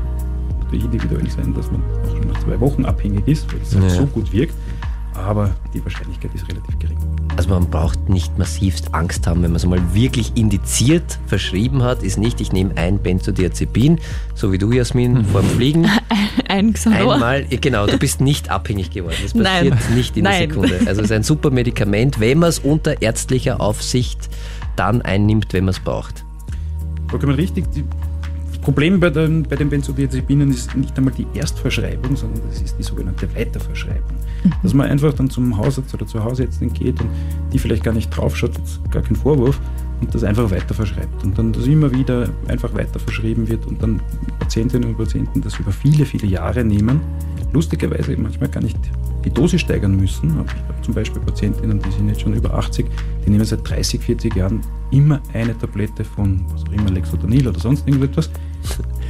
individuell 0.72 1.28
sein, 1.30 1.54
dass 1.54 1.70
man 1.70 1.80
auch 1.82 2.16
schon 2.16 2.28
nach 2.28 2.38
zwei 2.40 2.59
Wochen 2.61 2.84
abhängig 2.84 3.26
ist, 3.26 3.50
weil 3.52 3.61
es 3.62 3.74
halt 3.74 3.84
Ja. 3.84 3.90
so 3.90 4.07
gut 4.07 4.32
wirkt. 4.32 4.54
Aber 5.16 5.54
die 5.72 5.82
Wahrscheinlichkeit 5.82 6.34
ist 6.34 6.48
relativ 6.48 6.78
gering. 6.78 6.98
Also 7.36 7.50
man 7.50 7.68
braucht 7.68 8.08
nicht 8.08 8.38
massivst 8.38 8.94
Angst 8.94 9.26
haben, 9.26 9.42
wenn 9.42 9.50
man 9.50 9.56
es 9.56 9.66
mal 9.66 9.94
wirklich 9.94 10.32
indiziert 10.36 11.18
verschrieben 11.26 11.82
hat, 11.82 12.02
ist 12.02 12.18
nicht, 12.18 12.40
ich 12.40 12.52
nehme 12.52 12.76
ein 12.76 12.98
Benzodiazepin, 12.98 13.98
so 14.34 14.52
wie 14.52 14.58
du, 14.58 14.72
Jasmin, 14.72 15.24
vor 15.26 15.42
dem 15.42 15.50
Fliegen. 15.50 15.86
Ein 16.48 16.72
Xanor. 16.72 17.14
Einmal, 17.14 17.46
ja, 17.50 17.58
genau, 17.60 17.86
du 17.86 17.98
bist 17.98 18.20
nicht 18.20 18.50
abhängig 18.50 18.90
geworden. 18.90 19.16
Das 19.20 19.32
passiert 19.32 19.74
Nein. 19.74 19.94
nicht 19.94 20.16
in 20.16 20.24
der 20.24 20.32
Nein. 20.32 20.48
Sekunde. 20.48 20.78
Also 20.86 21.00
es 21.00 21.10
ist 21.10 21.12
ein 21.12 21.24
super 21.24 21.50
Medikament, 21.50 22.20
wenn 22.20 22.38
man 22.38 22.48
es 22.48 22.60
unter 22.60 23.02
ärztlicher 23.02 23.60
Aufsicht 23.60 24.28
dann 24.76 25.02
einnimmt, 25.02 25.52
wenn 25.52 25.64
man 25.64 25.70
es 25.70 25.80
braucht. 25.80 26.24
Vollkommen 27.08 27.34
richtig. 27.34 27.70
Die, 27.72 27.84
Problem 28.66 28.98
bei 28.98 29.10
den, 29.10 29.44
bei 29.44 29.54
den 29.54 29.70
Benzodiazepinen 29.70 30.50
ist 30.50 30.74
nicht 30.74 30.98
einmal 30.98 31.14
die 31.14 31.24
Erstverschreibung, 31.38 32.16
sondern 32.16 32.42
das 32.48 32.60
ist 32.60 32.76
die 32.76 32.82
sogenannte 32.82 33.32
Weiterverschreibung. 33.32 34.16
Dass 34.62 34.74
man 34.74 34.88
einfach 34.88 35.12
dann 35.12 35.30
zum 35.30 35.57
Hausarzt 35.57 35.92
oder 35.94 36.07
zur 36.07 36.24
Hausärztin 36.24 36.72
geht 36.72 37.01
und 37.01 37.09
die 37.53 37.59
vielleicht 37.59 37.84
gar 37.84 37.94
nicht 37.94 38.11
draufschaut, 38.11 38.53
gar 38.90 39.03
kein 39.03 39.16
Vorwurf, 39.16 39.61
und 40.01 40.14
das 40.14 40.24
einfach 40.24 40.51
weiter 40.51 40.74
verschreibt. 40.74 41.24
Und 41.24 41.38
dann 41.38 41.53
das 41.53 41.66
immer 41.66 41.90
wieder 41.92 42.28
einfach 42.49 42.74
weiter 42.74 42.99
verschrieben 42.99 43.49
wird 43.49 43.66
und 43.66 43.82
dann 43.82 44.01
Patientinnen 44.38 44.90
und 44.90 44.99
Patienten 44.99 45.40
das 45.40 45.59
über 45.59 45.72
viele, 45.72 46.05
viele 46.05 46.26
Jahre 46.26 46.64
nehmen. 46.64 47.01
Lustigerweise 47.53 48.16
manchmal 48.16 48.51
gar 48.51 48.62
nicht 48.62 48.78
die 49.24 49.30
Dosis 49.30 49.62
steigern 49.62 49.97
müssen. 49.97 50.28
Ich 50.28 50.36
habe 50.36 50.82
zum 50.82 50.94
Beispiel 50.94 51.20
Patientinnen, 51.22 51.80
die 51.80 51.90
sind 51.90 52.09
jetzt 52.09 52.20
schon 52.20 52.34
über 52.34 52.55
80, 52.55 52.86
die 53.24 53.30
nehmen 53.30 53.44
seit 53.44 53.68
30, 53.68 54.01
40 54.01 54.36
Jahren 54.36 54.61
immer 54.90 55.20
eine 55.32 55.57
Tablette 55.57 56.05
von 56.05 56.44
was 56.53 56.62
auch 56.64 56.72
immer, 56.72 56.90
Lexotanil 56.90 57.49
oder 57.49 57.59
sonst 57.59 57.86
irgendetwas. 57.88 58.30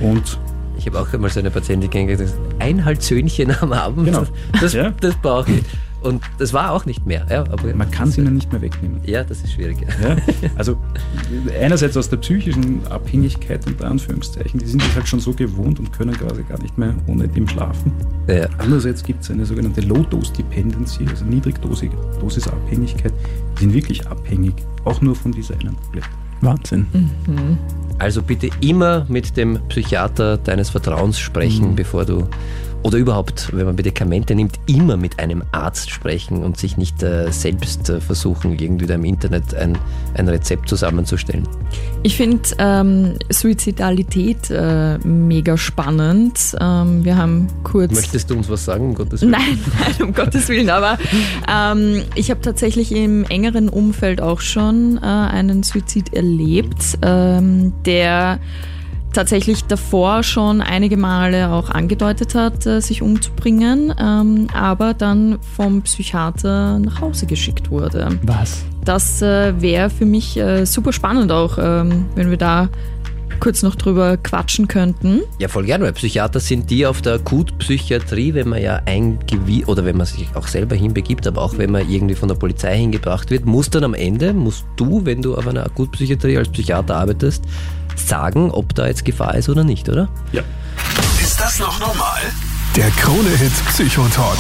Und 0.01 0.39
ich 0.77 0.87
habe 0.87 1.01
auch 1.01 1.13
einmal 1.13 1.31
so 1.31 1.41
eine 1.41 1.51
Patientin 1.51 1.91
kennengelernt, 1.91 2.33
ein 2.59 2.85
Halsöhnchen 2.85 3.55
am 3.61 3.73
Abend, 3.73 4.07
Genau. 4.07 4.25
das, 4.61 4.73
Ja. 4.73 4.91
das 5.01 5.15
brauche 5.17 5.51
ich. 5.53 5.63
Und 6.03 6.23
das 6.39 6.53
war 6.53 6.71
auch 6.73 6.85
nicht 6.87 7.05
mehr. 7.05 7.27
Ja, 7.29 7.41
aber 7.51 7.75
man 7.75 7.91
kann 7.91 8.09
es 8.11 8.19
ihnen 8.19 8.35
nicht 8.35 8.53
mehr 8.53 8.61
wegnehmen. 8.63 9.01
Ja, 9.05 9.25
das 9.25 9.41
ist 9.41 9.55
schwierig. 9.55 9.79
Ja. 10.01 10.11
Ja? 10.11 10.17
Also 10.57 10.77
einerseits 11.61 11.97
aus 11.97 12.09
der 12.09 12.19
psychischen 12.19 12.87
Abhängigkeit 12.89 13.67
unter 13.67 13.89
Anführungszeichen, 13.91 14.61
die 14.61 14.67
sind 14.67 14.83
das 14.83 14.95
halt 14.95 15.09
schon 15.09 15.19
so 15.19 15.33
gewohnt 15.33 15.81
und 15.81 15.93
können 15.93 16.13
quasi 16.15 16.45
gar 16.45 16.61
nicht 16.63 16.79
mehr 16.79 16.95
ohne 17.09 17.27
dem 17.27 17.49
schlafen. 17.49 17.91
Ja. 18.29 18.47
Andererseits 18.59 19.03
gibt 19.03 19.23
es 19.25 19.31
eine 19.33 19.45
sogenannte 19.47 19.81
Low-Dose-Dependency, 19.81 21.07
also 21.09 21.25
Niedrigdosisabhängigkeit. 21.25 23.13
Die 23.57 23.61
sind 23.65 23.73
wirklich 23.75 24.07
abhängig, 24.07 24.55
auch 24.85 25.01
nur 25.01 25.17
von 25.17 25.33
dieser 25.33 25.55
einen 25.55 25.77
Tablette. 25.87 26.07
Wahnsinn. 26.43 26.87
Also 27.99 28.23
bitte 28.23 28.51
immer 28.61 29.07
mit 29.09 29.37
dem 29.37 29.59
Psychiater 29.69 30.37
deines 30.37 30.71
Vertrauens 30.71 31.19
sprechen, 31.19 31.75
bevor 31.77 32.05
du 32.05 32.29
oder 32.83 32.99
überhaupt, 32.99 33.51
wenn 33.53 33.67
man 33.67 33.75
Medikamente 33.75 34.35
nimmt, 34.35 34.59
immer 34.67 34.97
mit 34.97 35.19
einem 35.19 35.43
Arzt 35.53 35.91
sprechen 35.91 36.43
und 36.45 36.57
sich 36.57 36.77
nicht 36.77 37.03
äh, 37.03 37.31
selbst 37.33 37.91
äh, 37.91 38.01
versuchen, 38.01 38.59
irgendwie 38.59 38.87
da 38.87 38.95
im 38.95 39.05
Internet 39.05 39.55
ein, 39.55 39.77
ein 40.15 40.29
Rezept 40.29 40.69
zusammenzustellen. 40.69 41.49
Ich 42.03 42.17
finde 42.17 42.43
ähm, 42.59 43.15
Suizidalität 43.29 44.51
äh, 44.51 44.99
mega 44.99 45.57
spannend. 45.57 46.57
Ähm, 46.61 47.05
wir 47.05 47.17
haben 47.17 47.49
kurz. 47.65 47.93
Möchtest 47.93 48.31
du 48.31 48.37
uns 48.37 48.49
was 48.49 48.65
sagen, 48.65 48.87
um 48.87 48.95
Gottes 48.95 49.23
Willen? 49.23 49.33
Nein, 49.33 49.59
nein, 49.81 50.09
um 50.09 50.15
Gottes 50.15 50.49
Willen. 50.49 50.71
Aber 50.71 50.99
ähm, 51.53 52.03
ich 52.15 52.31
habe 52.31 52.41
tatsächlich 52.41 52.93
im 52.93 53.25
engeren 53.25 53.69
Umfeld 53.69 54.21
auch 54.21 54.41
schon 54.41 54.99
äh, 54.99 55.07
einen 55.07 55.63
Suizid 55.63 56.15
erlebt, 56.15 56.99
ähm, 57.03 57.73
der 57.85 58.39
tatsächlich 59.17 59.65
davor 59.65 60.23
schon 60.23 60.61
einige 60.61 60.99
Male 60.99 61.51
auch 61.51 61.71
angedeutet 61.71 62.35
hat, 62.35 62.67
äh, 62.67 62.81
sich 62.81 63.01
umzubringen, 63.01 63.95
ähm, 63.99 64.49
aber 64.53 64.93
dann 64.93 65.39
vom 65.57 65.83
Psychiater 65.83 66.79
nach 66.79 67.01
Hause 67.01 67.27
geschickt 67.27 67.71
wurde. 67.71 68.19
Was? 68.23 68.65
Das 68.85 69.23
äh, 69.23 69.61
wäre 69.61 69.89
für 69.89 70.05
mich 70.05 70.37
äh, 70.37 70.67
super 70.67 70.93
spannend 70.93 71.33
auch, 71.33 71.59
ähm, 71.59 72.05
wenn 72.15 72.29
wir 72.31 72.37
da 72.37 72.69
kurz 73.41 73.63
noch 73.63 73.75
drüber 73.75 74.17
quatschen 74.17 74.69
könnten. 74.69 75.23
Ja, 75.39 75.49
voll 75.49 75.65
gerne, 75.65 75.85
weil 75.85 75.93
Psychiater 75.93 76.41
sind 76.41 76.71
die 76.71 76.87
auf 76.87 77.03
der 77.03 77.15
Akutpsychiatrie, 77.15 78.35
wenn 78.35 78.49
man 78.49 78.63
ja 78.63 78.81
eingewiesen, 78.87 79.65
oder 79.65 79.85
wenn 79.85 79.97
man 79.97 80.07
sich 80.07 80.29
auch 80.35 80.47
selber 80.47 80.77
hinbegibt, 80.77 81.27
aber 81.27 81.43
auch 81.43 81.57
wenn 81.59 81.71
man 81.71 81.89
irgendwie 81.89 82.15
von 82.15 82.29
der 82.29 82.37
Polizei 82.37 82.77
hingebracht 82.77 83.31
wird, 83.31 83.47
muss 83.47 83.71
dann 83.71 83.85
am 83.85 83.95
Ende, 83.95 84.33
musst 84.33 84.65
du, 84.77 85.05
wenn 85.05 85.23
du 85.23 85.35
auf 85.37 85.47
einer 85.47 85.65
Akutpsychiatrie 85.65 86.37
als 86.39 86.49
Psychiater 86.49 86.97
arbeitest, 86.97 87.45
sagen, 87.99 88.51
ob 88.51 88.75
da 88.75 88.87
jetzt 88.87 89.05
Gefahr 89.05 89.35
ist 89.35 89.49
oder 89.49 89.65
nicht, 89.65 89.89
oder? 89.89 90.09
Ja. 90.33 90.43
Ist 91.21 91.41
das 91.41 91.59
noch 91.59 91.79
normal? 91.81 92.21
Der 92.77 92.91
Krone-Hit 92.91 93.53
Psychotalk. 93.69 94.39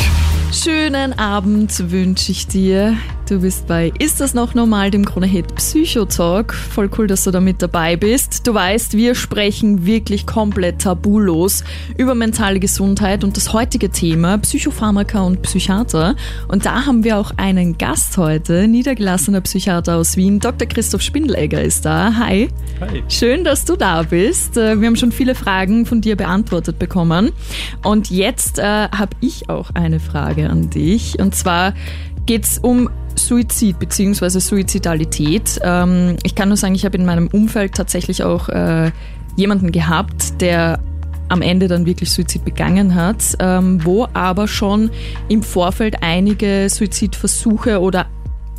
Schönen 0.52 1.18
Abend 1.18 1.90
wünsche 1.90 2.32
ich 2.32 2.46
dir. 2.46 2.96
Du 3.28 3.40
bist 3.40 3.66
bei 3.66 3.92
Ist 3.98 4.20
das 4.20 4.34
noch 4.34 4.54
normal, 4.54 4.92
dem 4.92 5.04
Krone-Hit 5.04 5.56
Psychotalk. 5.56 6.54
Voll 6.54 6.88
cool, 6.96 7.08
dass 7.08 7.24
du 7.24 7.32
da 7.32 7.40
mit 7.40 7.60
dabei 7.60 7.96
bist. 7.96 8.46
Du 8.46 8.54
weißt, 8.54 8.96
wir 8.96 9.16
sprechen 9.16 9.84
wirklich 9.84 10.26
komplett 10.26 10.82
tabulos 10.82 11.64
über 11.98 12.14
mentale 12.14 12.60
Gesundheit 12.60 13.24
und 13.24 13.36
das 13.36 13.52
heutige 13.52 13.90
Thema 13.90 14.38
Psychopharmaka 14.38 15.22
und 15.22 15.42
Psychiater. 15.42 16.14
Und 16.46 16.66
da 16.66 16.86
haben 16.86 17.02
wir 17.02 17.18
auch 17.18 17.32
einen 17.36 17.76
Gast 17.78 18.16
heute, 18.16 18.68
niedergelassener 18.68 19.40
Psychiater 19.40 19.96
aus 19.96 20.16
Wien. 20.16 20.38
Dr. 20.38 20.68
Christoph 20.68 21.02
Spindelegger 21.02 21.60
ist 21.60 21.84
da. 21.84 22.14
Hi. 22.14 22.48
Hi. 22.80 23.02
Schön, 23.08 23.42
dass 23.42 23.64
du 23.64 23.74
da 23.74 24.04
bist. 24.04 24.56
Äh, 24.56 24.80
Wir 24.80 24.86
haben 24.86 24.94
schon 24.94 25.10
viele 25.10 25.34
Fragen 25.34 25.84
von 25.84 26.00
dir 26.00 26.14
beantwortet 26.14 26.78
bekommen. 26.78 27.32
Und 27.82 28.08
jetzt 28.08 28.60
äh, 28.60 28.62
habe 28.62 29.16
ich 29.20 29.50
auch 29.50 29.70
eine 29.74 29.98
Frage 29.98 30.48
an 30.48 30.70
dich. 30.70 31.18
Und 31.18 31.34
zwar 31.34 31.74
geht 32.26 32.44
es 32.44 32.58
um 32.58 32.90
Suizid 33.14 33.78
bzw. 33.78 34.40
Suizidalität. 34.40 35.58
Ähm, 35.62 36.16
ich 36.22 36.34
kann 36.34 36.48
nur 36.48 36.56
sagen, 36.56 36.74
ich 36.74 36.84
habe 36.84 36.96
in 36.96 37.06
meinem 37.06 37.28
Umfeld 37.28 37.74
tatsächlich 37.74 38.22
auch 38.22 38.48
äh, 38.48 38.90
jemanden 39.36 39.72
gehabt, 39.72 40.40
der 40.40 40.80
am 41.28 41.42
Ende 41.42 41.66
dann 41.66 41.86
wirklich 41.86 42.10
Suizid 42.12 42.44
begangen 42.44 42.94
hat, 42.94 43.36
ähm, 43.40 43.84
wo 43.84 44.06
aber 44.12 44.46
schon 44.46 44.90
im 45.28 45.42
Vorfeld 45.42 46.02
einige 46.02 46.68
Suizidversuche 46.68 47.80
oder 47.80 48.06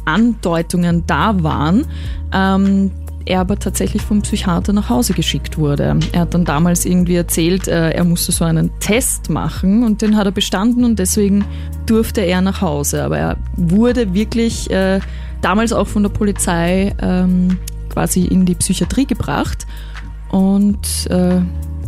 Andeutungen 0.06 1.04
da 1.06 1.44
waren, 1.44 1.86
ähm, 2.34 2.92
er 3.28 3.42
aber 3.42 3.60
tatsächlich 3.60 4.02
vom 4.02 4.22
Psychiater 4.22 4.74
nach 4.74 4.90
Hause 4.90 5.14
geschickt 5.14 5.58
wurde. 5.58 6.00
Er 6.12 6.22
hat 6.22 6.34
dann 6.34 6.46
damals 6.46 6.86
irgendwie 6.86 7.16
erzählt, 7.16 7.68
äh, 7.68 7.92
er 7.92 8.04
musste 8.04 8.32
so 8.32 8.46
einen 8.46 8.72
Test 8.80 9.30
machen 9.30 9.84
und 9.84 10.02
den 10.02 10.16
hat 10.18 10.26
er 10.26 10.32
bestanden 10.32 10.84
und 10.84 11.00
deswegen 11.00 11.46
durfte 11.86 12.22
er 12.22 12.42
nach 12.42 12.62
Hause. 12.62 13.04
Aber 13.04 13.18
er 13.18 13.38
wurde 13.56 14.14
wirklich 14.14 14.70
äh, 14.72 15.00
damals 15.42 15.74
auch 15.74 15.88
von 15.88 16.04
der 16.04 16.10
Polizei 16.10 16.94
ähm, 17.02 17.60
quasi 17.90 18.26
in 18.26 18.46
die 18.46 18.56
Psychiatrie 18.56 19.06
gebracht 19.06 19.68
und 20.30 21.08
äh, 21.10 21.42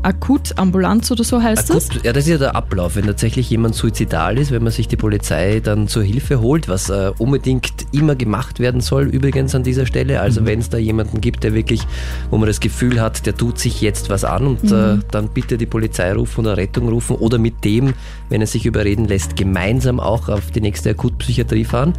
akut 0.04 0.58
Ambulanz 0.58 1.12
oder 1.12 1.24
so 1.24 1.41
heißt 1.41 1.70
das. 1.70 1.89
Akut, 1.89 2.06
ja, 2.06 2.14
das 2.14 2.26
ist 2.26 2.32
ja 2.32 2.38
der 2.38 2.56
Ablauf, 2.56 2.95
wenn 2.95 3.06
tatsächlich 3.06 3.50
jemand 3.50 3.76
suizidal 3.76 4.38
ist, 4.38 4.52
wenn 4.52 4.64
man 4.64 4.72
sich 4.72 4.88
die 4.88 4.95
Polizei 4.95 5.60
dann 5.60 5.88
zur 5.88 6.04
Hilfe 6.04 6.39
holt, 6.41 6.68
was 6.68 6.89
äh, 6.89 7.12
unbedingt 7.18 7.72
immer 7.91 8.16
gemacht 8.16 8.60
werden 8.60 8.82
soll, 8.82 9.04
übrigens 9.04 9.56
an 9.56 9.64
dieser 9.64 9.86
Stelle. 9.86 10.22
Also 10.22 10.45
wenn 10.45 10.60
es 10.60 10.70
da 10.70 10.78
jemanden 10.78 11.22
gibt, 11.22 11.43
der 11.43 11.54
wirklich, 11.54 11.82
wo 12.30 12.38
man 12.38 12.47
das 12.47 12.60
Gefühl 12.60 13.02
hat, 13.02 13.26
der 13.26 13.36
tut 13.36 13.60
sich 13.60 13.82
jetzt 13.82 14.10
was 14.10 14.24
an 14.24 14.47
und 14.47 14.72
äh, 14.72 14.97
dann 15.12 15.30
bitte 15.30 15.58
die 15.58 15.66
Polizei 15.66 16.14
rufen 16.14 16.41
oder 16.41 16.58
Rettung 16.58 16.89
rufen 16.89 17.16
oder 17.18 17.38
mit 17.38 17.64
dem, 17.64 17.93
wenn 18.30 18.41
es 18.41 18.52
sich 18.52 18.66
überreden 18.66 19.06
lässt, 19.06 19.36
gemeinsam 19.36 20.00
auch 20.00 20.30
auf 20.30 20.52
die 20.52 20.62
nächste 20.62 20.91
Akutpsychiatrie 20.91 21.66
fahren. 21.66 21.93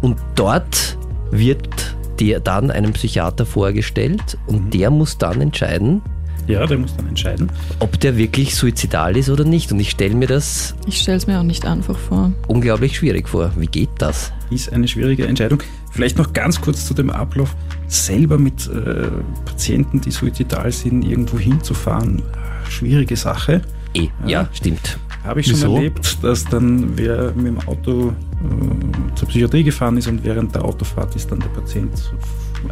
Und 0.00 0.18
dort 0.34 0.98
wird 1.30 1.94
dir 2.18 2.40
dann 2.40 2.70
einem 2.70 2.92
Psychiater 2.92 3.46
vorgestellt 3.46 4.38
und 4.46 4.72
der 4.72 4.90
muss 4.90 5.18
dann 5.18 5.40
entscheiden, 5.40 6.02
Ja, 6.46 6.66
der 6.66 6.78
muss 6.78 6.94
dann 6.96 7.08
entscheiden. 7.08 7.50
ob 7.80 7.98
der 8.00 8.16
wirklich 8.16 8.54
suizidal 8.54 9.16
ist 9.16 9.30
oder 9.30 9.44
nicht. 9.44 9.72
Und 9.72 9.80
ich 9.80 9.90
stelle 9.90 10.14
mir 10.14 10.26
das 10.26 10.74
Ich 10.86 11.00
stelle 11.00 11.16
es 11.16 11.26
mir 11.26 11.38
auch 11.38 11.44
nicht 11.44 11.64
einfach 11.66 11.98
vor. 11.98 12.32
unglaublich 12.48 12.96
schwierig 12.96 13.28
vor. 13.28 13.52
Wie 13.56 13.66
geht 13.66 13.90
das? 13.98 14.32
Ist 14.50 14.72
eine 14.72 14.86
schwierige 14.88 15.26
Entscheidung. 15.26 15.62
Vielleicht 15.90 16.18
noch 16.18 16.32
ganz 16.32 16.60
kurz 16.60 16.84
zu 16.86 16.92
dem 16.94 17.10
Ablauf. 17.10 17.54
Selber 17.88 18.38
mit 18.38 18.66
äh, 18.68 19.08
Patienten, 19.44 20.00
die 20.00 20.10
suizidal 20.10 20.70
sind, 20.72 21.04
irgendwo 21.04 21.38
hinzufahren, 21.38 22.22
schwierige 22.68 23.16
Sache. 23.16 23.62
Eh, 23.94 24.08
ja, 24.26 24.48
stimmt. 24.52 24.98
Habe 25.22 25.40
ich 25.40 25.46
schon 25.46 25.56
Wieso? 25.56 25.76
erlebt, 25.76 26.18
dass 26.22 26.44
dann 26.44 26.96
wer 26.98 27.32
mit 27.34 27.46
dem 27.46 27.58
Auto 27.66 28.08
äh, 28.10 29.14
zur 29.14 29.28
Psychiatrie 29.28 29.62
gefahren 29.64 29.96
ist 29.96 30.08
und 30.08 30.22
während 30.24 30.54
der 30.54 30.64
Autofahrt 30.64 31.14
ist 31.16 31.30
dann 31.30 31.38
der 31.40 31.48
Patient 31.48 31.92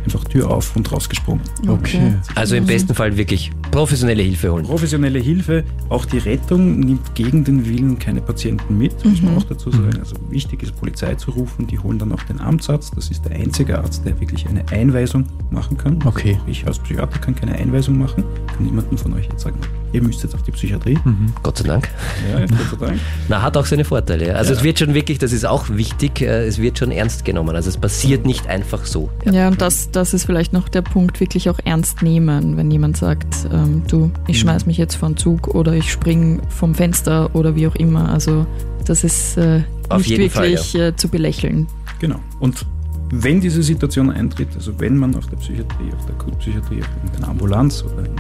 einfach 0.05 0.25
Tür 0.25 0.51
auf 0.51 0.75
und 0.75 0.91
rausgesprungen. 0.91 1.43
Okay. 1.69 2.15
Also 2.35 2.57
im 2.57 2.67
besten 2.67 2.95
Fall 2.95 3.17
wirklich 3.17 3.53
professionelle 3.73 4.23
Hilfe 4.23 4.53
holen. 4.53 4.65
Professionelle 4.65 5.19
Hilfe, 5.19 5.65
auch 5.89 6.05
die 6.05 6.19
Rettung 6.19 6.79
nimmt 6.79 7.15
gegen 7.17 7.43
den 7.43 7.67
Willen 7.67 7.99
keine 7.99 8.21
Patienten 8.21 8.79
mit, 8.79 9.05
muss 9.05 9.21
man 9.23 9.37
auch 9.39 9.43
dazu 9.45 9.71
sagen. 9.73 9.99
Also 9.99 10.15
wichtig 10.31 10.63
ist, 10.63 10.77
Polizei 10.79 11.15
zu 11.17 11.33
rufen, 11.33 11.67
die 11.67 11.79
holen 11.79 11.99
dann 11.99 12.13
auch 12.13 12.23
den 12.25 12.39
Amtsarzt. 12.41 12.93
Das 12.97 13.11
ist 13.11 13.25
der 13.25 13.33
einzige 13.33 13.79
Arzt, 13.79 14.05
der 14.07 14.19
wirklich 14.21 14.47
eine 14.49 14.63
Einweisung 14.71 15.25
machen 15.51 15.77
kann. 15.77 15.99
Okay. 16.05 16.35
Also 16.35 16.47
ich 16.49 16.67
als 16.67 16.79
Psychiater 16.79 17.19
kann 17.19 17.35
keine 17.35 17.55
Einweisung 17.57 17.99
machen, 17.99 18.23
kann 18.55 18.65
niemandem 18.65 18.97
von 18.99 19.13
euch 19.15 19.27
jetzt 19.31 19.41
sagen, 19.43 19.57
ihr 19.93 20.03
müsst 20.03 20.23
jetzt 20.23 20.35
auf 20.35 20.43
die 20.43 20.53
Psychiatrie. 20.53 20.99
Gott 21.43 21.59
sei 21.59 21.65
Dank. 21.69 21.89
Ja, 22.31 22.41
Gott 22.41 22.79
sei 22.81 22.87
Dank. 22.87 23.01
Na, 23.29 23.43
hat 23.43 23.57
auch 23.57 23.67
seine 23.67 23.85
Vorteile. 23.85 24.29
ja. 24.29 24.35
Also 24.35 24.53
Ja. 24.53 24.59
es 24.59 24.65
wird 24.65 24.79
schon 24.79 24.95
wirklich, 24.95 25.19
das 25.19 25.33
ist 25.33 25.45
auch 25.47 25.69
wichtig, 25.71 26.21
äh, 26.23 26.47
es 26.47 26.59
wird 26.59 26.79
schon 26.79 26.91
ernst 26.91 27.25
genommen. 27.25 27.57
Also 27.57 27.69
es 27.71 27.77
passiert 27.79 28.27
nicht 28.27 28.47
einfach 28.47 28.85
so. 28.87 29.09
Ja. 29.25 29.33
Ja, 29.33 29.49
und 29.49 29.61
das, 29.61 29.91
das 29.91 30.15
ist 30.15 30.25
vielleicht 30.25 30.53
noch 30.53 30.69
der 30.69 30.83
Punkt, 30.83 31.21
wirklich 31.21 31.49
auch 31.51 31.59
ernst 31.65 32.03
nehmen, 32.03 32.57
wenn 32.57 32.71
jemand 32.71 32.97
sagt, 32.99 33.47
ähm, 33.63 33.83
du, 33.89 34.11
ich 34.27 34.41
schmeiß 34.41 34.67
mich 34.67 34.77
jetzt 34.77 34.95
von 34.95 35.17
Zug 35.17 35.49
oder 35.49 35.75
ich 35.75 35.91
spring 35.91 36.41
vom 36.49 36.75
Fenster 36.75 37.35
oder 37.35 37.55
wie 37.57 37.67
auch 37.67 37.75
immer. 37.77 38.09
Also 38.09 38.47
das 38.85 39.05
ist 39.05 39.37
äh, 39.37 39.63
nicht 39.97 40.07
jeden 40.07 40.31
Fall, 40.31 40.51
wirklich 40.51 40.75
äh, 40.75 40.97
zu 40.97 41.09
belächeln. 41.09 41.67
Genau. 42.01 42.21
Und 42.41 42.67
wenn 43.11 43.41
diese 43.41 43.63
Situation 43.63 44.11
eintritt, 44.11 44.49
also 44.55 44.79
wenn 44.81 44.97
man 44.97 45.15
auf 45.15 45.27
der 45.27 45.37
Psychiatrie, 45.37 45.93
auf 45.97 46.07
der 46.07 46.15
Akutpsychiatrie, 46.15 46.81
auf 46.81 46.89
irgendeiner 46.97 47.29
Ambulanz 47.29 47.85
oder 47.85 48.07
in 48.07 48.17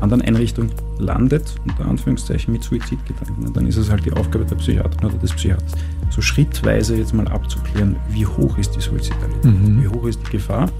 anderen 0.00 0.22
Einrichtung 0.22 0.70
landet, 0.98 1.54
unter 1.66 1.86
Anführungszeichen 1.86 2.52
mit 2.52 2.62
Suizidgedanken, 2.62 3.52
dann 3.52 3.66
ist 3.66 3.76
es 3.76 3.90
halt 3.90 4.04
die 4.04 4.12
Aufgabe 4.12 4.44
der 4.44 4.56
Psychiaterin 4.56 5.10
oder 5.10 5.18
des 5.18 5.32
Psychiaters, 5.32 5.72
so 6.10 6.20
schrittweise 6.20 6.96
jetzt 6.96 7.14
mal 7.14 7.28
abzuklären, 7.28 7.96
wie 8.10 8.26
hoch 8.26 8.56
ist 8.58 8.74
die 8.74 8.80
Suizidalität, 8.80 9.44
mhm. 9.44 9.82
wie 9.82 9.88
hoch 9.88 10.06
ist 10.06 10.20
die 10.26 10.32
Gefahr. 10.32 10.70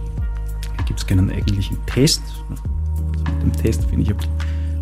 Da 0.77 0.83
gibt 0.85 1.01
es 1.01 1.07
keinen 1.07 1.31
eigentlichen 1.31 1.77
Test. 1.87 2.23
Mit 3.35 3.43
dem 3.43 3.63
Test 3.63 3.85
finde 3.85 4.03
ich 4.03 4.11
ein 4.11 4.17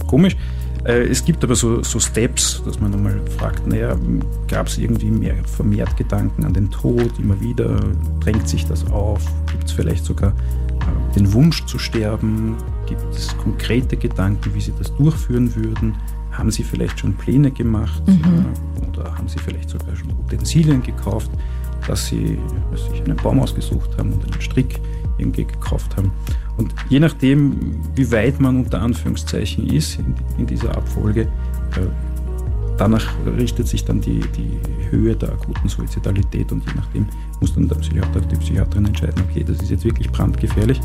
komisch. 0.07 0.37
Äh, 0.85 1.09
es 1.09 1.25
gibt 1.25 1.43
aber 1.43 1.55
so, 1.55 1.83
so 1.83 1.99
Steps, 1.99 2.63
dass 2.65 2.81
man 2.81 2.93
einmal 2.93 3.21
fragt, 3.39 3.67
naja, 3.67 3.97
gab 4.49 4.67
es 4.67 4.79
irgendwie 4.79 5.11
mehr 5.11 5.35
vermehrt 5.45 5.97
Gedanken 5.97 6.45
an 6.45 6.53
den 6.53 6.71
Tod, 6.71 7.19
immer 7.19 7.41
wieder, 7.41 7.81
drängt 8.21 8.49
sich 8.49 8.67
das 8.67 8.87
auf, 8.91 9.23
gibt 9.51 9.65
es 9.65 9.73
vielleicht 9.73 10.05
sogar 10.05 10.31
äh, 10.31 11.15
den 11.15 11.33
Wunsch 11.33 11.65
zu 11.65 11.79
sterben, 11.79 12.57
gibt 12.87 13.03
es 13.15 13.37
konkrete 13.39 13.97
Gedanken, 13.97 14.55
wie 14.55 14.61
Sie 14.61 14.75
das 14.79 14.95
durchführen 14.97 15.55
würden, 15.55 15.95
haben 16.33 16.51
Sie 16.51 16.63
vielleicht 16.63 17.01
schon 17.01 17.15
Pläne 17.15 17.51
gemacht 17.51 18.03
mhm. 18.07 18.47
Äh, 18.83 18.99
oder 18.99 19.17
haben 19.17 19.29
Sie 19.29 19.39
vielleicht 19.39 19.71
sogar 19.71 19.97
schon 19.97 20.11
Utensilien 20.11 20.83
gekauft, 20.83 21.31
dass 21.87 22.07
Sie 22.07 22.39
sich 22.75 23.03
einen 23.03 23.17
Baum 23.17 23.41
ausgesucht 23.41 23.91
haben 23.99 24.13
und 24.13 24.25
einen 24.25 24.41
Strick 24.41 24.81
irgendwie 25.19 25.45
gekauft 25.45 25.97
haben. 25.97 26.11
Und 26.57 26.75
je 26.89 27.01
nachdem, 27.01 27.81
wie 27.95 28.11
weit 28.13 28.41
man 28.41 28.65
unter 28.65 28.81
Anführungszeichen 28.81 29.67
ist 29.69 29.99
in, 29.99 30.15
in 30.39 30.47
dieser 30.47 30.77
Abfolge, 30.77 31.23
äh, 31.23 31.87
danach 32.79 33.07
richtet 33.39 33.67
sich 33.67 33.85
dann 33.85 34.01
die, 34.01 34.21
die 34.21 34.59
Höhe 34.91 35.17
der 35.17 35.31
akuten 35.33 35.69
Suizidalität 35.69 36.53
und 36.53 36.65
je 36.67 36.73
nachdem 36.77 37.07
muss 37.41 37.55
dann 37.55 37.69
der 37.69 37.77
Psychiater 37.77 38.19
oder 38.19 38.27
die 38.27 38.37
Psychiaterin 38.37 38.87
entscheiden, 38.87 39.23
okay, 39.29 39.45
das 39.45 39.59
ist 39.59 39.71
jetzt 39.71 39.85
wirklich 39.85 40.11
brandgefährlich 40.11 40.81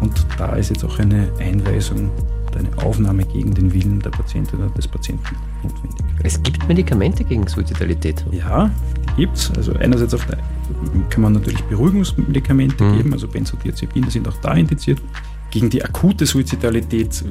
und 0.00 0.26
da 0.38 0.56
ist 0.56 0.70
jetzt 0.70 0.84
auch 0.84 0.98
eine 0.98 1.30
Einweisung 1.38 2.10
eine 2.56 2.76
Aufnahme 2.84 3.24
gegen 3.24 3.54
den 3.54 3.72
Willen 3.72 4.00
der 4.00 4.10
Patientin 4.10 4.60
oder 4.60 4.70
des 4.70 4.88
Patienten. 4.88 5.36
Es 6.22 6.42
gibt 6.42 6.66
Medikamente 6.68 7.24
gegen 7.24 7.46
Suizidalität? 7.46 8.24
Ja, 8.30 8.70
die 9.16 9.22
gibt 9.22 9.36
es. 9.36 9.50
Also 9.56 9.72
einerseits 9.74 10.14
auf 10.14 10.24
der 10.26 10.38
kann 11.10 11.22
man 11.22 11.32
natürlich 11.32 11.62
Beruhigungsmedikamente 11.64 12.82
mhm. 12.82 12.96
geben, 12.96 13.12
also 13.12 13.28
Benzodiazepine 13.28 14.10
sind 14.10 14.28
auch 14.28 14.36
da 14.40 14.54
indiziert. 14.54 15.00
Gegen 15.50 15.68
die 15.68 15.84
akute 15.84 16.24
Suizidalität, 16.24 17.24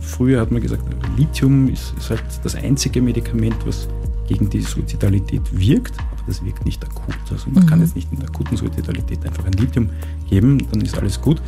früher 0.00 0.40
hat 0.40 0.52
man 0.52 0.62
gesagt, 0.62 0.82
Lithium 1.16 1.68
ist, 1.68 1.92
ist 1.98 2.10
halt 2.10 2.22
das 2.44 2.54
einzige 2.54 3.02
Medikament, 3.02 3.56
was 3.66 3.88
gegen 4.28 4.48
die 4.48 4.60
Suizidalität 4.60 5.42
wirkt, 5.50 5.98
aber 5.98 6.22
das 6.26 6.44
wirkt 6.44 6.64
nicht 6.64 6.84
akut. 6.84 7.16
Also 7.30 7.50
man 7.50 7.64
mhm. 7.64 7.68
kann 7.68 7.80
jetzt 7.80 7.96
nicht 7.96 8.12
in 8.12 8.20
der 8.20 8.28
akuten 8.28 8.56
Suizidalität 8.56 9.24
einfach 9.26 9.44
ein 9.44 9.54
Lithium 9.54 9.90
geben, 10.28 10.62
dann 10.70 10.82
ist 10.82 10.96
alles 10.96 11.20
gut. 11.20 11.42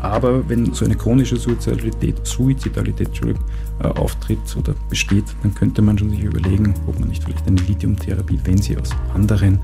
Aber 0.00 0.48
wenn 0.48 0.72
so 0.72 0.84
eine 0.84 0.94
chronische 0.94 1.36
Suizidalität, 1.36 2.26
Suizidalität 2.26 3.10
äh, 3.82 3.86
auftritt 3.86 4.56
oder 4.58 4.74
besteht, 4.88 5.24
dann 5.42 5.54
könnte 5.54 5.82
man 5.82 5.98
schon 5.98 6.10
sich 6.10 6.22
überlegen, 6.22 6.74
ob 6.86 6.98
man 6.98 7.08
nicht 7.08 7.24
vielleicht 7.24 7.46
eine 7.46 7.60
Lithiumtherapie, 7.60 8.38
wenn 8.44 8.58
sie 8.58 8.76
aus 8.76 8.90
anderen 9.14 9.58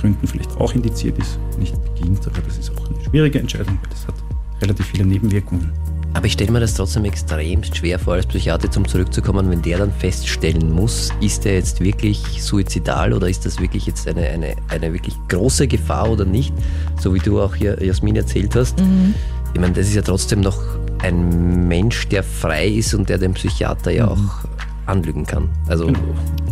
Gründen 0.00 0.26
vielleicht 0.26 0.56
auch 0.56 0.74
indiziert 0.74 1.18
ist, 1.18 1.38
nicht 1.58 1.74
beginnt. 1.94 2.26
Aber 2.26 2.40
das 2.40 2.58
ist 2.58 2.70
auch 2.76 2.88
eine 2.88 3.04
schwierige 3.04 3.38
Entscheidung, 3.38 3.78
weil 3.82 3.90
das 3.90 4.06
hat 4.06 4.14
relativ 4.60 4.86
viele 4.86 5.06
Nebenwirkungen. 5.06 5.72
Aber 6.14 6.26
ich 6.26 6.32
stelle 6.32 6.50
mir 6.50 6.60
das 6.60 6.74
trotzdem 6.74 7.04
extrem 7.04 7.62
schwer 7.62 7.98
vor, 7.98 8.14
als 8.14 8.26
Psychiater 8.26 8.70
zum 8.70 8.88
zurückzukommen, 8.88 9.50
wenn 9.50 9.62
der 9.62 9.78
dann 9.78 9.92
feststellen 9.92 10.72
muss, 10.72 11.10
ist 11.20 11.44
er 11.46 11.54
jetzt 11.54 11.80
wirklich 11.80 12.42
suizidal 12.42 13.12
oder 13.12 13.28
ist 13.28 13.44
das 13.44 13.60
wirklich 13.60 13.86
jetzt 13.86 14.08
eine, 14.08 14.22
eine, 14.22 14.56
eine 14.68 14.92
wirklich 14.92 15.14
große 15.28 15.68
Gefahr 15.68 16.10
oder 16.10 16.24
nicht, 16.24 16.52
so 17.00 17.14
wie 17.14 17.18
du 17.18 17.40
auch 17.40 17.54
hier 17.54 17.82
Jasmin 17.84 18.16
erzählt 18.16 18.54
hast. 18.56 18.80
Mhm. 18.80 19.14
Ich 19.54 19.60
meine, 19.60 19.72
das 19.72 19.88
ist 19.88 19.94
ja 19.94 20.02
trotzdem 20.02 20.40
noch 20.40 20.58
ein 21.02 21.68
Mensch, 21.68 22.08
der 22.08 22.22
frei 22.22 22.68
ist 22.68 22.94
und 22.94 23.08
der 23.08 23.18
den 23.18 23.34
Psychiater 23.34 23.90
ja 23.90 24.06
mhm. 24.06 24.12
auch 24.12 24.48
anlügen 24.86 25.26
kann. 25.26 25.48
Also 25.66 25.92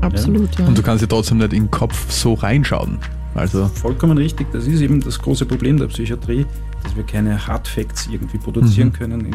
absolut. 0.00 0.58
Ja. 0.58 0.66
Und 0.66 0.76
du 0.76 0.82
kannst 0.82 1.02
ja 1.02 1.08
trotzdem 1.08 1.38
nicht 1.38 1.52
in 1.52 1.64
den 1.64 1.70
Kopf 1.70 2.10
so 2.10 2.34
reinschauen. 2.34 2.98
Also 3.34 3.66
vollkommen 3.66 4.16
richtig. 4.16 4.50
Das 4.52 4.66
ist 4.66 4.80
eben 4.80 5.00
das 5.00 5.18
große 5.18 5.44
Problem 5.44 5.76
der 5.76 5.86
Psychiatrie, 5.86 6.46
dass 6.82 6.96
wir 6.96 7.04
keine 7.04 7.46
Hard 7.46 7.68
Facts 7.68 8.08
irgendwie 8.10 8.38
produzieren 8.38 8.88
mhm. 8.88 8.92
können 8.92 9.20
in 9.26 9.34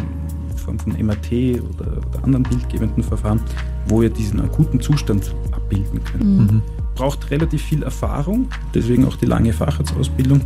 Form 0.56 0.80
von 0.80 0.94
MRT 0.94 1.62
oder, 1.62 1.98
oder, 1.98 2.24
anderen 2.24 2.44
bildgebenden 2.44 3.04
Verfahren, 3.04 3.40
wo 3.88 4.02
wir 4.02 4.10
diesen 4.10 4.42
akuten 4.42 4.80
Zustand 4.80 5.36
abbilden 5.52 6.04
können. 6.04 6.38
Mhm. 6.38 6.62
Braucht 6.96 7.30
relativ 7.32 7.62
viel 7.62 7.84
Erfahrung, 7.84 8.48
deswegen 8.74 9.06
auch 9.06 9.16
die 9.16 9.26
lange 9.26 9.54
Facharztausbildung 9.54 10.42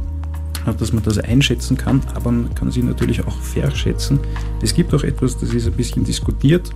dass 0.74 0.92
man 0.92 1.04
das 1.04 1.18
einschätzen 1.18 1.78
kann, 1.78 2.02
aber 2.14 2.32
man 2.32 2.54
kann 2.56 2.72
sie 2.72 2.82
natürlich 2.82 3.26
auch 3.26 3.38
verschätzen. 3.40 4.20
Es 4.62 4.74
gibt 4.74 4.94
auch 4.94 5.04
etwas, 5.04 5.38
das 5.38 5.54
ist 5.54 5.68
ein 5.68 5.74
bisschen 5.74 6.04
diskutiert. 6.04 6.72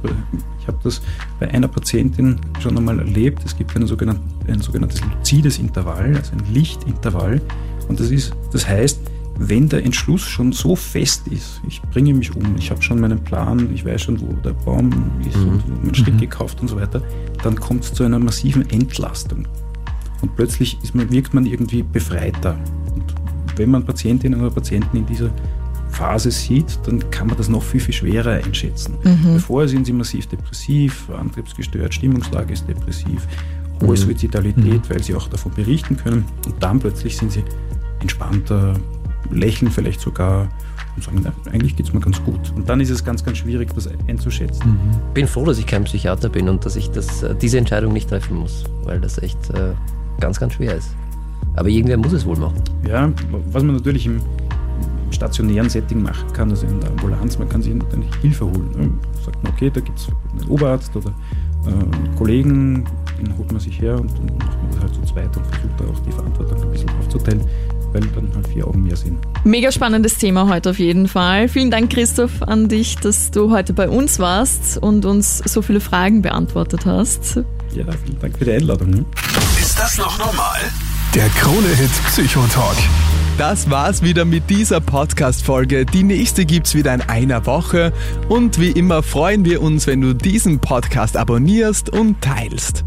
Ich 0.60 0.68
habe 0.68 0.78
das 0.84 1.02
bei 1.40 1.50
einer 1.50 1.68
Patientin 1.68 2.40
schon 2.60 2.78
einmal 2.78 3.00
erlebt. 3.00 3.42
Es 3.46 3.58
gibt 3.58 3.76
ein 3.76 3.88
sogenanntes, 3.88 4.24
ein 4.48 4.62
sogenanntes 4.62 5.02
luzides 5.02 5.58
Intervall, 5.58 6.16
also 6.16 6.34
ein 6.34 6.54
Lichtintervall. 6.54 7.42
Und 7.88 8.00
das, 8.00 8.12
ist, 8.12 8.34
das 8.52 8.68
heißt, 8.68 9.00
wenn 9.40 9.70
der 9.70 9.84
Entschluss 9.86 10.22
schon 10.22 10.52
so 10.52 10.76
fest 10.76 11.28
ist, 11.30 11.62
ich 11.68 11.82
bringe 11.82 12.14
mich 12.14 12.36
um, 12.36 12.56
ich 12.58 12.70
habe 12.70 12.82
schon 12.82 13.00
meinen 13.00 13.24
Plan, 13.24 13.70
ich 13.74 13.86
weiß 13.86 14.02
schon, 14.02 14.20
wo 14.20 14.34
der 14.44 14.52
Baum 14.52 14.92
ist 15.28 15.38
mhm. 15.38 15.50
und 15.50 15.84
mein 15.86 16.14
mhm. 16.14 16.20
gekauft 16.20 16.62
und 16.62 16.68
so 16.68 16.76
weiter, 16.76 17.02
dann 17.42 17.60
kommt 17.60 17.86
es 17.86 17.94
zu 17.94 18.04
einer 18.04 18.20
massiven 18.20 18.70
Entlastung. 18.70 19.48
Und 20.22 20.36
plötzlich 20.36 20.78
man, 20.94 21.10
wirkt 21.12 21.34
man 21.34 21.46
irgendwie 21.46 21.84
befreiter. 21.84 22.58
Wenn 23.56 23.72
man 23.72 23.86
Patientinnen 23.86 24.40
oder 24.40 24.52
Patienten 24.52 24.98
in 24.98 25.06
dieser 25.06 25.30
Phase 25.92 26.32
sieht, 26.32 26.80
dann 26.86 27.10
kann 27.12 27.28
man 27.28 27.38
das 27.38 27.50
noch 27.50 27.64
viel, 27.64 27.80
viel 27.80 27.94
schwerer 27.94 28.42
einschätzen. 28.44 28.96
Mhm. 29.04 29.34
Bevor 29.34 29.68
sind 29.68 29.86
sie 29.86 29.94
massiv 29.94 30.28
depressiv, 30.28 31.10
antriebsgestört, 31.10 31.94
Stimmungslage 31.94 32.54
ist 32.54 32.68
depressiv, 32.68 33.28
hohe 33.82 33.90
mhm. 33.90 33.96
Suizidalität, 33.96 34.64
mhm. 34.64 34.90
weil 34.90 35.04
sie 35.04 35.16
auch 35.16 35.28
davon 35.28 35.52
berichten 35.54 35.98
können. 35.98 36.26
Und 36.46 36.56
dann 36.60 36.80
plötzlich 36.80 37.18
sind 37.18 37.32
sie 37.32 37.44
entspannter, 38.02 38.76
lächeln 39.32 39.72
vielleicht 39.72 40.00
sogar 40.00 40.50
und 40.96 41.04
sagen, 41.04 41.22
na, 41.24 41.52
eigentlich 41.52 41.76
geht 41.76 41.88
es 41.88 41.94
mir 41.94 42.00
ganz 42.00 42.22
gut. 42.24 42.52
Und 42.56 42.70
dann 42.70 42.80
ist 42.82 42.90
es 42.90 43.04
ganz, 43.04 43.24
ganz 43.24 43.38
schwierig, 43.38 43.74
das 43.74 43.90
einzuschätzen. 44.08 44.70
Mhm. 44.70 44.92
Ich 45.10 45.14
bin 45.14 45.28
froh, 45.28 45.46
dass 45.46 45.58
ich 45.58 45.66
kein 45.66 45.84
Psychiater 45.84 46.30
bin 46.30 46.50
und 46.50 46.66
dass 46.66 46.76
ich 46.76 46.90
das, 46.92 47.24
äh, 47.24 47.36
diese 47.36 47.58
Entscheidung 47.58 47.94
nicht 47.94 48.10
treffen 48.10 48.38
muss, 48.38 48.64
weil 48.84 49.00
das 49.00 49.18
echt 49.18 49.50
äh, 49.52 49.74
ganz, 50.20 50.40
ganz 50.40 50.54
schwer 50.54 50.76
ist. 50.76 50.90
Aber 51.60 51.68
irgendwer 51.68 51.98
muss 51.98 52.14
es 52.14 52.26
wohl 52.26 52.38
machen. 52.38 52.62
Ja, 52.88 53.12
was 53.52 53.64
man 53.64 53.76
natürlich 53.76 54.06
im, 54.06 54.22
stationären 55.12 55.70
Setting 55.70 56.02
machen 56.02 56.32
kann, 56.34 56.50
also 56.52 56.66
in 56.68 56.80
der 56.80 56.90
Ambulanz, 56.92 57.38
man 57.38 57.50
kann 57.50 57.62
sich 57.62 57.74
natürlich 57.74 58.16
Hilfe 58.22 58.46
holen. 58.46 58.70
Ne? 58.78 58.92
Sagt 59.26 59.44
man, 59.44 59.52
okay, 59.52 59.70
da 59.74 59.82
gibt 59.82 60.00
es 60.00 60.08
einen 60.40 60.50
Oberarzt 60.50 60.96
oder 60.96 61.10
äh, 61.66 61.70
einen 61.72 62.16
Kollegen, 62.16 62.86
den 63.20 63.38
holt 63.38 63.52
man 63.52 63.60
sich 63.60 63.82
her 63.82 64.00
und 64.00 64.10
dann 64.12 64.38
macht 64.38 64.62
man 64.62 64.72
das 64.72 64.82
halt 64.82 64.94
zu 64.94 65.02
zweit 65.02 65.36
und 65.36 65.46
versucht 65.48 65.80
da 65.80 65.86
auch 65.86 66.00
die 66.06 66.12
Verantwortung 66.12 66.62
ein 66.62 66.72
bisschen 66.72 66.90
aufzuteilen 67.00 67.42
weil 67.92 68.02
dann 68.02 68.30
halt 68.36 68.48
vier 68.48 68.68
Augen 68.68 68.84
mehr 68.84 68.96
sind. 68.96 69.18
Mega 69.44 69.72
spannendes 69.72 70.20
Thema 70.20 70.48
heute 70.48 70.70
auf 70.70 70.78
jeden 70.78 71.08
Fall. 71.08 71.50
Vielen 71.50 71.72
Dank, 71.72 71.92
Christoph, 71.92 72.44
an 72.44 72.68
dich, 72.68 72.98
dass 72.98 73.32
du 73.32 73.50
heute 73.50 73.74
bei 73.74 73.90
uns 73.90 74.20
warst 74.20 74.78
und 74.78 75.06
uns 75.06 75.40
so 75.40 75.64
viele 75.64 75.80
Fragen 75.80 76.22
beantwortet 76.22 76.86
hast. 76.86 77.38
Ja, 77.74 77.86
vielen 78.06 78.20
Dank 78.22 78.38
für 78.38 78.46
die 78.46 78.52
Einladung. 78.52 78.92
Ne? 78.92 79.06
Ist 79.60 79.80
das 79.80 79.98
noch 79.98 80.20
normal? 80.20 80.60
Der 81.16 81.28
Krone-Hit 81.30 81.90
Psychotalk. 82.06 82.78
Das 83.40 83.68
war's 83.72 84.04
wieder 84.04 84.26
mit 84.26 84.48
dieser 84.48 84.80
Podcast-Folge. 84.80 85.88
Die 85.88 86.04
nächste 86.04 86.46
gibt's 86.46 86.76
wieder 86.76 86.94
in 86.94 87.02
einer 87.02 87.48
Woche. 87.48 87.94
Und 88.28 88.60
wie 88.60 88.70
immer 88.70 89.02
freuen 89.02 89.44
wir 89.44 89.64
uns, 89.64 89.88
wenn 89.88 90.02
du 90.02 90.14
diesen 90.14 90.60
Podcast 90.60 91.18
abonnierst 91.18 91.90
und 91.90 92.22
teilst. 92.22 92.84